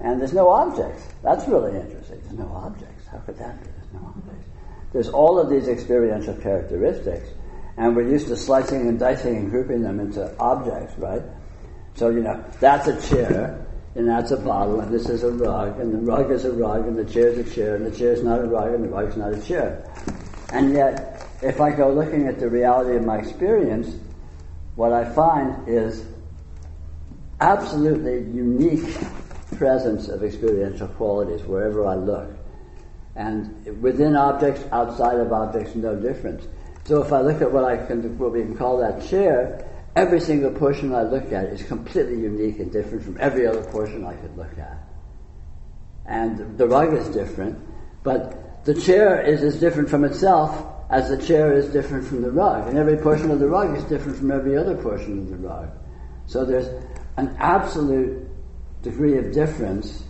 and 0.00 0.20
there's 0.20 0.32
no 0.32 0.48
objects. 0.48 1.06
That's 1.22 1.46
really 1.46 1.78
interesting. 1.78 2.20
There's 2.24 2.38
no 2.38 2.50
objects. 2.54 3.06
How 3.08 3.18
could 3.18 3.38
that 3.38 3.62
be? 3.62 3.68
There's 3.70 3.92
no 3.92 4.08
objects. 4.08 4.48
There's 4.92 5.08
all 5.08 5.38
of 5.38 5.50
these 5.50 5.68
experiential 5.68 6.34
characteristics, 6.34 7.28
and 7.76 7.94
we're 7.94 8.08
used 8.08 8.28
to 8.28 8.36
slicing 8.36 8.88
and 8.88 8.98
dicing 8.98 9.36
and 9.36 9.50
grouping 9.50 9.82
them 9.82 10.00
into 10.00 10.34
objects, 10.38 10.98
right? 10.98 11.22
So 11.94 12.08
you 12.08 12.20
know 12.20 12.44
that's 12.58 12.88
a 12.88 13.00
chair, 13.08 13.66
and 13.94 14.08
that's 14.08 14.30
a 14.30 14.36
bottle, 14.36 14.80
and 14.80 14.92
this 14.92 15.08
is 15.08 15.22
a 15.22 15.30
rug, 15.30 15.78
and 15.78 15.92
the 15.92 15.98
rug 15.98 16.30
is 16.30 16.44
a 16.44 16.52
rug, 16.52 16.86
and 16.86 16.98
the 16.98 17.04
chair 17.04 17.28
is 17.28 17.38
a 17.38 17.54
chair, 17.54 17.76
and 17.76 17.86
the 17.86 17.96
chair 17.96 18.12
is 18.12 18.22
not 18.22 18.40
a 18.40 18.44
rug, 18.44 18.74
and 18.74 18.84
the 18.84 18.88
rug 18.88 19.08
is 19.08 19.16
not 19.16 19.32
a 19.32 19.40
chair. 19.40 19.84
And 20.54 20.72
yet, 20.72 21.26
if 21.42 21.60
I 21.60 21.70
go 21.70 21.92
looking 21.92 22.26
at 22.28 22.38
the 22.38 22.48
reality 22.48 22.96
of 22.96 23.04
my 23.04 23.18
experience, 23.18 23.96
what 24.76 24.92
I 24.92 25.04
find 25.04 25.68
is 25.68 26.06
absolutely 27.40 28.20
unique 28.32 28.96
presence 29.56 30.08
of 30.08 30.22
experiential 30.22 30.88
qualities 30.88 31.44
wherever 31.44 31.86
I 31.86 31.96
look. 31.96 32.30
And 33.16 33.82
within 33.82 34.16
objects, 34.16 34.64
outside 34.72 35.18
of 35.20 35.32
objects, 35.32 35.74
no 35.74 35.94
difference. 35.94 36.46
So 36.84 37.02
if 37.02 37.12
I 37.12 37.20
look 37.20 37.42
at 37.42 37.52
what 37.52 37.64
I 37.64 37.76
can, 37.76 38.18
what 38.18 38.32
we 38.32 38.40
can 38.42 38.56
call 38.56 38.78
that 38.78 39.06
chair, 39.06 39.64
Every 39.96 40.18
single 40.18 40.50
portion 40.50 40.92
I 40.92 41.02
look 41.02 41.30
at 41.30 41.44
is 41.44 41.62
completely 41.62 42.20
unique 42.20 42.58
and 42.58 42.72
different 42.72 43.04
from 43.04 43.16
every 43.20 43.46
other 43.46 43.62
portion 43.62 44.04
I 44.04 44.14
could 44.14 44.36
look 44.36 44.58
at. 44.58 44.76
And 46.04 46.58
the 46.58 46.66
rug 46.66 46.92
is 46.94 47.08
different, 47.08 47.58
but 48.02 48.43
the 48.64 48.74
chair 48.74 49.20
is 49.20 49.42
as 49.42 49.58
different 49.60 49.88
from 49.88 50.04
itself 50.04 50.66
as 50.90 51.08
the 51.08 51.18
chair 51.18 51.52
is 51.52 51.68
different 51.68 52.06
from 52.06 52.22
the 52.22 52.30
rug. 52.30 52.68
And 52.68 52.78
every 52.78 52.96
portion 52.96 53.30
of 53.30 53.38
the 53.38 53.48
rug 53.48 53.76
is 53.76 53.84
different 53.84 54.18
from 54.18 54.30
every 54.30 54.56
other 54.56 54.76
portion 54.76 55.18
of 55.18 55.28
the 55.30 55.36
rug. 55.36 55.70
So 56.26 56.44
there's 56.44 56.68
an 57.16 57.36
absolute 57.38 58.28
degree 58.82 59.18
of 59.18 59.32
difference 59.32 60.04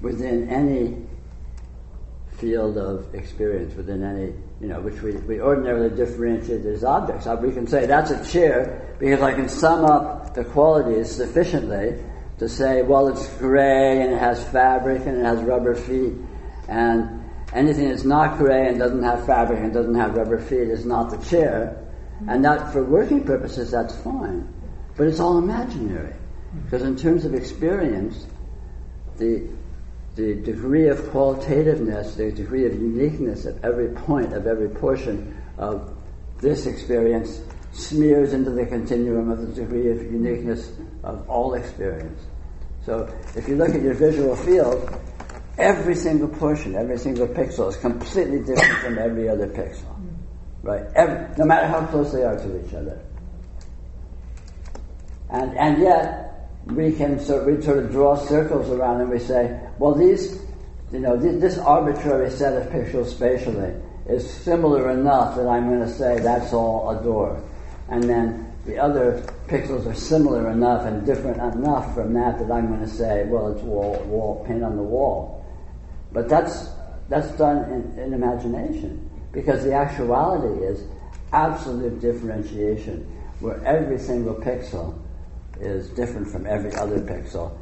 within 0.00 0.48
any 0.48 1.06
field 2.38 2.78
of 2.78 3.14
experience, 3.14 3.74
within 3.74 4.02
any 4.02 4.32
you 4.60 4.68
know, 4.68 4.80
which 4.80 5.00
we, 5.00 5.12
we 5.12 5.40
ordinarily 5.40 5.94
differentiate 5.94 6.64
as 6.66 6.84
objects. 6.84 7.26
Uh, 7.26 7.36
we 7.40 7.52
can 7.52 7.66
say 7.66 7.86
that's 7.86 8.10
a 8.10 8.24
chair 8.30 8.94
because 8.98 9.22
I 9.22 9.32
can 9.32 9.48
sum 9.48 9.84
up 9.84 10.34
the 10.34 10.44
qualities 10.44 11.10
sufficiently 11.10 11.96
to 12.38 12.48
say, 12.48 12.82
well, 12.82 13.08
it's 13.08 13.26
gray 13.38 14.02
and 14.02 14.12
it 14.12 14.18
has 14.18 14.44
fabric 14.48 15.06
and 15.06 15.18
it 15.18 15.24
has 15.24 15.40
rubber 15.42 15.74
feet, 15.74 16.14
and 16.68 17.19
anything 17.52 17.88
that's 17.88 18.04
not 18.04 18.38
gray 18.38 18.68
and 18.68 18.78
doesn't 18.78 19.02
have 19.02 19.26
fabric 19.26 19.60
and 19.60 19.72
doesn't 19.72 19.94
have 19.94 20.16
rubber 20.16 20.40
feet 20.40 20.68
is 20.68 20.84
not 20.84 21.10
the 21.10 21.18
chair. 21.28 21.84
And 22.28 22.44
that, 22.44 22.72
for 22.72 22.84
working 22.84 23.24
purposes, 23.24 23.70
that's 23.70 23.96
fine. 24.02 24.52
But 24.96 25.06
it's 25.06 25.20
all 25.20 25.38
imaginary. 25.38 26.14
Because 26.64 26.82
in 26.82 26.96
terms 26.96 27.24
of 27.24 27.34
experience, 27.34 28.26
the 29.16 29.48
the 30.16 30.34
degree 30.34 30.88
of 30.88 30.98
qualitativeness, 31.10 32.16
the 32.16 32.32
degree 32.32 32.66
of 32.66 32.74
uniqueness 32.74 33.44
of 33.44 33.64
every 33.64 33.88
point, 33.88 34.32
of 34.32 34.46
every 34.46 34.68
portion 34.68 35.40
of 35.56 35.96
this 36.38 36.66
experience 36.66 37.40
smears 37.72 38.32
into 38.32 38.50
the 38.50 38.66
continuum 38.66 39.30
of 39.30 39.40
the 39.40 39.62
degree 39.62 39.90
of 39.90 40.02
uniqueness 40.02 40.72
of 41.04 41.28
all 41.30 41.54
experience. 41.54 42.20
So 42.84 43.08
if 43.36 43.48
you 43.48 43.56
look 43.56 43.70
at 43.70 43.82
your 43.82 43.94
visual 43.94 44.34
field, 44.34 45.00
every 45.60 45.94
single 45.94 46.28
portion, 46.28 46.74
every 46.74 46.98
single 46.98 47.26
pixel 47.26 47.68
is 47.68 47.76
completely 47.76 48.38
different 48.40 48.78
from 48.80 48.98
every 48.98 49.28
other 49.28 49.46
pixel. 49.48 49.96
Right? 50.62 50.84
Every, 50.94 51.36
no 51.38 51.44
matter 51.44 51.66
how 51.66 51.86
close 51.86 52.12
they 52.12 52.22
are 52.22 52.36
to 52.36 52.66
each 52.66 52.74
other. 52.74 53.00
And, 55.30 55.56
and 55.56 55.80
yet, 55.80 56.30
we 56.66 56.92
can 56.92 57.18
sort, 57.20 57.46
we 57.46 57.60
sort 57.62 57.78
of 57.78 57.90
draw 57.90 58.16
circles 58.16 58.68
around 58.70 59.00
and 59.00 59.10
we 59.10 59.18
say, 59.18 59.60
well, 59.78 59.94
these, 59.94 60.42
you 60.92 60.98
know, 60.98 61.16
this, 61.16 61.40
this 61.40 61.58
arbitrary 61.58 62.30
set 62.30 62.60
of 62.60 62.72
pixels 62.72 63.06
spatially 63.06 63.74
is 64.08 64.28
similar 64.28 64.90
enough 64.90 65.36
that 65.36 65.46
I'm 65.46 65.68
going 65.68 65.80
to 65.80 65.92
say 65.92 66.18
that's 66.18 66.52
all 66.52 66.90
a 66.90 67.02
door. 67.02 67.42
And 67.88 68.04
then 68.04 68.52
the 68.66 68.78
other 68.78 69.22
pixels 69.46 69.86
are 69.86 69.94
similar 69.94 70.50
enough 70.50 70.84
and 70.84 71.06
different 71.06 71.38
enough 71.54 71.94
from 71.94 72.12
that 72.14 72.38
that 72.38 72.50
I'm 72.50 72.68
going 72.68 72.80
to 72.80 72.88
say, 72.88 73.24
well, 73.26 73.52
it's 73.52 73.62
wall, 73.62 73.98
wall, 74.04 74.44
paint 74.46 74.62
on 74.62 74.76
the 74.76 74.82
wall. 74.82 75.39
But 76.12 76.28
that's, 76.28 76.68
that's 77.08 77.30
done 77.32 77.64
in, 77.72 77.98
in 77.98 78.12
imagination 78.14 79.08
because 79.32 79.64
the 79.64 79.72
actuality 79.72 80.64
is 80.64 80.84
absolute 81.32 82.00
differentiation 82.00 83.06
where 83.40 83.64
every 83.64 83.98
single 83.98 84.34
pixel 84.34 84.98
is 85.60 85.88
different 85.90 86.28
from 86.28 86.46
every 86.46 86.74
other 86.74 87.00
pixel. 87.00 87.56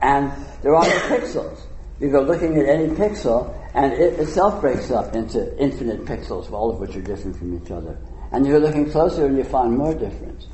And 0.00 0.32
there 0.62 0.74
are 0.74 0.84
no 0.84 0.98
pixels. 1.08 1.60
You 2.00 2.10
go 2.10 2.22
looking 2.22 2.56
at 2.58 2.66
any 2.66 2.88
pixel, 2.88 3.54
and 3.74 3.92
it 3.92 4.18
itself 4.20 4.60
breaks 4.60 4.90
up 4.90 5.14
into 5.14 5.56
infinite 5.58 6.04
pixels, 6.04 6.50
all 6.52 6.70
of 6.70 6.78
which 6.78 6.94
are 6.96 7.02
different 7.02 7.36
from 7.36 7.60
each 7.60 7.70
other. 7.70 7.98
And 8.30 8.46
you're 8.46 8.60
looking 8.60 8.90
closer 8.90 9.26
and 9.26 9.36
you 9.36 9.44
find 9.44 9.76
more 9.76 9.94
difference. 9.94 10.46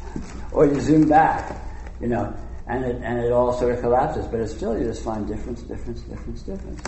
Or 0.52 0.66
you 0.66 0.80
zoom 0.80 1.08
back, 1.08 1.60
you 2.00 2.06
know, 2.06 2.34
and 2.66 2.84
it, 2.84 2.96
and 3.02 3.18
it 3.18 3.32
all 3.32 3.52
sort 3.52 3.74
of 3.74 3.80
collapses, 3.80 4.26
but 4.26 4.40
it's 4.40 4.54
still 4.54 4.78
you 4.78 4.84
just 4.84 5.02
find 5.02 5.26
difference, 5.26 5.62
difference, 5.62 6.00
difference, 6.02 6.42
difference. 6.42 6.82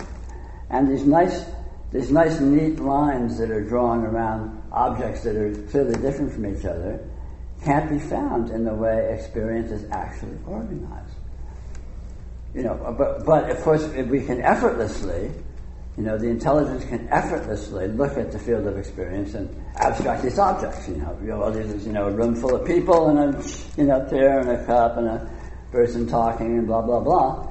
And 0.69 0.89
these 0.89 1.05
nice 1.05 1.45
these 1.91 2.11
nice, 2.11 2.39
neat 2.39 2.79
lines 2.79 3.37
that 3.37 3.49
are 3.49 3.63
drawn 3.63 4.03
around 4.03 4.61
objects 4.71 5.23
that 5.23 5.35
are 5.35 5.53
clearly 5.69 5.95
different 6.01 6.33
from 6.33 6.45
each 6.45 6.65
other 6.65 6.99
can't 7.63 7.89
be 7.89 7.97
found 7.97 8.49
in 8.49 8.65
the 8.65 8.73
way 8.73 9.13
experience 9.13 9.71
is 9.71 9.89
actually 9.91 10.37
organized. 10.45 11.15
You 12.53 12.63
know, 12.63 12.73
uh, 12.73 12.91
but, 12.91 13.25
but 13.25 13.49
of 13.49 13.61
course, 13.61 13.87
we 13.87 14.21
can 14.23 14.41
effortlessly, 14.41 15.31
you 15.95 16.03
know, 16.03 16.17
the 16.17 16.27
intelligence 16.27 16.83
can 16.85 17.07
effortlessly 17.09 17.87
look 17.87 18.17
at 18.17 18.31
the 18.31 18.39
field 18.39 18.67
of 18.67 18.77
experience 18.77 19.33
and 19.33 19.49
abstract 19.75 20.23
these 20.23 20.37
objects. 20.37 20.87
You 20.89 20.95
know, 20.97 21.17
you 21.21 21.27
know, 21.29 21.49
there's 21.51 21.85
you 21.85 21.93
know 21.93 22.07
a 22.07 22.11
room 22.11 22.35
full 22.35 22.55
of 22.55 22.67
people 22.67 23.09
and 23.09 23.35
a 23.35 23.47
you 23.77 23.85
know 23.85 24.07
chair 24.09 24.39
and 24.39 24.49
a 24.49 24.65
cup 24.65 24.97
and 24.97 25.07
a 25.07 25.31
person 25.71 26.07
talking 26.07 26.57
and 26.57 26.67
blah 26.67 26.81
blah 26.81 26.99
blah. 26.99 27.46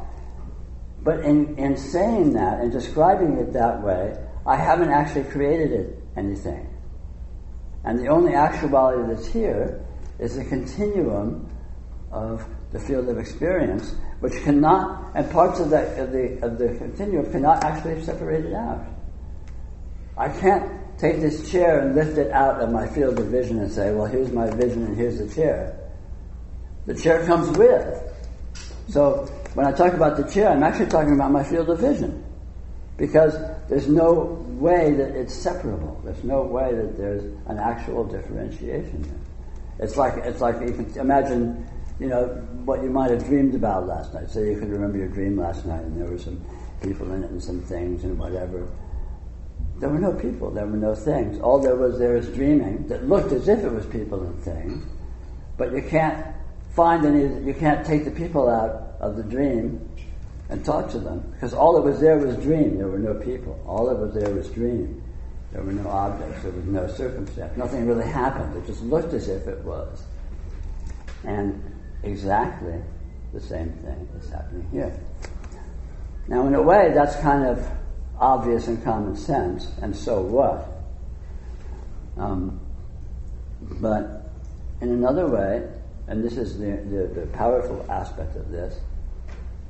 But 1.07 1.21
in, 1.21 1.57
in 1.57 1.77
saying 1.77 2.33
that 2.33 2.59
and 2.61 2.73
describing 2.73 3.39
it 3.39 3.53
that 3.53 3.81
way, 3.81 4.13
I 4.45 4.57
haven't 4.57 4.91
actually 4.91 5.31
created 5.31 5.71
it, 5.71 6.03
anything. 6.17 6.69
And 7.85 7.97
the 7.97 8.09
only 8.09 8.35
actuality 8.35 9.15
that's 9.15 9.29
here 9.29 9.87
is 10.19 10.37
a 10.37 10.45
continuum 10.45 11.49
of 12.11 12.45
the 12.73 12.81
field 12.81 13.09
of 13.09 13.19
experience, 13.19 13.95
which 14.19 14.33
cannot, 14.43 15.13
and 15.15 15.31
parts 15.31 15.61
of, 15.61 15.71
that, 15.71 15.97
of, 15.97 16.11
the, 16.11 16.45
of 16.45 16.59
the 16.59 16.75
continuum 16.77 17.31
cannot 17.31 17.63
actually 17.63 18.03
separate 18.03 18.45
it 18.45 18.55
out. 18.55 18.85
I 20.19 20.29
can't 20.29 20.99
take 20.99 21.21
this 21.21 21.49
chair 21.49 21.87
and 21.87 21.95
lift 21.95 22.19
it 22.19 22.33
out 22.33 22.61
of 22.61 22.73
my 22.73 22.89
field 22.89 23.21
of 23.21 23.27
vision 23.27 23.61
and 23.61 23.71
say, 23.71 23.93
well, 23.93 24.07
here's 24.07 24.33
my 24.33 24.51
vision 24.51 24.87
and 24.87 24.97
here's 24.97 25.19
the 25.19 25.33
chair. 25.33 25.79
The 26.87 26.95
chair 26.95 27.25
comes 27.27 27.57
with. 27.57 28.03
So 28.89 29.31
when 29.57 29.67
I 29.67 29.73
talk 29.73 29.95
about 29.95 30.19
the 30.19 30.25
chair, 30.25 30.51
I'm 30.51 30.63
actually 30.63 30.91
talking 30.91 31.15
about 31.15 31.33
my 31.33 31.43
field 31.43 31.71
of 31.71 31.81
vision. 31.81 32.23
Because 32.99 33.33
there's 33.71 33.89
no 33.89 34.45
way 34.61 34.93
that 34.93 35.17
it's 35.17 35.35
separable. 35.35 35.99
There's 36.05 36.23
no 36.25 36.43
way 36.43 36.75
that 36.75 36.99
there's 36.99 37.25
an 37.47 37.59
actual 37.59 38.05
differentiation 38.05 39.03
here. 39.03 39.21
It's 39.79 39.97
like 39.97 40.15
it's 40.19 40.43
like 40.43 40.61
you 40.61 40.75
can 40.75 41.01
imagine, 41.01 41.67
you 41.99 42.09
know, 42.09 42.27
what 42.67 42.83
you 42.83 42.91
might 42.91 43.11
have 43.11 43.25
dreamed 43.25 43.55
about 43.55 43.87
last 43.87 44.13
night. 44.13 44.29
Say 44.29 44.53
you 44.53 44.59
could 44.59 44.69
remember 44.69 44.99
your 44.99 45.09
dream 45.09 45.39
last 45.39 45.65
night, 45.65 45.81
and 45.81 45.99
there 45.99 46.11
were 46.11 46.19
some 46.19 46.39
people 46.83 47.11
in 47.13 47.25
it 47.25 47.31
and 47.31 47.43
some 47.43 47.63
things 47.63 48.05
and 48.05 48.19
whatever. 48.19 48.69
There 49.79 49.89
were 49.89 49.99
no 49.99 50.13
people. 50.13 50.51
There 50.51 50.67
were 50.67 50.77
no 50.77 50.95
things. 50.95 51.41
All 51.41 51.59
there 51.59 51.77
was 51.77 51.99
there 51.99 52.15
is 52.15 52.29
dreaming 52.29 52.89
that 52.89 53.09
looked 53.09 53.33
as 53.33 53.49
if 53.49 53.61
it 53.61 53.73
was 53.73 53.87
people 53.87 54.23
and 54.23 54.39
things, 54.43 54.85
but 55.57 55.73
you 55.73 55.81
can't 55.81 56.27
find 56.75 57.07
any. 57.07 57.23
You 57.47 57.55
can't 57.55 57.87
take 57.87 58.05
the 58.05 58.11
people 58.11 58.51
out 58.51 58.86
of 59.01 59.17
the 59.17 59.23
dream 59.23 59.89
and 60.49 60.65
talk 60.65 60.91
to 60.91 60.99
them 60.99 61.21
because 61.33 61.53
all 61.53 61.75
that 61.75 61.83
was 61.83 62.01
there 62.01 62.19
was 62.19 62.37
dream. 62.37 62.79
There 62.79 62.89
were 62.89 62.99
no 62.99 63.15
people. 63.15 63.63
All 63.67 63.87
that 63.87 63.97
was 63.97 64.15
there 64.15 64.33
was 64.35 64.49
dream. 64.51 65.03
There 65.53 65.63
were 65.63 65.73
no 65.73 65.89
objects. 65.89 66.43
There 66.43 66.53
was 66.53 66.65
no 66.65 66.87
circumstance. 66.87 67.57
Nothing 67.57 67.87
really 67.87 68.09
happened. 68.09 68.57
It 68.57 68.67
just 68.67 68.83
looked 68.83 69.13
as 69.15 69.29
if 69.29 69.47
it 69.47 69.59
was. 69.65 70.05
And 71.25 71.63
exactly 72.03 72.81
the 73.33 73.41
same 73.41 73.73
thing 73.73 74.09
is 74.19 74.31
happening 74.31 74.69
here. 74.71 74.99
Now, 76.29 76.47
in 76.47 76.55
a 76.55 76.63
way, 76.63 76.93
that's 76.93 77.17
kind 77.17 77.47
of 77.47 77.67
obvious 78.19 78.67
and 78.67 78.83
common 78.83 79.17
sense, 79.17 79.71
and 79.83 79.95
so 79.95 80.21
what? 80.21 80.69
Um, 82.17 82.61
but 83.63 84.31
in 84.81 84.91
another 84.91 85.29
way, 85.29 85.69
and 86.09 86.25
this 86.25 86.37
is 86.37 86.59
the, 86.59 86.77
the, 86.91 87.21
the 87.21 87.27
powerful 87.33 87.85
aspect 87.91 88.37
of 88.37 88.51
this, 88.51 88.79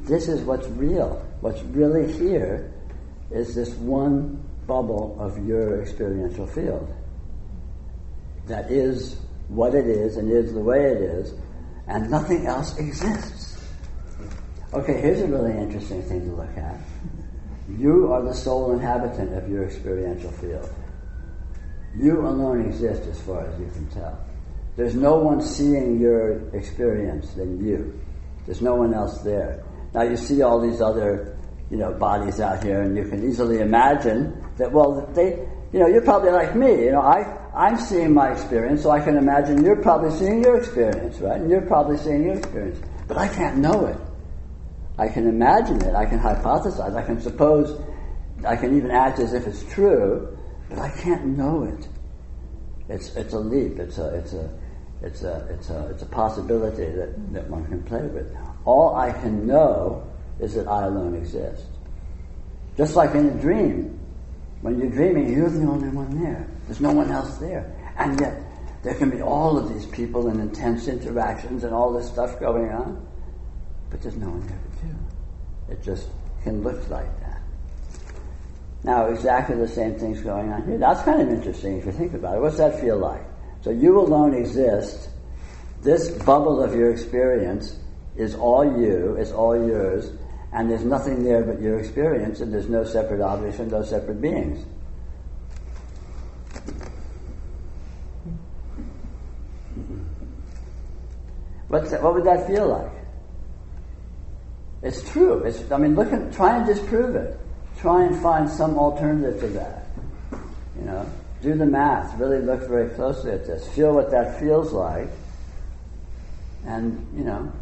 this 0.01 0.29
is 0.29 0.43
what's 0.43 0.67
real. 0.69 1.27
What's 1.41 1.63
really 1.63 2.13
here 2.13 2.73
is 3.31 3.55
this 3.55 3.75
one 3.75 4.45
bubble 4.67 5.17
of 5.19 5.47
your 5.47 5.83
experiential 5.83 6.47
field. 6.47 6.95
That 8.47 8.71
is 8.71 9.19
what 9.49 9.75
it 9.75 9.87
is 9.87 10.17
and 10.17 10.31
is 10.31 10.53
the 10.53 10.61
way 10.61 10.85
it 10.85 11.01
is, 11.01 11.35
and 11.89 12.11
nothing 12.11 12.47
else 12.47 12.77
exists. 12.79 13.65
Okay, 14.73 15.01
here's 15.01 15.21
a 15.21 15.27
really 15.27 15.57
interesting 15.57 16.03
thing 16.03 16.29
to 16.29 16.37
look 16.37 16.57
at. 16.57 16.79
You 17.69 18.13
are 18.13 18.23
the 18.23 18.35
sole 18.35 18.73
inhabitant 18.73 19.35
of 19.35 19.49
your 19.49 19.65
experiential 19.65 20.31
field. 20.33 20.69
You 21.97 22.27
alone 22.27 22.67
exist 22.67 23.09
as 23.09 23.21
far 23.23 23.47
as 23.47 23.59
you 23.59 23.67
can 23.73 23.89
tell. 23.89 24.26
There's 24.77 24.95
no 24.95 25.17
one 25.17 25.41
seeing 25.41 25.99
your 25.99 26.51
experience 26.55 27.33
than 27.33 27.65
you. 27.65 27.99
There's 28.45 28.61
no 28.61 28.75
one 28.75 28.93
else 28.93 29.21
there. 29.23 29.65
Now 29.95 30.03
you 30.03 30.17
see 30.17 30.43
all 30.43 30.61
these 30.61 30.81
other, 30.81 31.39
you 31.71 31.79
know, 31.79 31.93
bodies 31.93 32.41
out 32.41 32.63
here, 32.63 32.83
and 32.83 32.97
you 32.97 33.09
can 33.09 33.29
easily 33.29 33.61
imagine 33.61 34.45
that. 34.59 34.71
Well, 34.71 35.11
they, 35.15 35.49
you 35.73 35.81
know, 35.81 35.87
you're 35.87 36.05
probably 36.05 36.31
like 36.31 36.55
me. 36.55 36.85
You 36.85 36.93
know, 36.93 37.01
I 37.01 37.23
I'm 37.55 37.79
seeing 37.79 38.13
my 38.13 38.33
experience, 38.33 38.83
so 38.83 38.91
I 38.91 39.01
can 39.01 39.17
imagine 39.17 39.65
you're 39.65 39.81
probably 39.81 40.11
seeing 40.11 40.45
your 40.45 40.59
experience, 40.59 41.19
right? 41.21 41.41
And 41.41 41.51
you're 41.51 41.67
probably 41.67 41.97
seeing 41.97 42.25
your 42.25 42.35
experience, 42.35 42.79
but 43.09 43.17
I 43.17 43.29
can't 43.29 43.57
know 43.57 43.87
it. 43.87 43.97
I 44.99 45.09
can 45.09 45.27
imagine 45.27 45.83
it. 45.83 45.95
I 45.95 46.05
can 46.05 46.19
hypothesize. 46.19 46.95
I 46.95 47.03
can 47.03 47.21
suppose. 47.21 47.81
I 48.47 48.57
can 48.57 48.77
even 48.77 48.91
act 48.91 49.19
as 49.19 49.33
if 49.33 49.47
it's 49.47 49.65
true, 49.73 50.37
but 50.69 50.79
I 50.79 50.91
can't 51.01 51.27
know 51.27 51.65
it. 51.65 51.89
It's 52.89 53.17
it's 53.17 53.33
a 53.33 53.39
leap. 53.39 53.79
It's 53.79 53.97
a 53.97 54.15
it's 54.15 54.35
a 54.35 54.51
it's 55.03 55.23
a 55.23 55.47
it's 55.51 55.71
a 55.71 55.89
it's 55.89 56.03
a 56.03 56.07
possibility 56.07 56.87
that, 56.87 57.33
that 57.33 57.49
one 57.49 57.67
can 57.67 57.83
play 57.83 58.03
with. 58.03 58.35
All 58.65 58.97
I 58.97 59.13
can 59.13 59.47
know 59.47 60.11
is 60.41 60.55
that 60.55 60.67
I 60.67 60.85
alone 60.85 61.15
exist. 61.15 61.65
Just 62.77 62.97
like 62.97 63.15
in 63.15 63.29
a 63.29 63.35
dream. 63.41 63.99
When 64.63 64.79
you're 64.79 64.91
dreaming, 64.91 65.33
you're 65.33 65.51
the 65.51 65.67
only 65.67 65.89
one 65.89 66.23
there. 66.23 66.49
There's 66.67 66.81
no 66.81 66.91
one 66.91 67.11
else 67.11 67.37
there. 67.37 67.73
And 67.99 68.19
yet, 68.19 68.43
there 68.83 68.95
can 68.95 69.11
be 69.11 69.21
all 69.21 69.59
of 69.59 69.73
these 69.73 69.87
people 69.87 70.29
and 70.29 70.41
intense 70.41 70.89
interactions 70.89 71.65
and 71.65 71.75
all 71.75 71.93
this 71.93 72.09
stuff 72.09 72.41
going 72.41 72.71
on, 72.71 73.07
but 73.91 74.01
there's 74.01 74.17
no 74.17 74.29
one 74.29 74.47
there 74.47 74.59
to 74.59 74.87
do. 74.87 75.73
It 75.73 75.83
just 75.83 76.09
can 76.43 76.63
look 76.63 76.89
like 76.89 77.21
that. 77.21 77.41
Now, 78.83 79.07
exactly 79.07 79.57
the 79.57 79.69
same 79.69 79.99
thing's 79.99 80.21
going 80.21 80.53
on 80.53 80.65
here. 80.67 80.79
That's 80.79 81.03
kind 81.03 81.21
of 81.21 81.29
interesting 81.29 81.79
if 81.79 81.87
you 81.87 81.93
think 81.93 82.15
about 82.15 82.37
it. 82.37 82.41
What's 82.41 82.59
that 82.59 82.81
feel 82.81 82.99
like? 82.99 83.25
So 83.63 83.71
you 83.71 83.99
alone 83.99 84.35
exist. 84.35 85.11
This 85.83 86.11
bubble 86.11 86.63
of 86.63 86.75
your 86.75 86.91
experience 86.91 87.79
is 88.17 88.35
all 88.35 88.65
you, 88.65 89.17
it's 89.19 89.33
all 89.33 89.57
yours, 89.57 90.11
and 90.53 90.71
there's 90.71 90.85
nothing 90.85 91.23
there 91.23 91.43
but 91.43 91.61
your 91.61 91.79
experience, 91.79 92.41
and 92.41 92.53
there's 92.53 92.69
no 92.69 92.85
separate 92.85 93.21
objects 93.21 93.59
and 93.59 93.71
no 93.71 93.83
separate 93.83 94.21
beings. 94.21 94.65
What's 101.69 101.91
that, 101.91 102.03
what 102.03 102.15
would 102.15 102.25
that 102.25 102.47
feel 102.47 102.69
like? 102.69 102.93
It's 104.83 105.09
true. 105.11 105.43
It's, 105.43 105.71
I 105.73 105.79
mean, 105.79 105.95
look 105.97 106.13
and 106.13 106.33
try 106.33 106.57
and 106.57 106.67
disprove 106.67 107.17
it. 107.17 107.39
Try 107.79 108.05
and 108.05 108.17
find 108.23 108.49
some 108.49 108.79
alternative 108.79 109.41
to 109.41 109.49
that. 109.49 109.89
You 110.79 110.85
know, 110.85 111.11
do 111.47 111.55
the 111.55 111.67
math. 111.67 112.19
Really 112.19 112.41
look 112.41 112.69
very 112.69 112.91
closely 112.91 113.31
at 113.31 113.47
this. 113.47 113.67
Feel 113.69 113.95
what 113.95 114.11
that 114.11 114.41
feels 114.41 114.73
like, 114.73 115.09
and 116.67 117.07
you 117.17 117.23
know, 117.23 117.53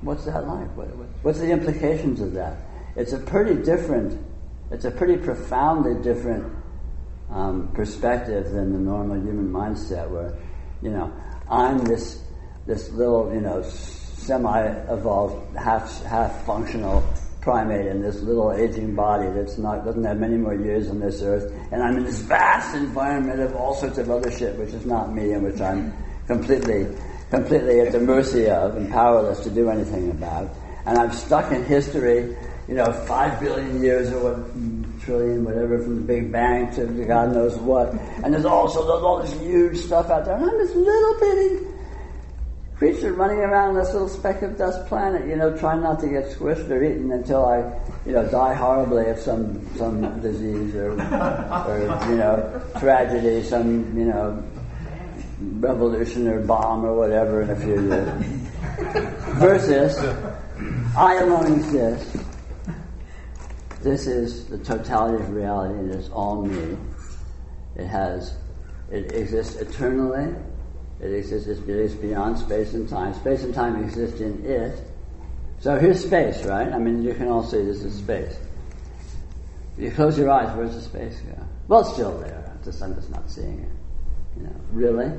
what's 0.00 0.24
that 0.24 0.46
like? 0.46 0.74
What, 0.76 0.88
what's 1.22 1.38
the 1.38 1.50
implications 1.50 2.20
of 2.20 2.32
that? 2.32 2.56
It's 2.96 3.12
a 3.12 3.18
pretty 3.18 3.62
different, 3.62 4.18
it's 4.70 4.86
a 4.86 4.90
pretty 4.90 5.18
profoundly 5.18 6.02
different 6.02 6.50
um, 7.30 7.68
perspective 7.74 8.50
than 8.50 8.72
the 8.72 8.78
normal 8.78 9.16
human 9.16 9.52
mindset 9.52 10.08
where, 10.08 10.34
you 10.80 10.90
know, 10.90 11.12
I'm 11.50 11.78
this, 11.84 12.22
this 12.66 12.90
little, 12.90 13.34
you 13.34 13.40
know, 13.40 13.62
semi-evolved, 13.62 15.56
half, 15.56 16.02
half 16.04 16.46
functional 16.46 17.04
primate 17.44 17.86
in 17.86 18.00
this 18.00 18.22
little 18.22 18.52
aging 18.52 18.94
body 18.94 19.30
that's 19.30 19.58
not 19.58 19.84
doesn't 19.84 20.02
have 20.02 20.18
many 20.18 20.38
more 20.38 20.54
years 20.54 20.88
on 20.88 20.98
this 20.98 21.20
earth, 21.20 21.52
and 21.70 21.82
I'm 21.82 21.98
in 21.98 22.04
this 22.04 22.20
vast 22.20 22.74
environment 22.74 23.40
of 23.40 23.54
all 23.54 23.74
sorts 23.74 23.98
of 23.98 24.10
other 24.10 24.30
shit, 24.30 24.56
which 24.56 24.70
is 24.70 24.86
not 24.86 25.12
me, 25.12 25.32
and 25.32 25.44
which 25.44 25.60
I'm 25.60 25.92
completely 26.26 26.86
completely 27.30 27.80
at 27.80 27.92
the 27.92 28.00
mercy 28.00 28.48
of 28.48 28.76
and 28.76 28.90
powerless 28.90 29.40
to 29.40 29.50
do 29.50 29.68
anything 29.68 30.10
about. 30.10 30.50
And 30.86 30.96
I'm 30.96 31.12
stuck 31.12 31.52
in 31.52 31.64
history, 31.64 32.34
you 32.66 32.74
know, 32.74 32.90
five 33.06 33.38
billion 33.40 33.82
years 33.82 34.10
or 34.10 34.32
what, 34.32 35.02
trillion, 35.02 35.44
whatever, 35.44 35.82
from 35.82 35.96
the 35.96 36.02
Big 36.02 36.32
Bang 36.32 36.74
to 36.76 36.86
God 37.04 37.34
knows 37.34 37.56
what. 37.56 37.92
And 38.22 38.32
there's 38.32 38.44
also 38.46 38.86
there's 38.86 39.02
all 39.02 39.20
this 39.20 39.38
huge 39.40 39.76
stuff 39.78 40.08
out 40.08 40.24
there. 40.24 40.36
And 40.36 40.48
I'm 40.48 40.58
this 40.58 40.74
little 40.74 41.14
bitty 41.20 41.73
creature 42.84 43.14
running 43.14 43.38
around 43.38 43.74
this 43.74 43.94
little 43.94 44.10
speck 44.10 44.42
of 44.42 44.58
dust 44.58 44.86
planet, 44.88 45.26
you 45.26 45.36
know, 45.36 45.56
trying 45.56 45.80
not 45.80 45.98
to 45.98 46.06
get 46.06 46.24
squished 46.26 46.68
or 46.68 46.84
eaten 46.84 47.10
until 47.12 47.46
I, 47.46 47.60
you 48.04 48.12
know, 48.12 48.28
die 48.28 48.52
horribly 48.52 49.08
of 49.08 49.18
some 49.18 49.66
some 49.78 50.20
disease 50.20 50.74
or, 50.74 50.90
or 50.90 51.78
you 52.10 52.16
know, 52.18 52.62
tragedy, 52.78 53.42
some 53.42 53.96
you 53.96 54.04
know, 54.04 54.44
revolution 55.40 56.28
or 56.28 56.40
bomb 56.42 56.84
or 56.84 56.94
whatever 56.94 57.40
in 57.40 57.50
a 57.50 57.56
few 57.56 57.88
years. 57.88 58.22
Versus, 59.38 59.96
I 60.94 61.14
alone 61.22 61.54
exist. 61.54 62.16
this 63.80 64.06
is 64.06 64.46
the 64.48 64.58
totality 64.58 65.24
of 65.24 65.30
reality 65.30 65.72
and 65.72 65.90
it's 65.90 66.10
all 66.10 66.44
me. 66.44 66.76
It 67.76 67.86
has, 67.86 68.36
it 68.90 69.10
exists 69.12 69.56
eternally. 69.56 70.34
It 71.00 71.12
exists, 71.12 71.48
it 71.48 71.68
is 71.68 71.94
beyond 71.94 72.38
space 72.38 72.74
and 72.74 72.88
time. 72.88 73.14
Space 73.14 73.42
and 73.42 73.54
time 73.54 73.82
exist 73.82 74.20
in 74.20 74.44
it. 74.44 74.80
So 75.60 75.78
here's 75.78 76.04
space, 76.04 76.44
right? 76.44 76.72
I 76.72 76.78
mean, 76.78 77.02
you 77.02 77.14
can 77.14 77.28
all 77.28 77.42
see 77.42 77.62
this 77.62 77.82
is 77.82 77.94
space. 77.94 78.36
You 79.76 79.90
close 79.90 80.16
your 80.18 80.30
eyes, 80.30 80.56
where's 80.56 80.74
the 80.74 80.82
space 80.82 81.18
go? 81.20 81.42
Well, 81.68 81.80
it's 81.80 81.92
still 81.94 82.18
there. 82.18 82.52
The 82.62 82.84
I'm 82.84 82.94
just 82.94 83.10
not 83.10 83.30
seeing 83.30 83.60
it. 83.60 84.38
You 84.38 84.44
know, 84.44 84.56
really? 84.72 85.12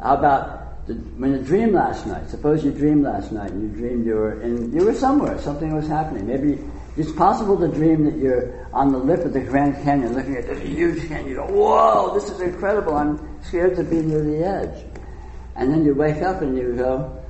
How 0.00 0.16
about 0.16 0.86
the, 0.86 0.94
when 0.94 1.32
you 1.32 1.42
dream 1.42 1.72
last 1.72 2.06
night? 2.06 2.28
Suppose 2.30 2.64
you 2.64 2.70
dreamed 2.70 3.04
last 3.04 3.32
night 3.32 3.50
and 3.50 3.62
you 3.62 3.68
dreamed 3.68 4.06
you 4.06 4.14
were 4.14 4.40
in, 4.40 4.72
you 4.72 4.84
were 4.84 4.94
somewhere, 4.94 5.38
something 5.40 5.74
was 5.74 5.88
happening. 5.88 6.26
Maybe 6.26 6.62
it's 6.98 7.12
possible 7.12 7.56
to 7.56 7.68
dream 7.68 8.04
that 8.06 8.16
you're 8.16 8.68
on 8.72 8.90
the 8.90 8.98
lip 8.98 9.20
of 9.20 9.32
the 9.32 9.40
Grand 9.40 9.76
Canyon 9.84 10.14
looking 10.14 10.36
at 10.36 10.48
this 10.48 10.60
huge 10.60 11.06
canyon. 11.06 11.28
You 11.28 11.36
go, 11.36 11.46
whoa, 11.46 12.12
this 12.12 12.28
is 12.28 12.40
incredible. 12.40 12.96
I'm 12.96 13.40
scared 13.44 13.76
to 13.76 13.84
be 13.84 14.02
near 14.02 14.20
the 14.20 14.44
edge. 14.44 14.84
And 15.54 15.70
then 15.70 15.84
you 15.84 15.94
wake 15.94 16.22
up 16.22 16.42
and 16.42 16.58
you 16.58 16.74
go, 16.74 17.22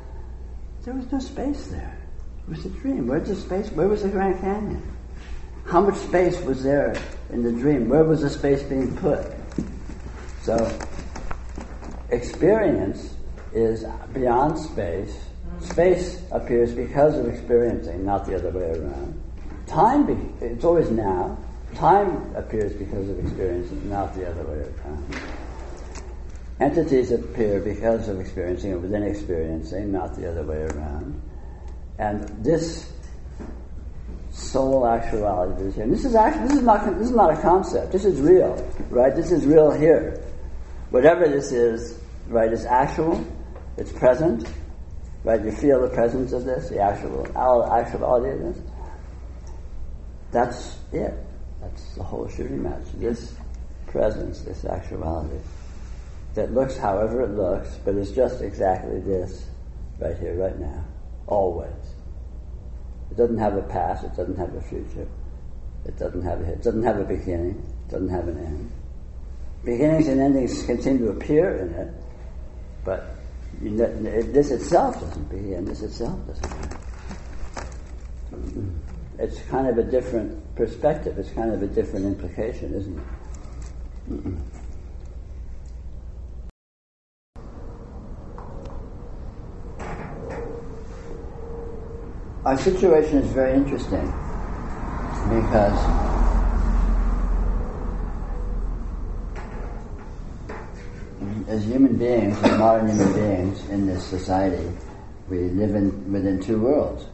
there 0.84 0.94
was 0.94 1.12
no 1.12 1.18
space 1.18 1.66
there. 1.66 1.98
It 2.46 2.50
was 2.50 2.64
a 2.64 2.70
dream. 2.70 3.06
Where's 3.06 3.28
the 3.28 3.36
space? 3.36 3.70
Where 3.70 3.88
was 3.88 4.02
the 4.02 4.08
Grand 4.08 4.40
Canyon? 4.40 4.82
How 5.66 5.82
much 5.82 5.96
space 5.96 6.40
was 6.40 6.62
there 6.62 6.96
in 7.30 7.42
the 7.42 7.52
dream? 7.52 7.90
Where 7.90 8.04
was 8.04 8.22
the 8.22 8.30
space 8.30 8.62
being 8.62 8.96
put? 8.96 9.26
So, 10.44 10.78
experience 12.08 13.16
is 13.52 13.84
beyond 14.14 14.58
space. 14.58 15.14
Space 15.60 16.22
appears 16.30 16.72
because 16.72 17.18
of 17.18 17.28
experiencing, 17.28 18.06
not 18.06 18.24
the 18.24 18.34
other 18.34 18.50
way 18.50 18.70
around. 18.70 19.17
Time, 19.68 20.06
be- 20.06 20.44
it's 20.44 20.64
always 20.64 20.90
now. 20.90 21.38
Time 21.74 22.34
appears 22.34 22.72
because 22.72 23.08
of 23.08 23.18
experiencing, 23.18 23.88
not 23.88 24.14
the 24.14 24.28
other 24.28 24.42
way 24.44 24.58
around. 24.58 25.20
Entities 26.60 27.12
appear 27.12 27.60
because 27.60 28.08
of 28.08 28.18
experiencing 28.18 28.72
and 28.72 28.82
within 28.82 29.02
experiencing, 29.02 29.92
not 29.92 30.16
the 30.16 30.28
other 30.28 30.42
way 30.42 30.62
around. 30.62 31.22
And 31.98 32.44
this 32.44 32.92
sole 34.30 34.86
actuality 34.86 35.64
is 35.64 35.74
here. 35.74 35.84
And 35.84 35.92
this 35.92 36.04
is 36.04 36.14
actually 36.14 36.48
this 36.48 36.56
is 36.58 36.62
not 36.62 36.84
this 36.98 37.08
is 37.08 37.14
not 37.14 37.36
a 37.36 37.40
concept. 37.40 37.92
This 37.92 38.04
is 38.04 38.20
real, 38.20 38.54
right? 38.90 39.14
This 39.14 39.30
is 39.30 39.46
real 39.46 39.70
here. 39.70 40.24
Whatever 40.90 41.28
this 41.28 41.52
is, 41.52 42.00
right, 42.28 42.52
is 42.52 42.64
actual. 42.64 43.24
It's 43.76 43.92
present, 43.92 44.48
right? 45.22 45.44
You 45.44 45.52
feel 45.52 45.82
the 45.82 45.94
presence 45.94 46.32
of 46.32 46.44
this, 46.44 46.70
the 46.70 46.80
actual 46.80 47.26
actuality 47.36 48.30
of 48.30 48.54
this. 48.54 48.67
That's 50.30 50.78
it. 50.92 51.14
That's 51.60 51.94
the 51.94 52.02
whole 52.02 52.28
shooting 52.28 52.62
match. 52.62 52.84
This 52.94 53.34
presence, 53.86 54.42
this 54.42 54.64
actuality 54.64 55.38
that 56.34 56.52
looks 56.52 56.76
however 56.76 57.22
it 57.22 57.30
looks, 57.30 57.76
but 57.84 57.96
is 57.96 58.12
just 58.12 58.42
exactly 58.42 59.00
this 59.00 59.46
right 59.98 60.16
here, 60.18 60.34
right 60.34 60.58
now, 60.58 60.84
always. 61.26 61.72
It 63.10 63.16
doesn't 63.16 63.38
have 63.38 63.56
a 63.56 63.62
past, 63.62 64.04
it 64.04 64.14
doesn't 64.14 64.36
have 64.36 64.54
a 64.54 64.60
future, 64.62 65.08
it 65.84 65.98
doesn't 65.98 66.22
have 66.22 66.40
a, 66.40 66.52
it 66.52 66.62
doesn't 66.62 66.84
have 66.84 67.00
a 67.00 67.04
beginning, 67.04 67.60
it 67.86 67.90
doesn't 67.90 68.10
have 68.10 68.28
an 68.28 68.38
end. 68.38 68.72
Beginnings 69.64 70.06
and 70.06 70.20
endings 70.20 70.62
continue 70.62 71.06
to 71.06 71.10
appear 71.10 71.56
in 71.56 71.74
it, 71.74 71.94
but 72.84 73.16
you 73.60 73.70
know, 73.70 74.22
this 74.22 74.52
itself 74.52 75.00
doesn't 75.00 75.28
begin, 75.28 75.64
this 75.64 75.82
itself 75.82 76.24
doesn't 76.26 76.52
end. 76.52 76.77
It's 79.18 79.40
kind 79.50 79.66
of 79.66 79.78
a 79.78 79.82
different 79.82 80.54
perspective, 80.54 81.18
it's 81.18 81.30
kind 81.30 81.52
of 81.52 81.60
a 81.62 81.66
different 81.66 82.06
implication, 82.06 82.72
isn't 82.74 82.98
it? 82.98 83.04
Our 92.44 92.56
situation 92.56 93.18
is 93.18 93.30
very 93.32 93.54
interesting 93.54 94.06
because 95.28 95.78
as 101.48 101.64
human 101.64 101.96
beings, 101.96 102.38
as 102.42 102.58
modern 102.58 102.88
human 102.88 103.12
beings 103.12 103.68
in 103.68 103.86
this 103.86 104.04
society, 104.04 104.70
we 105.28 105.48
live 105.50 105.74
in 105.74 106.12
within 106.12 106.40
two 106.40 106.60
worlds. 106.60 107.06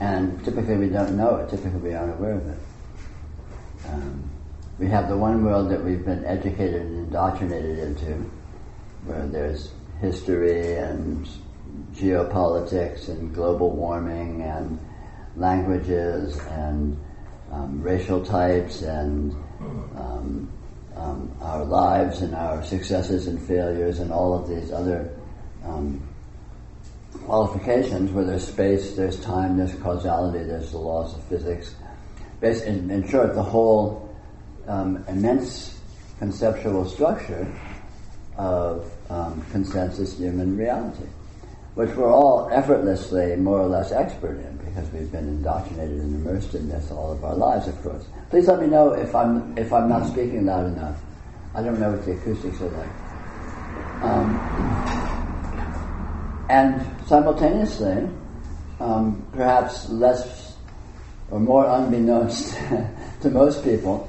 And 0.00 0.44
typically 0.44 0.76
we 0.76 0.88
don't 0.88 1.16
know 1.16 1.36
it, 1.36 1.50
typically 1.50 1.80
we 1.80 1.94
aren't 1.94 2.18
aware 2.18 2.34
of 2.34 2.46
it. 2.46 2.58
Um, 3.88 4.30
we 4.78 4.88
have 4.88 5.08
the 5.08 5.16
one 5.16 5.44
world 5.44 5.70
that 5.70 5.84
we've 5.84 6.04
been 6.04 6.24
educated 6.24 6.82
and 6.82 7.06
indoctrinated 7.06 7.78
into, 7.78 8.30
where 9.04 9.26
there's 9.26 9.72
history 10.00 10.76
and 10.76 11.28
geopolitics 11.92 13.08
and 13.08 13.34
global 13.34 13.70
warming 13.70 14.42
and 14.42 14.78
languages 15.36 16.38
and 16.50 16.96
um, 17.50 17.82
racial 17.82 18.24
types 18.24 18.82
and 18.82 19.32
um, 19.96 20.48
um, 20.94 21.36
our 21.40 21.64
lives 21.64 22.22
and 22.22 22.34
our 22.34 22.62
successes 22.62 23.26
and 23.26 23.40
failures 23.42 23.98
and 23.98 24.12
all 24.12 24.34
of 24.34 24.48
these 24.48 24.70
other 24.70 25.12
um, 25.64 26.07
qualifications 27.28 28.10
where 28.10 28.24
there's 28.24 28.48
space, 28.48 28.96
there's 28.96 29.20
time, 29.20 29.58
there's 29.58 29.74
causality, 29.76 30.42
there's 30.44 30.72
the 30.72 30.78
laws 30.78 31.14
of 31.14 31.22
physics. 31.24 31.74
In, 32.42 32.90
in 32.90 33.06
short, 33.08 33.34
the 33.34 33.42
whole 33.42 34.16
um, 34.66 35.04
immense 35.08 35.78
conceptual 36.18 36.84
structure 36.88 37.46
of 38.36 38.90
um, 39.10 39.44
consensus 39.52 40.16
human 40.16 40.56
reality 40.56 41.04
which 41.78 41.94
we're 41.94 42.12
all 42.12 42.48
effortlessly 42.50 43.36
more 43.36 43.60
or 43.60 43.68
less 43.68 43.92
expert 43.92 44.36
in 44.40 44.56
because 44.56 44.90
we've 44.90 45.12
been 45.12 45.28
indoctrinated 45.28 46.00
and 46.00 46.12
immersed 46.26 46.52
in 46.56 46.68
this 46.68 46.90
all 46.90 47.12
of 47.12 47.22
our 47.22 47.36
lives, 47.36 47.68
of 47.68 47.82
course. 47.84 48.04
Please 48.30 48.48
let 48.48 48.60
me 48.60 48.66
know 48.66 48.94
if 48.94 49.14
I'm 49.14 49.56
if 49.56 49.72
I'm 49.72 49.88
not 49.88 50.04
speaking 50.08 50.44
loud 50.44 50.66
enough. 50.66 51.00
I 51.54 51.62
don't 51.62 51.78
know 51.78 51.92
what 51.92 52.04
the 52.04 52.14
acoustics 52.14 52.60
are 52.60 52.70
like. 52.70 54.02
Um, 54.02 55.07
and 56.48 56.84
simultaneously, 57.06 58.08
um, 58.80 59.26
perhaps 59.32 59.88
less 59.90 60.56
or 61.30 61.40
more 61.40 61.66
unbeknownst 61.66 62.56
to 63.20 63.30
most 63.30 63.62
people, 63.62 64.08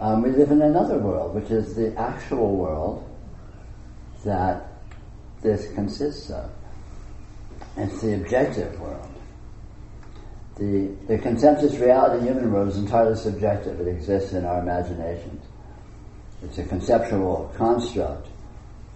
um, 0.00 0.22
we 0.22 0.30
live 0.30 0.50
in 0.50 0.62
another 0.62 0.98
world, 0.98 1.34
which 1.34 1.50
is 1.50 1.74
the 1.74 1.94
actual 1.96 2.56
world 2.56 3.06
that 4.24 4.66
this 5.42 5.72
consists 5.74 6.30
of. 6.30 6.50
It's 7.76 8.00
the 8.00 8.14
objective 8.14 8.78
world. 8.80 9.06
The, 10.56 10.88
the 11.06 11.18
consensus 11.18 11.76
reality 11.78 12.26
human 12.26 12.52
world 12.52 12.68
is 12.68 12.76
entirely 12.76 13.16
subjective. 13.16 13.80
It 13.80 13.88
exists 13.88 14.32
in 14.32 14.44
our 14.44 14.60
imaginations. 14.60 15.44
It's 16.42 16.58
a 16.58 16.64
conceptual 16.64 17.52
construct 17.56 18.29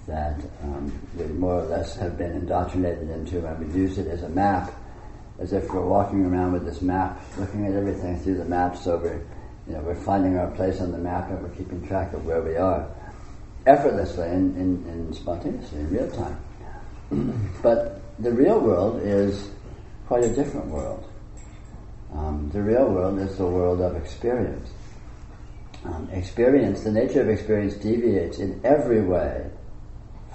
that 0.07 0.39
um, 0.63 0.93
we 1.17 1.25
more 1.27 1.61
or 1.61 1.65
less 1.65 1.97
have 1.97 2.19
been 2.19 2.33
indoctrinated 2.33 3.11
into, 3.11 3.47
and 3.47 3.67
we 3.67 3.81
use 3.81 3.99
it 3.99 4.07
as 4.07 4.23
a 4.23 4.29
map, 4.29 4.73
as 5.39 5.53
if 5.53 5.71
we're 5.73 5.85
walking 5.85 6.25
around 6.25 6.53
with 6.53 6.65
this 6.65 6.83
map, 6.83 7.21
looking 7.39 7.67
at 7.67 7.75
everything 7.75 8.19
through 8.21 8.37
the 8.37 8.45
map. 8.45 8.77
So 8.77 8.99
we're, 8.99 9.25
you 9.67 9.75
know, 9.75 9.81
we're 9.81 9.95
finding 9.95 10.37
our 10.37 10.51
place 10.53 10.81
on 10.81 10.93
the 10.93 10.99
map, 10.99 11.31
and 11.31 11.43
we're 11.43 11.57
keeping 11.57 11.87
track 11.87 12.13
of 12.13 12.25
where 12.27 12.43
we 12.43 12.57
are, 12.57 12.89
effortlessly 13.67 14.29
and, 14.29 14.57
and, 14.57 14.87
and 14.87 15.15
spontaneously 15.15 15.81
in 15.81 15.91
real 15.91 16.11
time. 16.11 17.51
but 17.63 18.01
the 18.19 18.31
real 18.33 18.61
world 18.61 19.03
is 19.03 19.51
quite 20.07 20.25
a 20.25 20.35
different 20.35 20.67
world. 20.67 21.11
Um, 22.13 22.51
the 22.53 22.63
real 22.63 22.87
world 22.89 23.19
is 23.19 23.37
the 23.37 23.47
world 23.47 23.81
of 23.81 23.97
experience. 23.97 24.71
Um, 25.85 26.09
experience, 26.13 26.85
the 26.85 26.93
nature 26.93 27.21
of 27.21 27.29
experience 27.29 27.75
deviates 27.75 28.39
in 28.39 28.61
every 28.65 29.03
way 29.03 29.51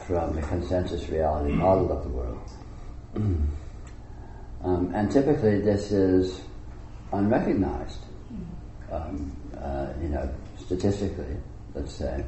from 0.10 0.36
the 0.36 0.41
consensus 0.41 1.07
reality 1.07 1.53
model 1.53 1.91
of 1.91 2.03
the 2.03 2.10
world. 2.10 2.49
um, 4.64 4.91
and 4.95 5.11
typically 5.11 5.61
this 5.61 5.91
is 5.91 6.41
unrecognized, 7.14 7.99
um, 8.91 9.31
uh, 9.56 9.90
you 10.02 10.10
know, 10.10 10.27
statistically, 10.57 11.38
let's 11.76 11.94
say, 11.94 12.26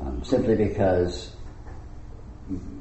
um, 0.00 0.24
simply 0.24 0.56
because 0.56 1.36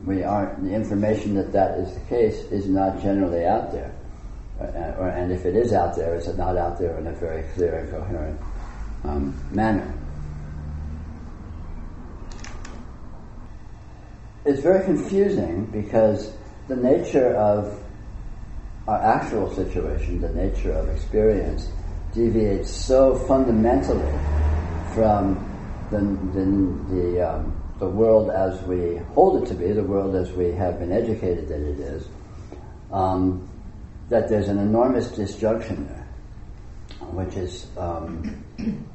we 0.03 0.23
aren't, 0.23 0.64
the 0.64 0.73
information 0.73 1.35
that 1.35 1.52
that 1.53 1.77
is 1.77 1.94
the 1.94 2.06
case 2.10 2.39
is 2.52 2.68
not 2.68 2.99
generally 2.99 3.45
out 3.45 3.72
there. 3.72 3.94
Uh, 4.60 4.95
or, 4.98 5.10
and 5.10 5.31
if 5.31 5.45
it 5.45 5.56
is 5.56 5.73
out 5.73 5.95
there, 5.95 6.15
it's 6.15 6.27
not 6.35 6.57
out 6.57 6.80
there 6.80 6.98
in 6.98 7.06
a 7.06 7.14
very 7.14 7.44
clear 7.53 7.77
and 7.77 7.91
coherent 7.91 8.41
um, 9.03 9.39
manner. 9.52 9.94
It's 14.47 14.61
very 14.61 14.85
confusing 14.85 15.65
because 15.73 16.31
the 16.69 16.77
nature 16.77 17.35
of 17.35 17.83
our 18.87 19.03
actual 19.03 19.53
situation, 19.53 20.21
the 20.21 20.29
nature 20.29 20.71
of 20.71 20.87
experience, 20.87 21.69
deviates 22.13 22.71
so 22.71 23.13
fundamentally 23.27 24.09
from 24.93 25.35
the, 25.91 25.99
the, 26.31 26.95
the, 26.95 27.29
um, 27.29 27.61
the 27.79 27.89
world 27.89 28.29
as 28.29 28.61
we 28.63 28.95
hold 29.15 29.43
it 29.43 29.47
to 29.47 29.53
be, 29.53 29.73
the 29.73 29.83
world 29.83 30.15
as 30.15 30.31
we 30.31 30.53
have 30.53 30.79
been 30.79 30.93
educated 30.93 31.49
that 31.49 31.59
it 31.59 31.79
is, 31.81 32.07
um, 32.89 33.49
that 34.07 34.29
there's 34.29 34.47
an 34.47 34.59
enormous 34.59 35.09
disjunction 35.09 35.89
there, 35.89 36.07
which 37.11 37.35
is 37.35 37.67
um, 37.75 38.45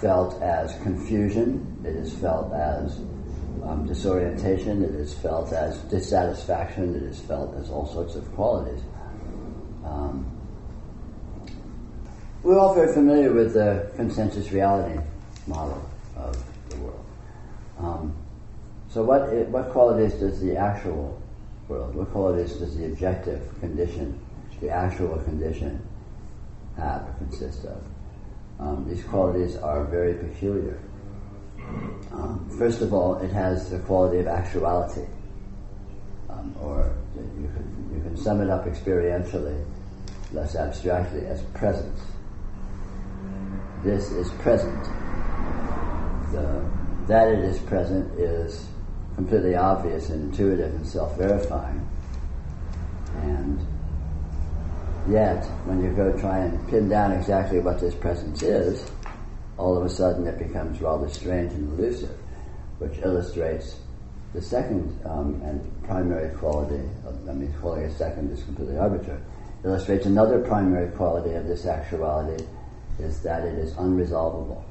felt 0.00 0.40
as 0.40 0.74
confusion, 0.76 1.82
it 1.84 1.96
is 1.96 2.14
felt 2.14 2.50
as 2.54 2.98
um, 3.64 3.86
disorientation, 3.86 4.82
it 4.84 4.94
is 4.94 5.14
felt 5.14 5.52
as 5.52 5.78
dissatisfaction, 5.84 6.94
it 6.94 7.02
is 7.02 7.20
felt 7.20 7.54
as 7.56 7.70
all 7.70 7.86
sorts 7.86 8.14
of 8.14 8.30
qualities. 8.34 8.80
Um, 9.84 10.30
we're 12.42 12.58
all 12.58 12.74
very 12.74 12.92
familiar 12.92 13.32
with 13.32 13.54
the 13.54 13.90
consensus 13.96 14.50
reality 14.50 14.98
model 15.46 15.90
of 16.16 16.42
the 16.70 16.76
world. 16.76 17.04
Um, 17.78 18.16
so, 18.88 19.02
what, 19.04 19.30
what 19.48 19.70
qualities 19.70 20.14
does 20.14 20.40
the 20.40 20.56
actual 20.56 21.20
world, 21.68 21.94
what 21.94 22.10
qualities 22.10 22.54
does 22.54 22.76
the 22.76 22.86
objective 22.86 23.42
condition, 23.60 24.18
the 24.60 24.70
actual 24.70 25.18
condition, 25.18 25.86
have 26.76 27.02
or 27.02 27.14
consist 27.18 27.64
of? 27.64 27.82
Um, 28.58 28.86
these 28.88 29.02
qualities 29.04 29.56
are 29.56 29.84
very 29.84 30.14
peculiar. 30.14 30.78
Um, 32.12 32.50
first 32.58 32.82
of 32.82 32.92
all, 32.92 33.16
it 33.18 33.30
has 33.30 33.70
the 33.70 33.78
quality 33.80 34.18
of 34.18 34.26
actuality, 34.26 35.06
um, 36.28 36.54
or 36.60 36.94
you 37.14 37.48
can, 37.54 37.90
you 37.94 38.02
can 38.02 38.16
sum 38.16 38.40
it 38.40 38.50
up 38.50 38.66
experientially, 38.66 39.64
less 40.32 40.56
abstractly, 40.56 41.26
as 41.26 41.42
presence. 41.54 42.00
This 43.82 44.10
is 44.10 44.30
present. 44.42 44.84
The, 46.32 46.70
that 47.06 47.28
it 47.28 47.40
is 47.40 47.58
present 47.60 48.12
is 48.18 48.66
completely 49.14 49.56
obvious 49.56 50.10
and 50.10 50.30
intuitive 50.30 50.74
and 50.74 50.86
self-verifying. 50.86 51.88
And 53.22 53.58
yet, 55.08 55.44
when 55.64 55.82
you 55.82 55.90
go 55.90 56.12
try 56.18 56.38
and 56.38 56.68
pin 56.68 56.88
down 56.88 57.12
exactly 57.12 57.58
what 57.58 57.80
this 57.80 57.94
presence 57.94 58.42
is, 58.42 58.90
all 59.60 59.76
of 59.76 59.84
a 59.84 59.90
sudden 59.90 60.26
it 60.26 60.38
becomes 60.38 60.80
rather 60.80 61.08
strange 61.08 61.52
and 61.52 61.78
elusive, 61.78 62.16
which 62.78 62.98
illustrates 63.04 63.76
the 64.32 64.40
second 64.40 64.98
um, 65.04 65.40
and 65.44 65.60
primary 65.84 66.34
quality, 66.36 66.82
of, 67.04 67.28
I 67.28 67.32
mean, 67.32 67.52
calling 67.60 67.82
it 67.82 67.92
second 67.92 68.30
is 68.30 68.42
completely 68.44 68.78
arbitrary, 68.78 69.20
illustrates 69.64 70.06
another 70.06 70.38
primary 70.40 70.88
quality 70.92 71.34
of 71.34 71.46
this 71.46 71.66
actuality 71.66 72.42
is 72.98 73.20
that 73.22 73.44
it 73.44 73.58
is 73.58 73.74
unresolvable. 73.74 74.62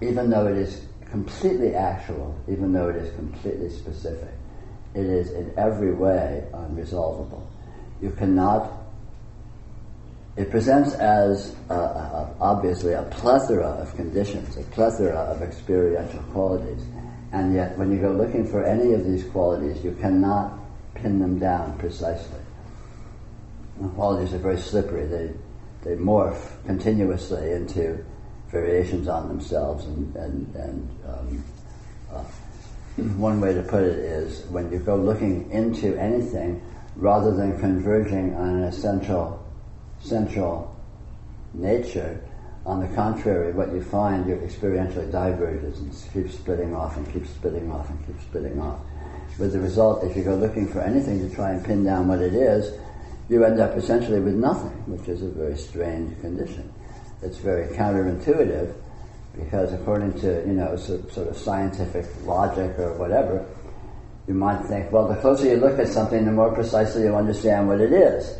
Even 0.00 0.30
though 0.30 0.46
it 0.46 0.56
is 0.56 0.86
completely 1.10 1.74
actual, 1.74 2.36
even 2.48 2.72
though 2.72 2.88
it 2.88 2.96
is 2.96 3.14
completely 3.14 3.70
specific, 3.70 4.32
it 4.94 5.06
is 5.06 5.30
in 5.30 5.52
every 5.56 5.92
way 5.92 6.44
unresolvable. 6.52 7.46
You 8.00 8.10
cannot 8.10 8.72
it 10.36 10.50
presents 10.50 10.94
as 10.94 11.54
uh, 11.70 11.74
uh, 11.74 12.28
obviously 12.40 12.92
a 12.92 13.02
plethora 13.04 13.66
of 13.66 13.94
conditions, 13.94 14.56
a 14.56 14.62
plethora 14.62 15.14
of 15.14 15.42
experiential 15.42 16.22
qualities, 16.32 16.82
and 17.32 17.54
yet 17.54 17.78
when 17.78 17.92
you 17.92 18.00
go 18.00 18.10
looking 18.10 18.44
for 18.46 18.64
any 18.64 18.94
of 18.94 19.04
these 19.04 19.24
qualities, 19.30 19.82
you 19.84 19.92
cannot 20.00 20.58
pin 20.94 21.20
them 21.20 21.38
down 21.38 21.78
precisely. 21.78 22.40
The 23.80 23.88
qualities 23.90 24.34
are 24.34 24.38
very 24.38 24.58
slippery; 24.58 25.06
they 25.06 25.32
they 25.82 25.96
morph 25.96 26.64
continuously 26.66 27.52
into 27.52 28.04
variations 28.48 29.06
on 29.06 29.28
themselves, 29.28 29.84
and 29.84 30.16
and, 30.16 30.54
and 30.56 30.90
um, 31.06 31.44
uh, 32.12 32.24
one 33.18 33.40
way 33.40 33.54
to 33.54 33.62
put 33.62 33.84
it 33.84 33.98
is 33.98 34.44
when 34.46 34.70
you 34.72 34.80
go 34.80 34.96
looking 34.96 35.48
into 35.52 35.96
anything, 35.96 36.60
rather 36.96 37.32
than 37.32 37.56
converging 37.60 38.34
on 38.34 38.48
an 38.48 38.64
essential 38.64 39.43
central 40.04 40.74
nature. 41.52 42.20
On 42.66 42.80
the 42.80 42.94
contrary, 42.94 43.52
what 43.52 43.72
you 43.72 43.82
find, 43.82 44.26
you 44.26 44.36
experientially 44.36 45.10
diverges 45.10 45.78
and 45.78 45.92
keeps 46.12 46.38
splitting 46.38 46.74
off 46.74 46.96
and 46.96 47.10
keeps 47.12 47.30
splitting 47.30 47.70
off 47.70 47.90
and 47.90 48.06
keeps 48.06 48.22
splitting 48.22 48.60
off. 48.60 48.80
With 49.38 49.52
the 49.52 49.60
result, 49.60 50.04
if 50.04 50.16
you 50.16 50.22
go 50.22 50.34
looking 50.34 50.68
for 50.68 50.80
anything 50.80 51.28
to 51.28 51.34
try 51.34 51.50
and 51.50 51.64
pin 51.64 51.84
down 51.84 52.08
what 52.08 52.20
it 52.20 52.34
is, 52.34 52.72
you 53.28 53.44
end 53.44 53.60
up 53.60 53.76
essentially 53.76 54.20
with 54.20 54.34
nothing, 54.34 54.72
which 54.86 55.08
is 55.08 55.22
a 55.22 55.28
very 55.28 55.56
strange 55.56 56.18
condition. 56.20 56.72
It's 57.22 57.38
very 57.38 57.74
counterintuitive 57.74 58.74
because 59.34 59.72
according 59.72 60.20
to, 60.20 60.44
you 60.46 60.52
know, 60.52 60.76
sort 60.76 61.28
of 61.28 61.36
scientific 61.36 62.06
logic 62.24 62.78
or 62.78 62.94
whatever, 62.94 63.44
you 64.28 64.34
might 64.34 64.62
think, 64.66 64.90
well, 64.92 65.08
the 65.08 65.16
closer 65.16 65.48
you 65.48 65.56
look 65.56 65.78
at 65.78 65.88
something, 65.88 66.24
the 66.24 66.32
more 66.32 66.52
precisely 66.52 67.02
you 67.02 67.14
understand 67.14 67.68
what 67.68 67.80
it 67.80 67.92
is. 67.92 68.38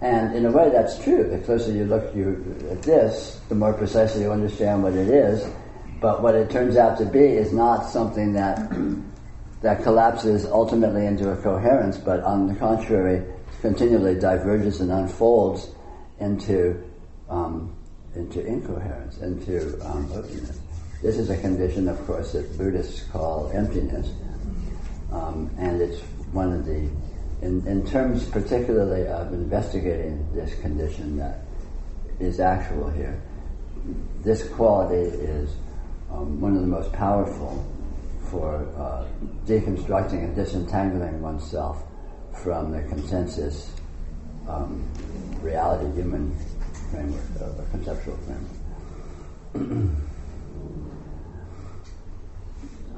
And 0.00 0.36
in 0.36 0.46
a 0.46 0.50
way, 0.52 0.70
that's 0.70 1.02
true. 1.02 1.24
The 1.28 1.38
closer 1.38 1.72
you 1.72 1.84
look 1.84 2.14
you, 2.14 2.68
at 2.70 2.82
this, 2.82 3.40
the 3.48 3.54
more 3.54 3.72
precisely 3.72 4.22
you 4.22 4.32
understand 4.32 4.82
what 4.82 4.94
it 4.94 5.08
is. 5.08 5.44
But 6.00 6.22
what 6.22 6.36
it 6.36 6.50
turns 6.50 6.76
out 6.76 6.98
to 6.98 7.04
be 7.04 7.18
is 7.18 7.52
not 7.52 7.88
something 7.90 8.32
that 8.34 8.70
that 9.62 9.82
collapses 9.82 10.46
ultimately 10.46 11.06
into 11.06 11.32
a 11.32 11.36
coherence, 11.36 11.98
but 11.98 12.20
on 12.22 12.46
the 12.46 12.54
contrary, 12.54 13.24
continually 13.60 14.14
diverges 14.14 14.80
and 14.80 14.92
unfolds 14.92 15.68
into 16.20 16.80
um, 17.28 17.74
into 18.14 18.44
incoherence, 18.46 19.18
into 19.18 19.78
um, 19.84 20.10
openness. 20.12 20.60
This 21.02 21.18
is 21.18 21.30
a 21.30 21.36
condition, 21.36 21.88
of 21.88 22.04
course, 22.06 22.32
that 22.32 22.56
Buddhists 22.56 23.02
call 23.10 23.50
emptiness, 23.52 24.12
um, 25.12 25.50
and 25.58 25.80
it's 25.80 26.00
one 26.32 26.52
of 26.52 26.64
the 26.64 26.88
in, 27.42 27.66
in 27.66 27.86
terms 27.86 28.28
particularly 28.28 29.06
of 29.06 29.32
investigating 29.32 30.28
this 30.34 30.58
condition 30.60 31.16
that 31.18 31.40
is 32.18 32.40
actual 32.40 32.90
here, 32.90 33.20
this 34.22 34.48
quality 34.48 35.08
is 35.16 35.54
um, 36.10 36.40
one 36.40 36.56
of 36.56 36.62
the 36.62 36.66
most 36.66 36.92
powerful 36.92 37.64
for 38.30 38.66
uh, 38.76 39.06
deconstructing 39.46 40.24
and 40.24 40.34
disentangling 40.34 41.22
oneself 41.22 41.82
from 42.42 42.72
the 42.72 42.82
consensus 42.88 43.70
um, 44.48 44.86
reality 45.40 45.90
human 45.94 46.36
framework, 46.90 47.22
uh, 47.40 47.62
conceptual 47.70 48.18
framework. 48.26 48.56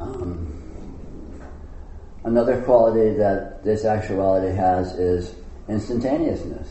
um, 0.00 0.49
Another 2.24 2.60
quality 2.62 3.16
that 3.16 3.64
this 3.64 3.84
actuality 3.84 4.54
has 4.54 4.92
is 4.92 5.34
instantaneousness. 5.68 6.68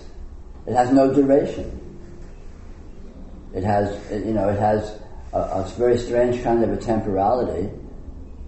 It 0.67 0.73
has 0.73 0.91
no 0.91 1.13
duration. 1.13 1.75
It 3.55 3.63
has, 3.63 3.97
you 4.11 4.33
know, 4.33 4.49
it 4.49 4.59
has 4.59 4.99
a, 5.33 5.39
a 5.39 5.73
very 5.77 5.97
strange 5.97 6.43
kind 6.43 6.63
of 6.63 6.71
a 6.71 6.77
temporality, 6.77 7.69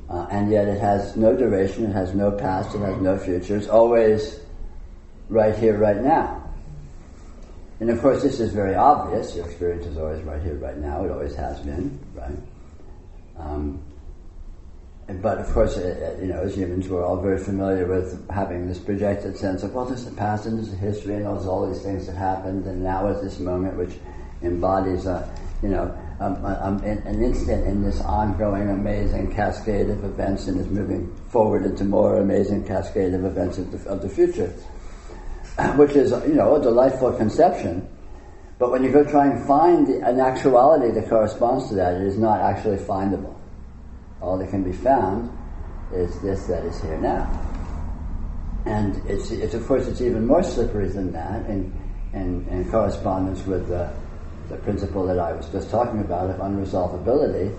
uh, 0.10 0.28
and 0.30 0.52
yet 0.52 0.68
it 0.68 0.80
has 0.80 1.15
no 1.15 1.36
duration, 1.36 1.86
it 1.86 1.94
has 1.94 2.14
no 2.14 2.32
past, 2.32 2.76
it 2.76 2.80
has 2.80 3.02
no 3.02 3.18
future. 3.18 3.57
It's 3.57 3.68
always 3.68 4.40
right 5.30 5.56
here, 5.57 5.78
right 5.78 5.98
now. 5.98 6.38
And 7.80 7.90
of 7.90 7.99
course, 7.99 8.22
this 8.22 8.40
is 8.40 8.53
very 8.53 8.76
obvious. 8.76 9.36
Your 9.36 9.45
experience 9.45 9.88
is 9.88 9.98
always 9.98 10.22
right 10.22 10.41
here, 10.44 10.56
right 10.56 10.78
now. 10.78 11.03
It 11.03 11.10
always 11.10 11.34
has 11.34 11.60
been, 11.61 11.98
right? 12.14 12.38
Um, 13.40 13.82
but 15.19 15.39
of 15.39 15.47
course, 15.51 15.77
uh, 15.77 16.15
uh, 16.17 16.21
you 16.21 16.27
know, 16.27 16.41
as 16.41 16.55
humans, 16.55 16.88
we're 16.88 17.03
all 17.03 17.19
very 17.19 17.39
familiar 17.43 17.88
with 17.88 18.29
having 18.29 18.67
this 18.67 18.77
projected 18.77 19.35
sense 19.35 19.63
of, 19.63 19.73
well, 19.73 19.85
there's 19.85 20.05
the 20.05 20.11
past 20.11 20.45
and 20.45 20.57
there's 20.57 20.69
the 20.69 20.77
history 20.77 21.15
and 21.15 21.25
there's 21.25 21.47
all 21.47 21.67
these 21.67 21.81
things 21.81 22.05
that 22.05 22.15
happened, 22.15 22.65
and 22.65 22.83
now 22.83 23.07
is 23.07 23.21
this 23.21 23.39
moment 23.39 23.75
which 23.77 23.97
embodies 24.43 25.07
a, 25.07 25.27
you 25.63 25.69
know, 25.69 25.97
um, 26.19 26.45
um, 26.45 26.83
an 26.83 27.23
instant 27.23 27.65
in 27.65 27.81
this 27.81 27.99
ongoing, 28.01 28.69
amazing 28.69 29.33
cascade 29.33 29.89
of 29.89 30.03
events 30.03 30.45
and 30.47 30.59
is 30.61 30.67
moving 30.67 31.11
forward 31.29 31.65
into 31.65 31.83
more 31.83 32.17
amazing 32.17 32.63
cascade 32.65 33.13
of 33.15 33.25
events 33.25 33.57
of 33.57 33.71
the, 33.71 33.89
of 33.89 34.03
the 34.03 34.09
future, 34.09 34.53
which 35.77 35.91
is, 35.91 36.11
you 36.27 36.35
know, 36.35 36.55
a 36.57 36.61
delightful 36.61 37.11
conception. 37.13 37.88
But 38.59 38.69
when 38.69 38.83
you 38.83 38.91
go 38.91 39.03
try 39.03 39.25
and 39.25 39.47
find 39.47 39.88
an 39.88 40.19
actuality 40.19 40.91
that 40.91 41.09
corresponds 41.09 41.69
to 41.69 41.75
that, 41.75 41.95
it 41.95 42.03
is 42.03 42.19
not 42.19 42.39
actually 42.39 42.77
findable 42.77 43.40
all 44.22 44.38
that 44.38 44.49
can 44.49 44.64
be 44.64 44.72
found 44.72 45.35
is 45.93 46.19
this 46.22 46.45
that 46.48 46.64
is 46.65 46.81
here 46.81 46.98
now. 46.98 47.30
And 48.65 49.02
it's, 49.10 49.31
it's 49.31 49.53
of 49.53 49.65
course, 49.68 49.88
it's 49.88 50.02
even 50.02 50.26
more 50.26 50.43
slippery 50.43 50.88
than 50.88 51.11
that 51.14 51.49
in, 51.49 51.73
in, 52.14 52.48
in 52.48 52.69
correspondence 52.69 53.45
with 53.45 53.68
the, 53.68 53.91
the 54.49 54.57
principle 54.57 55.06
that 55.07 55.19
I 55.19 55.34
was 55.34 55.48
just 55.49 55.72
talking 55.72 55.99
about 56.02 56.30
of 56.30 56.38
unresolvability. 56.38 57.57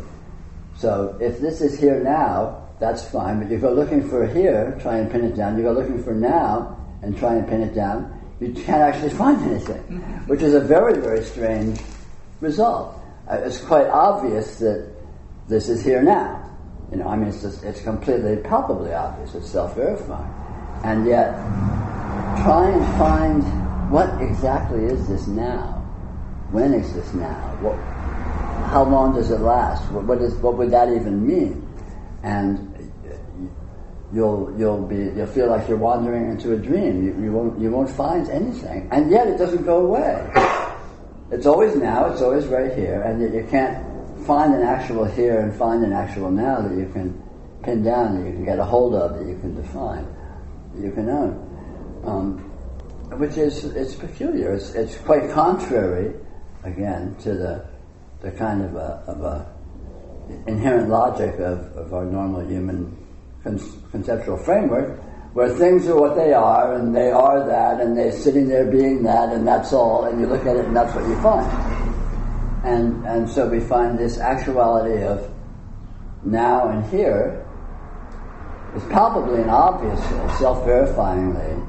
So 0.76 1.16
if 1.20 1.40
this 1.40 1.60
is 1.60 1.78
here 1.78 2.02
now, 2.02 2.68
that's 2.78 3.04
fine, 3.10 3.40
but 3.40 3.50
you 3.50 3.58
go 3.58 3.72
looking 3.72 4.08
for 4.08 4.26
here, 4.26 4.78
try 4.80 4.98
and 4.98 5.10
pin 5.10 5.24
it 5.24 5.36
down, 5.36 5.56
you 5.56 5.62
go 5.62 5.72
looking 5.72 6.02
for 6.02 6.14
now, 6.14 6.78
and 7.02 7.16
try 7.16 7.34
and 7.34 7.46
pin 7.48 7.62
it 7.62 7.74
down, 7.74 8.20
you 8.40 8.52
can't 8.52 8.82
actually 8.82 9.10
find 9.10 9.40
anything, 9.50 9.82
which 10.26 10.42
is 10.42 10.54
a 10.54 10.60
very, 10.60 10.98
very 11.00 11.24
strange 11.24 11.80
result. 12.40 12.98
Uh, 13.28 13.36
it's 13.44 13.60
quite 13.60 13.86
obvious 13.86 14.58
that 14.58 14.92
this 15.48 15.68
is 15.68 15.84
here 15.84 16.02
now. 16.02 16.41
You 16.92 16.98
know, 16.98 17.08
I 17.08 17.16
mean, 17.16 17.28
it's, 17.28 17.40
just, 17.40 17.64
it's 17.64 17.80
completely 17.80 18.36
palpably 18.36 18.92
obvious. 18.92 19.34
It's 19.34 19.48
self-verifying. 19.48 20.30
And 20.84 21.06
yet, 21.06 21.32
try 22.44 22.68
and 22.70 22.98
find 22.98 23.90
what 23.90 24.20
exactly 24.20 24.84
is 24.84 25.08
this 25.08 25.26
now? 25.26 25.80
When 26.50 26.74
is 26.74 26.92
this 26.92 27.14
now? 27.14 27.56
What, 27.62 27.76
how 28.68 28.84
long 28.84 29.14
does 29.14 29.30
it 29.30 29.40
last? 29.40 29.90
What, 29.90 30.04
what, 30.04 30.20
is, 30.20 30.34
what 30.34 30.58
would 30.58 30.70
that 30.72 30.90
even 30.92 31.26
mean? 31.26 31.66
And 32.22 32.68
you'll 34.12 34.54
you'll 34.58 34.86
be 34.86 34.96
you'll 34.96 35.26
feel 35.26 35.48
like 35.48 35.66
you're 35.68 35.78
wandering 35.78 36.30
into 36.30 36.52
a 36.52 36.56
dream. 36.56 37.02
You, 37.02 37.24
you 37.24 37.32
won't 37.32 37.58
you 37.58 37.70
won't 37.70 37.90
find 37.90 38.28
anything, 38.28 38.88
and 38.92 39.10
yet 39.10 39.26
it 39.26 39.38
doesn't 39.38 39.64
go 39.64 39.86
away. 39.86 40.30
It's 41.30 41.46
always 41.46 41.74
now. 41.74 42.12
It's 42.12 42.20
always 42.20 42.46
right 42.46 42.72
here, 42.76 43.00
and 43.02 43.20
yet 43.22 43.32
you 43.32 43.46
can't 43.50 43.91
find 44.24 44.54
an 44.54 44.62
actual 44.62 45.04
here 45.04 45.40
and 45.40 45.54
find 45.54 45.84
an 45.84 45.92
actual 45.92 46.30
now 46.30 46.60
that 46.60 46.76
you 46.76 46.90
can 46.92 47.22
pin 47.62 47.82
down, 47.82 48.18
that 48.18 48.26
you 48.26 48.34
can 48.34 48.44
get 48.44 48.58
a 48.58 48.64
hold 48.64 48.94
of, 48.94 49.18
that 49.18 49.26
you 49.26 49.38
can 49.38 49.54
define, 49.54 50.06
that 50.74 50.82
you 50.82 50.92
can 50.92 51.08
own. 51.08 52.02
Um, 52.04 52.38
which 53.18 53.36
is 53.36 53.64
it's 53.64 53.94
peculiar. 53.94 54.54
It's 54.54 54.74
it's 54.74 54.96
quite 54.96 55.30
contrary, 55.30 56.14
again, 56.64 57.14
to 57.20 57.34
the 57.34 57.66
the 58.20 58.30
kind 58.32 58.64
of 58.64 58.74
a, 58.76 59.04
of 59.06 59.20
a 59.20 59.52
inherent 60.46 60.88
logic 60.88 61.34
of, 61.34 61.76
of 61.76 61.92
our 61.92 62.04
normal 62.04 62.46
human 62.46 62.96
con- 63.42 63.60
conceptual 63.90 64.38
framework, 64.38 65.00
where 65.34 65.50
things 65.50 65.86
are 65.88 65.98
what 65.98 66.16
they 66.16 66.32
are, 66.32 66.74
and 66.74 66.94
they 66.94 67.10
are 67.10 67.46
that, 67.46 67.80
and 67.80 67.96
they're 67.96 68.12
sitting 68.12 68.48
there 68.48 68.70
being 68.70 69.02
that, 69.02 69.32
and 69.32 69.46
that's 69.46 69.72
all, 69.72 70.04
and 70.04 70.20
you 70.20 70.26
look 70.26 70.46
at 70.46 70.56
it 70.56 70.64
and 70.64 70.76
that's 70.76 70.94
what 70.94 71.06
you 71.06 71.20
find. 71.20 71.91
And, 72.64 73.04
and 73.06 73.28
so 73.28 73.48
we 73.48 73.60
find 73.60 73.98
this 73.98 74.18
actuality 74.18 75.02
of 75.02 75.28
now 76.24 76.68
and 76.68 76.84
here 76.86 77.44
is 78.76 78.82
palpably 78.84 79.40
and 79.40 79.50
obviously, 79.50 80.38
self-verifyingly 80.38 81.68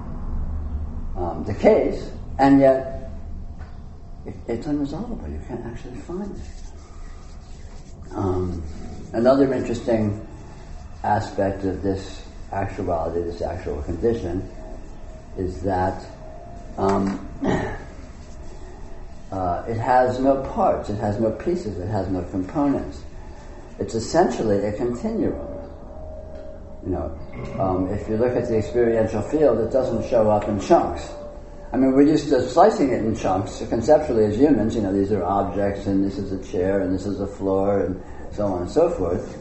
um, 1.16 1.44
the 1.46 1.54
case, 1.54 2.10
and 2.40 2.60
yet 2.60 3.12
it, 4.26 4.36
it's 4.48 4.68
unresolvable. 4.68 5.32
You 5.32 5.42
can't 5.48 5.66
actually 5.66 5.98
find 5.98 6.36
it. 6.36 8.16
Um, 8.16 8.64
another 9.14 9.54
interesting 9.54 10.26
aspect 11.04 11.66
of 11.66 11.82
this 11.82 12.26
actuality, 12.52 13.22
this 13.24 13.42
actual 13.42 13.82
condition, 13.84 14.50
is 15.38 15.62
that 15.64 16.06
um, 16.78 17.28
uh, 19.34 19.66
it 19.68 19.78
has 19.78 20.20
no 20.20 20.44
parts, 20.54 20.90
it 20.90 20.98
has 20.98 21.20
no 21.20 21.32
pieces, 21.32 21.80
it 21.80 21.88
has 21.88 22.08
no 22.08 22.22
components. 22.30 23.02
It's 23.80 23.96
essentially 23.96 24.64
a 24.64 24.72
continuum. 24.74 25.34
You 26.86 26.92
know, 26.92 27.18
um, 27.60 27.88
if 27.88 28.08
you 28.08 28.18
look 28.18 28.36
at 28.36 28.48
the 28.48 28.58
experiential 28.58 29.24
field, 29.24 29.58
it 29.58 29.72
doesn't 29.72 30.08
show 30.08 30.30
up 30.30 30.48
in 30.48 30.60
chunks. 30.62 31.10
I 31.72 31.78
mean, 31.78 31.94
we're 31.94 32.04
used 32.04 32.30
to 32.30 32.48
slicing 32.48 32.92
it 32.92 33.04
in 33.04 33.16
chunks 33.16 33.64
conceptually 33.70 34.26
as 34.26 34.38
humans. 34.38 34.76
You 34.76 34.84
know, 34.84 34.94
these 34.94 35.12
are 35.12 35.24
objects, 35.24 35.88
and 35.88 36.06
this 36.06 36.20
is 36.20 36.32
a 36.32 36.52
chair, 36.52 36.82
and 36.82 36.94
this 36.94 37.08
is 37.08 37.20
a 37.20 37.26
floor, 37.26 37.86
and 37.86 38.00
so 38.32 38.46
on 38.46 38.62
and 38.62 38.70
so 38.70 38.92
forth. 38.92 39.36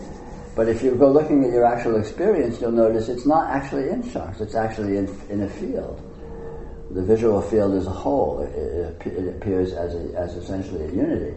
But 0.57 0.69
if 0.69 0.83
you 0.83 0.95
go 0.95 1.13
looking 1.13 1.45
at 1.45 1.51
your 1.51 1.67
actual 1.67 1.97
experience, 1.97 2.63
you'll 2.63 2.73
notice 2.73 3.11
it's 3.11 3.27
not 3.27 3.51
actually 3.51 3.91
in 3.91 4.11
chunks, 4.11 4.41
it's 4.41 4.55
actually 4.55 4.97
in, 4.97 5.21
in 5.29 5.43
a 5.43 5.51
field. 5.51 6.01
The 6.95 7.03
visual 7.03 7.41
field 7.41 7.75
as 7.75 7.87
a 7.87 7.91
whole, 7.91 8.41
it, 8.41 9.07
it 9.07 9.29
appears 9.37 9.73
as, 9.73 9.95
a, 9.95 10.19
as 10.19 10.37
essentially 10.37 10.85
a 10.85 10.91
unity. 10.91 11.35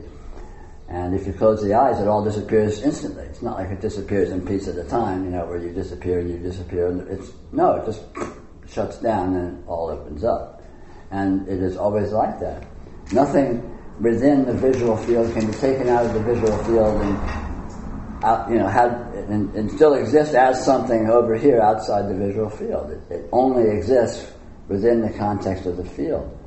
And 0.87 1.15
if 1.15 1.25
you 1.25 1.33
close 1.33 1.63
the 1.63 1.73
eyes, 1.73 1.99
it 1.99 2.07
all 2.07 2.23
disappears 2.23 2.81
instantly. 2.83 3.23
It's 3.23 3.41
not 3.41 3.57
like 3.57 3.71
it 3.71 3.81
disappears 3.81 4.29
in 4.29 4.45
piece 4.45 4.67
at 4.67 4.77
a 4.77 4.83
time, 4.83 5.25
you 5.25 5.31
know, 5.31 5.45
where 5.45 5.57
you 5.57 5.73
disappear 5.73 6.19
and 6.19 6.29
you 6.29 6.37
disappear. 6.37 6.87
And 6.87 7.07
it's 7.09 7.31
no, 7.51 7.75
it 7.75 7.85
just 7.85 8.03
shuts 8.71 8.97
down 8.99 9.35
and 9.35 9.57
it 9.57 9.67
all 9.67 9.89
opens 9.89 10.23
up. 10.23 10.63
And 11.09 11.47
it 11.47 11.61
is 11.61 11.77
always 11.77 12.11
like 12.11 12.39
that. 12.39 12.67
Nothing 13.11 13.75
within 13.99 14.45
the 14.45 14.53
visual 14.53 14.97
field 14.97 15.33
can 15.33 15.47
be 15.47 15.53
taken 15.57 15.87
out 15.87 16.05
of 16.05 16.13
the 16.13 16.21
visual 16.21 16.57
field 16.65 17.01
and 17.01 18.23
out, 18.23 18.49
you 18.49 18.57
know, 18.57 18.67
had 18.67 18.91
and, 19.29 19.53
and, 19.55 19.71
still 19.71 19.95
exist 19.95 20.35
as 20.35 20.63
something 20.63 21.09
over 21.09 21.35
here 21.35 21.59
outside 21.61 22.07
the 22.07 22.15
visual 22.15 22.49
field. 22.49 22.91
It, 22.91 23.13
it, 23.13 23.29
only 23.31 23.69
exists 23.75 24.31
within 24.67 25.01
the 25.01 25.11
context 25.17 25.65
of 25.65 25.77
the 25.77 25.85
field. 25.85 26.37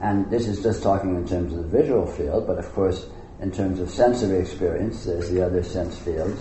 And 0.00 0.30
this 0.30 0.46
is 0.46 0.62
just 0.62 0.82
talking 0.82 1.14
in 1.14 1.28
terms 1.28 1.52
of 1.52 1.70
the 1.70 1.78
visual 1.78 2.06
field, 2.06 2.46
but 2.46 2.58
of 2.58 2.72
course, 2.72 3.06
in 3.40 3.50
terms 3.50 3.80
of 3.80 3.90
sensory 3.90 4.38
experience, 4.38 5.04
there's 5.04 5.30
the 5.30 5.44
other 5.44 5.62
sense 5.62 5.98
fields, 5.98 6.40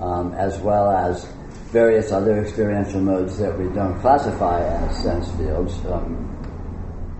um, 0.00 0.32
as 0.34 0.58
well 0.58 0.90
as 0.90 1.24
various 1.70 2.12
other 2.12 2.40
experiential 2.42 3.00
modes 3.00 3.38
that 3.38 3.56
we 3.58 3.66
don't 3.74 4.00
classify 4.00 4.62
as 4.62 5.02
sense 5.02 5.28
fields. 5.32 5.74
Um, 5.86 6.32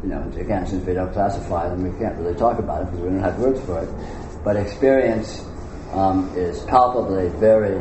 you 0.03 0.09
know, 0.09 0.23
again, 0.37 0.67
since 0.67 0.87
we 0.87 0.95
don't 0.95 1.13
classify 1.13 1.69
them, 1.69 1.83
we 1.83 1.99
can't 1.99 2.17
really 2.19 2.37
talk 2.37 2.59
about 2.59 2.83
it 2.83 2.85
because 2.87 3.01
we 3.01 3.11
don't 3.11 3.21
have 3.21 3.39
words 3.39 3.61
for 3.63 3.83
it. 3.83 4.45
But 4.45 4.57
experience 4.57 5.45
um, 5.93 6.33
is 6.37 6.63
palpably 6.63 7.29
very 7.41 7.79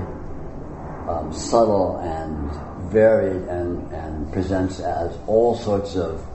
um, 1.08 1.32
subtle 1.32 1.98
and 1.98 2.50
varied 2.90 3.48
and, 3.48 3.92
and 3.92 4.32
presents 4.34 4.80
as 4.80 5.18
all 5.28 5.56
sorts 5.56 5.96
of 5.96 6.26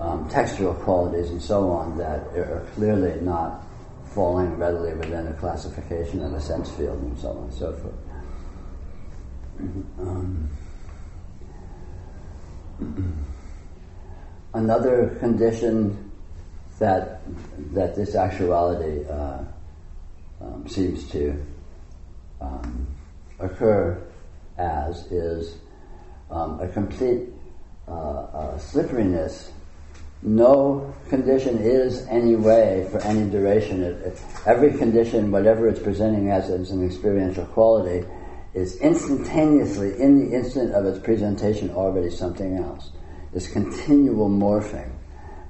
um, 0.00 0.28
textual 0.28 0.74
qualities 0.74 1.30
and 1.30 1.42
so 1.42 1.70
on 1.70 1.96
that 1.98 2.20
are 2.36 2.66
clearly 2.74 3.20
not 3.20 3.64
falling 4.14 4.56
readily 4.56 4.94
within 4.94 5.26
a 5.26 5.32
classification 5.34 6.22
of 6.22 6.32
a 6.32 6.40
sense 6.40 6.70
field 6.72 7.00
and 7.02 7.18
so 7.18 7.30
on 7.30 7.44
and 7.44 7.54
so 7.54 7.72
forth. 7.72 7.94
Um, 9.98 10.48
another 14.54 15.16
condition 15.18 16.12
that 16.78 17.22
that 17.72 17.96
this 17.96 18.14
actuality 18.14 19.04
uh, 19.08 19.42
um, 20.40 20.68
seems 20.68 21.08
to 21.10 21.44
um, 22.40 22.86
occur 23.40 24.00
as 24.58 25.10
is 25.10 25.56
um, 26.30 26.60
a 26.60 26.68
complete 26.68 27.28
uh, 27.86 27.90
uh, 27.90 28.58
slipperiness. 28.58 29.50
No 30.22 30.94
condition 31.08 31.58
is 31.58 32.06
any 32.08 32.34
way 32.34 32.88
for 32.90 33.00
any 33.02 33.30
duration. 33.30 33.82
It, 33.82 33.94
it, 34.02 34.22
every 34.46 34.76
condition, 34.76 35.30
whatever 35.30 35.68
it's 35.68 35.80
presenting 35.80 36.30
as, 36.30 36.50
as 36.50 36.70
an 36.70 36.84
experiential 36.84 37.46
quality, 37.46 38.06
is 38.54 38.76
instantaneously, 38.80 40.00
in 40.00 40.18
the 40.18 40.36
instant 40.36 40.74
of 40.74 40.84
its 40.86 40.98
presentation, 40.98 41.70
already 41.70 42.10
something 42.10 42.56
else. 42.56 42.90
This 43.32 43.46
continual 43.46 44.28
morphing, 44.28 44.90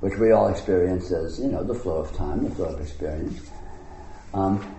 which 0.01 0.17
we 0.19 0.33
all 0.33 0.49
experience 0.49 1.11
as, 1.13 1.41
you 1.41 1.49
know, 1.49 1.65
the 1.65 1.75
flow 1.75 1.97
of 1.97 2.15
time, 2.15 2.45
the 2.45 2.55
flow 2.55 2.67
of 2.67 2.81
experience. 2.81 3.51
Um, 4.35 4.77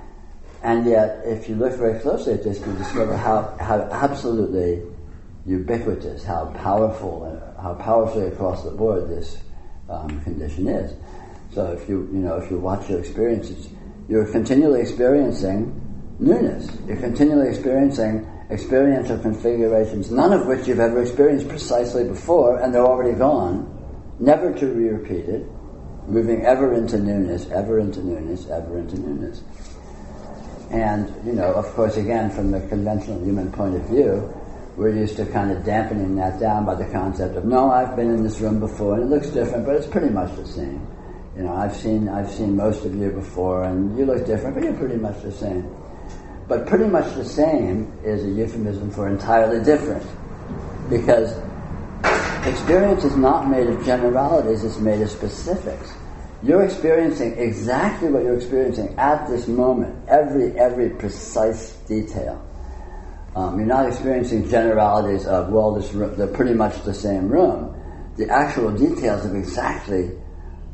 and 0.61 0.85
yet, 0.85 1.21
if 1.25 1.49
you 1.49 1.55
look 1.55 1.73
very 1.73 1.99
closely 1.99 2.33
at 2.33 2.43
this, 2.43 2.59
you 2.59 2.73
discover 2.73 3.15
how, 3.15 3.55
how 3.59 3.79
absolutely 3.91 4.83
ubiquitous, 5.49 6.23
how 6.23 6.45
powerful, 6.61 7.25
how 7.59 7.73
powerfully 7.73 8.27
across 8.27 8.63
the 8.63 8.69
board 8.69 9.09
this 9.09 9.41
um, 9.89 10.21
condition 10.21 10.67
is. 10.67 10.93
So 11.53 11.71
if 11.71 11.89
you, 11.89 12.07
you 12.13 12.19
know, 12.19 12.35
if 12.35 12.51
you 12.51 12.59
watch 12.59 12.87
your 12.87 12.99
experiences, 12.99 13.69
you're 14.07 14.31
continually 14.31 14.81
experiencing 14.81 15.73
newness. 16.19 16.69
You're 16.85 16.97
continually 16.97 17.49
experiencing 17.49 18.29
experiential 18.51 19.17
configurations, 19.17 20.11
none 20.11 20.33
of 20.33 20.45
which 20.45 20.67
you've 20.67 20.79
ever 20.79 21.01
experienced 21.01 21.47
precisely 21.47 22.03
before, 22.03 22.59
and 22.59 22.73
they're 22.73 22.85
already 22.85 23.17
gone, 23.17 23.65
never 24.19 24.53
to 24.53 24.65
be 24.67 24.89
repeated, 24.89 25.49
moving 26.07 26.45
ever 26.45 26.73
into 26.73 26.99
newness, 26.99 27.49
ever 27.49 27.79
into 27.79 28.03
newness, 28.03 28.47
ever 28.49 28.77
into 28.77 28.99
newness. 28.99 29.41
And, 30.71 31.11
you 31.25 31.33
know, 31.33 31.51
of 31.53 31.65
course, 31.73 31.97
again, 31.97 32.29
from 32.29 32.51
the 32.51 32.59
conventional 32.67 33.23
human 33.23 33.51
point 33.51 33.75
of 33.75 33.81
view, 33.89 34.31
we're 34.79 34.95
used 34.95 35.17
to 35.17 35.25
kind 35.25 35.51
of 35.51 35.65
dampening 35.65 36.15
that 36.15 36.39
down 36.39 36.65
by 36.65 36.73
the 36.73 36.85
concept 36.85 37.35
of, 37.35 37.43
no, 37.43 37.69
I've 37.69 37.97
been 37.97 38.09
in 38.09 38.23
this 38.23 38.39
room 38.39 38.61
before 38.61 38.95
and 38.95 39.03
it 39.03 39.07
looks 39.07 39.27
different, 39.27 39.65
but 39.65 39.75
it's 39.75 39.85
pretty 39.85 40.09
much 40.09 40.33
the 40.37 40.47
same. 40.47 40.87
You 41.35 41.43
know, 41.43 41.53
I've 41.53 41.75
seen, 41.75 42.07
I've 42.07 42.31
seen 42.31 42.55
most 42.55 42.85
of 42.85 42.95
you 42.95 43.11
before 43.11 43.65
and 43.65 43.97
you 43.97 44.05
look 44.05 44.25
different, 44.25 44.55
but 44.55 44.63
you're 44.63 44.77
pretty 44.77 44.95
much 44.95 45.21
the 45.21 45.33
same. 45.33 45.69
But 46.47 46.65
pretty 46.65 46.85
much 46.85 47.13
the 47.15 47.25
same 47.25 47.91
is 48.05 48.23
a 48.23 48.29
euphemism 48.29 48.89
for 48.91 49.09
entirely 49.09 49.61
different. 49.63 50.05
Because 50.89 51.37
experience 52.47 53.03
is 53.03 53.17
not 53.17 53.49
made 53.49 53.67
of 53.67 53.83
generalities, 53.85 54.63
it's 54.63 54.79
made 54.79 55.01
of 55.01 55.09
specifics. 55.09 55.91
You're 56.41 56.63
experiencing 56.63 57.37
exactly 57.37 58.07
what 58.07 58.23
you're 58.23 58.37
experiencing 58.37 58.97
at 58.97 59.27
this 59.27 59.49
moment, 59.49 60.07
every 60.07 60.57
every 60.57 60.89
precise 60.89 61.73
detail. 61.85 62.48
Um, 63.35 63.57
you're 63.57 63.67
not 63.67 63.87
experiencing 63.87 64.49
generalities 64.49 65.25
of 65.25 65.49
well, 65.49 65.73
this 65.73 65.93
room, 65.93 66.15
they're 66.17 66.27
pretty 66.27 66.53
much 66.53 66.83
the 66.83 66.93
same 66.93 67.29
room. 67.29 67.75
the 68.17 68.29
actual 68.29 68.71
details 68.71 69.23
of 69.25 69.33
exactly, 69.33 70.11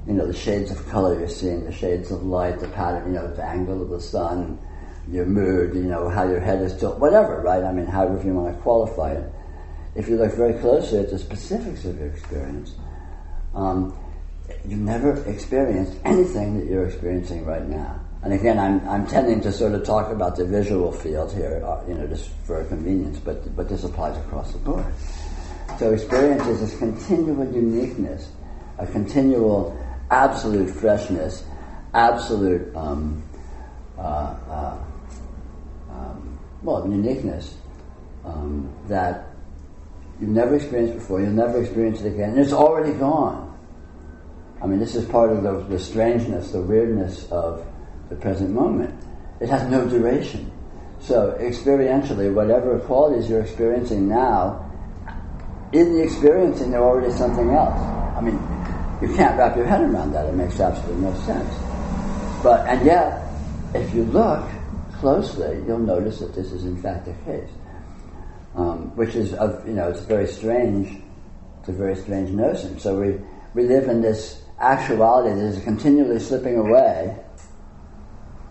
you 0.08 0.14
know, 0.14 0.26
the 0.26 0.34
shades 0.34 0.72
of 0.72 0.88
color 0.90 1.20
you're 1.20 1.28
seeing, 1.28 1.64
the 1.64 1.72
shades 1.72 2.10
of 2.10 2.24
light, 2.24 2.60
the 2.60 2.68
pattern, 2.70 3.14
you 3.14 3.20
know, 3.20 3.32
the 3.34 3.44
angle 3.44 3.84
of 3.84 3.90
the 3.90 4.02
sun, 4.02 4.58
your 5.12 5.26
mood, 5.26 5.76
you 5.76 5.84
know, 5.84 6.10
how 6.10 6.28
your 6.28 6.40
head 6.40 6.62
is 6.62 6.76
tilted, 6.78 7.00
whatever, 7.00 7.42
right? 7.42 7.64
I 7.64 7.72
mean, 7.72 7.86
however 7.86 8.26
you 8.26 8.34
want 8.34 8.56
to 8.56 8.62
qualify 8.62 9.12
it. 9.14 9.32
If 9.96 10.10
you 10.10 10.18
look 10.18 10.34
very 10.36 10.60
closely 10.60 11.00
at 11.00 11.12
the 11.12 11.20
specifics 11.20 11.86
of 11.86 12.00
your 12.00 12.08
experience, 12.08 12.74
um, 13.54 13.96
you 14.68 14.78
never 14.78 15.24
experienced 15.30 15.98
anything 16.04 16.60
that 16.60 16.68
you're 16.68 16.86
experiencing 16.86 17.46
right 17.46 17.66
now. 17.66 18.02
And 18.26 18.34
again, 18.34 18.58
I'm, 18.58 18.90
I'm 18.90 19.06
tending 19.06 19.40
to 19.42 19.52
sort 19.54 19.74
of 19.74 19.84
talk 19.84 20.12
about 20.12 20.36
the 20.36 20.46
visual 20.46 20.92
field 20.92 21.32
here, 21.32 21.64
uh, 21.64 21.84
you 21.88 21.94
know, 21.94 22.08
just 22.08 22.28
for 22.46 22.64
convenience, 22.66 23.20
but, 23.20 23.56
but 23.56 23.70
this 23.70 23.84
applies 23.84 24.18
across 24.18 24.52
the 24.52 24.58
board. 24.58 24.84
So 25.78 25.94
experience 25.94 26.44
is 26.48 26.60
this 26.60 26.80
continual 26.80 27.46
uniqueness, 27.54 28.32
a 28.80 28.88
continual 28.88 29.78
absolute 30.10 30.72
freshness, 30.72 31.44
absolute, 31.94 32.76
um, 32.76 33.22
uh, 33.96 34.02
uh, 34.02 34.78
um, 35.92 36.40
well, 36.64 36.84
uniqueness 36.90 37.56
um, 38.26 38.74
that 38.88 39.28
you've 40.20 40.32
never 40.32 40.56
experienced 40.56 40.96
before, 40.96 41.22
you'll 41.22 41.30
never 41.30 41.62
experience 41.62 42.02
it 42.02 42.08
again, 42.08 42.32
and 42.32 42.40
it's 42.40 42.54
already 42.54 42.98
gone. 42.98 43.56
I 44.64 44.66
mean, 44.66 44.80
this 44.80 44.96
is 44.96 45.06
part 45.06 45.32
of 45.32 45.44
the, 45.44 45.60
the 45.70 45.78
strangeness, 45.78 46.52
the 46.54 46.62
weirdness 46.62 47.30
of 47.30 47.64
the 48.10 48.16
present 48.16 48.52
moment. 48.52 48.94
It 49.40 49.50
has 49.50 49.70
no 49.70 49.88
duration. 49.88 50.52
So, 51.00 51.38
experientially, 51.40 52.34
whatever 52.34 52.80
qualities 52.80 53.30
you're 53.30 53.42
experiencing 53.42 54.08
now, 54.08 54.72
in 55.72 55.94
the 55.94 56.04
experiencing, 56.04 56.72
they're 56.72 56.84
already 56.84 57.14
something 57.14 57.50
else. 57.50 57.80
I 58.16 58.22
mean, 58.22 58.40
you 59.02 59.14
can't 59.16 59.38
wrap 59.38 59.58
your 59.58 59.66
head 59.66 59.82
around 59.82 60.14
that. 60.14 60.26
It 60.26 60.34
makes 60.34 60.60
absolutely 60.60 61.02
no 61.02 61.14
sense. 61.22 61.54
But, 62.42 62.66
and 62.68 62.86
yet, 62.86 63.28
if 63.74 63.94
you 63.94 64.04
look 64.06 64.48
closely, 64.94 65.62
you'll 65.68 65.80
notice 65.80 66.20
that 66.20 66.34
this 66.34 66.52
is 66.52 66.64
in 66.64 66.82
fact 66.82 67.06
the 67.06 67.14
case. 67.26 67.50
Um, 68.56 68.96
which 68.96 69.16
is, 69.16 69.34
of, 69.34 69.68
you 69.68 69.74
know, 69.74 69.90
it's 69.90 70.00
very 70.02 70.28
strange. 70.28 71.02
It's 71.60 71.70
a 71.70 71.74
very 71.74 71.96
strange 71.96 72.30
notion. 72.30 72.80
So 72.80 72.98
we, 72.98 73.20
we 73.54 73.68
live 73.68 73.90
in 73.90 74.02
this 74.02 74.42
actuality 74.60 75.36
that 75.36 75.46
is 75.46 75.62
continually 75.64 76.20
slipping 76.20 76.58
away, 76.58 77.18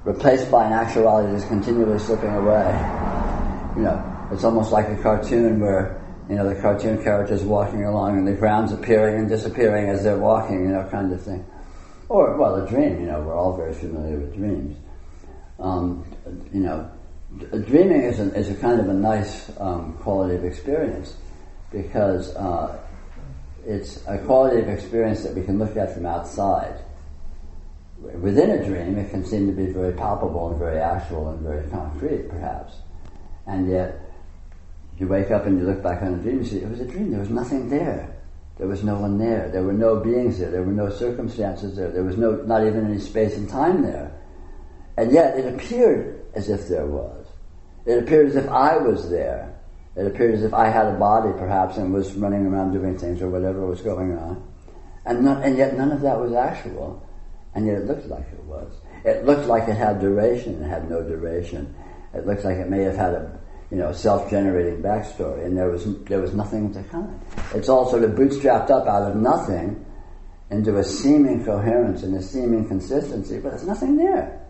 replaced 0.04 0.50
by 0.50 0.66
an 0.66 0.72
actuality 0.72 1.32
that 1.32 1.36
is 1.36 1.44
continually 1.46 1.98
slipping 1.98 2.34
away. 2.34 2.68
You 3.76 3.82
know, 3.82 4.28
it's 4.32 4.44
almost 4.44 4.72
like 4.72 4.88
a 4.88 4.96
cartoon 5.02 5.60
where 5.60 6.00
you 6.28 6.36
know, 6.36 6.48
the 6.48 6.60
cartoon 6.60 7.02
characters 7.02 7.42
walking 7.42 7.84
along 7.84 8.18
and 8.18 8.26
the 8.26 8.32
ground's 8.32 8.72
appearing 8.72 9.16
and 9.16 9.28
disappearing 9.28 9.88
as 9.88 10.02
they're 10.04 10.18
walking, 10.18 10.62
you 10.62 10.68
know, 10.68 10.88
kind 10.90 11.12
of 11.12 11.20
thing. 11.20 11.44
Or, 12.08 12.36
well, 12.36 12.56
a 12.56 12.68
dream, 12.68 13.00
you 13.00 13.06
know, 13.06 13.20
we're 13.20 13.36
all 13.36 13.56
very 13.56 13.74
familiar 13.74 14.16
with 14.18 14.34
dreams. 14.34 14.76
Um, 15.58 16.04
you 16.52 16.60
know, 16.60 16.90
dreaming 17.50 18.02
is 18.02 18.20
a, 18.20 18.34
is 18.34 18.48
a 18.48 18.54
kind 18.54 18.80
of 18.80 18.88
a 18.88 18.94
nice 18.94 19.50
um, 19.60 19.94
quality 20.00 20.34
of 20.34 20.44
experience 20.44 21.14
because 21.70 22.34
uh, 22.36 22.78
it's 23.66 24.06
a 24.06 24.18
quality 24.18 24.60
of 24.60 24.68
experience 24.68 25.22
that 25.24 25.34
we 25.34 25.42
can 25.42 25.58
look 25.58 25.76
at 25.76 25.92
from 25.92 26.06
outside. 26.06 26.80
Within 28.20 28.50
a 28.50 28.64
dream, 28.64 28.98
it 28.98 29.10
can 29.10 29.24
seem 29.24 29.46
to 29.46 29.52
be 29.52 29.66
very 29.66 29.92
palpable 29.92 30.50
and 30.50 30.58
very 30.58 30.78
actual 30.78 31.30
and 31.30 31.40
very 31.40 31.68
concrete, 31.70 32.28
perhaps. 32.28 32.74
And 33.46 33.70
yet, 33.70 34.00
you 34.98 35.08
wake 35.08 35.30
up 35.30 35.46
and 35.46 35.58
you 35.58 35.66
look 35.66 35.82
back 35.82 36.02
on 36.02 36.14
a 36.14 36.16
dream, 36.18 36.38
you 36.38 36.44
see, 36.44 36.58
it 36.58 36.68
was 36.68 36.80
a 36.80 36.86
dream. 36.86 37.10
There 37.10 37.20
was 37.20 37.30
nothing 37.30 37.68
there. 37.68 38.14
There 38.56 38.68
was 38.68 38.84
no 38.84 38.96
one 38.96 39.18
there. 39.18 39.50
There 39.50 39.64
were 39.64 39.72
no 39.72 39.98
beings 39.98 40.38
there. 40.38 40.50
There 40.50 40.62
were 40.62 40.72
no 40.72 40.88
circumstances 40.88 41.76
there. 41.76 41.90
There 41.90 42.04
was 42.04 42.16
no, 42.16 42.36
not 42.36 42.64
even 42.66 42.86
any 42.86 43.00
space 43.00 43.36
and 43.36 43.48
time 43.48 43.82
there. 43.82 44.12
And 44.96 45.10
yet 45.10 45.36
it 45.36 45.52
appeared 45.52 46.24
as 46.34 46.48
if 46.48 46.68
there 46.68 46.86
was. 46.86 47.26
It 47.84 47.98
appeared 47.98 48.28
as 48.28 48.36
if 48.36 48.48
I 48.48 48.76
was 48.76 49.10
there. 49.10 49.54
It 49.96 50.06
appeared 50.06 50.34
as 50.34 50.44
if 50.44 50.54
I 50.54 50.68
had 50.68 50.86
a 50.86 50.98
body, 50.98 51.32
perhaps, 51.36 51.76
and 51.76 51.92
was 51.92 52.14
running 52.14 52.46
around 52.46 52.72
doing 52.72 52.96
things 52.96 53.20
or 53.22 53.28
whatever 53.28 53.66
was 53.66 53.80
going 53.80 54.16
on. 54.16 54.42
And, 55.04 55.24
not, 55.24 55.44
and 55.44 55.56
yet 55.56 55.76
none 55.76 55.92
of 55.92 56.00
that 56.00 56.18
was 56.18 56.32
actual. 56.32 57.06
And 57.54 57.66
yet 57.66 57.76
it 57.76 57.86
looked 57.86 58.06
like 58.06 58.26
it 58.32 58.42
was. 58.44 58.72
It 59.04 59.24
looked 59.26 59.46
like 59.46 59.68
it 59.68 59.76
had 59.76 60.00
duration. 60.00 60.62
It 60.62 60.68
had 60.68 60.90
no 60.90 61.02
duration. 61.02 61.74
It 62.12 62.26
looked 62.26 62.44
like 62.44 62.56
it 62.56 62.68
may 62.68 62.82
have 62.82 62.96
had 62.96 63.14
a, 63.14 63.38
you 63.70 63.76
know, 63.76 63.92
self-generating 63.92 64.82
backstory, 64.82 65.44
and 65.44 65.56
there 65.56 65.68
was 65.68 65.84
there 66.04 66.20
was 66.20 66.32
nothing 66.34 66.72
to 66.74 66.82
kind. 66.84 67.20
It's 67.54 67.68
all 67.68 67.88
sort 67.90 68.04
of 68.04 68.12
bootstrapped 68.12 68.70
up 68.70 68.86
out 68.86 69.10
of 69.10 69.16
nothing 69.16 69.84
into 70.50 70.78
a 70.78 70.84
seeming 70.84 71.44
coherence 71.44 72.02
and 72.02 72.14
a 72.14 72.22
seeming 72.22 72.66
consistency, 72.68 73.40
but 73.40 73.50
there's 73.50 73.66
nothing 73.66 73.96
there. 73.96 74.40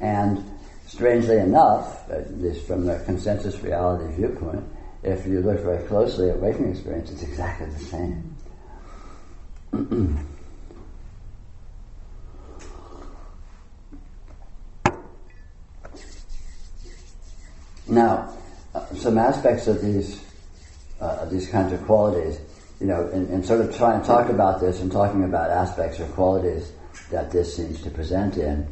And 0.00 0.44
strangely 0.86 1.38
enough, 1.38 2.10
at 2.10 2.36
least 2.40 2.66
from 2.66 2.86
the 2.86 2.98
consensus 3.04 3.60
reality 3.60 4.12
viewpoint, 4.14 4.64
if 5.02 5.26
you 5.26 5.40
look 5.40 5.60
very 5.60 5.86
closely 5.86 6.30
at 6.30 6.38
waking 6.40 6.70
experience, 6.70 7.10
it's 7.10 7.22
exactly 7.22 7.66
the 7.70 7.78
same. 7.78 8.36
Now, 17.90 18.32
uh, 18.72 18.86
some 18.94 19.18
aspects 19.18 19.66
of 19.66 19.82
these 19.82 20.22
uh, 21.00 21.24
these 21.24 21.48
kinds 21.48 21.72
of 21.72 21.82
qualities, 21.86 22.38
you 22.78 22.86
know, 22.86 23.08
and, 23.08 23.44
sort 23.44 23.60
of 23.62 23.74
try 23.74 23.94
and 23.94 24.04
talk 24.04 24.28
about 24.28 24.60
this 24.60 24.80
and 24.80 24.92
talking 24.92 25.24
about 25.24 25.50
aspects 25.50 25.98
or 25.98 26.06
qualities 26.08 26.72
that 27.10 27.30
this 27.30 27.56
seems 27.56 27.80
to 27.82 27.90
present 27.90 28.36
in, 28.36 28.68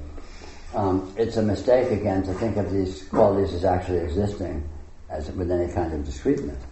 um, 0.74 1.12
it's 1.16 1.38
a 1.38 1.42
mistake 1.42 1.90
again 1.90 2.22
to 2.22 2.34
think 2.34 2.58
of 2.58 2.70
these 2.70 3.04
qualities 3.08 3.54
as 3.54 3.64
actually 3.64 3.98
existing 3.98 4.68
as 5.08 5.30
with 5.30 5.50
any 5.50 5.72
kind 5.72 5.92
of 5.94 6.04
discreteness. 6.04 6.62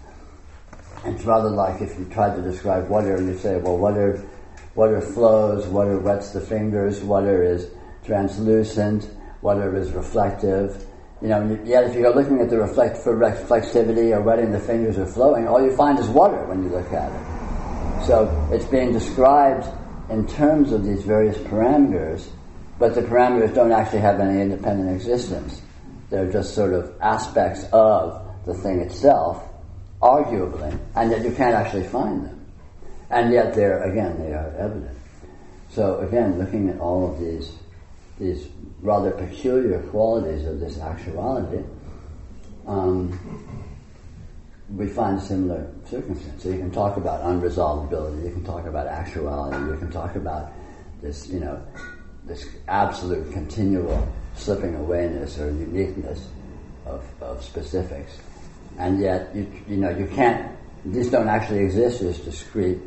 It's 1.05 1.24
rather 1.24 1.48
like 1.48 1.81
if 1.81 1.98
you 1.98 2.05
tried 2.06 2.36
to 2.36 2.43
describe 2.43 2.89
water 2.89 3.16
and 3.16 3.27
you 3.28 3.39
say, 3.39 3.56
well, 3.56 3.78
water, 3.78 4.23
water 4.74 5.01
flows, 5.01 5.66
water 5.66 5.98
wets 5.98 6.32
the 6.32 6.40
fingers, 6.40 7.01
water 7.01 7.43
is 7.43 7.70
translucent, 8.05 9.09
water 9.40 9.74
is 9.77 9.93
reflective, 9.93 10.85
you 11.22 11.28
know, 11.28 11.59
yet 11.64 11.84
if 11.84 11.94
you're 11.94 12.14
looking 12.14 12.40
at 12.40 12.51
the 12.51 12.59
reflect 12.59 12.98
for 12.98 13.16
reflexivity 13.16 14.14
or 14.14 14.20
wetting 14.20 14.52
the 14.52 14.60
fingers 14.60 14.98
or 14.98 15.06
flowing, 15.06 15.48
all 15.48 15.64
you 15.64 15.74
find 15.74 15.98
is 15.98 16.09
water 16.09 16.44
when 16.47 16.62
you 16.62 16.68
look 16.68 16.93
at 16.93 17.10
it. 17.10 18.06
So 18.06 18.48
it's 18.52 18.66
being 18.66 18.93
described 18.93 19.66
in 20.10 20.26
terms 20.26 20.72
of 20.72 20.84
these 20.84 21.02
various 21.02 21.38
parameters, 21.38 22.28
but 22.78 22.94
the 22.94 23.01
parameters 23.01 23.55
don't 23.55 23.72
actually 23.72 24.01
have 24.01 24.20
any 24.20 24.40
independent 24.40 24.94
existence. 24.94 25.62
They're 26.10 26.30
just 26.30 26.55
sort 26.55 26.74
of 26.74 26.94
aspects 27.01 27.64
of 27.72 28.22
the 28.44 28.55
thing 28.55 28.80
itself, 28.80 29.43
arguably, 30.02 30.78
and 30.94 31.10
yet 31.10 31.24
you 31.24 31.32
can't 31.32 31.55
actually 31.55 31.86
find 31.88 32.26
them. 32.26 32.47
And 33.10 33.32
yet 33.32 33.55
they're, 33.55 33.82
again, 33.90 34.18
they 34.18 34.32
are 34.32 34.55
evident. 34.59 34.97
So 35.70 36.01
again, 36.01 36.38
looking 36.38 36.68
at 36.68 36.78
all 36.78 37.10
of 37.10 37.18
these, 37.18 37.52
these 38.18 38.48
rather 38.81 39.11
peculiar 39.11 39.81
qualities 39.90 40.47
of 40.47 40.61
this 40.61 40.78
actuality, 40.78 41.62
um, 42.66 43.19
we 44.74 44.89
find 44.89 45.20
similar 45.20 45.70
circumstances. 45.89 46.43
So 46.43 46.48
you 46.51 46.59
can 46.59 46.70
talk 46.70 46.97
about 46.97 47.23
unresolvability, 47.23 48.24
you 48.24 48.32
can 48.32 48.44
talk 48.44 48.66
about 48.66 48.86
actuality, 48.86 49.57
you 49.70 49.78
can 49.78 49.90
talk 49.90 50.16
about 50.16 50.53
this, 51.01 51.28
you 51.28 51.40
know, 51.40 51.62
this 52.24 52.47
absolute 52.69 53.32
continual 53.32 54.07
slipping 54.35 54.74
awayness 54.74 55.39
or 55.39 55.51
uniqueness 55.51 56.28
of, 56.85 57.05
of 57.20 57.43
specifics. 57.44 58.19
And 58.78 59.01
yet, 59.01 59.35
you, 59.35 59.51
you 59.69 59.77
know, 59.77 59.90
you 59.90 60.07
can't, 60.07 60.57
these 60.85 61.11
don't 61.11 61.28
actually 61.28 61.61
exist 61.61 62.03
as 62.03 62.19
discrete 62.19 62.78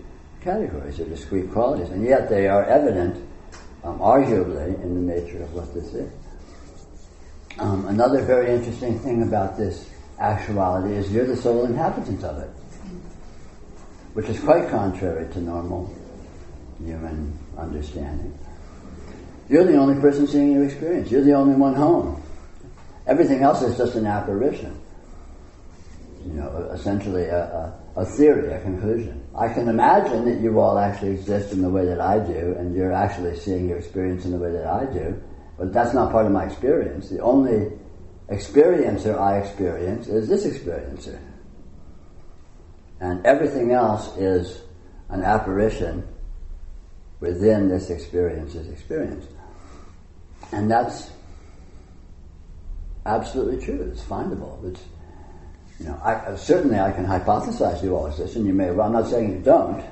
categories 0.42 1.00
or 1.00 1.06
discrete 1.06 1.52
qualities, 1.52 1.90
and 1.90 2.04
yet 2.04 2.30
they 2.30 2.48
are 2.48 2.64
evident 2.66 3.26
um, 3.84 4.00
arguably 4.00 4.82
in 4.82 5.08
the 5.08 5.14
nature 5.14 5.42
of 5.42 5.54
what 5.54 5.74
this 5.74 5.94
is. 5.94 6.12
Um, 7.58 7.88
another 7.88 8.24
very 8.24 8.54
interesting 8.54 9.00
thing 9.00 9.24
about 9.24 9.58
this 9.58 9.90
actuality 10.20 10.96
is 10.96 11.12
you're 11.12 11.26
the 11.26 11.36
sole 11.36 11.66
inhabitant 11.66 12.24
of 12.24 12.38
it, 12.40 12.50
which 14.14 14.28
is 14.28 14.40
quite 14.40 14.70
contrary 14.70 15.32
to 15.34 15.42
normal 15.42 15.94
human 16.84 17.38
understanding. 17.58 18.38
You're 19.50 19.66
the 19.66 19.78
only 19.78 20.00
person 20.00 20.28
seeing 20.28 20.54
your 20.54 20.64
experience. 20.64 21.12
You're 21.12 21.24
the 21.24 21.34
only 21.34 21.56
one 21.56 21.74
home. 21.74 22.22
Everything 23.08 23.42
else 23.42 23.62
is 23.62 23.78
just 23.78 23.96
an 23.96 24.06
apparition. 24.06 24.80
You 26.26 26.34
know, 26.34 26.70
essentially 26.74 27.24
a, 27.24 27.46
a 27.46 27.80
a 28.00 28.06
theory, 28.06 28.54
a 28.54 28.62
conclusion. 28.62 29.22
I 29.40 29.48
can 29.54 29.70
imagine 29.70 30.26
that 30.26 30.42
you 30.42 30.60
all 30.60 30.78
actually 30.78 31.12
exist 31.12 31.54
in 31.54 31.62
the 31.62 31.70
way 31.70 31.86
that 31.86 32.02
I 32.02 32.20
do, 32.20 32.56
and 32.60 32.76
you're 32.76 32.92
actually 32.92 33.38
seeing 33.38 33.70
your 33.70 33.78
experience 33.78 34.26
in 34.26 34.32
the 34.32 34.38
way 34.38 34.52
that 34.52 34.68
I 34.68 34.84
do, 34.86 35.22
but 35.58 35.72
that's 35.72 35.94
not 35.94 36.12
part 36.12 36.26
of 36.26 36.34
my 36.34 36.44
experience. 36.44 37.08
The 37.08 37.20
only 37.20 37.72
experiencer 38.30 39.18
I 39.18 39.38
experience 39.38 40.08
is 40.10 40.28
this 40.28 40.46
experiencer. 40.46 41.18
And 43.00 43.26
everything 43.26 43.72
else 43.72 44.18
is 44.18 44.62
an 45.08 45.24
apparition 45.24 46.06
within 47.22 47.70
this 47.70 47.90
experiencer's 47.90 48.68
experience. 48.68 49.26
And 50.52 50.70
that's 50.70 51.12
absolutely 53.06 53.64
true. 53.64 53.90
It's 53.90 54.04
findable. 54.04 54.70
It's, 54.70 54.84
you 55.80 55.86
know, 55.86 56.00
I, 56.04 56.36
certainly 56.36 56.78
I 56.78 56.92
can 56.92 57.06
hypothesize 57.06 57.82
you 57.82 57.96
all 57.96 58.08
exist, 58.08 58.36
and 58.36 58.46
you 58.46 58.54
may. 58.54 58.70
Well, 58.72 58.88
I'm 58.88 58.94
not 58.94 59.08
saying 59.08 59.32
you 59.32 59.40
don't, 59.40 59.84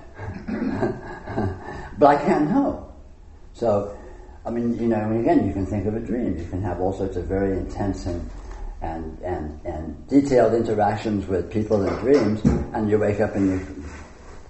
but 1.98 2.08
I 2.08 2.18
can't 2.18 2.50
know. 2.50 2.94
So, 3.54 3.98
I 4.46 4.50
mean, 4.50 4.78
you 4.78 4.90
know, 4.90 4.98
I 4.98 5.08
mean, 5.08 5.22
again, 5.22 5.48
you 5.48 5.54
can 5.54 5.66
think 5.66 5.86
of 5.86 5.96
a 5.96 6.00
dream. 6.00 6.38
You 6.38 6.46
can 6.50 6.62
have 6.62 6.82
all 6.82 6.92
sorts 6.92 7.16
of 7.16 7.26
very 7.26 7.58
intense 7.58 8.06
and 8.06 8.30
and 8.82 9.18
and 9.24 9.60
and 9.64 10.08
detailed 10.10 10.54
interactions 10.54 11.26
with 11.26 11.52
people 11.52 11.88
in 11.88 11.94
dreams, 11.96 12.42
and 12.74 12.90
you 12.90 13.00
wake 13.00 13.22
up 13.22 13.36
and 13.36 13.48
you 13.48 13.58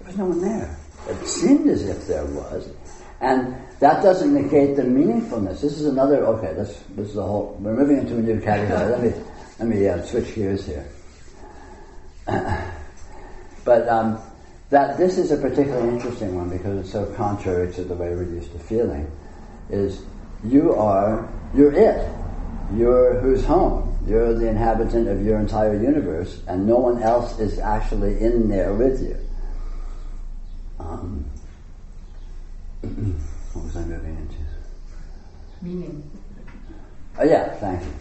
there 0.00 0.06
was 0.06 0.16
no 0.16 0.24
one 0.26 0.40
there. 0.40 0.76
It 1.08 1.24
seemed 1.26 1.68
as 1.70 1.88
if 1.88 2.06
there 2.08 2.26
was, 2.26 2.68
and 3.20 3.54
that 3.78 4.02
doesn't 4.02 4.34
negate 4.34 4.74
the 4.74 4.82
meaningfulness. 4.82 5.60
This 5.60 5.78
is 5.78 5.86
another. 5.86 6.26
Okay, 6.26 6.52
this 6.54 6.82
this 6.96 7.10
is 7.10 7.16
a 7.16 7.22
whole. 7.22 7.56
We're 7.60 7.76
moving 7.76 7.98
into 7.98 8.16
a 8.16 8.22
new 8.22 8.40
category. 8.40 8.90
let 8.90 9.02
me 9.02 9.12
let 9.60 9.68
me 9.68 9.88
uh, 9.88 10.02
switch 10.02 10.34
gears 10.34 10.66
here. 10.66 10.84
but 13.64 13.88
um, 13.88 14.20
that 14.68 14.98
this 14.98 15.16
is 15.16 15.30
a 15.30 15.36
particularly 15.36 15.88
interesting 15.88 16.34
one 16.34 16.50
because 16.50 16.78
it's 16.78 16.92
so 16.92 17.06
contrary 17.14 17.72
to 17.72 17.84
the 17.84 17.94
way 17.94 18.10
we're 18.10 18.24
used 18.24 18.52
to 18.52 18.58
feeling. 18.58 19.10
Is 19.70 20.02
you 20.44 20.74
are 20.74 21.28
you're 21.54 21.72
it. 21.72 22.06
You're 22.74 23.18
who's 23.20 23.44
home. 23.44 23.98
You're 24.06 24.34
the 24.34 24.46
inhabitant 24.46 25.08
of 25.08 25.24
your 25.24 25.38
entire 25.38 25.74
universe, 25.74 26.42
and 26.46 26.66
no 26.66 26.76
one 26.76 27.02
else 27.02 27.38
is 27.38 27.58
actually 27.58 28.20
in 28.20 28.48
there 28.48 28.74
with 28.74 29.02
you. 29.02 29.16
Um, 30.78 31.24
what 33.52 33.64
was 33.64 33.76
I 33.76 33.84
moving 33.84 34.16
into? 34.16 34.36
Meaning. 35.62 36.10
Oh 37.18 37.24
yeah, 37.24 37.54
thank 37.54 37.82
you. 37.82 37.92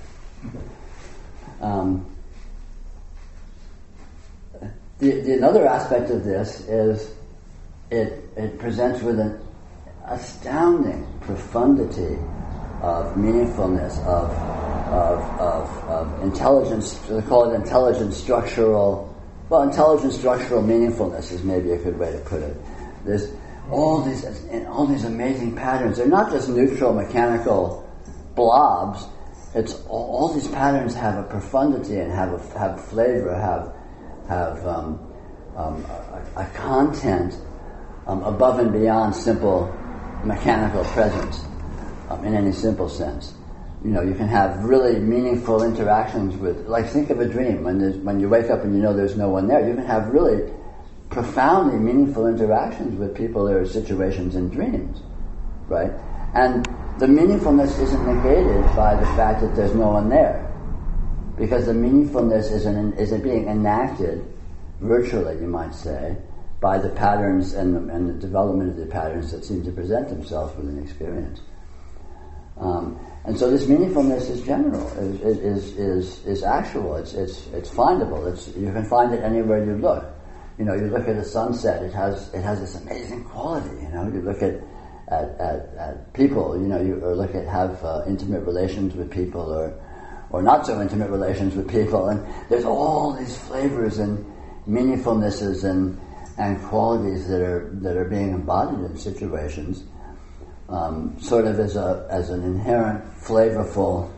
Um, 1.62 2.17
the, 5.00 5.22
the 5.22 5.34
another 5.34 5.68
aspect 5.68 6.10
of 6.10 6.24
this 6.24 6.62
is 6.68 7.14
it 7.92 8.24
it 8.36 8.58
presents 8.60 9.02
with 9.02 9.20
an 9.20 9.40
astounding 10.06 11.06
profundity 11.22 12.18
of 12.82 13.16
meaningfulness 13.16 13.98
of 14.06 14.32
of, 14.88 15.20
of, 15.40 15.84
of 15.90 16.24
intelligence. 16.24 16.94
They 17.10 17.22
call 17.22 17.52
it 17.52 17.56
intelligent 17.56 18.14
structural. 18.14 19.14
Well, 19.50 19.64
intelligent 19.64 20.14
structural 20.14 20.62
meaningfulness 20.62 21.32
is 21.32 21.44
maybe 21.44 21.72
a 21.72 21.78
good 21.78 21.98
way 21.98 22.12
to 22.12 22.20
put 22.20 22.42
it. 22.42 22.56
There's 23.06 23.32
all 23.70 24.02
these 24.02 24.24
and 24.24 24.68
all 24.68 24.88
these 24.88 25.04
amazing 25.06 25.56
patterns. 25.56 25.98
They're 25.98 26.08
not 26.08 26.32
just 26.32 26.50
neutral 26.50 26.94
mechanical 26.94 27.88
blobs. 28.36 29.06
It's 29.54 29.74
all, 29.88 30.16
all 30.16 30.34
these 30.34 30.48
patterns 30.48 30.94
have 30.96 31.18
a 31.18 31.24
profundity 31.24 32.00
and 32.00 32.12
have 32.12 32.34
a, 32.34 32.60
have 32.60 32.84
flavor, 32.86 33.34
have 33.34 33.74
have 34.28 34.66
um, 34.66 35.00
um, 35.56 35.84
a, 35.86 36.42
a, 36.42 36.46
content 36.54 37.36
um, 38.06 38.24
above 38.24 38.60
and 38.60 38.72
beyond 38.72 39.16
simple 39.16 39.74
mechanical 40.24 40.84
presence 40.86 41.44
um, 42.10 42.24
in 42.26 42.34
any 42.36 42.52
simple 42.52 42.90
sense. 42.90 43.34
You 43.84 43.92
know, 43.92 44.02
you 44.02 44.16
can 44.16 44.28
have 44.28 44.64
really 44.64 45.00
meaningful 45.00 45.64
interactions 45.64 46.36
with, 46.36 46.68
like, 46.68 46.88
think 46.90 47.10
of 47.10 47.20
a 47.20 47.28
dream. 47.28 47.64
When, 47.64 48.04
when 48.04 48.20
you 48.20 48.28
wake 48.28 48.50
up 48.50 48.64
and 48.64 48.76
you 48.76 48.82
know 48.82 48.94
there's 48.94 49.16
no 49.16 49.30
one 49.30 49.48
there, 49.48 49.68
you 49.68 49.76
can 49.76 49.86
have 49.86 50.08
really 50.08 50.52
profoundly 51.10 51.78
meaningful 51.78 52.28
interactions 52.28 52.98
with 53.00 53.16
people 53.16 53.48
or 53.48 53.66
situations 53.66 54.36
in 54.36 54.50
dreams, 54.50 55.02
right? 55.68 55.92
And 56.34 56.66
the 57.00 57.06
meaningfulness 57.06 57.80
isn't 57.80 58.06
negated 58.06 58.64
by 58.76 58.96
the 58.96 59.06
fact 59.16 59.42
that 59.42 59.56
there's 59.56 59.74
no 59.74 59.90
one 59.90 60.10
there, 60.10 60.47
because 61.38 61.66
the 61.66 61.74
meaningfulness 61.74 62.52
is 62.52 62.66
an, 62.66 62.94
is 62.94 63.12
being 63.22 63.48
enacted 63.48 64.26
virtually, 64.80 65.40
you 65.40 65.48
might 65.48 65.74
say, 65.74 66.18
by 66.60 66.78
the 66.78 66.90
patterns 66.90 67.54
and 67.54 67.76
the, 67.76 67.94
and 67.94 68.10
the 68.10 68.14
development 68.14 68.72
of 68.72 68.78
the 68.78 68.86
patterns 68.86 69.32
that 69.32 69.46
seem 69.46 69.64
to 69.64 69.72
present 69.72 70.10
themselves 70.10 70.56
within 70.58 70.82
experience. 70.82 71.42
Um, 72.60 73.00
and 73.26 73.38
so 73.38 73.52
this 73.52 73.66
meaningfulness 73.66 74.30
is 74.30 74.42
general, 74.42 74.88
is, 74.98 75.38
is, 75.40 75.78
is, 75.78 76.26
is 76.26 76.44
actual, 76.44 76.96
it's, 76.96 77.14
it's, 77.14 77.48
it's 77.48 77.70
findable, 77.70 78.32
it's, 78.32 78.48
you 78.56 78.72
can 78.72 78.86
find 78.90 79.14
it 79.14 79.24
anywhere 79.24 79.64
you 79.64 79.76
look 79.76 80.18
you 80.58 80.66
know, 80.66 80.74
you 80.74 80.88
look 80.88 81.08
at 81.08 81.16
a 81.16 81.24
sunset, 81.24 81.84
it 81.84 81.94
has 81.94 82.34
it 82.34 82.42
has 82.42 82.60
this 82.60 82.76
amazing 82.82 83.24
quality. 83.26 83.82
You 83.82 83.90
know, 83.90 84.12
you 84.12 84.22
look 84.22 84.42
at 84.42 84.56
at, 85.10 85.40
at, 85.40 85.76
at 85.78 86.14
people, 86.14 86.60
you 86.60 86.68
know, 86.68 86.82
you 86.82 87.00
or 87.04 87.16
look 87.16 87.36
at 87.36 87.46
have 87.48 87.84
uh, 87.84 88.04
intimate 88.08 88.42
relations 88.42 88.96
with 88.96 89.12
people, 89.12 89.42
or 89.42 89.80
or 90.30 90.42
not 90.42 90.66
so 90.66 90.82
intimate 90.82 91.10
relations 91.10 91.56
with 91.56 91.70
people, 91.70 92.10
and 92.10 92.26
there's 92.50 92.66
all 92.66 93.14
these 93.14 93.38
flavors 93.38 94.00
and 94.00 94.26
meaningfulnesses 94.68 95.64
and 95.64 96.00
and 96.38 96.62
qualities 96.66 97.28
that 97.28 97.42
are 97.42 97.70
that 97.74 97.98
are 97.98 98.06
being 98.06 98.32
embodied 98.32 98.80
in 98.80 98.98
situations, 98.98 99.84
um, 100.70 101.16
sort 101.20 101.46
of 101.46 101.60
as 101.60 101.76
a 101.76 102.08
as 102.12 102.30
an 102.30 102.44
inherent 102.44 103.04
flavorful 103.20 104.12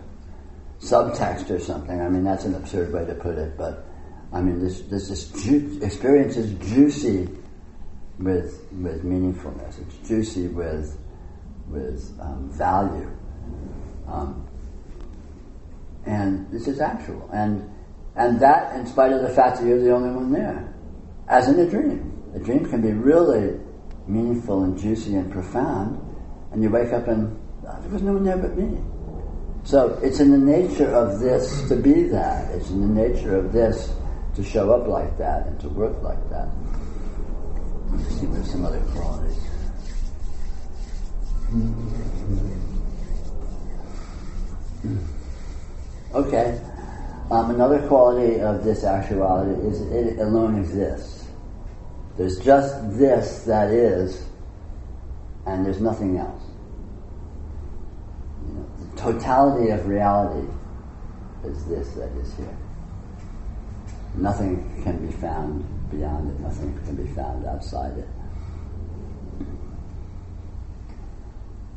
subtext 0.80 1.50
or 1.50 1.60
something. 1.60 2.02
I 2.02 2.10
mean, 2.10 2.24
that's 2.24 2.46
an 2.46 2.56
absurd 2.56 2.94
way 2.94 3.06
to 3.06 3.14
put 3.14 3.38
it, 3.38 3.58
but 3.58 3.86
I 4.32 4.42
mean, 4.42 4.60
this 4.60 4.82
this, 4.82 5.30
ju- 5.44 5.80
experience 5.82 6.38
is 6.38 6.52
juicy 6.72 7.30
with 8.20 8.66
with 8.72 9.04
meaningfulness. 9.04 9.80
It's 9.80 10.08
juicy 10.08 10.48
with 10.48 10.98
with 11.68 12.18
um, 12.20 12.50
value, 12.52 13.10
um, 14.08 14.49
and 16.10 16.50
this 16.52 16.68
is 16.68 16.82
actual. 16.82 17.30
And 17.32 17.70
and 18.16 18.40
that, 18.42 18.76
in 18.76 18.86
spite 18.86 19.14
of 19.14 19.22
the 19.22 19.30
fact 19.30 19.60
that 19.60 19.66
you're 19.68 19.80
the 19.80 19.92
only 19.94 20.10
one 20.10 20.32
there, 20.34 20.74
as 21.28 21.48
in 21.48 21.60
a 21.60 21.70
dream. 21.70 22.16
A 22.36 22.40
dream 22.40 22.66
can 22.66 22.82
be 22.82 22.92
really 22.92 23.60
meaningful 24.08 24.64
and 24.64 24.78
juicy 24.78 25.16
and 25.16 25.32
profound, 25.32 26.02
and 26.52 26.62
you 26.62 26.70
wake 26.70 26.92
up 26.92 27.08
and 27.08 27.40
oh, 27.68 27.82
there 27.82 27.92
was 27.92 28.02
no 28.02 28.14
one 28.14 28.24
there 28.24 28.38
but 28.38 28.58
me. 28.58 28.78
So 29.64 30.00
it's 30.02 30.20
in 30.20 30.32
the 30.32 30.38
nature 30.38 30.92
of 30.94 31.20
this 31.20 31.68
to 31.70 31.76
be 31.76 32.04
that. 32.10 32.52
It's 32.52 32.70
in 32.72 32.82
the 32.82 33.04
nature 33.08 33.36
of 33.38 33.54
this 33.54 33.94
to 34.36 34.44
show 34.44 34.72
up 34.72 34.88
like 34.88 35.18
that 35.18 35.48
and 35.48 35.60
to 35.62 35.70
work 35.70 36.02
like 36.02 36.30
that. 36.30 36.50
Let's 37.92 38.20
see 38.20 38.26
there's 38.26 38.52
some 38.52 38.66
other 38.66 38.80
qualities. 38.94 39.38
Hmm. 44.82 45.19
Okay. 46.14 46.60
Um, 47.32 47.52
another 47.52 47.88
quality 47.88 48.42
of 48.42 48.64
this 48.64 48.84
actuality 48.84 49.62
is 49.68 49.82
it 49.82 50.20
alone 50.20 50.60
exists. 50.60 51.28
There's 52.18 52.40
just 52.40 52.98
this 52.98 53.44
that 53.44 53.70
is, 53.70 54.28
and 55.46 55.66
there's 55.66 55.80
nothing 55.80 56.18
else. 56.18 56.44
You 58.48 58.54
know, 58.56 58.70
the 58.80 58.98
totality 58.98 59.70
of 59.70 59.88
reality 59.88 60.48
is 61.46 61.66
this 61.66 61.92
that 61.92 62.10
is 62.18 62.36
here 62.36 62.58
nothing 64.16 64.82
can 64.84 65.06
be 65.06 65.12
found 65.14 65.66
beyond 65.92 66.30
it, 66.32 66.40
nothing 66.40 66.78
can 66.86 66.96
be 66.96 67.08
found 67.14 67.46
outside 67.46 67.98
it. 67.98 68.08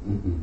Mm-mm. 0.08 0.42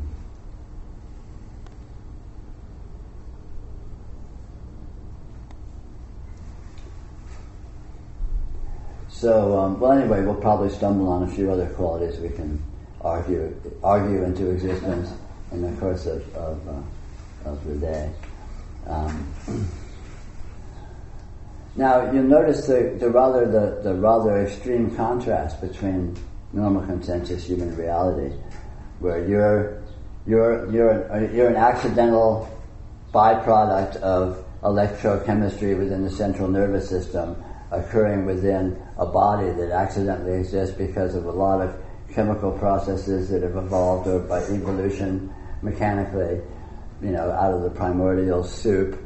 So, 9.20 9.58
um, 9.58 9.78
well, 9.78 9.92
anyway, 9.92 10.22
we'll 10.22 10.34
probably 10.34 10.70
stumble 10.70 11.08
on 11.08 11.24
a 11.24 11.28
few 11.28 11.52
other 11.52 11.68
qualities 11.74 12.18
we 12.20 12.30
can 12.30 12.58
argue 13.02 13.54
argue 13.84 14.24
into 14.24 14.48
existence 14.48 15.12
in 15.52 15.60
the 15.60 15.78
course 15.78 16.06
of 16.06 16.22
of, 16.34 16.66
uh, 16.66 17.50
of 17.50 17.62
the 17.66 17.74
day. 17.74 18.10
Um, 18.86 19.68
Now 21.76 22.10
you'll 22.10 22.22
notice 22.22 22.66
the, 22.66 22.96
the 22.98 23.10
rather 23.10 23.44
the, 23.44 23.82
the 23.82 23.94
rather 23.94 24.40
extreme 24.40 24.96
contrast 24.96 25.60
between 25.60 26.16
normal 26.54 26.86
consensus 26.86 27.44
human 27.44 27.76
reality, 27.76 28.34
where 29.00 29.28
you're 29.28 29.82
you're 30.26 30.72
you're 30.72 31.30
you're 31.30 31.48
an 31.50 31.56
accidental 31.56 32.48
byproduct 33.12 33.96
of 33.96 34.42
electrochemistry 34.62 35.76
within 35.76 36.04
the 36.04 36.10
central 36.10 36.48
nervous 36.48 36.88
system 36.88 37.36
occurring 37.70 38.26
within 38.26 38.80
a 38.98 39.06
body 39.06 39.50
that 39.52 39.70
accidentally 39.70 40.38
exists 40.38 40.74
because 40.76 41.14
of 41.14 41.24
a 41.26 41.30
lot 41.30 41.60
of 41.60 41.74
chemical 42.12 42.52
processes 42.52 43.28
that 43.30 43.42
have 43.42 43.56
evolved 43.56 44.08
or 44.08 44.20
by 44.20 44.40
evolution 44.40 45.32
mechanically, 45.62 46.40
you 47.00 47.10
know, 47.10 47.30
out 47.30 47.52
of 47.54 47.62
the 47.62 47.70
primordial 47.70 48.42
soup 48.42 49.00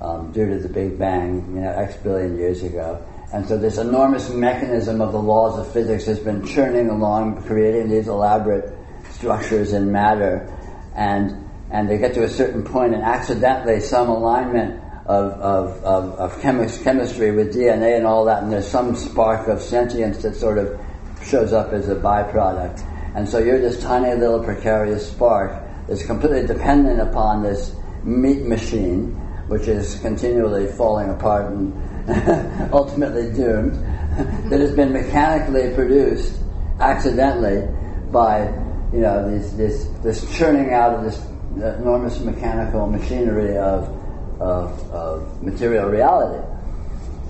um, 0.00 0.32
due 0.32 0.48
to 0.48 0.58
the 0.58 0.68
Big 0.68 0.98
Bang, 0.98 1.54
you 1.54 1.60
know, 1.60 1.70
X 1.70 1.96
billion 1.96 2.36
years 2.36 2.62
ago. 2.62 3.04
And 3.32 3.46
so 3.46 3.56
this 3.56 3.78
enormous 3.78 4.28
mechanism 4.28 5.00
of 5.00 5.12
the 5.12 5.22
laws 5.22 5.58
of 5.58 5.72
physics 5.72 6.04
has 6.04 6.18
been 6.18 6.46
churning 6.46 6.90
along, 6.90 7.42
creating 7.44 7.88
these 7.88 8.08
elaborate 8.08 8.76
structures 9.10 9.72
in 9.72 9.90
matter. 9.90 10.52
And, 10.94 11.48
and 11.70 11.88
they 11.88 11.96
get 11.96 12.12
to 12.14 12.24
a 12.24 12.28
certain 12.28 12.62
point 12.62 12.94
and 12.94 13.02
accidentally 13.02 13.80
some 13.80 14.10
alignment 14.10 14.82
of, 15.12 15.32
of, 15.40 15.84
of, 15.84 16.32
of 16.32 16.40
chemistry 16.40 17.32
with 17.32 17.54
DNA 17.54 17.96
and 17.98 18.06
all 18.06 18.24
that, 18.24 18.42
and 18.42 18.50
there's 18.50 18.66
some 18.66 18.96
spark 18.96 19.46
of 19.46 19.60
sentience 19.60 20.22
that 20.22 20.34
sort 20.34 20.56
of 20.56 20.80
shows 21.22 21.52
up 21.52 21.72
as 21.72 21.88
a 21.88 21.94
byproduct. 21.94 22.82
And 23.14 23.28
so 23.28 23.38
you're 23.38 23.60
this 23.60 23.82
tiny 23.82 24.14
little 24.18 24.42
precarious 24.42 25.10
spark 25.10 25.62
that's 25.86 26.04
completely 26.06 26.46
dependent 26.46 27.00
upon 27.00 27.42
this 27.42 27.76
meat 28.04 28.46
machine, 28.46 29.12
which 29.48 29.68
is 29.68 30.00
continually 30.00 30.66
falling 30.72 31.10
apart 31.10 31.52
and 31.52 32.72
ultimately 32.72 33.30
doomed, 33.32 33.74
that 34.48 34.60
has 34.60 34.74
been 34.74 34.92
mechanically 34.92 35.74
produced 35.74 36.38
accidentally 36.80 37.68
by 38.10 38.44
you 38.92 39.00
know 39.00 39.30
this 39.30 39.52
this 39.52 39.84
this 40.02 40.36
churning 40.36 40.72
out 40.72 40.94
of 40.94 41.04
this 41.04 41.24
enormous 41.56 42.18
mechanical 42.20 42.86
machinery 42.86 43.56
of 43.56 44.01
of, 44.42 44.92
of 44.92 45.42
material 45.42 45.88
reality. 45.88 46.46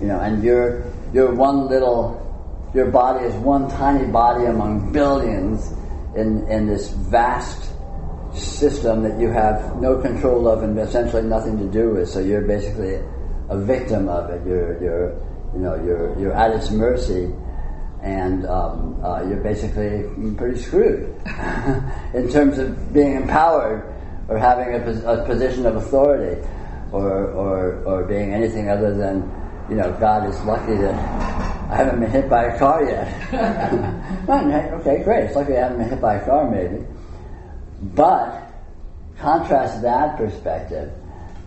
You 0.00 0.08
know, 0.08 0.20
and 0.20 0.42
you're 0.42 0.84
you're 1.12 1.34
one 1.34 1.68
little 1.68 2.18
your 2.74 2.90
body 2.90 3.26
is 3.26 3.34
one 3.34 3.68
tiny 3.70 4.10
body 4.10 4.46
among 4.46 4.92
billions 4.92 5.70
in 6.16 6.46
in 6.48 6.66
this 6.66 6.90
vast 6.90 7.72
system 8.34 9.02
that 9.02 9.20
you 9.20 9.28
have 9.28 9.76
no 9.80 10.00
control 10.00 10.48
of 10.48 10.62
and 10.62 10.78
essentially 10.78 11.22
nothing 11.22 11.58
to 11.58 11.66
do 11.66 11.90
with. 11.90 12.08
So 12.08 12.20
you're 12.20 12.42
basically 12.42 12.94
a 13.48 13.58
victim 13.58 14.08
of 14.08 14.30
it. 14.30 14.46
You're, 14.46 14.82
you're, 14.82 15.08
you 15.54 15.60
know, 15.60 15.74
you're, 15.84 16.18
you're 16.18 16.32
at 16.32 16.52
its 16.52 16.70
mercy, 16.70 17.32
and 18.02 18.46
um, 18.46 19.04
uh, 19.04 19.22
you're 19.28 19.42
basically 19.42 20.08
pretty 20.36 20.60
screwed 20.60 21.14
in 22.14 22.30
terms 22.30 22.58
of 22.58 22.92
being 22.92 23.14
empowered 23.14 23.94
or 24.28 24.38
having 24.38 24.74
a, 24.74 24.80
pos- 24.80 25.04
a, 25.04 25.24
position 25.26 25.66
of 25.66 25.76
authority, 25.76 26.40
or, 26.92 27.30
or, 27.30 27.82
or 27.84 28.04
being 28.04 28.32
anything 28.34 28.68
other 28.68 28.94
than, 28.94 29.30
you 29.68 29.76
know, 29.76 29.92
God 29.98 30.28
is 30.28 30.40
lucky 30.42 30.76
that 30.76 30.94
I 31.70 31.76
haven't 31.76 32.00
been 32.00 32.10
hit 32.10 32.28
by 32.28 32.44
a 32.44 32.58
car 32.58 32.84
yet. 32.84 33.08
okay, 34.80 35.02
great. 35.02 35.24
It's 35.24 35.36
lucky 35.36 35.56
I 35.56 35.60
haven't 35.60 35.78
been 35.78 35.88
hit 35.88 36.00
by 36.00 36.16
a 36.16 36.24
car, 36.24 36.50
maybe. 36.50 36.84
But 37.80 38.52
contrast 39.18 39.82
that 39.82 40.16
perspective 40.16 40.92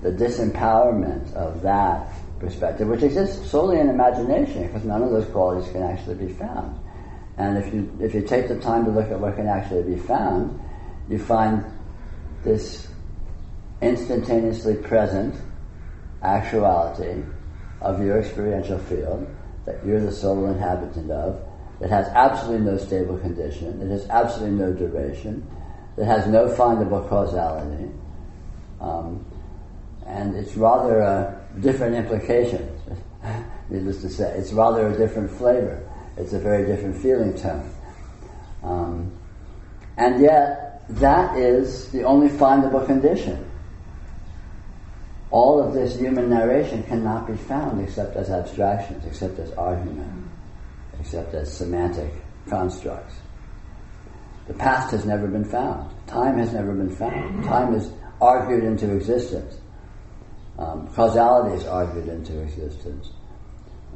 the 0.05 0.11
disempowerment 0.11 1.33
of 1.33 1.63
that 1.63 2.07
perspective, 2.39 2.87
which 2.87 3.01
exists 3.01 3.49
solely 3.49 3.79
in 3.79 3.89
imagination, 3.89 4.67
because 4.67 4.85
none 4.85 5.01
of 5.01 5.09
those 5.09 5.25
qualities 5.31 5.71
can 5.71 5.81
actually 5.81 6.13
be 6.13 6.31
found. 6.31 6.79
And 7.37 7.57
if 7.57 7.73
you 7.73 7.91
if 7.99 8.13
you 8.13 8.21
take 8.21 8.47
the 8.47 8.59
time 8.59 8.85
to 8.85 8.91
look 8.91 9.09
at 9.09 9.19
what 9.19 9.35
can 9.35 9.47
actually 9.47 9.81
be 9.83 9.99
found, 9.99 10.59
you 11.09 11.17
find 11.17 11.65
this 12.43 12.87
instantaneously 13.81 14.75
present 14.75 15.35
actuality 16.21 17.23
of 17.81 18.01
your 18.01 18.19
experiential 18.19 18.79
field 18.79 19.27
that 19.65 19.85
you're 19.85 20.01
the 20.01 20.11
sole 20.11 20.45
inhabitant 20.45 21.11
of, 21.11 21.41
that 21.79 21.89
has 21.89 22.07
absolutely 22.09 22.65
no 22.65 22.77
stable 22.77 23.17
condition, 23.17 23.81
it 23.81 23.89
has 23.89 24.07
absolutely 24.09 24.57
no 24.57 24.71
duration, 24.71 25.45
that 25.97 26.05
has 26.05 26.27
no 26.27 26.47
findable 26.47 27.07
causality, 27.09 27.89
um, 28.79 29.25
and 30.05 30.35
it's 30.35 30.55
rather 30.55 30.99
a 30.99 31.41
different 31.59 31.95
implication, 31.95 32.69
needless 33.69 34.01
to 34.01 34.09
say. 34.09 34.31
It's 34.37 34.53
rather 34.53 34.87
a 34.87 34.97
different 34.97 35.31
flavor. 35.31 35.87
It's 36.17 36.33
a 36.33 36.39
very 36.39 36.65
different 36.65 36.97
feeling 36.97 37.35
tone. 37.35 37.73
Um, 38.63 39.11
and 39.97 40.21
yet, 40.21 40.83
that 40.89 41.37
is 41.37 41.89
the 41.91 42.03
only 42.03 42.29
findable 42.29 42.85
condition. 42.85 43.49
All 45.35 45.61
of 45.61 45.73
this 45.73 45.99
human 45.99 46.29
narration 46.29 46.81
cannot 46.83 47.27
be 47.27 47.35
found 47.35 47.81
except 47.81 48.15
as 48.15 48.29
abstractions, 48.29 49.05
except 49.05 49.37
as 49.37 49.51
argument, 49.51 50.29
except 50.97 51.33
as 51.33 51.51
semantic 51.51 52.09
constructs. 52.47 53.15
The 54.47 54.53
past 54.53 54.91
has 54.91 55.05
never 55.05 55.27
been 55.27 55.43
found. 55.43 55.93
Time 56.07 56.37
has 56.37 56.53
never 56.53 56.71
been 56.71 56.95
found. 56.95 57.43
Time 57.43 57.75
is 57.75 57.91
argued 58.21 58.63
into 58.63 58.95
existence. 58.95 59.57
Um, 60.57 60.87
causality 60.95 61.57
is 61.57 61.65
argued 61.67 62.07
into 62.07 62.39
existence. 62.39 63.09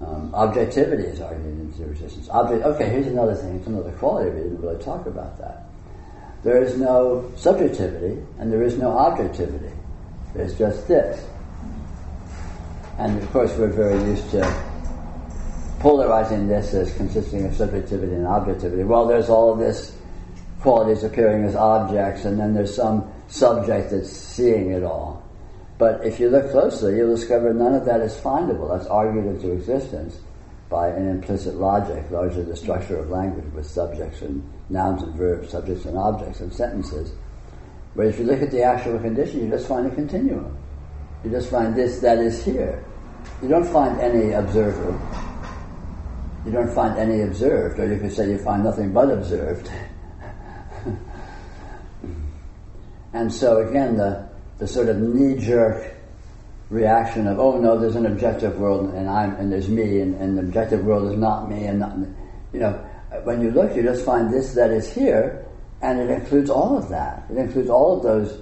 Um, 0.06 0.36
objectivity 0.36 1.04
is 1.04 1.22
argued 1.22 1.58
into 1.58 1.90
existence. 1.90 2.28
Object, 2.32 2.66
okay, 2.66 2.90
here's 2.90 3.08
another 3.08 3.36
thing. 3.36 3.56
It's 3.56 3.68
another 3.68 3.94
quality. 3.94 4.30
We 4.32 4.42
didn't 4.42 4.60
really 4.60 4.84
talk 4.84 5.06
about 5.06 5.38
that. 5.38 5.70
There 6.44 6.62
is 6.62 6.78
no 6.78 7.32
subjectivity 7.38 8.22
and 8.40 8.52
there 8.52 8.62
is 8.62 8.78
no 8.78 8.92
objectivity. 8.92 9.72
There's 10.34 10.58
just 10.58 10.88
this. 10.88 11.26
And 12.98 13.18
of 13.22 13.32
course, 13.32 13.56
we're 13.58 13.68
very 13.68 14.00
used 14.04 14.30
to 14.32 14.70
polarizing 15.80 16.48
this 16.48 16.74
as 16.74 16.94
consisting 16.96 17.46
of 17.46 17.56
subjectivity 17.56 18.14
and 18.14 18.28
objectivity. 18.28 18.84
Well, 18.84 19.08
there's 19.08 19.30
all 19.30 19.54
of 19.54 19.60
this 19.60 19.96
qualities 20.60 21.04
appearing 21.04 21.46
as 21.46 21.56
objects, 21.56 22.26
and 22.26 22.40
then 22.40 22.54
there's 22.54 22.76
some 22.76 23.12
subject 23.30 23.92
that's 23.92 24.12
seeing 24.12 24.72
it 24.72 24.84
all. 24.84 25.24
But 25.78 26.06
if 26.06 26.20
you 26.20 26.30
look 26.30 26.52
closely, 26.52 26.98
you'll 26.98 27.16
discover 27.16 27.54
none 27.54 27.74
of 27.74 27.86
that 27.86 28.02
is 28.02 28.14
findable. 28.16 28.70
That's 28.70 28.90
argued 28.90 29.26
into 29.26 29.54
existence 29.54 30.20
by 30.70 30.90
an 30.90 31.08
implicit 31.08 31.56
logic, 31.56 32.12
largely 32.12 32.44
the 32.44 32.56
structure 32.56 32.98
of 33.00 33.10
language 33.10 33.52
with 33.54 33.66
subjects 33.66 34.22
and 34.22 34.48
nouns 34.70 35.02
and 35.02 35.16
verbs, 35.16 35.50
subjects 35.50 35.86
and 35.86 35.98
objects 35.98 36.42
and 36.42 36.54
sentences. 36.54 37.14
But 37.96 38.08
if 38.08 38.20
you 38.20 38.26
look 38.26 38.42
at 38.42 38.52
the 38.52 38.64
actual 38.64 39.00
condition, 39.00 39.44
you 39.44 39.50
just 39.50 39.68
find 39.68 39.88
a 39.88 39.96
continuum. 39.96 40.58
You 41.24 41.32
just 41.32 41.50
find 41.50 41.76
this 41.76 42.00
that 42.00 42.20
is 42.20 42.44
here. 42.44 42.84
You 43.42 43.50
don't 43.50 43.68
find 43.68 44.00
any 44.00 44.32
observer. 44.34 45.00
You 46.46 46.52
don't 46.52 46.74
find 46.74 46.98
any 46.98 47.22
observed, 47.22 47.80
or 47.80 47.92
you 47.92 48.00
could 48.00 48.14
say 48.14 48.30
you 48.30 48.38
find 48.38 48.64
nothing 48.64 48.94
but 48.94 49.12
observed. 49.12 49.70
and 53.14 53.34
so 53.34 53.68
again, 53.68 53.98
the 53.98 54.30
the 54.60 54.68
sort 54.68 54.90
of 54.90 54.98
knee-jerk 54.98 55.96
reaction 56.70 57.28
of, 57.28 57.40
oh 57.40 57.60
no, 57.60 57.80
there's 57.80 57.96
an 57.96 58.06
objective 58.06 58.60
world 58.60 58.94
and 58.94 59.10
I'm 59.10 59.36
and 59.36 59.52
there's 59.52 59.70
me 59.70 60.02
and, 60.02 60.16
and 60.16 60.38
the 60.38 60.42
objective 60.42 60.86
world 60.86 61.12
is 61.12 61.18
not 61.18 61.50
me 61.50 61.66
and 61.66 61.80
not 61.80 61.98
you 62.54 62.60
know 62.60 62.74
when 63.24 63.42
you 63.42 63.52
look 63.52 63.76
you 63.76 63.82
just 63.82 64.06
find 64.06 64.32
this 64.32 64.54
that 64.54 64.70
is 64.70 64.92
here 64.92 65.46
and 65.82 66.00
it 66.00 66.10
includes 66.10 66.50
all 66.50 66.78
of 66.78 66.90
that. 66.90 67.26
It 67.30 67.38
includes 67.38 67.70
all 67.70 67.98
of 67.98 68.04
those, 68.04 68.42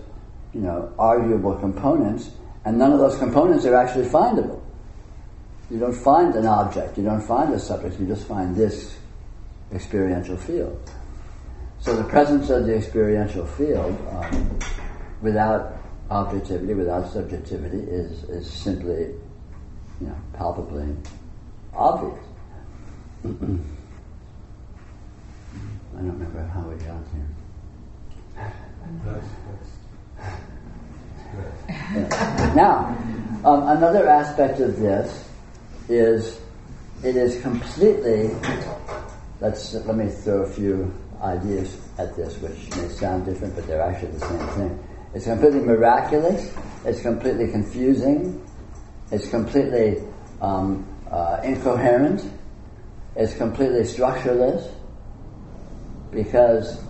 you 0.54 0.62
know, 0.62 0.94
arguable 0.98 1.56
components 1.56 2.32
and 2.66 2.78
none 2.78 2.92
of 2.92 3.00
those 3.00 3.18
components 3.18 3.66
are 3.66 3.76
actually 3.76 4.10
findable. 4.10 4.62
You 5.70 5.80
don't 5.80 5.96
find 5.96 6.36
an 6.36 6.46
object, 6.46 6.98
you 6.98 7.04
don't 7.06 7.22
find 7.22 7.54
a 7.54 7.60
subject, 7.60 8.00
you 8.00 8.08
just 8.08 8.28
find 8.28 8.56
this 8.56 8.98
experiential 9.74 10.36
field. 10.36 10.78
So 11.80 11.96
the 11.96 12.04
presence 12.04 12.50
of 12.50 12.66
the 12.66 12.76
experiential 12.76 13.46
field 13.46 13.96
um, 14.12 14.60
without 15.22 15.78
objectivity 16.10 16.74
without 16.74 17.12
subjectivity 17.12 17.80
is, 17.80 18.24
is 18.26 18.52
simply, 18.52 19.14
you 20.02 20.08
know, 20.08 20.16
palpably 20.34 20.96
obvious. 21.74 22.20
I 25.98 26.02
don't 26.02 26.12
remember 26.12 26.44
how 26.54 26.62
we 26.62 26.76
got 26.76 27.02
here. 27.12 27.26
yeah. 31.96 32.54
Now, 32.56 32.96
um, 33.44 33.68
another 33.68 34.08
aspect 34.08 34.60
of 34.60 34.80
this 34.80 35.28
is 35.90 36.40
it 37.04 37.16
is 37.16 37.42
completely. 37.42 38.30
Let's 39.42 39.74
let 39.74 39.96
me 39.96 40.10
throw 40.10 40.44
a 40.44 40.50
few 40.50 40.94
ideas 41.24 41.76
at 41.98 42.16
this, 42.16 42.38
which 42.42 42.70
may 42.76 42.90
sound 42.90 43.26
different, 43.26 43.56
but 43.56 43.66
they're 43.66 43.82
actually 43.82 44.12
the 44.12 44.20
same 44.20 44.48
thing. 44.50 44.88
It's 45.16 45.26
completely 45.26 45.62
miraculous. 45.62 46.56
It's 46.86 47.02
completely 47.02 47.50
confusing. 47.50 48.46
It's 49.12 49.30
completely 49.30 50.04
um, 50.42 50.86
uh, 51.10 51.40
incoherent. 51.44 52.24
It's 53.16 53.34
completely 53.34 53.84
structureless 53.84 54.77
because 56.12 56.82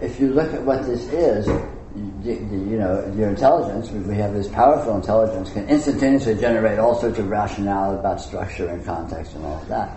if 0.00 0.20
you 0.20 0.28
look 0.28 0.52
at 0.54 0.62
what 0.62 0.84
this 0.84 1.12
is, 1.12 1.46
you, 2.22 2.78
know, 2.78 3.12
your 3.16 3.30
intelligence, 3.30 3.90
we 3.90 4.14
have 4.16 4.32
this 4.32 4.48
powerful 4.48 4.96
intelligence, 4.96 5.50
can 5.50 5.68
instantaneously 5.68 6.36
generate 6.36 6.78
all 6.78 7.00
sorts 7.00 7.18
of 7.18 7.28
rationale 7.28 7.98
about 7.98 8.20
structure 8.20 8.68
and 8.68 8.84
context 8.84 9.34
and 9.34 9.44
all 9.44 9.60
of 9.60 9.68
that. 9.68 9.96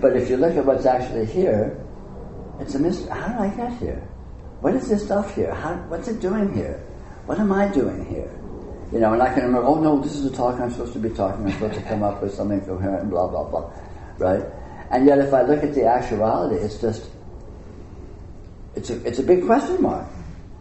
But 0.00 0.16
if 0.16 0.28
you 0.30 0.36
look 0.36 0.56
at 0.56 0.64
what's 0.64 0.86
actually 0.86 1.26
here, 1.26 1.78
it's 2.60 2.74
a 2.74 2.78
mystery. 2.78 3.10
How 3.10 3.28
did 3.28 3.38
I 3.38 3.56
get 3.56 3.78
here? 3.78 4.08
What 4.60 4.74
is 4.74 4.88
this 4.88 5.04
stuff 5.04 5.34
here? 5.34 5.54
How, 5.54 5.74
what's 5.88 6.08
it 6.08 6.20
doing 6.20 6.52
here? 6.54 6.82
What 7.26 7.38
am 7.38 7.52
I 7.52 7.68
doing 7.68 8.04
here? 8.06 8.30
You 8.92 9.00
know, 9.00 9.12
and 9.12 9.22
I 9.22 9.32
can 9.32 9.44
remember, 9.44 9.66
oh 9.66 9.80
no, 9.80 10.00
this 10.00 10.14
is 10.16 10.28
the 10.28 10.36
talk 10.36 10.58
I'm 10.58 10.70
supposed 10.70 10.94
to 10.94 10.98
be 10.98 11.10
talking. 11.10 11.44
I'm 11.44 11.52
supposed 11.52 11.74
to 11.74 11.82
come 11.82 12.02
up 12.02 12.22
with 12.22 12.34
something 12.34 12.60
coherent, 12.62 13.02
and 13.02 13.10
blah 13.10 13.28
blah 13.28 13.44
blah, 13.44 13.70
right? 14.16 14.42
And 14.90 15.06
yet, 15.06 15.18
if 15.18 15.34
I 15.34 15.42
look 15.42 15.62
at 15.62 15.74
the 15.74 15.86
actuality, 15.86 16.56
it's 16.56 16.80
just 16.80 17.10
it's 18.74 18.90
a 18.90 19.06
it's 19.06 19.18
a 19.18 19.22
big 19.22 19.44
question 19.44 19.82
mark. 19.82 20.06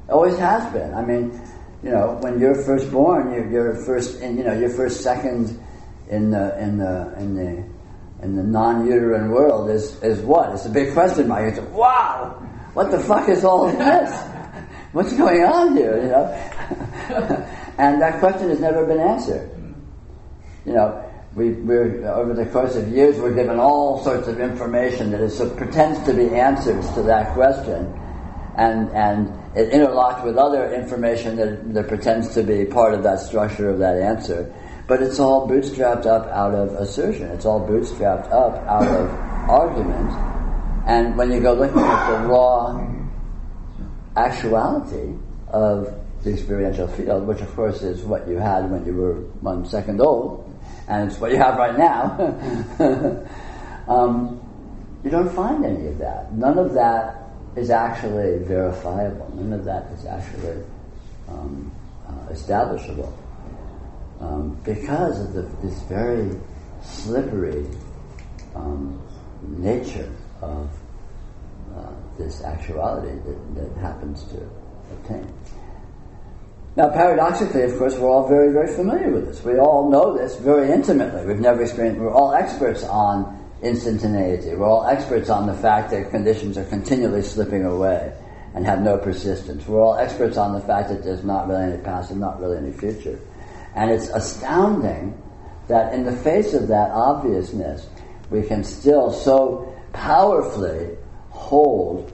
It 0.07 0.11
always 0.11 0.37
has 0.37 0.71
been. 0.73 0.93
I 0.93 1.03
mean, 1.03 1.39
you 1.83 1.91
know, 1.91 2.17
when 2.21 2.39
you're 2.39 2.55
first 2.63 2.91
born, 2.91 3.31
you're, 3.51 3.75
first, 3.85 4.21
in, 4.21 4.37
you 4.37 4.43
know, 4.43 4.53
you're 4.53 4.69
first 4.69 5.01
second 5.01 5.59
in 6.09 6.31
the 6.31 6.57
in 6.61 6.77
the 6.77 7.13
in 7.19 7.35
the 7.35 7.63
in 8.23 8.35
the 8.35 8.43
non-uterine 8.43 9.29
world 9.29 9.69
is 9.69 10.01
is 10.01 10.19
what? 10.21 10.53
It's 10.53 10.65
a 10.65 10.69
big 10.69 10.93
question 10.93 11.27
mark. 11.27 11.53
It's 11.53 11.59
wow, 11.69 12.31
what 12.73 12.91
the 12.91 12.99
fuck 12.99 13.29
is 13.29 13.43
all 13.43 13.67
this? 13.67 14.11
What's 14.93 15.13
going 15.13 15.43
on 15.43 15.77
here? 15.77 16.01
You 16.01 16.09
know, 16.09 16.25
and 17.77 18.01
that 18.01 18.19
question 18.19 18.49
has 18.49 18.59
never 18.59 18.85
been 18.85 18.99
answered. 18.99 19.49
You 20.65 20.73
know, 20.73 21.06
we, 21.37 21.49
over 22.07 22.33
the 22.33 22.47
course 22.47 22.75
of 22.75 22.87
years 22.87 23.17
we're 23.19 23.35
given 23.35 23.59
all 23.59 24.03
sorts 24.03 24.27
of 24.27 24.39
information 24.39 25.11
that 25.11 25.21
is, 25.21 25.39
pretends 25.55 26.03
to 26.07 26.13
be 26.13 26.33
answers 26.33 26.89
to 26.95 27.03
that 27.03 27.35
question, 27.35 27.93
and 28.57 28.89
and 28.89 29.31
it 29.55 29.69
interlocked 29.69 30.25
with 30.25 30.35
other 30.35 30.73
information 30.73 31.35
that, 31.35 31.73
that 31.75 31.87
pretends 31.87 32.33
to 32.33 32.41
be 32.41 32.65
part 32.65 32.95
of 32.95 33.03
that 33.03 33.19
structure 33.19 33.69
of 33.69 33.77
that 33.77 33.97
answer. 33.97 34.51
But 34.87 35.03
it's 35.03 35.19
all 35.19 35.47
bootstrapped 35.47 36.07
up 36.07 36.27
out 36.27 36.55
of 36.55 36.73
assertion. 36.73 37.27
It's 37.27 37.45
all 37.45 37.67
bootstrapped 37.67 38.31
up 38.31 38.55
out 38.65 38.87
of 38.87 39.09
argument. 39.49 40.11
And 40.87 41.17
when 41.17 41.31
you 41.31 41.39
go 41.39 41.53
looking 41.53 41.79
at 41.79 42.21
the 42.21 42.27
raw 42.27 42.87
actuality 44.15 45.13
of 45.49 45.93
the 46.23 46.33
experiential 46.33 46.87
field, 46.87 47.27
which 47.27 47.41
of 47.41 47.53
course 47.55 47.83
is 47.83 48.01
what 48.03 48.27
you 48.27 48.37
had 48.37 48.71
when 48.71 48.85
you 48.85 48.93
were 48.93 49.15
one 49.41 49.65
second 49.65 50.01
old, 50.01 50.46
and 50.87 51.11
it's 51.11 51.19
what 51.19 51.31
you 51.31 51.37
have 51.37 51.57
right 51.57 51.77
now, 51.77 52.17
um, 53.87 54.41
you 55.03 55.09
don't 55.09 55.33
find 55.33 55.65
any 55.65 55.87
of 55.87 55.97
that. 55.99 56.33
None 56.33 56.57
of 56.57 56.73
that 56.73 57.29
is 57.55 57.69
actually 57.69 58.39
verifiable. 58.43 59.31
None 59.35 59.53
of 59.53 59.65
that 59.65 59.91
is 59.91 60.05
actually 60.05 60.63
um, 61.27 61.71
uh, 62.07 62.31
establishable 62.31 63.17
um, 64.19 64.59
because 64.63 65.19
of 65.19 65.33
the, 65.33 65.41
this 65.65 65.81
very 65.83 66.31
slippery 66.81 67.65
um, 68.55 69.01
nature 69.41 70.11
of 70.41 70.69
uh, 71.75 71.91
this 72.17 72.43
actuality 72.43 73.17
that, 73.25 73.55
that 73.55 73.77
happens 73.79 74.23
to 74.25 74.37
obtain. 74.91 75.31
Now, 76.77 76.89
paradoxically, 76.89 77.63
of 77.63 77.75
course, 77.79 77.97
we're 77.97 78.07
all 78.07 78.27
very, 78.27 78.53
very 78.53 78.67
familiar 78.67 79.09
with 79.09 79.25
this. 79.25 79.43
We 79.43 79.57
all 79.57 79.89
know 79.89 80.15
this 80.15 80.35
very 80.35 80.71
intimately. 80.71 81.25
We've 81.25 81.39
never 81.39 81.63
experienced, 81.63 81.99
we're 81.99 82.13
all 82.13 82.35
experts 82.35 82.83
on 82.83 83.49
instantaneity. 83.63 84.53
We're 84.53 84.67
all 84.67 84.85
experts 84.85 85.31
on 85.31 85.47
the 85.47 85.55
fact 85.55 85.89
that 85.89 86.11
conditions 86.11 86.55
are 86.55 86.65
continually 86.65 87.23
slipping 87.23 87.65
away 87.65 88.13
and 88.53 88.63
have 88.67 88.83
no 88.83 88.99
persistence. 88.99 89.65
We're 89.67 89.81
all 89.81 89.97
experts 89.97 90.37
on 90.37 90.53
the 90.53 90.61
fact 90.61 90.89
that 90.89 91.03
there's 91.03 91.23
not 91.23 91.47
really 91.47 91.63
any 91.63 91.81
past 91.81 92.11
and 92.11 92.19
not 92.19 92.39
really 92.39 92.57
any 92.57 92.73
future. 92.73 93.19
And 93.73 93.89
it's 93.89 94.09
astounding 94.09 95.19
that 95.69 95.95
in 95.95 96.05
the 96.05 96.15
face 96.15 96.53
of 96.53 96.67
that 96.67 96.91
obviousness, 96.91 97.87
we 98.29 98.43
can 98.43 98.63
still 98.63 99.11
so 99.11 99.75
powerfully 99.93 100.95
hold 101.31 102.13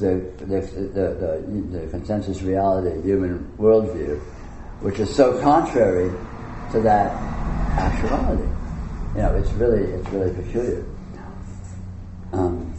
the, 0.00 0.32
the, 0.38 0.60
the, 0.94 1.78
the, 1.78 1.86
consensus 1.90 2.42
reality 2.42 3.00
human 3.02 3.52
worldview, 3.58 4.18
which 4.80 4.98
is 4.98 5.14
so 5.14 5.40
contrary 5.40 6.10
to 6.72 6.80
that 6.80 7.12
actuality 7.78 8.50
you 9.14 9.22
know, 9.22 9.34
it's 9.34 9.50
really 9.52 9.82
it's 9.92 10.08
really 10.10 10.32
peculiar. 10.34 10.84
Um, 12.32 12.72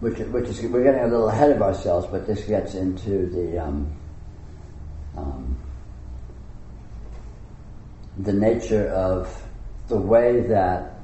which 0.00 0.18
which 0.18 0.48
is 0.48 0.62
we're 0.62 0.84
getting 0.84 1.02
a 1.02 1.08
little 1.08 1.28
ahead 1.28 1.50
of 1.50 1.60
ourselves, 1.60 2.06
but 2.06 2.26
this 2.26 2.44
gets 2.44 2.74
into 2.74 3.26
the 3.26 3.58
um, 3.58 3.92
um, 5.16 5.58
the 8.18 8.32
nature 8.32 8.88
of 8.90 9.42
the 9.88 9.96
way 9.96 10.40
that 10.40 11.00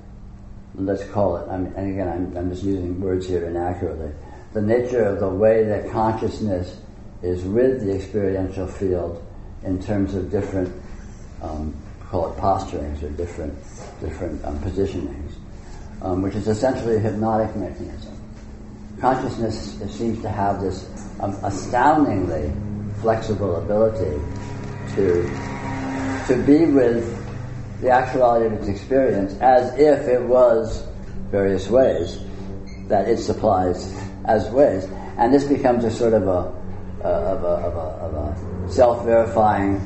let's 0.77 1.05
call 1.11 1.39
it. 1.39 1.49
I 1.49 1.59
mean, 1.59 1.73
and 1.75 1.91
again, 1.93 2.09
I'm, 2.09 2.37
I'm 2.37 2.51
just 2.51 2.63
using 2.63 3.01
words 3.01 3.27
here 3.27 3.47
inaccurately. 3.47 4.13
The 4.59 4.67
nature 4.67 5.05
of 5.05 5.21
the 5.21 5.29
way 5.29 5.63
that 5.67 5.89
consciousness 5.93 6.81
is 7.23 7.45
with 7.45 7.87
the 7.87 7.95
experiential 7.95 8.67
field 8.67 9.25
in 9.63 9.81
terms 9.81 10.17
of 10.17 10.33
different 10.33 10.75
um, 11.41 11.73
call 12.11 12.33
it 12.33 12.37
posturings 12.41 13.01
or 13.05 13.11
different 13.11 13.57
different 14.01 14.45
um, 14.45 14.59
positionings, 14.59 15.31
um, 16.03 16.23
which 16.23 16.35
is 16.35 16.49
essentially 16.49 16.97
a 16.97 16.99
hypnotic 16.99 17.55
mechanism. 17.55 18.21
Consciousness 19.01 19.79
seems 19.97 20.21
to 20.23 20.29
have 20.29 20.61
this 20.61 20.91
um, 21.21 21.39
astoundingly 21.45 22.53
flexible 23.01 23.63
ability 23.63 24.21
to 24.97 25.23
to 26.27 26.43
be 26.45 26.65
with 26.65 27.07
the 27.81 27.91
actuality 27.91 28.47
of 28.47 28.55
its 28.55 28.67
experience 28.67 29.35
as 29.41 29.73
if 29.79 30.09
it 30.09 30.21
was 30.21 30.85
various 31.31 31.69
ways 31.69 32.19
that 32.89 33.07
it 33.07 33.19
supplies 33.19 34.08
as 34.29 34.49
ways, 34.51 34.85
and 35.17 35.35
this 35.35 35.45
becomes 35.45 35.85
a 35.85 35.91
sort 35.91 36.13
of 36.13 36.29
a, 36.29 36.55
of 37.03 37.43
a, 37.43 37.47
of 37.47 37.75
a, 37.75 37.79
of 37.79 38.15
a 38.15 38.73
self-verifying 38.73 39.81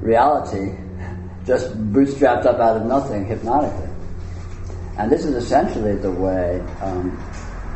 reality 0.00 0.76
just 1.46 1.72
bootstrapped 1.92 2.44
up 2.44 2.60
out 2.60 2.76
of 2.76 2.86
nothing 2.86 3.24
hypnotically. 3.24 3.88
And 4.98 5.10
this 5.10 5.24
is 5.24 5.34
essentially 5.34 5.94
the 5.94 6.10
way 6.10 6.60
um, 6.80 7.16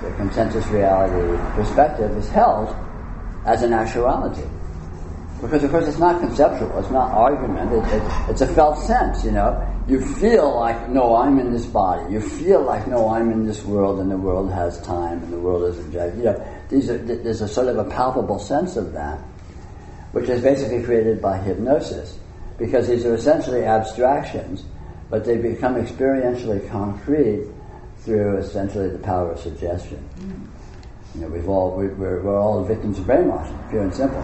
the 0.02 0.10
consensus 0.12 0.66
reality 0.68 1.36
perspective 1.54 2.16
is 2.16 2.28
held 2.28 2.74
as 3.46 3.62
an 3.62 3.72
actuality. 3.72 4.42
Because 5.40 5.64
of 5.64 5.70
course 5.70 5.86
it's 5.86 5.98
not 5.98 6.20
conceptual, 6.20 6.76
it's 6.78 6.90
not 6.90 7.12
argument, 7.12 7.72
it, 7.72 7.84
it, 7.94 8.02
it's 8.28 8.40
a 8.40 8.46
felt 8.46 8.78
sense, 8.78 9.24
you 9.24 9.30
know. 9.30 9.66
You 9.90 10.00
feel 10.00 10.54
like, 10.54 10.88
no, 10.88 11.16
I'm 11.16 11.40
in 11.40 11.50
this 11.50 11.66
body. 11.66 12.12
You 12.12 12.20
feel 12.20 12.62
like, 12.62 12.86
no, 12.86 13.08
I'm 13.08 13.32
in 13.32 13.44
this 13.44 13.64
world 13.64 13.98
and 13.98 14.08
the 14.08 14.16
world 14.16 14.52
has 14.52 14.80
time 14.82 15.20
and 15.24 15.32
the 15.32 15.38
world 15.40 15.64
is 15.64 15.80
objective. 15.80 16.18
You 16.18 16.24
know, 16.26 16.58
these 16.68 16.88
are, 16.88 16.96
there's 16.96 17.40
a 17.40 17.48
sort 17.48 17.66
of 17.66 17.76
a 17.76 17.90
palpable 17.90 18.38
sense 18.38 18.76
of 18.76 18.92
that, 18.92 19.18
which 20.12 20.28
is 20.28 20.42
basically 20.42 20.84
created 20.84 21.20
by 21.20 21.38
hypnosis 21.38 22.16
because 22.56 22.86
these 22.86 23.04
are 23.04 23.14
essentially 23.14 23.64
abstractions, 23.64 24.64
but 25.08 25.24
they 25.24 25.38
become 25.38 25.74
experientially 25.74 26.70
concrete 26.70 27.48
through 28.04 28.36
essentially 28.36 28.90
the 28.90 28.98
power 28.98 29.32
of 29.32 29.40
suggestion. 29.40 30.08
Mm. 30.20 31.16
You 31.16 31.20
know, 31.22 31.28
we've 31.34 31.48
all 31.48 31.74
we, 31.74 31.86
are 31.86 32.22
we're 32.22 32.38
all 32.38 32.62
victims 32.62 33.00
of 33.00 33.06
brainwashing, 33.06 33.58
pure 33.70 33.82
and 33.82 33.92
simple. 33.92 34.22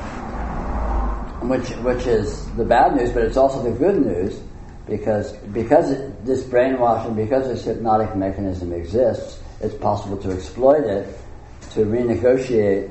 Which 1.48 1.70
which 1.82 2.06
is 2.06 2.46
the 2.52 2.64
bad 2.64 2.94
news, 2.94 3.10
but 3.10 3.24
it's 3.24 3.36
also 3.36 3.60
the 3.64 3.76
good 3.76 4.06
news 4.06 4.40
because 4.86 5.32
because 5.52 5.96
this 6.24 6.44
brainwashing, 6.44 7.14
because 7.14 7.48
this 7.48 7.64
hypnotic 7.64 8.14
mechanism 8.14 8.72
exists, 8.72 9.40
it's 9.60 9.74
possible 9.74 10.16
to 10.18 10.30
exploit 10.32 10.84
it 10.84 11.18
to 11.70 11.84
renegotiate 11.84 12.90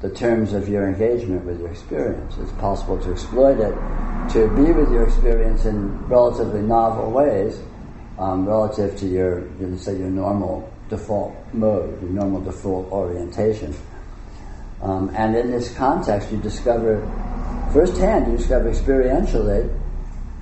the 0.00 0.10
terms 0.10 0.52
of 0.52 0.68
your 0.68 0.88
engagement 0.88 1.44
with 1.44 1.60
your 1.60 1.70
experience. 1.70 2.34
It's 2.38 2.52
possible 2.52 2.98
to 2.98 3.12
exploit 3.12 3.58
it, 3.60 3.74
to 4.32 4.48
be 4.54 4.72
with 4.72 4.90
your 4.90 5.04
experience 5.04 5.64
in 5.64 5.96
relatively 6.06 6.60
novel 6.60 7.10
ways, 7.12 7.58
um, 8.18 8.46
relative 8.46 8.96
to 8.98 9.06
your, 9.06 9.48
let's 9.60 9.84
say, 9.84 9.96
your 9.96 10.10
normal 10.10 10.70
default 10.88 11.34
mode, 11.52 12.02
your 12.02 12.10
normal 12.10 12.40
default 12.42 12.90
orientation. 12.90 13.74
Um, 14.82 15.10
and 15.14 15.36
in 15.36 15.50
this 15.50 15.74
context, 15.74 16.30
you 16.30 16.38
discover 16.38 17.00
firsthand, 17.72 18.30
you 18.30 18.38
discover 18.38 18.70
experientially 18.70 19.72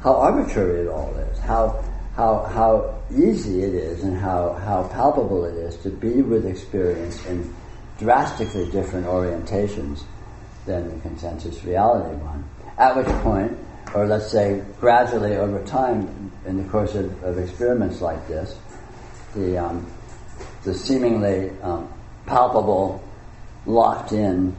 how 0.04 0.16
arbitrary 0.16 0.82
it 0.82 0.88
all 0.88 1.14
is, 1.16 1.38
how 1.38 1.82
how 2.14 2.42
how 2.44 2.94
easy 3.10 3.62
it 3.62 3.74
is, 3.74 4.04
and 4.04 4.16
how 4.18 4.52
how 4.52 4.86
palpable 4.88 5.46
it 5.46 5.54
is 5.54 5.76
to 5.78 5.88
be 5.88 6.20
with 6.20 6.44
experience 6.44 7.24
in 7.24 7.52
drastically 7.98 8.70
different 8.70 9.06
orientations 9.06 10.02
than 10.66 10.90
the 10.90 11.00
consensus 11.00 11.64
reality 11.64 12.14
one. 12.22 12.44
At 12.76 12.96
which 12.96 13.08
point, 13.22 13.56
or 13.94 14.06
let's 14.06 14.30
say 14.30 14.62
gradually 14.78 15.36
over 15.36 15.64
time, 15.64 16.30
in 16.44 16.62
the 16.62 16.68
course 16.70 16.94
of, 16.94 17.24
of 17.24 17.38
experiments 17.38 18.02
like 18.02 18.28
this, 18.28 18.58
the 19.34 19.56
um, 19.56 19.86
the 20.64 20.74
seemingly 20.74 21.50
um, 21.62 21.90
palpable, 22.26 23.02
locked-in 23.64 24.54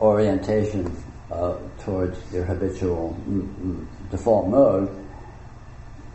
orientation 0.00 0.96
uh, 1.30 1.56
towards 1.84 2.18
your 2.32 2.44
habitual 2.44 3.14
default 4.10 4.48
mode 4.48 4.88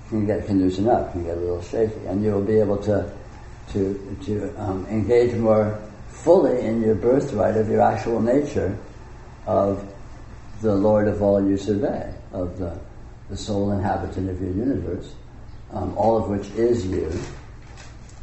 can 0.09 0.26
get 0.26 0.45
can 0.45 0.59
loosen 0.59 0.88
up, 0.88 1.11
can 1.11 1.23
get 1.23 1.38
a 1.38 1.39
little 1.39 1.61
shaky, 1.61 2.05
and 2.07 2.23
you 2.23 2.31
will 2.31 2.43
be 2.43 2.59
able 2.59 2.77
to 2.77 3.11
to 3.72 4.17
to 4.26 4.53
um, 4.57 4.85
engage 4.88 5.35
more 5.35 5.80
fully 6.09 6.61
in 6.61 6.81
your 6.81 6.95
birthright 6.95 7.57
of 7.57 7.69
your 7.69 7.81
actual 7.81 8.22
nature 8.22 8.77
of 9.47 9.91
the 10.61 10.73
Lord 10.73 11.07
of 11.07 11.22
all 11.22 11.43
you 11.43 11.57
survey, 11.57 12.13
of 12.31 12.57
the 12.59 12.77
the 13.30 13.38
sole 13.38 13.72
inhabitant 13.72 14.30
of 14.30 14.39
your 14.39 14.51
universe, 14.51 15.13
um, 15.72 15.97
all 15.97 16.17
of 16.17 16.30
which 16.30 16.47
is 16.51 16.85
you, 16.85 17.11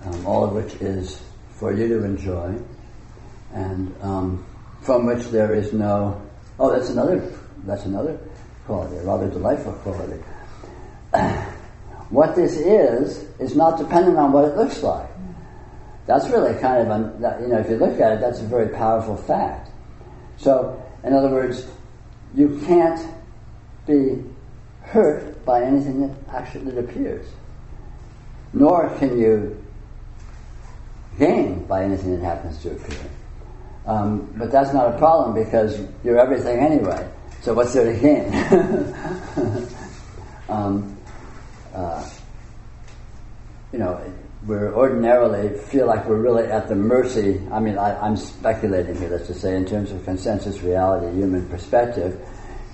um, 0.05 0.27
all 0.27 0.45
of 0.45 0.53
which 0.53 0.75
is 0.81 1.21
for 1.55 1.73
you 1.73 1.89
to 1.89 2.05
enjoy, 2.05 2.55
and 3.53 3.93
um, 4.03 4.47
from 4.81 5.07
which 5.07 5.27
there 5.29 5.55
is 5.55 5.73
no. 5.73 6.21
Oh, 6.59 6.71
that's 6.71 6.91
another. 6.91 7.33
That's 7.65 7.85
another 7.85 8.19
quality, 8.67 8.97
a 8.97 9.03
rather 9.03 9.29
delightful 9.29 9.73
quality. 9.75 10.23
what 12.11 12.37
this 12.37 12.57
is 12.57 13.25
is 13.39 13.57
not 13.57 13.79
dependent 13.79 14.17
on 14.17 14.33
what 14.33 14.45
it 14.45 14.57
looks 14.57 14.83
like. 14.83 15.09
That's 16.07 16.29
really 16.29 16.59
kind 16.61 16.91
of, 16.91 17.41
you 17.41 17.49
know, 17.49 17.59
if 17.59 17.71
you 17.71 17.77
look 17.77 18.01
at 18.01 18.13
it, 18.13 18.21
that's 18.21 18.41
a 18.41 18.47
very 18.47 18.69
powerful 18.69 19.17
fact. 19.17 19.71
So, 20.37 20.83
in 21.05 21.13
other 21.15 21.29
words, 21.29 21.67
you 22.35 22.61
can't 22.67 23.01
be 23.87 24.23
hurt 24.83 25.45
by 25.45 25.63
anything 25.63 26.01
that 26.01 26.17
actually 26.35 26.77
appears, 26.79 27.27
nor 28.53 28.91
can 28.99 29.19
you 29.19 29.63
gain 31.19 31.65
by 31.67 31.85
anything 31.85 32.19
that 32.19 32.25
happens 32.25 32.61
to 32.63 32.73
appear. 32.73 32.99
Um, 33.87 34.33
but 34.37 34.51
that's 34.51 34.73
not 34.73 34.95
a 34.95 34.99
problem 34.99 35.35
because 35.35 35.81
you're 36.05 36.19
everything 36.19 36.59
anyway. 36.59 37.09
So 37.43 37.55
what's 37.55 37.73
there 37.75 37.93
to 37.93 37.99
gain? 37.99 38.33
um, 40.49 40.97
uh, 41.75 42.09
you 43.73 43.81
know, 43.81 44.01
we 44.47 44.55
ordinarily 44.55 45.59
feel 45.59 45.89
like 45.89 46.07
we're 46.07 46.21
really 46.21 46.45
at 46.45 46.69
the 46.69 46.77
mercy. 46.77 47.41
I 47.51 47.59
mean, 47.59 47.79
I, 47.79 48.07
am 48.07 48.17
speculating 48.17 48.97
here, 48.97 49.09
let's 49.09 49.27
just 49.27 49.41
say, 49.41 49.57
in 49.57 49.67
terms 49.67 49.91
of 49.91 50.05
consensus 50.05 50.63
reality, 50.63 51.13
human 51.17 51.49
perspective. 51.49 52.15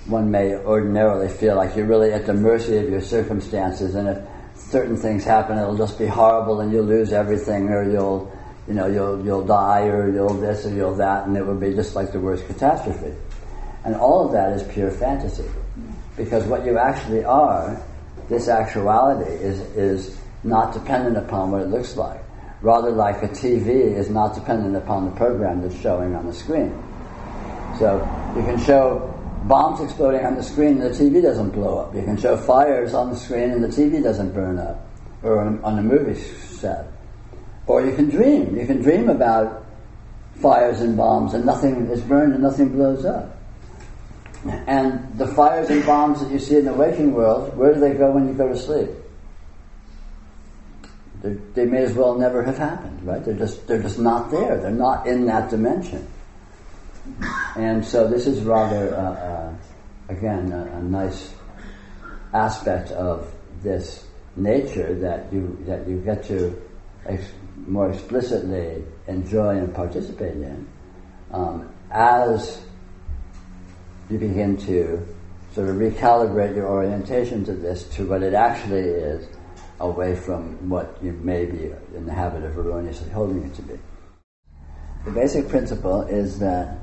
One 0.05 0.29
may 0.29 0.53
ordinarily 0.53 1.29
feel 1.29 1.55
like 1.55 1.75
you're 1.75 1.87
really 1.87 2.13
at 2.13 2.27
the 2.27 2.35
mercy 2.35 2.77
of 2.77 2.89
your 2.89 3.01
circumstances, 3.01 3.95
and 3.95 4.07
if 4.07 4.19
certain 4.55 4.97
things 4.97 5.23
happen, 5.23 5.57
it'll 5.57 5.77
just 5.77 5.97
be 5.97 6.05
horrible, 6.05 6.59
and 6.59 6.71
you'll 6.71 6.85
lose 6.85 7.11
everything, 7.11 7.69
or 7.69 7.89
you'll, 7.89 8.31
you 8.67 8.75
know, 8.75 8.85
you'll 8.85 9.25
you'll 9.25 9.45
die, 9.45 9.87
or 9.87 10.11
you'll 10.11 10.35
this, 10.35 10.67
or 10.67 10.69
you'll 10.69 10.95
that, 10.95 11.25
and 11.25 11.35
it 11.35 11.45
would 11.45 11.59
be 11.59 11.73
just 11.73 11.95
like 11.95 12.11
the 12.11 12.19
worst 12.19 12.45
catastrophe. 12.45 13.15
And 13.85 13.95
all 13.95 14.25
of 14.25 14.31
that 14.33 14.53
is 14.53 14.63
pure 14.73 14.91
fantasy, 14.91 15.45
because 16.17 16.45
what 16.45 16.65
you 16.65 16.77
actually 16.77 17.23
are, 17.23 17.81
this 18.27 18.49
actuality, 18.49 19.31
is 19.31 19.59
is 19.75 20.19
not 20.43 20.73
dependent 20.73 21.17
upon 21.17 21.51
what 21.51 21.61
it 21.61 21.67
looks 21.67 21.95
like. 21.95 22.21
Rather, 22.61 22.91
like 22.91 23.23
a 23.23 23.29
TV 23.29 23.67
is 23.95 24.09
not 24.09 24.35
dependent 24.35 24.75
upon 24.75 25.05
the 25.05 25.11
program 25.11 25.61
that's 25.61 25.79
showing 25.79 26.13
on 26.15 26.25
the 26.25 26.33
screen. 26.33 26.71
So 27.77 27.97
you 28.35 28.43
can 28.43 28.59
show 28.59 29.15
bombs 29.45 29.79
exploding 29.79 30.25
on 30.25 30.35
the 30.35 30.43
screen 30.43 30.81
and 30.81 30.93
the 30.93 30.97
TV 30.97 31.21
doesn't 31.21 31.51
blow 31.51 31.79
up. 31.79 31.95
You 31.95 32.03
can 32.03 32.17
show 32.17 32.35
fires 32.35 32.93
on 32.93 33.09
the 33.09 33.15
screen 33.15 33.51
and 33.51 33.63
the 33.63 33.69
TV 33.69 34.03
doesn't 34.03 34.33
burn 34.33 34.59
up, 34.59 34.85
or 35.23 35.39
on 35.39 35.79
a 35.79 35.81
movie 35.81 36.19
set. 36.19 36.87
Or 37.65 37.85
you 37.85 37.95
can 37.95 38.09
dream. 38.09 38.57
You 38.57 38.65
can 38.65 38.81
dream 38.81 39.09
about 39.09 39.65
fires 40.35 40.81
and 40.81 40.97
bombs 40.97 41.33
and 41.33 41.45
nothing 41.45 41.87
is 41.87 42.01
burned 42.01 42.33
and 42.33 42.43
nothing 42.43 42.69
blows 42.69 43.05
up. 43.05 43.38
And 44.45 45.17
the 45.17 45.27
fires 45.27 45.69
and 45.69 45.85
bombs 45.85 46.21
that 46.21 46.31
you 46.31 46.39
see 46.39 46.57
in 46.57 46.65
the 46.65 46.73
waking 46.73 47.13
world, 47.13 47.55
where 47.57 47.73
do 47.73 47.79
they 47.79 47.93
go 47.93 48.11
when 48.11 48.27
you 48.27 48.33
go 48.33 48.47
to 48.47 48.57
sleep? 48.57 48.89
They're, 51.21 51.37
they 51.53 51.65
may 51.65 51.83
as 51.83 51.93
well 51.93 52.17
never 52.17 52.43
have 52.43 52.57
happened, 52.57 53.05
right? 53.05 53.23
They're 53.23 53.35
just 53.35 53.67
they're 53.67 53.81
just 53.81 53.99
not 53.99 54.31
there. 54.31 54.57
They're 54.57 54.71
not 54.71 55.05
in 55.07 55.25
that 55.25 55.49
dimension. 55.49 56.07
And 57.55 57.83
so 57.83 58.07
this 58.07 58.27
is 58.27 58.41
rather, 58.41 58.95
uh, 58.95 58.99
uh, 58.99 59.53
again, 60.07 60.51
a, 60.53 60.77
a, 60.77 60.81
nice 60.81 61.33
aspect 62.33 62.91
of 62.91 63.33
this 63.63 64.05
nature 64.35 64.95
that 64.95 65.33
you 65.33 65.57
that 65.65 65.87
you 65.87 65.99
get 65.99 66.23
to 66.25 66.61
ex- 67.05 67.31
more 67.67 67.91
explicitly 67.91 68.83
enjoy 69.07 69.57
and 69.57 69.73
participate 69.73 70.35
in 70.35 70.67
um, 71.31 71.69
as 71.91 72.61
you 74.09 74.17
begin 74.17 74.57
to 74.57 75.05
sort 75.53 75.69
of 75.69 75.75
recalibrate 75.75 76.55
your 76.55 76.67
orientation 76.67 77.43
to 77.45 77.53
this 77.53 77.83
to 77.95 78.07
what 78.07 78.23
it 78.23 78.33
actually 78.33 78.79
is 78.79 79.27
away 79.79 80.15
from 80.15 80.69
what 80.69 80.97
you 81.01 81.13
may 81.13 81.45
be 81.45 81.71
in 81.95 82.05
the 82.05 82.13
habit 82.13 82.43
of 82.43 82.57
erroneously 82.57 83.09
holding 83.09 83.43
it 83.43 83.53
to 83.55 83.61
be. 83.61 83.79
The 85.05 85.11
basic 85.11 85.47
principle 85.47 86.01
is 86.03 86.39
that 86.39 86.77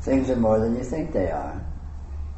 things 0.00 0.30
are 0.30 0.36
more 0.36 0.58
than 0.58 0.76
you 0.76 0.84
think 0.84 1.12
they 1.12 1.30
are. 1.30 1.60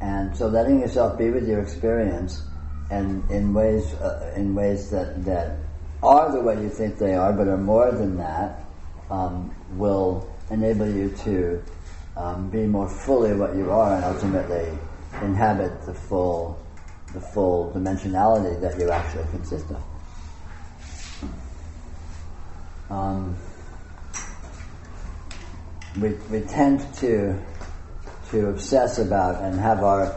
And 0.01 0.35
so 0.35 0.47
letting 0.47 0.81
yourself 0.81 1.17
be 1.17 1.29
with 1.29 1.47
your 1.47 1.61
experience 1.61 2.43
and 2.91 3.29
in 3.31 3.53
ways, 3.53 3.93
uh, 3.95 4.33
in 4.35 4.53
ways 4.53 4.91
that, 4.91 5.23
that 5.25 5.57
are 6.03 6.31
the 6.31 6.41
way 6.41 6.61
you 6.61 6.69
think 6.69 6.97
they 6.97 7.15
are, 7.15 7.33
but 7.33 7.47
are 7.47 7.57
more 7.57 7.91
than 7.91 8.17
that, 8.17 8.65
um, 9.09 9.55
will 9.71 10.29
enable 10.51 10.87
you 10.87 11.09
to 11.23 11.63
um, 12.17 12.49
be 12.49 12.65
more 12.65 12.89
fully 12.89 13.33
what 13.33 13.55
you 13.55 13.71
are 13.71 13.95
and 13.95 14.05
ultimately 14.05 14.77
inhabit 15.21 15.85
the 15.85 15.93
full 15.93 16.59
the 17.13 17.21
full 17.21 17.71
dimensionality 17.73 18.59
that 18.59 18.77
you 18.77 18.89
actually 18.89 19.23
consist 19.31 19.65
of. 19.71 19.81
Um, 22.89 23.35
we, 25.99 26.09
we 26.29 26.41
tend 26.41 26.81
to 26.95 27.39
to 28.31 28.49
obsess 28.49 28.97
about 28.99 29.41
and 29.43 29.59
have 29.59 29.83
our, 29.83 30.13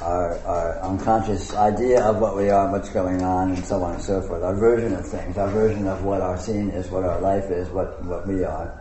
our, 0.00 0.38
our 0.38 0.80
unconscious 0.80 1.54
idea 1.54 2.02
of 2.02 2.18
what 2.18 2.36
we 2.36 2.50
are 2.50 2.70
what's 2.70 2.88
going 2.90 3.22
on 3.22 3.50
and 3.50 3.64
so 3.64 3.82
on 3.82 3.94
and 3.94 4.02
so 4.02 4.22
forth. 4.22 4.42
Our 4.42 4.54
version 4.54 4.94
of 4.94 5.06
things, 5.06 5.36
our 5.36 5.50
version 5.50 5.86
of 5.86 6.04
what 6.04 6.20
our 6.20 6.38
scene 6.38 6.70
is, 6.70 6.88
what 6.88 7.04
our 7.04 7.20
life 7.20 7.50
is, 7.50 7.68
what, 7.70 8.02
what 8.04 8.26
we 8.26 8.44
are. 8.44 8.77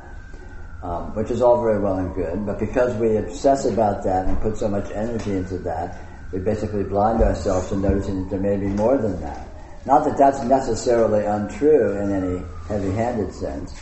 Um, 0.84 1.16
which 1.16 1.32
is 1.32 1.42
all 1.42 1.60
very 1.60 1.80
well 1.80 1.98
and 1.98 2.14
good, 2.14 2.46
but 2.46 2.60
because 2.60 2.94
we 2.98 3.18
obsess 3.18 3.66
about 3.66 4.04
that 4.04 4.28
and 4.28 4.40
put 4.42 4.58
so 4.58 4.68
much 4.68 4.92
energy 4.92 5.36
into 5.36 5.58
that, 5.58 5.98
we 6.32 6.38
basically 6.38 6.84
blind 6.84 7.24
ourselves 7.24 7.70
to 7.70 7.78
noticing 7.78 8.24
that 8.24 8.30
there 8.30 8.40
may 8.40 8.58
be 8.58 8.68
more 8.68 8.96
than 8.96 9.20
that. 9.22 9.48
Not 9.88 10.06
that 10.06 10.20
that's 10.20 10.44
necessarily 10.44 11.26
untrue 11.26 11.94
in 11.94 12.12
any 12.12 12.44
heavy-handed 12.68 13.34
sense, 13.34 13.74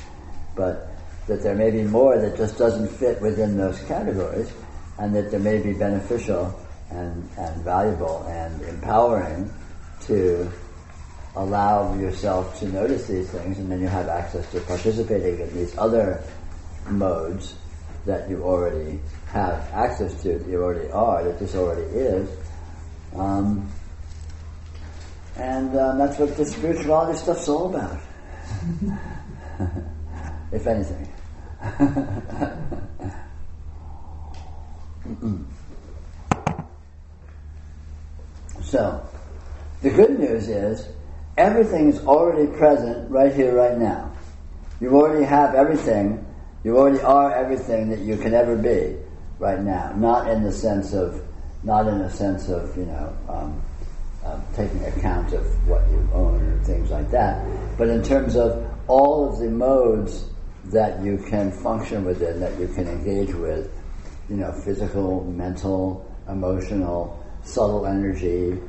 but 0.55 0.95
that 1.27 1.43
there 1.43 1.53
may 1.53 1.69
be 1.69 1.83
more 1.83 2.17
that 2.17 2.37
just 2.37 2.57
doesn't 2.57 2.87
fit 2.87 3.21
within 3.21 3.57
those 3.57 3.77
categories, 3.89 4.53
and 4.97 5.13
that 5.15 5.31
there 5.31 5.41
may 5.41 5.57
be 5.57 5.73
beneficial 5.73 6.57
and, 6.91 7.27
and 7.37 7.61
valuable 7.61 8.23
and 8.29 8.61
empowering 8.61 9.51
to 10.03 10.49
allow 11.35 11.93
yourself 11.95 12.57
to 12.59 12.69
notice 12.69 13.07
these 13.07 13.29
things, 13.31 13.57
and 13.57 13.69
then 13.69 13.81
you 13.81 13.87
have 13.87 14.07
access 14.07 14.49
to 14.51 14.61
participating 14.61 15.41
in 15.41 15.53
these 15.53 15.77
other 15.77 16.23
modes 16.89 17.55
that 18.05 18.29
you 18.29 18.43
already 18.43 18.99
have 19.27 19.67
access 19.73 20.21
to, 20.21 20.37
that 20.37 20.47
you 20.47 20.63
already 20.63 20.89
are, 20.91 21.23
that 21.23 21.39
this 21.39 21.55
already 21.55 21.83
is. 21.83 22.29
Um, 23.15 23.67
and 25.37 25.75
um, 25.77 25.97
that's 25.97 26.17
what 26.17 26.37
the 26.37 26.45
spirituality 26.45 27.17
stuff's 27.17 27.49
all 27.49 27.75
about. 27.75 27.99
if 30.51 30.67
anything. 30.67 31.09
so, 38.61 39.09
the 39.81 39.89
good 39.89 40.19
news 40.19 40.47
is 40.47 40.87
everything 41.37 41.89
is 41.89 41.99
already 42.05 42.47
present 42.57 43.11
right 43.11 43.33
here, 43.33 43.53
right 43.55 43.77
now. 43.77 44.11
You 44.79 44.95
already 44.95 45.25
have 45.25 45.55
everything. 45.55 46.24
You 46.65 46.79
already 46.79 46.99
are 47.01 47.31
everything 47.31 47.89
that 47.89 47.99
you 47.99 48.17
can 48.17 48.33
ever 48.33 48.55
be 48.55 48.97
right 49.37 49.61
now. 49.61 49.93
Not 49.95 50.27
in 50.31 50.41
the 50.41 50.51
sense 50.51 50.93
of, 50.93 51.21
not 51.61 51.87
in 51.87 52.01
a 52.01 52.09
sense 52.09 52.49
of, 52.49 52.75
you 52.75 52.87
know, 52.87 53.15
um, 53.29 53.61
um, 54.25 54.43
taking 54.55 54.83
account 54.85 55.31
of 55.33 55.45
what 55.67 55.87
you 55.91 56.09
own 56.11 56.41
and 56.41 56.65
things 56.65 56.89
like 56.89 57.11
that, 57.11 57.45
but 57.77 57.87
in 57.87 58.01
terms 58.01 58.35
of 58.35 58.67
all 58.87 59.29
of 59.29 59.37
the 59.37 59.51
modes 59.51 60.27
that 60.65 61.03
you 61.03 61.23
can 61.29 61.51
function 61.51 62.03
within, 62.03 62.39
that 62.39 62.59
you 62.59 62.67
can 62.69 62.87
engage 62.87 63.35
with, 63.35 63.71
you 64.27 64.37
know, 64.37 64.51
physical, 64.51 65.23
mental, 65.25 66.11
emotional, 66.27 67.23
subtle 67.43 67.85
energy, 67.85 68.59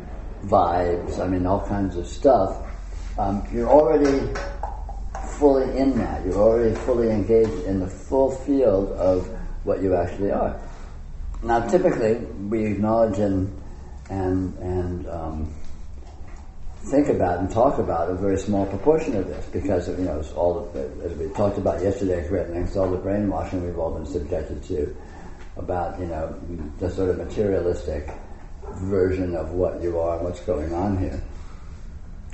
vibes, 0.45 1.19
I 1.19 1.27
mean, 1.27 1.47
all 1.47 1.67
kinds 1.67 1.97
of 1.97 2.07
stuff, 2.07 2.59
um, 3.19 3.43
you're 3.51 3.71
already 3.71 4.35
fully 5.39 5.77
in 5.77 5.99
that. 5.99 6.25
You're 6.25 6.37
already 6.37 6.75
fully 6.75 7.11
engaged 7.11 7.65
in 7.65 7.81
the 7.81 7.87
full 7.87 8.31
field 8.31 8.93
of 8.93 9.27
what 9.65 9.83
you 9.83 9.95
actually 9.95 10.33
are. 10.33 10.61
Now, 11.43 11.67
typically, 11.69 12.15
we 12.15 12.65
acknowledge 12.67 13.19
and 13.19 13.63
and 14.09 14.57
and 14.59 15.09
um, 15.09 15.55
think 16.91 17.09
about 17.09 17.41
and 17.41 17.51
talk 17.51 17.79
about 17.79 18.11
a 18.11 18.15
very 18.15 18.39
small 18.39 18.67
proportion 18.67 19.17
of 19.17 19.27
this 19.27 19.45
because 19.47 19.89
you 19.89 20.05
know 20.05 20.23
all 20.37 20.71
the, 20.73 20.81
as 21.05 21.13
we 21.17 21.29
talked 21.31 21.59
about 21.59 21.83
yesterday 21.83 22.23
at 22.23 22.29
great 22.29 22.77
all 22.77 22.91
the 22.91 22.97
brainwashing 22.97 23.65
we've 23.65 23.79
all 23.79 23.93
been 23.93 24.07
subjected 24.07 24.63
to 24.63 24.97
about 25.57 25.99
you 25.99 26.07
know 26.07 26.39
the 26.79 26.89
sort 26.91 27.11
of 27.11 27.19
materialistic 27.19 28.09
version 28.75 29.35
of 29.35 29.51
what 29.51 29.83
you 29.83 29.99
are, 29.99 30.17
and 30.17 30.25
what's 30.25 30.41
going 30.41 30.73
on 30.73 30.99
here. 30.99 31.23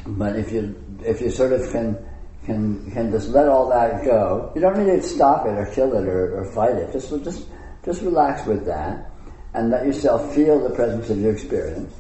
But 0.06 0.36
if 0.36 0.52
you 0.52 0.74
if 1.04 1.20
you 1.20 1.30
sort 1.30 1.52
of 1.52 1.70
can 1.70 1.96
can 2.44 2.90
can 2.90 3.10
just 3.10 3.28
let 3.28 3.48
all 3.48 3.68
that 3.70 4.04
go, 4.04 4.52
you 4.54 4.60
don't 4.60 4.78
need 4.78 4.86
to 4.86 5.02
stop 5.02 5.46
it 5.46 5.50
or 5.50 5.66
kill 5.74 5.94
it 5.94 6.08
or, 6.08 6.40
or 6.40 6.52
fight 6.52 6.74
it. 6.74 6.92
Just 6.92 7.10
just 7.24 7.46
just 7.84 8.02
relax 8.02 8.46
with 8.46 8.66
that 8.66 9.10
and 9.54 9.70
let 9.70 9.86
yourself 9.86 10.34
feel 10.34 10.60
the 10.66 10.74
presence 10.74 11.10
of 11.10 11.18
your 11.18 11.32
experience. 11.32 11.92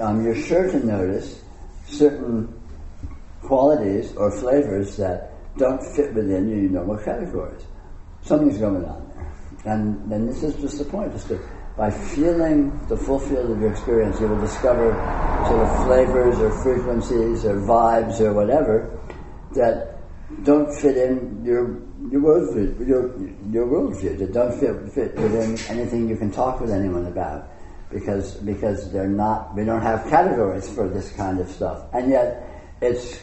Um, 0.00 0.24
you're 0.24 0.36
sure 0.36 0.70
to 0.70 0.86
notice 0.86 1.40
certain 1.86 2.52
qualities 3.42 4.14
or 4.16 4.30
flavors 4.30 4.96
that 4.98 5.32
don't 5.56 5.82
fit 5.96 6.14
within 6.14 6.48
your 6.48 6.70
normal 6.70 6.98
categories. 6.98 7.64
Something's 8.22 8.58
going 8.58 8.84
on 8.84 9.10
there. 9.16 9.72
And 9.74 10.10
then 10.10 10.26
this 10.26 10.42
is 10.42 10.54
just 10.56 10.78
the 10.78 10.84
point, 10.84 11.12
just 11.12 11.28
to, 11.28 11.40
by 11.76 11.90
feeling 11.90 12.78
the 12.88 12.96
full 12.96 13.18
field 13.18 13.50
of 13.50 13.60
your 13.60 13.70
experience, 13.70 14.20
you 14.20 14.28
will 14.28 14.40
discover 14.40 14.92
sort 15.48 15.60
of 15.60 15.86
flavors 15.86 16.38
or 16.38 16.50
frequencies 16.62 17.44
or 17.44 17.56
vibes 17.60 18.20
or 18.20 18.32
whatever 18.32 18.98
that 19.54 19.98
don't 20.44 20.72
fit 20.74 20.96
in 20.96 21.44
your 21.44 21.80
your 22.10 22.20
worldview, 22.20 22.86
your 22.86 23.18
your 23.50 23.66
worldview 23.66 24.18
that 24.18 24.32
don't 24.32 24.58
fit 24.58 24.92
fit 24.92 25.14
within 25.16 25.58
anything 25.68 26.08
you 26.08 26.16
can 26.16 26.30
talk 26.30 26.60
with 26.60 26.70
anyone 26.70 27.06
about, 27.06 27.48
because 27.90 28.34
because 28.36 28.90
they're 28.92 29.08
not 29.08 29.54
we 29.54 29.64
don't 29.64 29.82
have 29.82 30.08
categories 30.08 30.68
for 30.72 30.88
this 30.88 31.12
kind 31.12 31.38
of 31.38 31.48
stuff, 31.48 31.84
and 31.92 32.10
yet 32.10 32.48
it's 32.80 33.20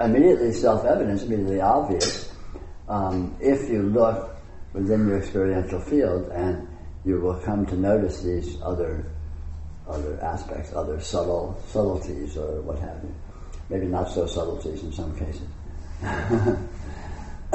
immediately 0.00 0.52
self-evident, 0.52 1.22
immediately 1.22 1.60
obvious 1.60 2.32
um, 2.88 3.36
if 3.40 3.68
you 3.68 3.82
look 3.82 4.36
within 4.72 5.08
your 5.08 5.18
experiential 5.18 5.80
field, 5.80 6.28
and 6.28 6.68
you 7.04 7.20
will 7.20 7.40
come 7.40 7.66
to 7.66 7.76
notice 7.76 8.22
these 8.22 8.60
other 8.62 9.06
other 9.88 10.20
aspects, 10.22 10.72
other 10.74 11.00
subtle 11.00 11.60
subtleties, 11.66 12.36
or 12.36 12.60
what 12.62 12.78
have 12.78 13.02
you. 13.02 13.14
Maybe 13.68 13.86
not 13.86 14.10
so 14.10 14.26
subtleties 14.26 14.82
in 14.82 14.92
some 14.92 15.16
cases. 15.16 15.42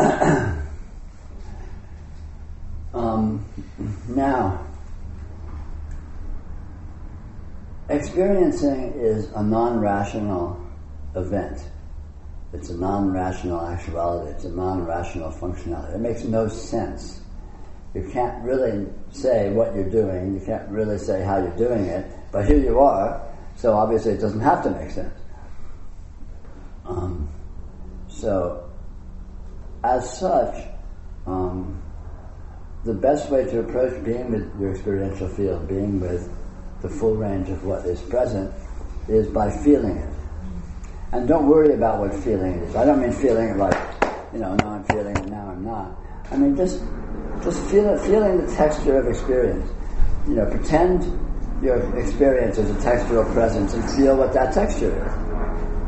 um, 2.93 3.43
now, 4.09 4.63
experiencing 7.89 8.93
is 8.97 9.31
a 9.35 9.41
non-rational 9.41 10.63
event. 11.15 11.59
It's 12.53 12.69
a 12.69 12.77
non-rational 12.77 13.61
actuality. 13.61 14.31
It's 14.31 14.45
a 14.45 14.51
non-rational 14.51 15.31
functionality. 15.31 15.95
It 15.95 16.01
makes 16.01 16.23
no 16.23 16.47
sense. 16.47 17.21
You 17.95 18.09
can't 18.11 18.43
really 18.43 18.87
say 19.11 19.49
what 19.51 19.73
you're 19.75 19.89
doing. 19.89 20.35
You 20.35 20.45
can't 20.45 20.69
really 20.69 20.97
say 20.97 21.23
how 21.23 21.37
you're 21.37 21.57
doing 21.57 21.85
it. 21.85 22.11
But 22.31 22.45
here 22.45 22.59
you 22.59 22.79
are. 22.79 23.21
So 23.55 23.73
obviously, 23.73 24.11
it 24.13 24.21
doesn't 24.21 24.41
have 24.41 24.63
to 24.63 24.69
make 24.69 24.91
sense. 24.91 25.13
Um, 26.85 27.29
so, 28.19 28.69
as 29.83 30.17
such, 30.17 30.65
um, 31.27 31.81
the 32.85 32.93
best 32.93 33.29
way 33.29 33.43
to 33.45 33.59
approach 33.59 34.03
being 34.05 34.31
with 34.31 34.59
your 34.59 34.71
experiential 34.71 35.27
field, 35.27 35.67
being 35.67 35.99
with 35.99 36.31
the 36.81 36.89
full 36.89 37.15
range 37.15 37.49
of 37.49 37.65
what 37.65 37.85
is 37.85 38.01
present, 38.01 38.53
is 39.07 39.27
by 39.27 39.51
feeling 39.63 39.97
it. 39.97 40.13
And 41.11 41.27
don't 41.27 41.47
worry 41.47 41.73
about 41.73 41.99
what 41.99 42.13
feeling 42.23 42.53
it 42.53 42.63
is. 42.63 42.75
I 42.75 42.85
don't 42.85 43.01
mean 43.01 43.11
feeling 43.11 43.49
it 43.49 43.57
like, 43.57 43.77
you 44.33 44.39
know, 44.39 44.55
now 44.55 44.69
I'm 44.69 44.83
feeling 44.85 45.15
it, 45.17 45.25
now 45.27 45.49
I'm 45.49 45.65
not. 45.65 45.91
I 46.31 46.37
mean 46.37 46.55
just 46.55 46.81
just 47.43 47.61
feel 47.69 47.89
it, 47.89 47.99
feeling 48.01 48.45
the 48.45 48.55
texture 48.55 48.97
of 48.97 49.07
experience. 49.07 49.69
You 50.27 50.35
know, 50.35 50.49
pretend 50.49 51.03
your 51.61 51.97
experience 51.99 52.57
is 52.57 52.69
a 52.69 52.73
textural 52.75 53.31
presence 53.33 53.73
and 53.73 53.83
feel 53.91 54.17
what 54.17 54.33
that 54.33 54.53
texture 54.53 54.95
is. 55.05 55.24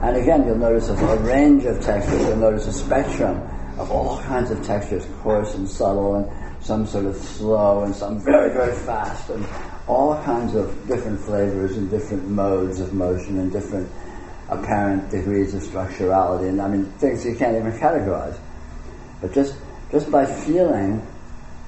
And 0.01 0.15
again, 0.15 0.45
you'll 0.45 0.57
notice 0.57 0.89
a, 0.89 1.17
range 1.17 1.65
of 1.65 1.81
textures. 1.81 2.21
You'll 2.21 2.37
notice 2.37 2.67
a 2.67 2.73
spectrum 2.73 3.37
of 3.79 3.89
all 3.89 4.21
kinds 4.21 4.51
of 4.51 4.63
textures, 4.63 5.07
coarse 5.21 5.55
and 5.55 5.67
subtle, 5.67 6.15
and 6.15 6.63
some 6.63 6.85
sort 6.85 7.05
of 7.05 7.15
slow, 7.15 7.83
and 7.83 7.95
some 7.95 8.23
very, 8.23 8.53
very 8.53 8.75
fast, 8.75 9.29
and 9.29 9.45
all 9.87 10.21
kinds 10.23 10.53
of 10.53 10.87
different 10.87 11.19
flavors 11.19 11.77
and 11.77 11.89
different 11.89 12.27
modes 12.27 12.79
of 12.79 12.93
motion 12.93 13.39
and 13.39 13.51
different 13.51 13.89
apparent 14.49 15.09
degrees 15.09 15.55
of 15.55 15.63
structurality. 15.63 16.49
And 16.49 16.61
I 16.61 16.67
mean, 16.67 16.85
things 16.99 17.25
you 17.25 17.35
can't 17.35 17.57
even 17.57 17.71
categorize. 17.73 18.37
But 19.19 19.33
just 19.33 19.55
just 19.91 20.11
by 20.11 20.25
feeling 20.25 21.05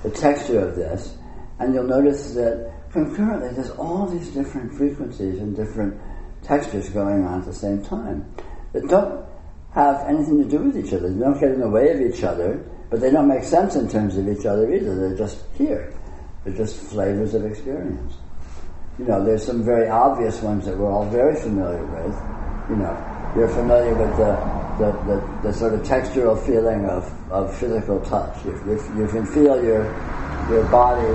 the 0.03 0.11
texture 0.11 0.59
of 0.59 0.75
this, 0.75 1.15
and 1.57 1.73
you'll 1.73 1.83
notice 1.85 2.33
that 2.35 2.71
concurrently 2.91 3.49
there's 3.53 3.71
all 3.71 4.05
these 4.05 4.29
different 4.29 4.73
frequencies 4.73 5.39
and 5.39 5.55
different 5.55 5.99
textures 6.43 6.89
going 6.89 7.25
on 7.25 7.39
at 7.39 7.45
the 7.45 7.53
same 7.53 7.83
time 7.83 8.31
that 8.73 8.87
don't 8.87 9.25
have 9.73 10.07
anything 10.07 10.43
to 10.43 10.49
do 10.49 10.63
with 10.63 10.77
each 10.77 10.93
other. 10.93 11.09
They 11.09 11.19
don't 11.19 11.39
get 11.39 11.51
in 11.51 11.59
the 11.59 11.69
way 11.69 11.91
of 11.91 12.01
each 12.01 12.23
other, 12.23 12.65
but 12.89 13.01
they 13.01 13.11
don't 13.11 13.27
make 13.27 13.43
sense 13.43 13.75
in 13.75 13.87
terms 13.89 14.17
of 14.17 14.27
each 14.27 14.45
other 14.45 14.71
either. 14.73 14.95
They're 14.95 15.17
just 15.17 15.43
here. 15.55 15.93
They're 16.43 16.55
just 16.55 16.75
flavors 16.75 17.33
of 17.33 17.45
experience. 17.45 18.13
You 18.97 19.05
know, 19.05 19.23
there's 19.23 19.45
some 19.45 19.63
very 19.63 19.87
obvious 19.87 20.41
ones 20.41 20.65
that 20.65 20.77
we're 20.77 20.91
all 20.91 21.09
very 21.09 21.35
familiar 21.35 21.85
with. 21.85 22.15
You 22.69 22.75
know, 22.77 23.33
you're 23.35 23.49
familiar 23.49 23.93
with 23.93 24.17
the, 24.17 24.35
the, 24.79 24.91
the, 25.05 25.39
the 25.43 25.53
sort 25.53 25.73
of 25.73 25.81
textural 25.81 26.37
feeling 26.45 26.85
of, 26.85 27.31
of 27.31 27.55
physical 27.57 27.99
touch. 28.01 28.43
You, 28.43 28.51
you, 28.65 29.01
you 29.01 29.07
can 29.07 29.25
feel 29.25 29.63
your, 29.63 29.83
your 30.49 30.65
body, 30.69 31.07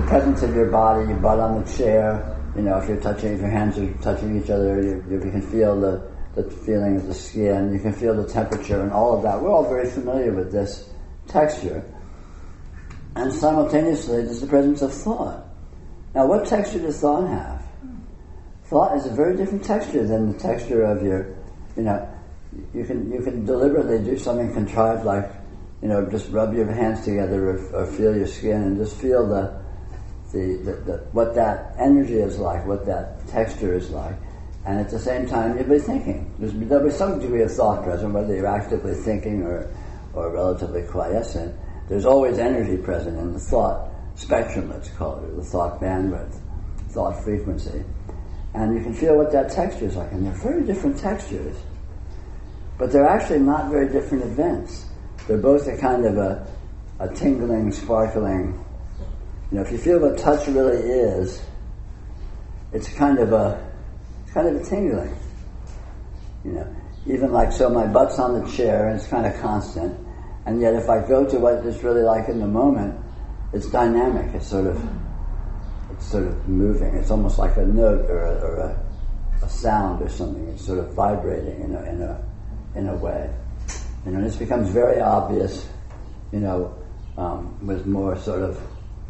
the 0.00 0.06
presence 0.08 0.42
of 0.42 0.54
your 0.54 0.70
body, 0.70 1.06
your 1.08 1.18
butt 1.18 1.38
on 1.38 1.62
the 1.62 1.72
chair, 1.76 2.35
you 2.56 2.62
know, 2.62 2.78
if 2.78 2.88
you're 2.88 3.00
touching, 3.00 3.34
if 3.34 3.40
your 3.40 3.50
hands 3.50 3.78
are 3.78 3.92
touching 4.02 4.42
each 4.42 4.48
other, 4.48 4.82
you, 4.82 5.04
you 5.10 5.20
can 5.20 5.42
feel 5.42 5.78
the, 5.78 6.10
the 6.34 6.50
feeling 6.50 6.96
of 6.96 7.06
the 7.06 7.14
skin, 7.14 7.72
you 7.72 7.78
can 7.78 7.92
feel 7.92 8.14
the 8.14 8.26
temperature 8.26 8.80
and 8.80 8.90
all 8.92 9.16
of 9.16 9.22
that. 9.22 9.40
We're 9.40 9.50
all 9.50 9.68
very 9.68 9.90
familiar 9.90 10.32
with 10.32 10.50
this 10.50 10.88
texture. 11.28 11.84
And 13.14 13.32
simultaneously, 13.32 14.22
there's 14.22 14.40
the 14.40 14.46
presence 14.46 14.82
of 14.82 14.92
thought. 14.92 15.44
Now, 16.14 16.26
what 16.26 16.46
texture 16.46 16.78
does 16.78 16.98
thought 16.98 17.28
have? 17.28 17.62
Thought 18.64 18.96
is 18.96 19.06
a 19.06 19.10
very 19.10 19.36
different 19.36 19.64
texture 19.64 20.06
than 20.06 20.32
the 20.32 20.38
texture 20.38 20.82
of 20.82 21.02
your, 21.02 21.36
you 21.76 21.82
know, 21.82 22.08
you 22.74 22.84
can, 22.84 23.12
you 23.12 23.20
can 23.20 23.44
deliberately 23.44 23.98
do 24.02 24.18
something 24.18 24.52
contrived 24.54 25.04
like, 25.04 25.30
you 25.82 25.88
know, 25.88 26.06
just 26.06 26.30
rub 26.30 26.54
your 26.54 26.66
hands 26.72 27.04
together 27.04 27.50
or, 27.50 27.82
or 27.82 27.86
feel 27.86 28.16
your 28.16 28.26
skin 28.26 28.62
and 28.62 28.78
just 28.78 28.96
feel 28.96 29.26
the, 29.26 29.65
the, 30.32 30.56
the, 30.56 30.72
the, 30.72 30.96
what 31.12 31.34
that 31.34 31.74
energy 31.78 32.14
is 32.18 32.38
like, 32.38 32.66
what 32.66 32.86
that 32.86 33.26
texture 33.28 33.74
is 33.74 33.90
like. 33.90 34.16
And 34.64 34.80
at 34.80 34.90
the 34.90 34.98
same 34.98 35.28
time, 35.28 35.56
you'll 35.56 35.68
be 35.68 35.78
thinking. 35.78 36.34
There's, 36.38 36.52
there'll 36.52 36.84
be 36.84 36.90
some 36.90 37.20
degree 37.20 37.42
of 37.42 37.52
thought 37.52 37.84
present, 37.84 38.12
whether 38.12 38.34
you're 38.34 38.46
actively 38.46 38.94
thinking 38.94 39.42
or, 39.44 39.70
or 40.12 40.30
relatively 40.30 40.82
quiescent. 40.82 41.54
There's 41.88 42.04
always 42.04 42.38
energy 42.38 42.76
present 42.76 43.18
in 43.18 43.32
the 43.32 43.38
thought 43.38 43.90
spectrum, 44.16 44.70
let's 44.70 44.88
call 44.90 45.20
it, 45.20 45.36
the 45.36 45.44
thought 45.44 45.80
bandwidth, 45.80 46.40
thought 46.90 47.22
frequency. 47.22 47.84
And 48.54 48.76
you 48.76 48.82
can 48.82 48.94
feel 48.94 49.16
what 49.16 49.30
that 49.32 49.52
texture 49.52 49.84
is 49.84 49.94
like. 49.94 50.10
And 50.10 50.26
they're 50.26 50.32
very 50.32 50.64
different 50.64 50.98
textures. 50.98 51.56
But 52.78 52.90
they're 52.90 53.08
actually 53.08 53.40
not 53.40 53.70
very 53.70 53.88
different 53.88 54.24
events. 54.24 54.86
They're 55.28 55.38
both 55.38 55.68
a 55.68 55.76
kind 55.76 56.04
of 56.04 56.18
a, 56.18 56.46
a 56.98 57.08
tingling, 57.14 57.70
sparkling 57.70 58.64
you 59.50 59.56
know, 59.58 59.62
if 59.62 59.70
you 59.70 59.78
feel 59.78 60.00
what 60.00 60.18
touch 60.18 60.48
really 60.48 60.78
is, 60.78 61.40
it's 62.72 62.88
kind 62.94 63.18
of 63.18 63.32
a, 63.32 63.72
it's 64.24 64.32
kind 64.32 64.48
of 64.48 64.56
a 64.56 64.64
tingling. 64.64 65.16
You 66.44 66.52
know, 66.52 66.76
even 67.06 67.32
like 67.32 67.52
so, 67.52 67.68
my 67.68 67.86
butt's 67.86 68.18
on 68.18 68.40
the 68.40 68.50
chair 68.50 68.88
and 68.88 68.98
it's 68.98 69.06
kind 69.06 69.24
of 69.24 69.40
constant, 69.40 69.96
and 70.46 70.60
yet 70.60 70.74
if 70.74 70.88
I 70.88 71.06
go 71.06 71.24
to 71.24 71.38
what 71.38 71.64
it's 71.64 71.82
really 71.82 72.02
like 72.02 72.28
in 72.28 72.40
the 72.40 72.46
moment, 72.46 72.98
it's 73.52 73.70
dynamic. 73.70 74.34
It's 74.34 74.48
sort 74.48 74.66
of, 74.66 74.82
it's 75.92 76.06
sort 76.06 76.24
of 76.24 76.48
moving. 76.48 76.94
It's 76.96 77.10
almost 77.10 77.38
like 77.38 77.56
a 77.56 77.64
note 77.64 78.10
or 78.10 78.24
a, 78.24 78.34
or 78.40 78.56
a, 78.58 79.44
a 79.44 79.48
sound 79.48 80.02
or 80.02 80.08
something. 80.08 80.48
It's 80.48 80.64
sort 80.64 80.80
of 80.80 80.92
vibrating 80.94 81.62
in 81.62 81.74
a 81.74 81.82
in 81.82 82.02
a 82.02 82.24
in 82.74 82.88
a 82.88 82.96
way. 82.96 83.32
You 84.04 84.12
know, 84.12 84.22
this 84.22 84.36
becomes 84.36 84.70
very 84.70 85.00
obvious. 85.00 85.68
You 86.32 86.40
know, 86.40 86.74
um, 87.16 87.64
with 87.64 87.86
more 87.86 88.16
sort 88.18 88.42
of 88.42 88.60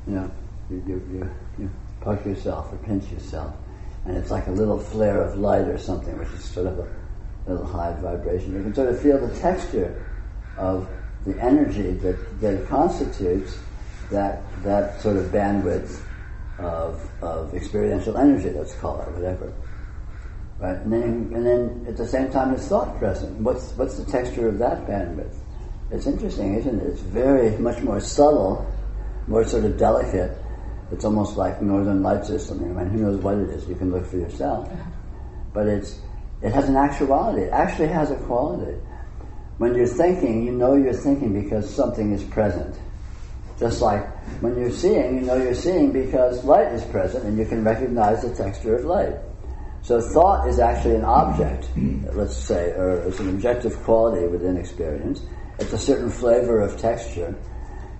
you 0.06 0.14
know, 0.14 0.30
you, 0.70 0.82
you, 0.86 1.08
you, 1.12 1.30
you 1.58 1.70
poke 2.00 2.24
yourself 2.24 2.72
or 2.72 2.76
pinch 2.78 3.10
yourself, 3.10 3.54
and 4.04 4.16
it's 4.16 4.30
like 4.30 4.46
a 4.46 4.52
little 4.52 4.78
flare 4.78 5.22
of 5.22 5.38
light 5.38 5.66
or 5.66 5.78
something, 5.78 6.16
which 6.18 6.28
is 6.28 6.44
sort 6.44 6.66
of 6.66 6.78
a 6.78 6.88
little 7.46 7.66
high 7.66 7.92
vibration. 8.00 8.54
You 8.54 8.62
can 8.62 8.74
sort 8.74 8.88
of 8.88 9.00
feel 9.00 9.24
the 9.24 9.34
texture 9.38 10.04
of 10.56 10.88
the 11.24 11.38
energy 11.42 11.92
that, 11.92 12.40
that 12.40 12.68
constitutes 12.68 13.58
that, 14.10 14.42
that 14.62 15.00
sort 15.00 15.16
of 15.16 15.26
bandwidth 15.26 16.00
of, 16.58 17.10
of 17.22 17.54
experiential 17.54 18.16
energy, 18.16 18.50
let's 18.50 18.74
call 18.74 19.00
it, 19.02 19.08
whatever. 19.12 19.52
Right? 20.58 20.76
And 20.76 20.92
then, 20.92 21.30
and 21.34 21.44
then 21.44 21.84
at 21.88 21.96
the 21.96 22.06
same 22.06 22.30
time, 22.30 22.54
it's 22.54 22.68
thought 22.68 22.98
present. 22.98 23.36
What's, 23.40 23.72
what's 23.72 23.96
the 23.96 24.10
texture 24.10 24.48
of 24.48 24.58
that 24.58 24.86
bandwidth? 24.86 25.34
It's 25.90 26.06
interesting, 26.06 26.54
isn't 26.54 26.80
it? 26.80 26.86
It's 26.86 27.00
very 27.00 27.56
much 27.58 27.82
more 27.82 28.00
subtle 28.00 28.66
more 29.26 29.44
sort 29.44 29.64
of 29.64 29.76
delicate 29.76 30.36
it's 30.92 31.04
almost 31.04 31.36
like 31.36 31.60
northern 31.60 32.02
lights 32.02 32.30
or 32.30 32.38
something. 32.38 32.76
I 32.76 32.84
mean, 32.84 32.92
who 32.92 32.98
knows 33.02 33.20
what 33.20 33.38
it 33.38 33.50
is? 33.50 33.68
You 33.68 33.74
can 33.74 33.90
look 33.90 34.06
for 34.06 34.18
yourself. 34.18 34.68
Uh-huh. 34.70 34.90
But 35.52 35.66
it's, 35.66 35.98
it 36.42 36.52
has 36.52 36.68
an 36.68 36.76
actuality. 36.76 37.42
It 37.42 37.52
actually 37.52 37.88
has 37.88 38.10
a 38.10 38.16
quality. 38.16 38.78
When 39.58 39.74
you're 39.74 39.86
thinking, 39.86 40.46
you 40.46 40.52
know 40.52 40.76
you're 40.76 40.92
thinking 40.92 41.42
because 41.42 41.68
something 41.68 42.12
is 42.12 42.22
present. 42.22 42.78
Just 43.58 43.80
like 43.80 44.06
when 44.42 44.56
you're 44.58 44.70
seeing, 44.70 45.16
you 45.16 45.22
know 45.22 45.36
you're 45.36 45.54
seeing 45.54 45.90
because 45.90 46.44
light 46.44 46.72
is 46.72 46.84
present 46.84 47.24
and 47.24 47.38
you 47.38 47.46
can 47.46 47.64
recognize 47.64 48.22
the 48.22 48.34
texture 48.34 48.76
of 48.76 48.84
light. 48.84 49.16
So 49.82 50.00
thought 50.00 50.46
is 50.46 50.58
actually 50.58 50.96
an 50.96 51.04
object, 51.04 51.64
mm-hmm. 51.74 52.16
let's 52.18 52.36
say, 52.36 52.72
or 52.72 53.02
it's 53.08 53.18
an 53.18 53.30
objective 53.30 53.74
quality 53.82 54.26
within 54.26 54.56
experience. 54.56 55.22
It's 55.58 55.72
a 55.72 55.78
certain 55.78 56.10
flavor 56.10 56.60
of 56.60 56.78
texture. 56.78 57.34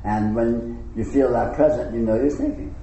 And 0.06 0.36
when 0.36 0.92
you 0.94 1.04
feel 1.04 1.32
that 1.32 1.54
present, 1.54 1.92
you 1.92 2.00
know 2.00 2.14
you're 2.14 2.30
thinking. 2.30 2.74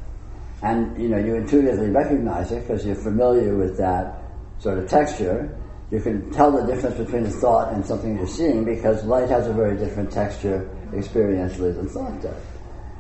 And 0.62 1.02
you 1.02 1.08
know, 1.08 1.18
you 1.18 1.36
intuitively 1.36 1.90
recognize 1.90 2.52
it 2.52 2.68
because 2.68 2.86
you're 2.86 2.96
familiar 2.96 3.56
with 3.58 3.78
that 3.78 4.22
sort 4.60 4.78
of 4.78 4.90
texture. 4.90 5.58
You 5.90 6.02
can 6.02 6.30
tell 6.32 6.52
the 6.52 6.64
difference 6.64 6.98
between 6.98 7.26
a 7.26 7.30
thought 7.30 7.74
and 7.74 7.86
something 7.86 8.18
you're 8.18 8.28
seeing 8.28 8.66
because 8.66 9.06
light 9.06 9.30
has 9.30 9.48
a 9.48 9.54
very 9.54 9.78
different 9.78 10.12
texture 10.12 10.70
experientially 10.92 11.74
than 11.76 11.88
thought 11.88 12.22
does. 12.22 12.44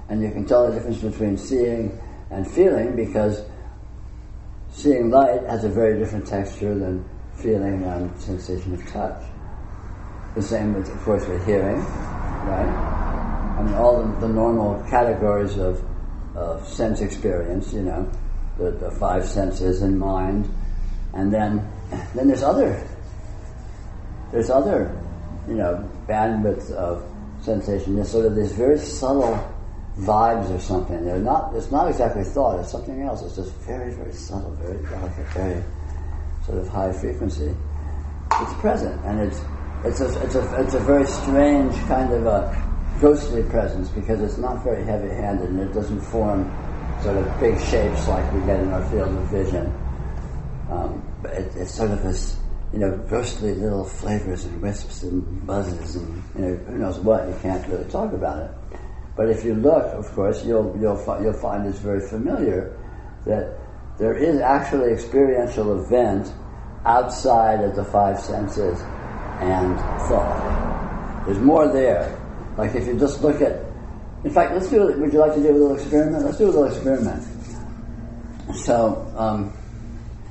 And 0.08 0.22
you 0.22 0.32
can 0.32 0.46
tell 0.46 0.68
the 0.68 0.76
difference 0.76 1.02
between 1.02 1.38
seeing 1.38 2.00
and 2.30 2.50
feeling 2.50 2.96
because 2.96 3.44
seeing 4.72 5.10
light 5.10 5.44
has 5.50 5.66
a 5.66 5.70
very 5.70 6.00
different 6.00 6.28
texture 6.28 6.78
than 6.78 7.04
feeling 7.36 7.84
and 7.84 8.22
sensation 8.22 8.74
of 8.74 8.88
touch. 8.88 9.22
The 10.36 10.42
same 10.42 10.74
with, 10.74 10.90
of 10.90 11.02
course, 11.02 11.28
with 11.28 11.46
hearing, 11.46 11.80
right? 11.80 13.03
I 13.64 13.66
mean, 13.66 13.76
all 13.76 14.04
the, 14.04 14.28
the 14.28 14.34
normal 14.34 14.84
categories 14.90 15.58
of, 15.58 15.82
of 16.36 16.68
sense 16.68 17.00
experience, 17.00 17.74
you 17.74 17.84
know, 17.84 18.12
the, 18.58 18.72
the 18.72 18.92
five 18.92 19.26
senses 19.26 19.82
and 19.82 19.98
mind, 19.98 20.54
and 21.14 21.34
then 21.34 21.72
then 22.14 22.28
there's 22.28 22.44
other 22.44 22.86
there's 24.32 24.50
other, 24.50 25.00
you 25.48 25.54
know, 25.54 25.90
bandwidth 26.08 26.72
of 26.72 27.08
sensation. 27.42 27.96
There's 27.96 28.12
sort 28.12 28.26
of 28.26 28.36
these 28.36 28.52
very 28.52 28.78
subtle 28.78 29.40
vibes 30.00 30.54
or 30.54 30.60
something. 30.60 31.06
They're 31.06 31.20
not. 31.20 31.56
It's 31.56 31.72
not 31.72 31.88
exactly 31.88 32.26
thought. 32.26 32.60
It's 32.60 32.72
something 32.72 33.02
else. 33.02 33.24
It's 33.24 33.38
just 33.38 33.54
very, 33.62 33.94
very 33.94 34.12
subtle, 34.12 34.52
very 34.56 34.84
delicate, 34.84 35.28
very 35.28 35.64
sort 36.46 36.58
of 36.58 36.68
high 36.68 36.92
frequency. 36.92 37.56
It's 38.42 38.54
present, 38.56 39.00
and 39.06 39.22
it's 39.22 39.40
it's 39.86 40.02
a 40.02 40.22
it's 40.22 40.36
a 40.36 40.62
it's 40.62 40.74
a 40.74 40.80
very 40.80 41.08
strange 41.08 41.76
kind 41.88 42.12
of 42.12 42.26
a 42.26 42.73
ghostly 43.00 43.44
presence 43.44 43.90
because 43.90 44.22
it's 44.22 44.38
not 44.38 44.64
very 44.64 44.84
heavy-handed 44.84 45.50
and 45.50 45.60
it 45.60 45.74
doesn't 45.74 46.02
form 46.02 46.52
sort 47.02 47.18
of 47.18 47.40
big 47.40 47.60
shapes 47.60 48.08
like 48.08 48.32
we 48.34 48.40
get 48.42 48.60
in 48.60 48.72
our 48.72 48.86
field 48.90 49.10
of 49.10 49.28
vision. 49.28 49.66
Um, 50.70 51.04
it, 51.26 51.52
it's 51.56 51.74
sort 51.74 51.92
of 51.92 52.04
this 52.04 52.38
you 52.74 52.80
know, 52.80 52.98
ghostly 53.08 53.54
little 53.54 53.86
flavors 53.86 54.46
and 54.46 54.60
wisps 54.60 55.04
and 55.04 55.46
buzzes 55.46 55.96
and 55.96 56.24
you 56.36 56.42
know 56.42 56.56
who 56.56 56.78
knows 56.80 56.98
what. 57.00 57.28
You 57.28 57.38
can't 57.42 57.66
really 57.68 57.90
talk 57.90 58.12
about 58.14 58.40
it. 58.40 58.80
But 59.16 59.30
if 59.30 59.46
you 59.46 59.54
look, 59.54 59.86
of 59.94 60.12
course, 60.14 60.44
you'll, 60.44 60.76
you'll, 60.82 60.98
fi- 60.98 61.22
you'll 61.22 61.34
find 61.34 61.68
it's 61.68 61.78
very 61.78 62.02
familiar 62.08 62.76
that 63.26 63.60
there 64.00 64.16
is 64.16 64.40
actually 64.40 64.92
experiential 64.92 65.80
event 65.84 66.34
outside 66.84 67.64
of 67.64 67.76
the 67.76 67.86
five 67.86 68.20
senses 68.20 68.82
and 69.40 69.78
thought. 70.10 71.26
There's 71.28 71.38
more 71.38 71.72
there. 71.72 72.20
Like 72.58 72.76
if 72.76 72.88
you 72.88 73.00
just 73.00 73.22
look 73.22 73.42
at, 73.42 73.62
in 74.24 74.32
fact, 74.32 74.54
let's 74.54 74.70
do. 74.70 74.86
Would 74.86 75.14
you 75.14 75.20
like 75.20 75.36
to 75.36 75.42
do 75.42 75.52
a 75.52 75.58
little 75.58 75.76
experiment? 75.76 76.26
Let's 76.26 76.38
do 76.38 76.46
a 76.46 76.48
little 76.48 76.66
experiment. 76.66 77.24
So 78.56 79.12
um, 79.18 79.54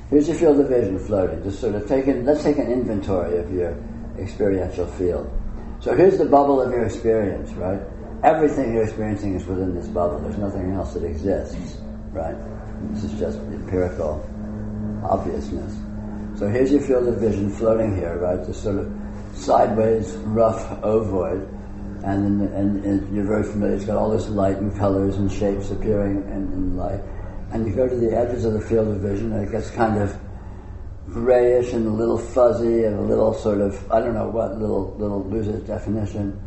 here's 0.09 0.27
your 0.27 0.37
field 0.37 0.59
of 0.59 0.69
vision 0.69 0.99
floating. 0.99 1.43
Just 1.43 1.59
sort 1.59 1.75
of 1.75 1.87
take 1.87 2.07
it. 2.07 2.23
Let's 2.23 2.43
take 2.43 2.57
an 2.57 2.71
inventory 2.71 3.37
of 3.37 3.51
your 3.51 3.77
experiential 4.17 4.87
field. 4.87 5.31
So 5.79 5.95
here's 5.95 6.17
the 6.17 6.25
bubble 6.25 6.61
of 6.61 6.71
your 6.71 6.85
experience, 6.85 7.51
right? 7.53 7.81
everything 8.23 8.73
you're 8.73 8.83
experiencing 8.83 9.35
is 9.35 9.45
within 9.45 9.75
this 9.75 9.87
bubble. 9.87 10.19
There's 10.19 10.37
nothing 10.37 10.71
else 10.71 10.93
that 10.93 11.03
exists, 11.03 11.77
right? 12.11 12.35
This 12.93 13.03
is 13.03 13.19
just 13.19 13.37
empirical 13.37 14.25
obviousness. 15.03 15.77
So 16.39 16.47
here's 16.47 16.71
your 16.71 16.81
field 16.81 17.07
of 17.07 17.17
vision 17.17 17.51
floating 17.51 17.95
here, 17.95 18.17
right? 18.17 18.43
This 18.45 18.63
sort 18.63 18.79
of 18.79 18.91
sideways, 19.35 20.13
rough 20.15 20.81
ovoid, 20.81 21.47
and, 22.03 22.41
and, 22.41 22.85
and 22.85 23.15
you're 23.15 23.25
very 23.25 23.43
familiar. 23.43 23.75
It's 23.75 23.85
got 23.85 23.97
all 23.97 24.09
this 24.09 24.27
light 24.27 24.57
and 24.57 24.75
colors 24.77 25.15
and 25.17 25.31
shapes 25.31 25.71
appearing 25.71 26.23
in, 26.23 26.53
in 26.53 26.77
light. 26.77 27.01
And 27.51 27.65
you 27.67 27.73
go 27.73 27.87
to 27.87 27.95
the 27.95 28.15
edges 28.15 28.45
of 28.45 28.53
the 28.53 28.61
field 28.61 28.87
of 28.89 29.01
vision, 29.01 29.31
and 29.31 29.47
it 29.47 29.51
gets 29.51 29.69
kind 29.71 30.01
of 30.01 30.19
grayish 31.09 31.73
and 31.73 31.87
a 31.87 31.89
little 31.89 32.17
fuzzy 32.17 32.85
and 32.85 32.97
a 32.97 33.01
little 33.01 33.33
sort 33.33 33.61
of 33.61 33.91
I 33.91 33.99
don't 33.99 34.13
know 34.13 34.29
what 34.29 34.57
little 34.57 34.95
little 34.97 35.23
loses 35.23 35.61
definition 35.63 36.41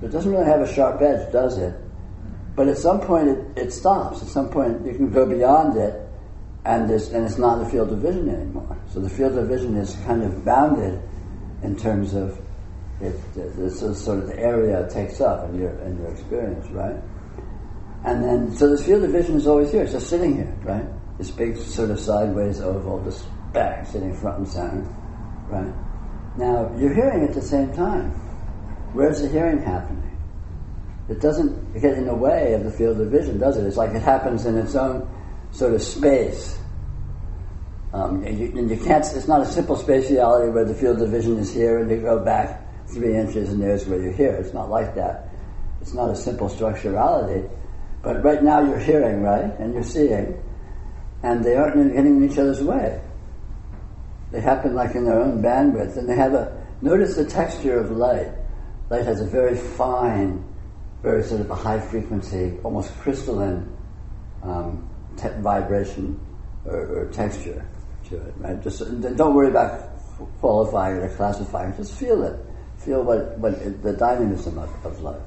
But 0.00 0.08
it 0.08 0.12
doesn't 0.12 0.30
really 0.30 0.44
have 0.44 0.60
a 0.60 0.72
sharp 0.72 1.00
edge, 1.00 1.32
does 1.32 1.58
it? 1.58 1.74
But 2.54 2.68
at 2.68 2.78
some 2.78 3.00
point 3.00 3.28
it, 3.28 3.58
it 3.58 3.72
stops. 3.72 4.22
At 4.22 4.28
some 4.28 4.50
point 4.50 4.86
you 4.86 4.94
can 4.94 5.10
go 5.10 5.26
beyond 5.26 5.76
it 5.76 6.00
and, 6.64 6.90
and 6.90 7.24
it's 7.24 7.38
not 7.38 7.58
the 7.58 7.66
field 7.66 7.92
of 7.92 7.98
vision 7.98 8.28
anymore. 8.28 8.78
So 8.92 9.00
the 9.00 9.10
field 9.10 9.36
of 9.36 9.48
vision 9.48 9.76
is 9.76 9.96
kind 10.06 10.22
of 10.22 10.44
bounded 10.44 11.00
in 11.62 11.76
terms 11.76 12.14
of 12.14 12.40
it, 13.04 13.34
this 13.34 13.82
is 13.82 14.02
sort 14.02 14.18
of 14.18 14.26
the 14.26 14.38
area 14.38 14.84
it 14.84 14.90
takes 14.90 15.20
up 15.20 15.48
in 15.48 15.58
your, 15.58 15.70
in 15.80 15.98
your 15.98 16.08
experience, 16.08 16.66
right? 16.70 16.96
And 18.04 18.22
then, 18.22 18.56
so 18.56 18.68
this 18.68 18.84
field 18.84 19.04
of 19.04 19.10
vision 19.10 19.36
is 19.36 19.46
always 19.46 19.70
here. 19.70 19.82
It's 19.82 19.92
just 19.92 20.08
sitting 20.08 20.36
here, 20.36 20.54
right? 20.62 20.86
This 21.18 21.30
big 21.30 21.56
sort 21.56 21.90
of 21.90 21.98
sideways 21.98 22.60
oval, 22.60 23.02
just 23.04 23.26
bang, 23.52 23.84
sitting 23.86 24.14
front 24.14 24.38
and 24.38 24.48
center, 24.48 24.82
right? 25.48 25.72
Now, 26.36 26.70
you're 26.76 26.94
hearing 26.94 27.24
at 27.24 27.34
the 27.34 27.42
same 27.42 27.72
time. 27.72 28.10
Where's 28.92 29.22
the 29.22 29.28
hearing 29.28 29.62
happening? 29.62 30.10
It 31.08 31.20
doesn't 31.20 31.80
get 31.80 31.94
in 31.94 32.06
the 32.06 32.14
way 32.14 32.54
of 32.54 32.64
the 32.64 32.70
field 32.70 33.00
of 33.00 33.10
vision, 33.10 33.38
does 33.38 33.56
it? 33.56 33.66
It's 33.66 33.76
like 33.76 33.90
it 33.90 34.02
happens 34.02 34.46
in 34.46 34.56
its 34.56 34.74
own 34.74 35.08
sort 35.50 35.74
of 35.74 35.82
space. 35.82 36.58
Um, 37.92 38.24
you, 38.26 38.52
and 38.58 38.68
you 38.68 38.76
can't, 38.76 39.04
it's 39.04 39.28
not 39.28 39.40
a 39.40 39.46
simple 39.46 39.76
spatiality 39.76 40.52
where 40.52 40.64
the 40.64 40.74
field 40.74 41.00
of 41.00 41.10
vision 41.10 41.38
is 41.38 41.54
here 41.54 41.78
and 41.78 41.90
you 41.90 41.98
go 41.98 42.18
back 42.18 42.63
three 42.88 43.16
inches 43.16 43.50
and 43.50 43.62
there's 43.62 43.86
where 43.86 44.00
you're 44.00 44.12
here. 44.12 44.34
It's 44.34 44.54
not 44.54 44.70
like 44.70 44.94
that. 44.94 45.28
It's 45.80 45.94
not 45.94 46.10
a 46.10 46.16
simple 46.16 46.48
structurality. 46.48 47.48
But 48.02 48.22
right 48.22 48.42
now 48.42 48.60
you're 48.60 48.78
hearing, 48.78 49.22
right? 49.22 49.58
And 49.58 49.74
you're 49.74 49.82
seeing. 49.82 50.42
And 51.22 51.42
they 51.42 51.56
aren't 51.56 51.74
getting 51.74 52.22
in 52.22 52.30
each 52.30 52.38
other's 52.38 52.62
way. 52.62 53.00
They 54.30 54.40
happen 54.40 54.74
like 54.74 54.94
in 54.94 55.04
their 55.04 55.20
own 55.20 55.42
bandwidth. 55.42 55.96
And 55.96 56.08
they 56.08 56.16
have 56.16 56.34
a, 56.34 56.64
notice 56.82 57.16
the 57.16 57.24
texture 57.24 57.78
of 57.78 57.90
light 57.90 58.30
light 58.90 59.04
has 59.06 59.20
a 59.20 59.26
very 59.26 59.56
fine, 59.56 60.44
very 61.02 61.22
sort 61.22 61.40
of 61.40 61.50
a 61.50 61.54
high 61.54 61.80
frequency, 61.80 62.58
almost 62.62 62.96
crystalline 62.98 63.74
um, 64.42 64.88
te- 65.16 65.28
vibration 65.40 66.20
or, 66.64 66.76
or, 66.76 67.10
texture 67.12 67.66
to 68.08 68.16
it. 68.16 68.34
Right? 68.36 68.62
Just 68.62 68.80
don't 69.16 69.34
worry 69.34 69.48
about 69.48 69.98
qualifying 70.40 70.98
or 70.98 71.08
classifying. 71.16 71.74
Just 71.76 71.94
feel 71.94 72.22
it. 72.24 72.38
Feel 72.84 73.02
what, 73.02 73.38
what 73.38 73.82
the 73.82 73.92
dynamism 73.94 74.58
of, 74.58 74.70
of 74.84 75.00
light. 75.00 75.20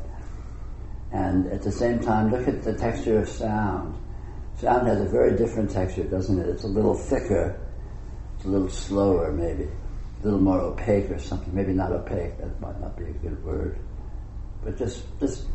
And 1.12 1.48
at 1.48 1.62
the 1.62 1.72
same 1.72 2.00
time, 2.00 2.32
look 2.32 2.48
at 2.48 2.64
the 2.64 2.74
texture 2.74 3.20
of 3.20 3.30
sound. 3.30 3.96
Sound 4.60 4.88
has 4.88 5.02
a 5.02 5.06
very 5.06 5.38
different 5.38 5.72
texture, 5.72 6.04
doesn't 6.04 6.40
it? 6.40 6.48
It's 6.48 6.64
a 6.64 6.68
little 6.68 6.96
thicker, 6.96 7.60
it's 8.36 8.46
a 8.46 8.50
little 8.50 8.70
slower, 8.70 9.32
maybe 9.32 9.64
a 9.64 10.24
little 10.24 10.40
more 10.40 10.60
opaque 10.60 11.10
or 11.10 11.20
something. 11.20 11.54
Maybe 11.54 11.74
not 11.74 11.92
opaque, 11.92 12.38
that 12.40 12.60
might 12.60 12.80
not 12.82 12.98
be 12.98 13.06
a 13.06 13.12
good 13.12 13.44
word. 13.44 13.80
But 14.64 14.78
just, 14.78 15.06
just 15.20 15.46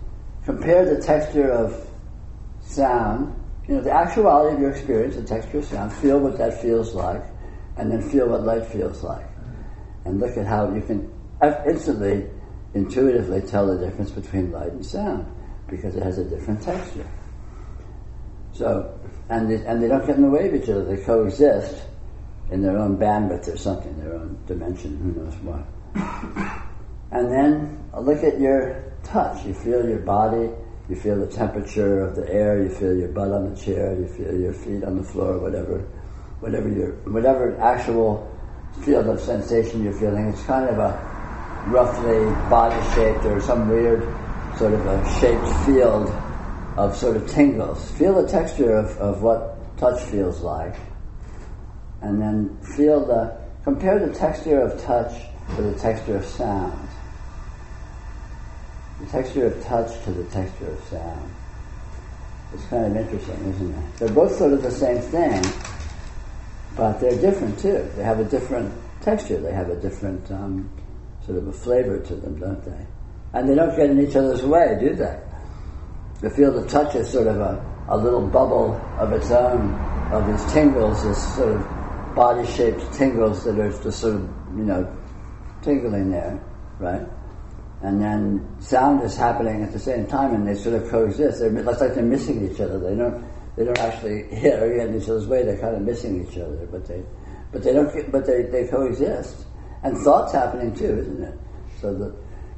compare 0.44 0.84
the 0.84 1.02
texture 1.02 1.50
of 1.50 1.88
sound, 2.62 3.38
you 3.68 3.74
know, 3.74 3.80
the 3.80 3.92
actuality 3.92 4.54
of 4.54 4.60
your 4.60 4.70
experience, 4.70 5.16
the 5.16 5.24
texture 5.24 5.58
of 5.58 5.64
sound, 5.64 5.92
feel 5.92 6.18
what 6.18 6.38
that 6.38 6.60
feels 6.62 6.94
like, 6.94 7.22
and 7.76 7.90
then 7.90 8.08
feel 8.10 8.28
what 8.28 8.42
light 8.42 8.66
feels 8.66 9.02
like. 9.02 9.26
And 10.04 10.18
look 10.18 10.36
at 10.36 10.46
how 10.46 10.72
you 10.74 10.80
can 10.80 11.11
instantly, 11.66 12.28
intuitively 12.74 13.40
tell 13.42 13.66
the 13.66 13.84
difference 13.84 14.10
between 14.10 14.52
light 14.52 14.72
and 14.72 14.84
sound, 14.84 15.26
because 15.68 15.96
it 15.96 16.02
has 16.02 16.18
a 16.18 16.24
different 16.24 16.62
texture. 16.62 17.06
So, 18.52 18.98
and 19.28 19.50
they, 19.50 19.64
and 19.66 19.82
they 19.82 19.88
don't 19.88 20.06
get 20.06 20.16
in 20.16 20.22
the 20.22 20.30
way 20.30 20.48
of 20.48 20.54
each 20.54 20.68
other, 20.68 20.84
they 20.84 21.02
coexist 21.02 21.82
in 22.50 22.62
their 22.62 22.76
own 22.78 22.96
bandwidth 22.96 23.52
or 23.52 23.56
something, 23.56 23.98
their 23.98 24.14
own 24.14 24.38
dimension, 24.46 24.98
who 24.98 25.22
knows 25.22 25.34
what. 25.36 25.64
and 27.10 27.32
then 27.32 27.82
look 27.98 28.22
at 28.22 28.38
your 28.38 28.92
touch. 29.04 29.44
You 29.44 29.54
feel 29.54 29.88
your 29.88 30.00
body, 30.00 30.50
you 30.88 30.96
feel 30.96 31.18
the 31.18 31.26
temperature 31.26 32.00
of 32.00 32.14
the 32.14 32.28
air, 32.30 32.62
you 32.62 32.68
feel 32.68 32.94
your 32.94 33.08
butt 33.08 33.32
on 33.32 33.52
the 33.52 33.60
chair, 33.60 33.98
you 33.98 34.06
feel 34.06 34.38
your 34.38 34.52
feet 34.52 34.84
on 34.84 34.98
the 34.98 35.04
floor, 35.04 35.38
whatever, 35.38 35.78
whatever 36.40 36.68
your, 36.68 36.92
whatever 37.10 37.58
actual 37.60 38.28
field 38.82 39.06
of 39.06 39.20
sensation 39.20 39.82
you're 39.82 39.92
feeling. 39.92 40.28
It's 40.28 40.42
kind 40.42 40.68
of 40.68 40.78
a 40.78 41.11
roughly 41.66 42.24
body 42.50 42.80
shaped 42.94 43.24
or 43.24 43.40
some 43.40 43.68
weird 43.68 44.02
sort 44.58 44.74
of 44.74 44.86
a 44.86 45.20
shaped 45.20 45.46
field 45.64 46.08
of 46.76 46.96
sort 46.96 47.16
of 47.16 47.28
tingles. 47.30 47.90
Feel 47.92 48.20
the 48.20 48.28
texture 48.28 48.72
of, 48.72 48.96
of 48.98 49.22
what 49.22 49.56
touch 49.78 50.00
feels 50.04 50.40
like. 50.40 50.74
And 52.00 52.20
then 52.20 52.56
feel 52.76 53.04
the, 53.04 53.36
compare 53.64 54.04
the 54.04 54.12
texture 54.12 54.60
of 54.60 54.80
touch 54.82 55.12
to 55.56 55.62
the 55.62 55.78
texture 55.78 56.16
of 56.16 56.24
sound. 56.24 56.88
The 59.00 59.06
texture 59.06 59.46
of 59.46 59.64
touch 59.64 60.02
to 60.04 60.10
the 60.10 60.24
texture 60.24 60.70
of 60.70 60.82
sound. 60.84 61.32
It's 62.54 62.64
kind 62.66 62.84
of 62.84 62.96
interesting, 62.96 63.48
isn't 63.48 63.74
it? 63.74 63.98
They're 63.98 64.08
both 64.08 64.36
sort 64.36 64.52
of 64.52 64.62
the 64.62 64.70
same 64.70 65.00
thing, 65.00 65.42
but 66.76 67.00
they're 67.00 67.18
different 67.20 67.58
too. 67.58 67.88
They 67.96 68.02
have 68.02 68.20
a 68.20 68.24
different 68.24 68.74
texture. 69.00 69.38
They 69.38 69.52
have 69.52 69.70
a 69.70 69.76
different 69.76 70.30
um, 70.30 70.70
sort 71.26 71.38
of 71.38 71.48
a 71.48 71.52
flavor 71.52 71.98
to 71.98 72.14
them, 72.16 72.38
don't 72.38 72.64
they? 72.64 72.86
And 73.34 73.48
they 73.48 73.54
don't 73.54 73.74
get 73.76 73.90
in 73.90 74.00
each 74.00 74.16
other's 74.16 74.42
way, 74.42 74.76
do 74.80 74.94
they? 74.94 75.20
The 76.20 76.30
field 76.30 76.56
of 76.56 76.68
touch 76.68 76.94
is 76.94 77.10
sort 77.10 77.26
of 77.26 77.40
a, 77.40 77.64
a 77.88 77.96
little 77.96 78.26
bubble 78.26 78.80
of 78.98 79.12
its 79.12 79.30
own, 79.30 79.74
of 80.12 80.26
these 80.26 80.52
tingles, 80.52 81.02
this 81.02 81.34
sort 81.36 81.56
of 81.56 82.14
body-shaped 82.14 82.92
tingles 82.92 83.44
that 83.44 83.58
are 83.58 83.70
just 83.82 84.00
sort 84.00 84.16
of, 84.16 84.22
you 84.56 84.64
know, 84.64 84.96
tingling 85.62 86.10
there, 86.10 86.40
right? 86.78 87.06
And 87.82 88.00
then 88.00 88.56
sound 88.60 89.02
is 89.02 89.16
happening 89.16 89.62
at 89.62 89.72
the 89.72 89.78
same 89.78 90.06
time, 90.06 90.34
and 90.34 90.46
they 90.46 90.54
sort 90.54 90.80
of 90.80 90.88
coexist. 90.90 91.40
They're, 91.40 91.56
it's 91.56 91.80
like 91.80 91.94
they're 91.94 92.04
missing 92.04 92.48
each 92.48 92.60
other. 92.60 92.78
They 92.78 92.94
don't, 92.94 93.24
they 93.56 93.64
don't 93.64 93.78
actually 93.78 94.24
hit 94.24 94.62
or 94.62 94.72
get 94.74 94.88
in 94.88 95.00
each 95.00 95.08
other's 95.08 95.26
way. 95.26 95.44
They're 95.44 95.58
kind 95.58 95.74
of 95.74 95.82
missing 95.82 96.24
each 96.24 96.38
other, 96.38 96.68
but 96.70 96.86
they, 96.86 97.02
but 97.50 97.62
they 97.62 97.72
don't, 97.72 98.12
but 98.12 98.26
they, 98.26 98.42
they 98.42 98.68
coexist. 98.68 99.46
And 99.82 99.98
thought's 99.98 100.32
happening 100.32 100.74
too, 100.74 100.98
isn't 100.98 101.22
it? 101.22 101.38
So 101.80 101.94
that, 101.94 102.14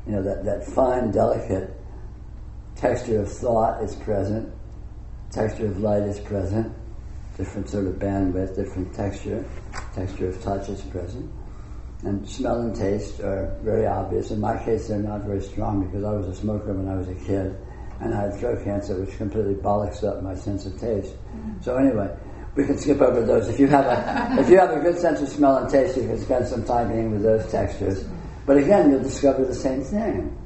you 0.07 0.13
know, 0.13 0.23
that, 0.23 0.45
that 0.45 0.67
fine, 0.67 1.11
delicate 1.11 1.71
texture 2.77 3.21
of 3.21 3.33
thought 3.33 3.83
is 3.83 3.95
present, 3.97 4.53
texture 5.31 5.67
of 5.67 5.81
light 5.81 6.03
is 6.03 6.21
present, 6.21 6.75
different 7.37 7.69
sort 7.69 7.87
of 7.87 7.95
bandwidth, 7.95 8.55
different 8.57 8.95
texture, 8.95 9.45
texture 9.95 10.29
of 10.29 10.43
touch 10.43 10.69
is 10.69 10.83
present. 10.83 11.31
And 12.03 12.29
smell 12.29 12.61
and 12.61 12.77
taste 12.77 13.21
are 13.21 13.57
very 13.63 13.87
obvious. 13.87 14.31
In 14.31 14.41
my 14.41 14.63
case, 14.63 14.89
they're 14.89 14.99
not 14.99 15.23
very 15.23 15.41
strong 15.41 15.87
because 15.87 16.05
I 16.05 16.13
was 16.13 16.29
a 16.29 16.35
smoker 16.35 16.75
when 16.75 16.87
I 16.87 16.97
was 16.97 17.09
a 17.09 17.15
kid, 17.15 17.57
and 18.01 18.13
I 18.13 18.25
had 18.25 18.39
throat 18.39 18.63
cancer, 18.63 19.01
which 19.01 19.17
completely 19.17 19.55
bollocks 19.55 20.05
up 20.05 20.23
my 20.23 20.35
sense 20.35 20.67
of 20.67 20.79
taste. 20.79 21.15
Mm-hmm. 21.15 21.63
So 21.63 21.77
anyway, 21.77 22.15
we 22.57 22.65
can 22.65 22.79
skip 22.79 23.01
over 23.01 23.23
those. 23.23 23.49
If 23.49 23.59
you 23.59 23.67
have 23.69 23.87
a 23.87 24.41
if 24.41 24.49
you 24.49 24.59
have 24.59 24.71
a 24.71 24.81
good 24.81 24.99
sense 24.99 25.21
of 25.21 25.29
smell 25.29 25.59
and 25.59 25.69
taste, 25.69 25.97
you 25.97 26.05
can 26.05 26.19
spend 26.21 26.47
some 26.47 26.65
time 26.65 26.89
being 26.93 27.11
with 27.11 27.23
those 27.23 27.51
textures. 27.51 28.05
But 28.47 28.59
again, 28.59 28.91
you'll 28.91 29.03
discover 29.03 29.45
the 29.45 29.55
same 29.55 29.83
thing. 29.83 30.37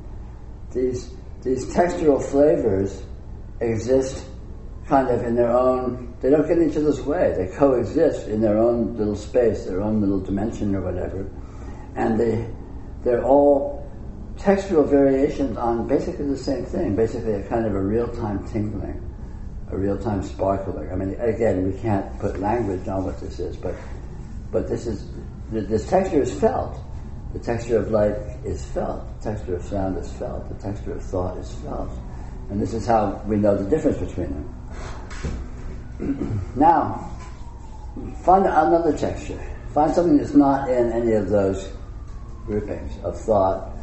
These 0.72 1.10
these 1.43 1.66
textural 1.74 2.22
flavors 2.22 3.02
exist 3.60 4.24
kind 4.86 5.09
of 5.09 5.22
in 5.22 5.35
their 5.35 5.51
own. 5.51 6.14
They 6.20 6.30
don't 6.30 6.48
get 6.48 6.59
in 6.59 6.70
each 6.70 6.76
other's 6.76 7.01
way. 7.02 7.35
They 7.36 7.55
coexist 7.55 8.28
in 8.28 8.40
their 8.40 8.59
own 8.59 8.97
little 8.97 9.16
space, 9.16 9.64
their 9.66 9.82
own 9.82 10.01
little 10.01 10.20
dimension, 10.20 10.74
or 10.74 10.80
whatever, 10.80 11.30
and 11.94 12.18
they 12.18 12.48
they're 13.05 13.24
all 13.24 13.86
textural 14.36 14.89
variations 14.89 15.56
on 15.59 15.86
basically 15.86 16.26
the 16.26 16.39
same 16.39 16.64
thing. 16.64 16.97
Basically, 16.97 17.35
a 17.35 17.48
kind 17.48 17.66
of 17.66 17.74
a 17.74 17.82
real 17.82 18.09
time 18.09 18.47
tingling 18.48 19.07
a 19.70 19.77
real-time 19.77 20.23
sparkling. 20.23 20.90
I 20.90 20.97
mean, 20.97 21.15
again, 21.20 21.70
we 21.70 21.78
can't 21.81 22.19
put 22.19 22.40
language 22.40 22.89
on 22.89 23.05
what 23.05 23.20
this 23.20 23.39
is, 23.39 23.57
but 23.57 23.74
but 24.51 24.69
this 24.69 24.86
is 24.86 25.07
this 25.51 25.89
texture 25.89 26.23
is 26.23 26.32
felt. 26.40 26.81
The 27.35 27.39
texture 27.39 27.77
of 27.78 27.90
light 27.90 28.16
is 28.45 28.65
felt. 28.66 29.05
The 29.20 29.31
texture 29.32 29.57
of 29.57 29.62
sound 29.62 29.99
is 29.99 30.11
felt. 30.12 30.49
The 30.49 30.55
texture 30.62 30.93
of 30.93 31.03
thought 31.03 31.36
is 31.39 31.53
felt, 31.57 31.90
and 32.51 32.61
this 32.61 32.73
is 32.73 32.86
how 32.86 33.23
we 33.27 33.36
know 33.36 33.57
the 33.57 33.69
difference 33.69 33.99
between 33.99 34.49
them. 35.99 36.53
now, 36.57 37.11
find 38.24 38.47
another 38.47 38.97
texture. 38.97 39.40
Find 39.74 39.95
something 39.95 40.16
that's 40.16 40.35
not 40.35 40.70
in 40.70 40.93
any 40.93 41.12
of 41.12 41.28
those 41.28 41.70
groupings 42.47 42.93
of 43.05 43.20
thought 43.20 43.77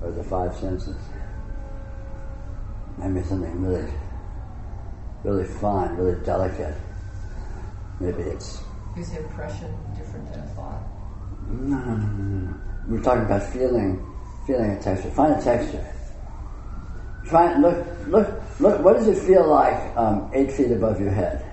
or 0.00 0.12
the 0.12 0.22
five 0.22 0.54
senses. 0.56 0.96
Maybe 2.98 3.26
something 3.26 3.60
really 3.64 3.92
really 5.24 5.44
fine, 5.44 5.94
really 5.96 6.22
delicate. 6.24 6.76
Maybe 8.00 8.22
it's. 8.22 8.62
Is 8.96 9.10
the 9.10 9.22
impression 9.22 9.74
different 9.96 10.30
than 10.32 10.40
a 10.40 10.46
thought? 10.48 10.82
No, 11.48 11.78
no, 11.78 11.96
no, 11.96 12.06
no, 12.06 12.48
no. 12.48 12.54
We're 12.88 13.02
talking 13.02 13.24
about 13.24 13.42
feeling, 13.52 14.04
feeling 14.46 14.70
a 14.72 14.82
texture. 14.82 15.10
Find 15.10 15.40
a 15.40 15.42
texture. 15.42 15.86
Try 17.26 17.52
and 17.52 17.62
look, 17.62 17.86
look, 18.08 18.60
look. 18.60 18.84
What 18.84 18.96
does 18.96 19.08
it 19.08 19.18
feel 19.18 19.46
like 19.48 19.96
um, 19.96 20.30
eight 20.34 20.52
feet 20.52 20.72
above 20.72 21.00
your 21.00 21.10
head? 21.10 21.44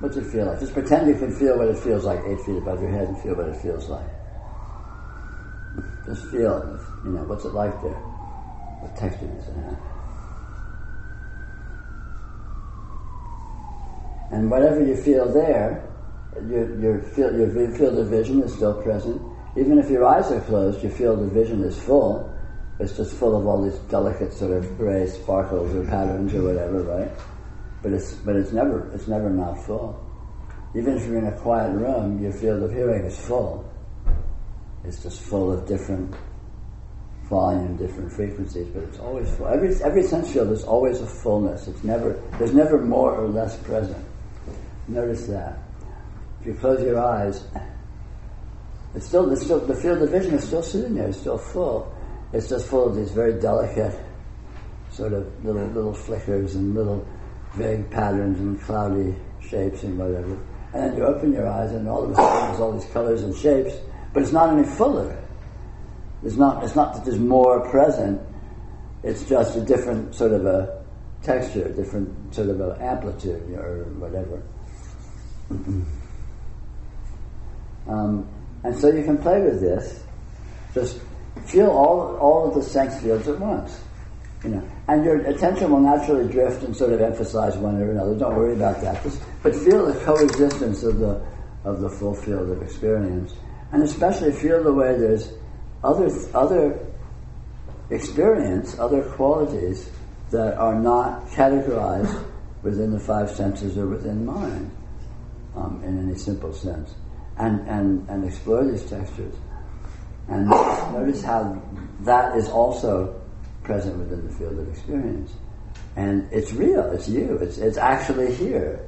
What's 0.00 0.16
it 0.16 0.26
feel 0.26 0.46
like? 0.46 0.60
Just 0.60 0.74
pretend 0.74 1.08
you 1.08 1.14
can 1.14 1.34
feel 1.34 1.56
what 1.56 1.68
it 1.68 1.78
feels 1.78 2.04
like 2.04 2.20
eight 2.26 2.40
feet 2.40 2.58
above 2.58 2.82
your 2.82 2.90
head 2.90 3.08
and 3.08 3.18
feel 3.22 3.34
what 3.34 3.48
it 3.48 3.56
feels 3.56 3.88
like. 3.88 4.06
Just 6.04 6.26
feel 6.26 6.58
it. 6.58 7.06
You 7.06 7.12
know, 7.12 7.22
what's 7.24 7.44
it 7.44 7.54
like 7.54 7.80
there? 7.82 7.94
What 8.80 8.94
texture 8.96 9.26
does 9.26 9.48
it 9.48 9.54
have? 9.54 9.95
And 14.30 14.50
whatever 14.50 14.84
you 14.84 14.96
feel 14.96 15.32
there, 15.32 15.88
your, 16.48 16.80
your, 16.80 17.02
field, 17.02 17.36
your 17.36 17.70
field 17.76 17.98
of 17.98 18.08
vision 18.08 18.42
is 18.42 18.54
still 18.54 18.82
present. 18.82 19.20
Even 19.56 19.78
if 19.78 19.88
your 19.88 20.04
eyes 20.04 20.30
are 20.30 20.40
closed, 20.40 20.82
your 20.82 20.92
field 20.92 21.20
of 21.20 21.32
vision 21.32 21.62
is 21.64 21.78
full. 21.78 22.32
It's 22.78 22.96
just 22.96 23.16
full 23.16 23.38
of 23.38 23.46
all 23.46 23.62
these 23.62 23.78
delicate 23.90 24.32
sort 24.32 24.52
of 24.52 24.76
gray 24.76 25.06
sparkles 25.06 25.74
or 25.74 25.84
patterns 25.84 26.34
or 26.34 26.42
whatever, 26.42 26.82
right? 26.82 27.10
But 27.82 27.92
it's 27.92 28.12
but 28.14 28.36
it's 28.36 28.52
never 28.52 28.90
it's 28.92 29.08
never 29.08 29.30
not 29.30 29.64
full. 29.64 30.02
Even 30.74 30.98
if 30.98 31.06
you're 31.06 31.18
in 31.18 31.26
a 31.26 31.38
quiet 31.38 31.72
room, 31.72 32.22
your 32.22 32.32
field 32.32 32.62
of 32.62 32.72
hearing 32.72 33.04
is 33.04 33.18
full. 33.18 33.64
It's 34.84 35.02
just 35.02 35.22
full 35.22 35.50
of 35.50 35.66
different 35.66 36.14
volume, 37.30 37.76
different 37.76 38.12
frequencies, 38.12 38.68
but 38.68 38.82
it's 38.84 38.98
always 38.98 39.34
full. 39.36 39.48
Every 39.48 39.74
every 39.82 40.02
sense 40.02 40.32
field 40.32 40.52
is 40.52 40.64
always 40.64 41.00
a 41.00 41.06
fullness. 41.06 41.66
It's 41.68 41.82
never 41.82 42.22
there's 42.38 42.52
never 42.52 42.78
more 42.82 43.14
or 43.14 43.26
less 43.26 43.56
present. 43.62 44.05
Notice 44.88 45.26
that. 45.26 45.58
If 46.40 46.46
you 46.46 46.54
close 46.54 46.82
your 46.82 47.00
eyes, 47.00 47.44
it's 48.94 49.06
still, 49.06 49.30
it's 49.32 49.42
still 49.42 49.60
the 49.60 49.74
field 49.74 50.02
of 50.02 50.10
vision 50.10 50.34
is 50.34 50.44
still 50.44 50.62
sitting 50.62 50.94
there, 50.94 51.08
it's 51.08 51.18
still 51.18 51.38
full. 51.38 51.92
It's 52.32 52.48
just 52.48 52.68
full 52.68 52.88
of 52.88 52.96
these 52.96 53.10
very 53.10 53.40
delicate 53.40 53.98
sort 54.90 55.12
of 55.12 55.44
little 55.44 55.66
little 55.68 55.92
flickers 55.92 56.54
and 56.54 56.74
little 56.74 57.06
vague 57.54 57.90
patterns 57.90 58.38
and 58.40 58.60
cloudy 58.62 59.14
shapes 59.40 59.82
and 59.82 59.98
whatever. 59.98 60.38
And 60.72 60.82
then 60.82 60.96
you 60.96 61.04
open 61.04 61.32
your 61.32 61.46
eyes 61.46 61.72
and 61.72 61.88
all 61.88 62.04
of 62.04 62.10
a 62.10 62.14
sudden 62.14 62.48
there's 62.48 62.60
all 62.60 62.72
these 62.72 62.90
colors 62.92 63.22
and 63.22 63.36
shapes, 63.36 63.74
but 64.12 64.22
it's 64.22 64.32
not 64.32 64.52
any 64.52 64.66
fuller. 64.66 65.22
It's 66.24 66.36
not 66.36 66.64
it's 66.64 66.74
not 66.74 66.94
that 66.94 67.04
there's 67.04 67.18
more 67.18 67.68
present, 67.70 68.20
it's 69.02 69.24
just 69.28 69.56
a 69.56 69.60
different 69.60 70.14
sort 70.14 70.32
of 70.32 70.46
a 70.46 70.84
texture, 71.22 71.66
a 71.66 71.72
different 71.72 72.34
sort 72.34 72.48
of 72.48 72.60
an 72.60 72.80
amplitude 72.80 73.42
or 73.54 73.84
whatever. 73.98 74.42
Um, 77.88 78.28
and 78.64 78.76
so 78.76 78.90
you 78.90 79.04
can 79.04 79.18
play 79.18 79.40
with 79.40 79.60
this. 79.60 80.02
Just 80.74 81.00
feel 81.46 81.68
all 81.68 82.16
all 82.16 82.48
of 82.48 82.54
the 82.54 82.62
sense 82.62 83.00
fields 83.00 83.28
at 83.28 83.38
once. 83.38 83.80
You 84.42 84.50
know, 84.50 84.68
and 84.88 85.04
your 85.04 85.16
attention 85.26 85.70
will 85.70 85.80
naturally 85.80 86.30
drift 86.30 86.62
and 86.62 86.76
sort 86.76 86.92
of 86.92 87.00
emphasize 87.00 87.56
one 87.56 87.80
or 87.80 87.90
another. 87.90 88.14
Don't 88.16 88.36
worry 88.36 88.54
about 88.54 88.80
that. 88.82 89.02
Just, 89.02 89.22
but 89.42 89.54
feel 89.54 89.86
the 89.86 89.98
coexistence 90.04 90.82
of 90.82 90.98
the 90.98 91.24
of 91.64 91.80
the 91.80 91.88
full 91.88 92.14
field 92.14 92.50
of 92.50 92.62
experience, 92.62 93.34
and 93.72 93.82
especially 93.82 94.32
feel 94.32 94.62
the 94.62 94.72
way 94.72 94.96
there's 94.98 95.32
other 95.82 96.10
other 96.34 96.78
experience, 97.90 98.78
other 98.78 99.02
qualities 99.10 99.90
that 100.30 100.54
are 100.58 100.74
not 100.74 101.26
categorized 101.28 102.24
within 102.62 102.90
the 102.90 102.98
five 102.98 103.30
senses 103.30 103.78
or 103.78 103.86
within 103.86 104.26
mind 104.26 104.75
um, 105.56 105.82
in 105.84 106.08
any 106.08 106.16
simple 106.18 106.52
sense, 106.52 106.94
and, 107.38 107.66
and, 107.68 108.08
and 108.08 108.24
explore 108.24 108.64
these 108.64 108.84
textures. 108.84 109.34
And 110.28 110.48
notice 110.48 111.22
how 111.22 111.62
that 112.00 112.36
is 112.36 112.48
also 112.48 113.20
present 113.62 113.98
within 113.98 114.26
the 114.26 114.32
field 114.34 114.58
of 114.58 114.68
experience. 114.68 115.32
And 115.96 116.28
it's 116.32 116.52
real, 116.52 116.90
it's 116.92 117.08
you, 117.08 117.38
it's, 117.40 117.58
it's 117.58 117.78
actually 117.78 118.34
here. 118.34 118.86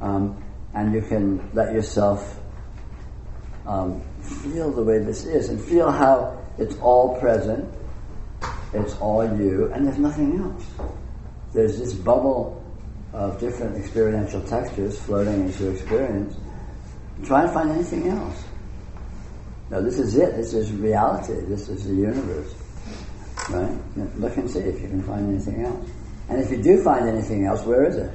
Um, 0.00 0.42
and 0.74 0.92
you 0.92 1.02
can 1.02 1.50
let 1.52 1.72
yourself 1.72 2.40
um, 3.66 4.02
feel 4.20 4.72
the 4.72 4.82
way 4.82 4.98
this 4.98 5.24
is 5.24 5.48
and 5.48 5.60
feel 5.60 5.90
how 5.90 6.38
it's 6.58 6.76
all 6.78 7.18
present, 7.20 7.72
it's 8.72 8.96
all 8.98 9.24
you, 9.38 9.70
and 9.72 9.86
there's 9.86 9.98
nothing 9.98 10.40
else. 10.40 10.66
There's 11.52 11.78
this 11.78 11.94
bubble 11.94 12.63
of 13.14 13.38
different 13.38 13.76
experiential 13.76 14.42
textures 14.42 14.98
floating 14.98 15.44
into 15.44 15.70
experience, 15.70 16.36
try 17.24 17.44
and 17.44 17.52
find 17.52 17.70
anything 17.70 18.08
else. 18.08 18.44
No, 19.70 19.80
this 19.80 19.98
is 19.98 20.16
it. 20.16 20.36
This 20.36 20.52
is 20.52 20.72
reality. 20.72 21.40
This 21.46 21.68
is 21.68 21.86
the 21.86 21.94
universe. 21.94 22.52
Right? 23.50 23.78
Look 24.16 24.36
and 24.36 24.50
see 24.50 24.58
if 24.58 24.80
you 24.82 24.88
can 24.88 25.02
find 25.04 25.28
anything 25.28 25.64
else. 25.64 25.88
And 26.28 26.40
if 26.40 26.50
you 26.50 26.60
do 26.60 26.82
find 26.82 27.08
anything 27.08 27.46
else, 27.46 27.64
where 27.64 27.84
is 27.84 27.96
it? 27.96 28.10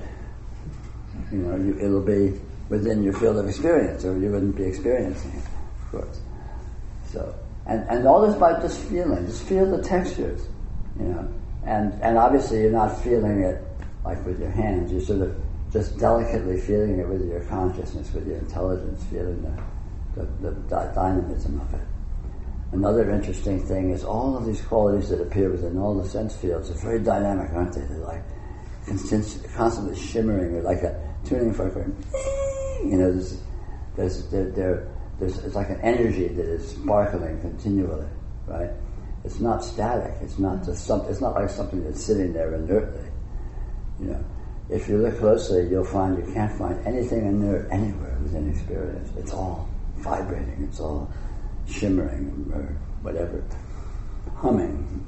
You 1.32 1.38
know, 1.40 1.56
you, 1.56 1.80
it'll 1.80 2.02
be 2.02 2.40
within 2.68 3.02
your 3.02 3.14
field 3.14 3.38
of 3.38 3.48
experience, 3.48 4.04
or 4.04 4.18
you 4.18 4.30
wouldn't 4.32 4.56
be 4.56 4.64
experiencing 4.64 5.32
it, 5.32 5.44
of 5.46 5.92
course. 5.92 6.22
So, 7.12 7.36
and, 7.68 7.88
and 7.90 8.08
all 8.08 8.28
this 8.28 8.36
by 8.36 8.60
just 8.62 8.80
feeling, 8.82 9.26
just 9.26 9.44
feel 9.44 9.66
the 9.66 9.82
textures, 9.82 10.48
you 11.00 11.06
know. 11.06 11.34
And, 11.66 11.94
and 12.02 12.18
obviously 12.18 12.62
you're 12.62 12.72
not 12.72 13.02
feeling 13.04 13.42
it 13.42 13.64
like 14.04 14.26
with 14.26 14.40
your 14.40 14.52
hands, 14.52 14.92
you're 14.92 15.02
sort 15.02 15.22
of 15.22 15.36
just 15.72 15.98
delicately 15.98 16.60
feeling 16.60 17.00
it 17.00 17.08
with 17.08 17.28
your 17.28 17.42
consciousness, 17.46 18.12
with 18.14 18.28
your 18.28 18.38
intelligence, 18.38 19.04
feeling 19.12 19.42
the, 20.16 20.24
the, 20.42 20.52
the 20.52 20.92
dynamism 20.96 21.60
of 21.62 21.74
it. 21.74 21.88
Another 22.72 23.10
interesting 23.12 23.66
thing 23.66 23.92
is 23.92 24.04
all 24.04 24.38
of 24.38 24.46
these 24.46 24.62
qualities 24.62 25.10
that 25.10 25.22
appear 25.22 25.50
within 25.50 25.78
all 25.78 25.96
the 25.96 26.08
sense 26.08 26.36
fields 26.36 26.70
are 26.70 26.76
very 26.76 27.00
dynamic, 27.00 27.52
aren't 27.54 27.74
they? 27.74 27.82
They're 27.82 27.98
like 27.98 28.24
constantly 29.56 29.96
shimmering, 29.96 30.56
or 30.56 30.62
like 30.62 30.84
a 30.84 31.00
tuning 31.26 31.54
fork. 31.54 31.74
You 31.76 32.98
know, 32.98 33.12
there's, 33.12 33.42
there's, 33.96 34.28
there, 34.30 34.88
there's, 35.20 35.38
it's 35.40 35.56
like 35.56 35.70
an 35.70 35.82
energy 35.82 36.28
that 36.28 36.46
is 36.46 36.70
sparkling 36.72 37.40
continually, 37.42 38.08
right? 38.48 38.70
It's 39.26 39.40
not 39.40 39.64
static. 39.64 40.14
It's 40.22 40.40
not 40.40 40.64
just 40.64 40.86
something. 40.86 41.10
It's 41.10 41.22
not 41.22 41.36
like 41.36 41.50
something 41.50 41.84
that's 41.84 42.04
sitting 42.04 42.34
there 42.34 42.54
inertly. 42.54 43.09
You 44.00 44.08
know, 44.08 44.26
if 44.70 44.88
you 44.88 44.98
look 44.98 45.18
closely, 45.20 45.68
you'll 45.68 45.84
find 45.84 46.18
you 46.18 46.34
can't 46.34 46.52
find 46.58 46.86
anything 46.86 47.26
inert 47.26 47.70
anywhere 47.72 48.18
within 48.22 48.50
experience. 48.50 49.10
It's 49.18 49.34
all 49.34 49.68
vibrating. 49.98 50.68
It's 50.70 50.80
all 50.80 51.12
shimmering 51.68 52.52
or 52.54 52.76
whatever, 53.02 53.44
humming. 54.36 55.06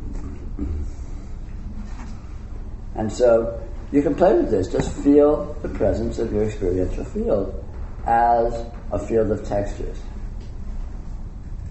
And 2.95 3.11
so 3.11 3.61
you 3.91 4.01
can 4.01 4.15
play 4.15 4.33
with 4.33 4.51
this. 4.51 4.67
Just 4.67 4.91
feel 5.03 5.55
the 5.61 5.69
presence 5.69 6.19
of 6.19 6.31
your 6.33 6.43
experiential 6.43 7.05
field 7.05 7.63
as 8.05 8.65
a 8.91 8.99
field 8.99 9.31
of 9.31 9.45
textures. 9.45 9.97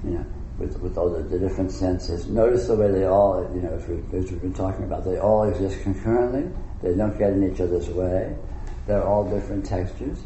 You 0.05 0.11
know, 0.11 0.27
with, 0.59 0.79
with 0.81 0.97
all 0.97 1.11
the, 1.11 1.23
the 1.23 1.39
different 1.39 1.73
senses. 1.73 2.27
Notice 2.27 2.69
the 2.69 2.77
way 2.77 2.91
they 2.91 3.05
all, 3.05 3.51
you 3.55 3.63
know, 3.63 3.75
as 3.75 3.87
we've 3.87 4.41
been 4.41 4.55
talking 4.55 4.85
about, 4.85 5.05
they 5.05 5.19
all 5.19 5.45
exist 5.45 5.83
concurrently. 5.83 6.51
They 6.83 6.95
don't 6.95 7.19
get 7.19 7.33
in 7.33 7.53
each 7.53 7.61
other's 7.61 7.89
way. 7.89 8.37
They're 8.87 9.05
all 9.05 9.29
different 9.29 9.67
textures. 9.67 10.19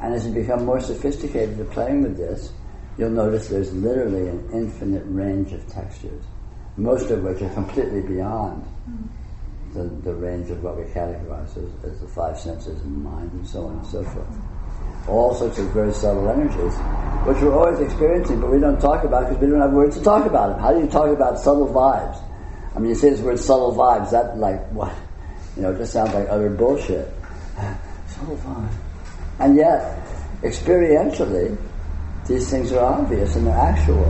And 0.00 0.14
as 0.14 0.26
you 0.26 0.32
become 0.32 0.64
more 0.64 0.80
sophisticated 0.80 1.60
at 1.60 1.70
playing 1.70 2.02
with 2.02 2.16
this, 2.16 2.52
you'll 2.96 3.10
notice 3.10 3.48
there's 3.48 3.72
literally 3.72 4.28
an 4.28 4.48
infinite 4.52 5.04
range 5.06 5.52
of 5.52 5.66
textures, 5.68 6.24
most 6.76 7.10
of 7.10 7.22
which 7.22 7.42
are 7.42 7.52
completely 7.54 8.02
beyond 8.02 8.66
the, 9.74 9.84
the 10.02 10.14
range 10.14 10.50
of 10.50 10.62
what 10.62 10.76
we 10.76 10.84
categorize 10.84 11.50
as, 11.56 11.92
as 11.92 12.00
the 12.00 12.08
five 12.08 12.38
senses 12.38 12.80
and 12.80 13.04
mind 13.04 13.30
and 13.32 13.46
so 13.46 13.66
on 13.66 13.78
and 13.78 13.86
so 13.86 14.02
forth. 14.04 14.26
All 15.08 15.34
sorts 15.34 15.58
of 15.58 15.66
very 15.70 15.92
subtle 15.92 16.28
energies, 16.28 16.76
which 17.26 17.42
we're 17.42 17.54
always 17.54 17.80
experiencing, 17.80 18.40
but 18.40 18.50
we 18.50 18.58
don't 18.58 18.80
talk 18.80 19.04
about 19.04 19.28
because 19.28 19.38
we 19.42 19.48
don't 19.48 19.60
have 19.60 19.72
words 19.72 19.96
to 19.96 20.02
talk 20.02 20.26
about 20.26 20.50
them. 20.50 20.60
How 20.60 20.72
do 20.72 20.80
you 20.80 20.86
talk 20.86 21.08
about 21.08 21.38
subtle 21.38 21.68
vibes? 21.68 22.22
I 22.74 22.78
mean, 22.78 22.90
you 22.90 22.94
say 22.94 23.10
this 23.10 23.20
word 23.20 23.38
subtle 23.38 23.74
vibes, 23.74 24.10
that 24.10 24.36
like 24.36 24.66
what? 24.70 24.94
You 25.58 25.64
know, 25.64 25.72
it 25.72 25.78
just 25.78 25.92
sounds 25.92 26.14
like 26.14 26.28
utter 26.30 26.50
bullshit. 26.50 27.12
subtle 28.06 28.36
vibes. 28.36 28.72
And 29.40 29.56
yet, 29.56 30.06
experientially, 30.42 31.58
these 32.28 32.48
things 32.48 32.70
are 32.70 32.84
obvious 32.84 33.34
and 33.34 33.44
they're 33.44 33.56
actual. 33.56 34.06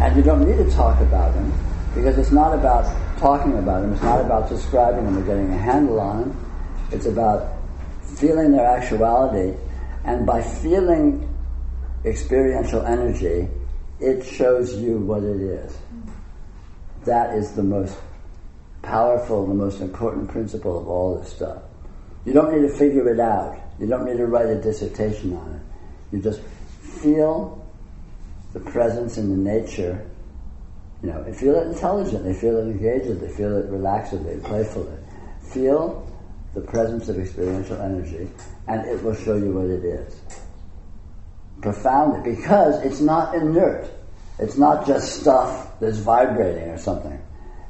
And 0.00 0.16
you 0.16 0.22
don't 0.22 0.48
need 0.48 0.64
to 0.64 0.70
talk 0.76 1.00
about 1.00 1.34
them 1.34 1.52
because 1.96 2.16
it's 2.16 2.30
not 2.30 2.54
about 2.54 2.84
talking 3.18 3.58
about 3.58 3.82
them, 3.82 3.92
it's 3.92 4.02
not 4.02 4.20
about 4.20 4.48
describing 4.48 5.04
them 5.04 5.18
or 5.18 5.22
getting 5.22 5.52
a 5.52 5.58
handle 5.58 5.98
on 5.98 6.20
them. 6.20 6.46
It's 6.92 7.06
about 7.06 7.56
feeling 8.16 8.52
their 8.52 8.66
actuality. 8.66 9.58
And 10.04 10.24
by 10.24 10.42
feeling 10.42 11.28
experiential 12.04 12.82
energy, 12.82 13.48
it 13.98 14.24
shows 14.24 14.76
you 14.76 14.98
what 14.98 15.24
it 15.24 15.40
is. 15.40 15.76
That 17.04 17.34
is 17.34 17.50
the 17.52 17.64
most 17.64 17.96
powerful, 18.88 19.46
the 19.46 19.54
most 19.54 19.80
important 19.80 20.30
principle 20.30 20.80
of 20.80 20.88
all 20.88 21.18
this 21.18 21.30
stuff. 21.30 21.62
You 22.24 22.32
don't 22.32 22.52
need 22.54 22.66
to 22.66 22.74
figure 22.74 23.12
it 23.12 23.20
out. 23.20 23.58
You 23.78 23.86
don't 23.86 24.04
need 24.04 24.16
to 24.16 24.26
write 24.26 24.46
a 24.46 24.60
dissertation 24.60 25.34
on 25.34 25.54
it. 25.54 26.16
You 26.16 26.22
just 26.22 26.40
feel 27.02 27.64
the 28.54 28.60
presence 28.60 29.18
and 29.18 29.30
the 29.30 29.50
nature, 29.50 30.04
you 31.02 31.10
know, 31.10 31.20
and 31.22 31.36
feel 31.36 31.54
it 31.54 31.66
intelligently, 31.68 32.32
feel 32.34 32.56
it 32.56 32.62
engagedly, 32.62 33.28
feel 33.28 33.56
it 33.56 33.70
relaxedly, 33.70 34.42
playfully. 34.42 34.96
Feel 35.52 36.10
the 36.54 36.60
presence 36.62 37.08
of 37.08 37.18
experiential 37.18 37.80
energy, 37.80 38.28
and 38.66 38.86
it 38.86 39.02
will 39.02 39.14
show 39.14 39.36
you 39.36 39.52
what 39.52 39.66
it 39.66 39.84
is. 39.84 40.20
Profoundly, 41.60 42.34
because 42.34 42.82
it's 42.84 43.00
not 43.00 43.34
inert. 43.34 43.88
It's 44.38 44.56
not 44.56 44.86
just 44.86 45.20
stuff 45.20 45.78
that's 45.80 45.98
vibrating 45.98 46.70
or 46.70 46.78
something. 46.78 47.20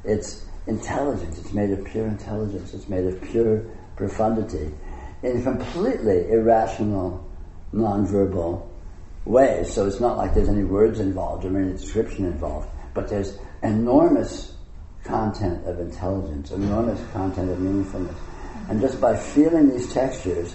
It's 0.05 0.45
intelligence. 0.69 1.39
It's 1.39 1.53
made 1.53 1.71
of 1.71 1.85
pure 1.85 2.07
intelligence. 2.07 2.75
It's 2.75 2.89
made 2.89 3.07
of 3.07 3.21
pure 3.23 3.65
profundity 3.97 4.71
in 5.23 5.43
completely 5.43 6.31
irrational, 6.31 7.27
nonverbal 7.75 8.69
ways. 9.25 9.73
So 9.73 9.87
it's 9.87 10.01
not 10.01 10.17
like 10.17 10.35
there's 10.35 10.49
any 10.49 10.65
words 10.65 11.01
involved 11.01 11.45
or 11.45 11.59
any 11.59 11.73
description 11.73 12.27
involved, 12.27 12.69
but 12.95 13.09
there's 13.09 13.39
enormous 13.63 14.55
content 15.05 15.67
of 15.67 15.81
intelligence, 15.81 16.51
enormous 16.51 17.01
content 17.13 17.51
of 17.51 17.59
meaningfulness. 17.59 18.15
And 18.69 18.81
just 18.81 19.01
by 19.01 19.17
feeling 19.17 19.71
these 19.71 19.93
textures, 19.93 20.55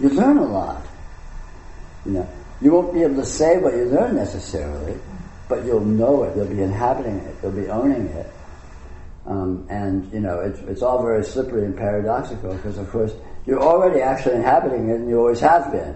you 0.00 0.10
learn 0.10 0.38
a 0.38 0.44
lot. 0.44 0.84
You 2.04 2.12
know, 2.12 2.28
you 2.60 2.72
won't 2.72 2.92
be 2.92 3.02
able 3.02 3.16
to 3.16 3.26
say 3.26 3.58
what 3.58 3.74
you 3.74 3.84
learn 3.84 4.16
necessarily, 4.16 4.98
but 5.48 5.64
you'll 5.64 5.84
know 5.84 6.24
it. 6.24 6.36
You'll 6.36 6.46
be 6.46 6.62
inhabiting 6.62 7.18
it. 7.18 7.36
You'll 7.42 7.52
be 7.52 7.68
owning 7.68 8.08
it. 8.08 8.30
Um, 9.26 9.66
and 9.68 10.12
you 10.12 10.20
know, 10.20 10.40
it's, 10.40 10.60
it's 10.60 10.82
all 10.82 11.02
very 11.02 11.24
slippery 11.24 11.64
and 11.64 11.76
paradoxical 11.76 12.54
because, 12.54 12.78
of 12.78 12.88
course, 12.90 13.12
you're 13.44 13.62
already 13.62 14.00
actually 14.00 14.36
inhabiting 14.36 14.88
it, 14.88 14.96
and 14.96 15.08
you 15.08 15.18
always 15.18 15.40
have 15.40 15.72
been. 15.72 15.94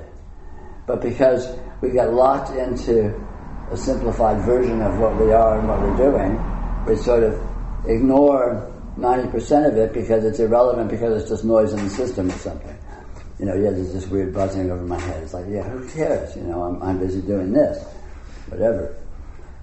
But 0.86 1.00
because 1.00 1.56
we 1.80 1.90
get 1.90 2.12
locked 2.12 2.50
into 2.50 3.14
a 3.70 3.76
simplified 3.76 4.44
version 4.44 4.82
of 4.82 4.98
what 4.98 5.16
we 5.20 5.32
are 5.32 5.58
and 5.58 5.68
what 5.68 5.80
we're 5.80 5.96
doing, 5.96 6.40
we 6.86 6.96
sort 6.96 7.22
of 7.22 7.34
ignore 7.86 8.72
90% 8.98 9.68
of 9.68 9.76
it 9.76 9.92
because 9.92 10.24
it's 10.24 10.40
irrelevant 10.40 10.90
because 10.90 11.20
it's 11.20 11.30
just 11.30 11.44
noise 11.44 11.72
in 11.72 11.84
the 11.84 11.90
system 11.90 12.28
or 12.28 12.38
something. 12.38 12.76
You 13.38 13.46
know, 13.46 13.54
yeah, 13.54 13.70
there's 13.70 13.92
this 13.92 14.06
weird 14.06 14.34
buzzing 14.34 14.70
over 14.70 14.82
my 14.82 15.00
head. 15.00 15.22
It's 15.22 15.32
like, 15.32 15.46
yeah, 15.48 15.62
who 15.62 15.88
cares? 15.88 16.36
You 16.36 16.42
know, 16.42 16.62
I'm, 16.62 16.82
I'm 16.82 16.98
busy 16.98 17.22
doing 17.22 17.52
this, 17.52 17.82
whatever. 18.48 18.99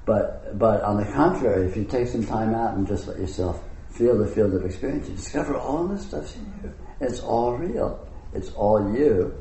But, 0.07 0.57
but 0.57 0.81
on 0.83 0.95
the 0.95 1.11
contrary, 1.11 1.67
if 1.67 1.75
you 1.75 1.83
take 1.83 2.07
some 2.07 2.25
time 2.25 2.55
out 2.55 2.77
and 2.77 2.87
just 2.87 3.09
let 3.09 3.19
yourself 3.19 3.61
feel 3.91 4.17
the 4.17 4.25
field 4.25 4.53
of 4.53 4.65
experience, 4.65 5.09
you 5.09 5.15
discover 5.15 5.57
all 5.57 5.85
this 5.85 6.07
stuff's 6.07 6.33
in 6.37 6.45
you. 6.63 6.73
It's 7.01 7.19
all 7.19 7.57
real. 7.57 8.07
It's 8.33 8.49
all 8.53 8.95
you. 8.97 9.35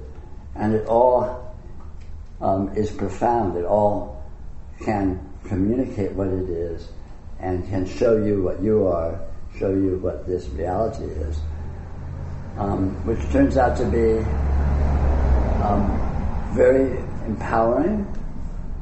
And 0.56 0.74
it 0.74 0.88
all 0.88 1.54
um, 2.40 2.76
is 2.76 2.90
profound. 2.90 3.56
It 3.56 3.64
all 3.64 4.24
can 4.84 5.20
communicate 5.44 6.10
what 6.12 6.26
it 6.26 6.50
is 6.50 6.88
and 7.38 7.64
can 7.68 7.86
show 7.86 8.16
you 8.16 8.42
what 8.42 8.60
you 8.60 8.88
are, 8.88 9.20
show 9.60 9.70
you 9.70 9.98
what 9.98 10.26
this 10.26 10.48
reality 10.48 11.04
is, 11.04 11.38
um, 12.58 12.90
which 13.06 13.20
turns 13.30 13.56
out 13.56 13.76
to 13.76 13.84
be 13.84 14.18
um, 15.62 16.52
very 16.56 16.98
empowering, 17.26 18.04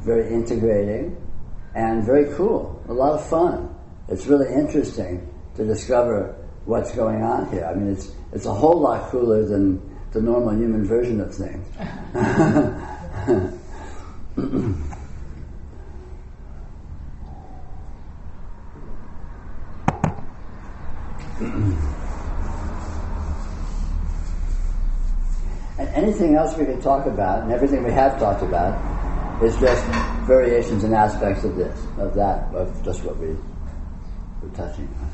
very 0.01 0.33
integrating, 0.33 1.15
and 1.75 2.05
very 2.05 2.33
cool. 2.37 2.83
A 2.89 2.93
lot 2.93 3.13
of 3.13 3.27
fun. 3.29 3.75
It's 4.09 4.27
really 4.27 4.53
interesting 4.53 5.29
to 5.57 5.65
discover 5.65 6.37
what's 6.65 6.95
going 6.95 7.23
on 7.23 7.51
here. 7.51 7.65
I 7.65 7.75
mean, 7.75 7.93
it's 7.93 8.13
it's 8.33 8.47
a 8.47 8.55
whole 8.55 8.81
lot 8.81 9.11
cooler 9.11 9.45
than 9.47 9.81
the 10.13 10.21
normal 10.21 10.55
human 10.55 10.85
version 10.85 11.21
of 11.21 11.35
things. 11.35 11.67
and 25.79 25.89
anything 25.95 26.37
else 26.37 26.57
we 26.57 26.65
can 26.65 26.81
talk 26.81 27.07
about, 27.07 27.43
and 27.43 27.53
everything 27.53 27.83
we 27.85 27.93
have 27.93 28.19
talked 28.19 28.43
about, 28.43 28.75
is 29.45 29.57
just 29.59 29.85
variations 30.27 30.85
and 30.85 30.95
aspects 30.95 31.45
of 31.45 31.57
this, 31.57 31.79
of 31.99 32.15
that, 32.15 32.55
of 32.55 32.85
just 32.85 33.05
what 33.05 33.17
we 33.19 33.29
were 33.29 34.55
touching 34.55 34.89
on. 35.01 35.11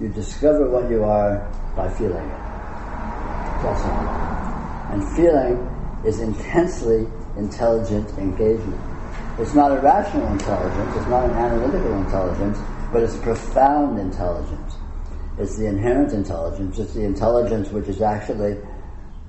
You 0.00 0.08
discover 0.08 0.68
what 0.68 0.90
you 0.90 1.04
are 1.04 1.38
by 1.76 1.88
feeling 1.94 2.24
it. 2.24 2.42
That's 3.62 3.82
all. 3.82 4.92
And 4.92 5.16
feeling 5.16 5.56
is 6.04 6.20
intensely 6.20 7.06
intelligent 7.36 8.10
engagement. 8.18 8.80
It's 9.38 9.54
not 9.54 9.70
a 9.72 9.80
rational 9.80 10.26
intelligence, 10.32 10.96
it's 10.96 11.08
not 11.08 11.24
an 11.24 11.32
analytical 11.32 11.94
intelligence, 11.98 12.58
but 12.92 13.02
it's 13.02 13.16
profound 13.18 13.98
intelligence. 13.98 14.74
It's 15.38 15.56
the 15.58 15.66
inherent 15.66 16.12
intelligence. 16.12 16.78
It's 16.78 16.94
the 16.94 17.04
intelligence 17.04 17.68
which 17.68 17.88
is 17.88 18.00
actually 18.00 18.56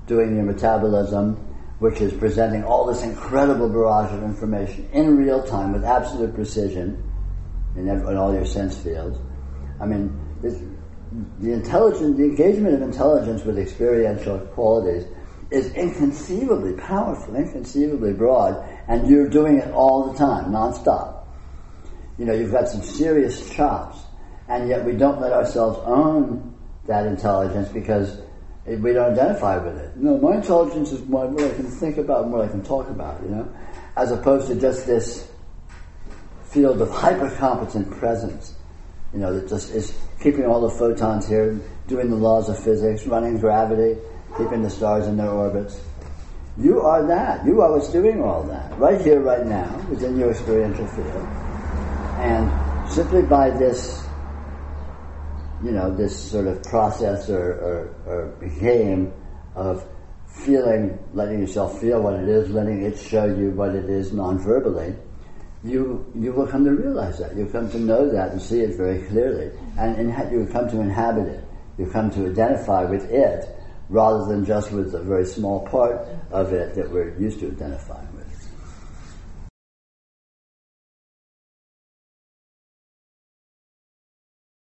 doing 0.06 0.36
your 0.36 0.44
metabolism, 0.44 1.36
which 1.78 2.00
is 2.00 2.12
presenting 2.12 2.64
all 2.64 2.86
this 2.86 3.02
incredible 3.02 3.68
barrage 3.68 4.12
of 4.12 4.22
information 4.22 4.88
in 4.92 5.16
real 5.16 5.42
time 5.42 5.72
with 5.72 5.84
absolute 5.84 6.34
precision 6.34 7.02
in, 7.76 7.88
every, 7.88 8.10
in 8.10 8.16
all 8.16 8.34
your 8.34 8.44
sense 8.44 8.76
fields. 8.78 9.18
I 9.80 9.86
mean, 9.86 10.18
this, 10.42 10.60
the 11.38 11.52
intelligence, 11.52 12.16
the 12.16 12.24
engagement 12.24 12.74
of 12.74 12.82
intelligence 12.82 13.44
with 13.44 13.58
experiential 13.58 14.38
qualities 14.38 15.04
is 15.50 15.72
inconceivably 15.74 16.74
powerful, 16.74 17.36
inconceivably 17.36 18.12
broad, 18.12 18.68
and 18.88 19.08
you're 19.08 19.28
doing 19.28 19.58
it 19.58 19.70
all 19.72 20.10
the 20.10 20.18
time, 20.18 20.50
nonstop. 20.50 21.24
You 22.18 22.26
know, 22.26 22.34
you've 22.34 22.52
got 22.52 22.68
some 22.68 22.82
serious 22.82 23.48
chops, 23.54 23.98
and 24.48 24.68
yet 24.68 24.84
we 24.84 24.92
don't 24.92 25.20
let 25.20 25.32
ourselves 25.32 25.78
own 25.84 26.54
that 26.86 27.06
intelligence 27.06 27.68
because 27.68 28.20
we 28.76 28.92
don't 28.92 29.12
identify 29.12 29.56
with 29.58 29.76
it. 29.78 29.96
No, 29.96 30.18
my 30.18 30.36
intelligence 30.36 30.92
is 30.92 31.00
what 31.02 31.28
I 31.40 31.54
can 31.54 31.66
think 31.66 31.96
about 31.96 32.24
and 32.24 32.32
what 32.32 32.44
I 32.44 32.48
can 32.48 32.62
talk 32.62 32.88
about, 32.88 33.22
you 33.22 33.30
know, 33.30 33.48
as 33.96 34.10
opposed 34.12 34.48
to 34.48 34.54
just 34.54 34.86
this 34.86 35.30
field 36.44 36.80
of 36.80 36.90
hyper 36.90 37.30
competent 37.36 37.90
presence, 37.90 38.54
you 39.12 39.20
know, 39.20 39.32
that 39.32 39.48
just 39.48 39.70
is 39.70 39.96
keeping 40.20 40.44
all 40.44 40.60
the 40.60 40.70
photons 40.70 41.26
here, 41.26 41.60
doing 41.86 42.10
the 42.10 42.16
laws 42.16 42.48
of 42.48 42.62
physics, 42.62 43.06
running 43.06 43.38
gravity, 43.38 43.98
keeping 44.36 44.62
the 44.62 44.70
stars 44.70 45.06
in 45.06 45.16
their 45.16 45.30
orbits. 45.30 45.80
You 46.58 46.80
are 46.80 47.06
that. 47.06 47.46
You 47.46 47.60
are 47.62 47.70
what's 47.70 47.88
doing 47.90 48.22
all 48.22 48.42
that. 48.44 48.76
Right 48.78 49.00
here, 49.00 49.20
right 49.20 49.46
now, 49.46 49.74
within 49.88 50.18
your 50.18 50.30
experiential 50.30 50.86
field. 50.88 51.28
And 52.18 52.90
simply 52.90 53.22
by 53.22 53.50
this, 53.50 54.07
you 55.62 55.72
know, 55.72 55.94
this 55.94 56.16
sort 56.30 56.46
of 56.46 56.62
process 56.62 57.28
or, 57.28 57.94
or, 58.06 58.32
or 58.40 58.48
game 58.60 59.12
of 59.54 59.84
feeling, 60.26 60.98
letting 61.14 61.40
yourself 61.40 61.80
feel 61.80 62.00
what 62.00 62.14
it 62.14 62.28
is, 62.28 62.50
letting 62.50 62.82
it 62.82 62.98
show 62.98 63.24
you 63.24 63.50
what 63.50 63.74
it 63.74 63.88
is 63.88 64.12
non-verbally, 64.12 64.94
you 65.64 66.06
you 66.14 66.32
will 66.32 66.46
come 66.46 66.64
to 66.64 66.70
realize 66.70 67.18
that. 67.18 67.34
You 67.36 67.46
come 67.46 67.68
to 67.70 67.78
know 67.78 68.08
that 68.10 68.30
and 68.30 68.40
see 68.40 68.60
it 68.60 68.76
very 68.76 69.02
clearly, 69.02 69.50
and, 69.76 69.96
and 69.96 70.32
you 70.32 70.46
come 70.52 70.68
to 70.70 70.80
inhabit 70.80 71.26
it. 71.26 71.44
You 71.78 71.86
come 71.86 72.10
to 72.12 72.30
identify 72.30 72.84
with 72.84 73.10
it 73.10 73.56
rather 73.88 74.24
than 74.26 74.44
just 74.44 74.70
with 74.70 74.94
a 74.94 75.02
very 75.02 75.24
small 75.26 75.66
part 75.66 76.06
of 76.30 76.52
it 76.52 76.74
that 76.76 76.90
we're 76.90 77.18
used 77.18 77.40
to 77.40 77.48
identifying. 77.48 78.17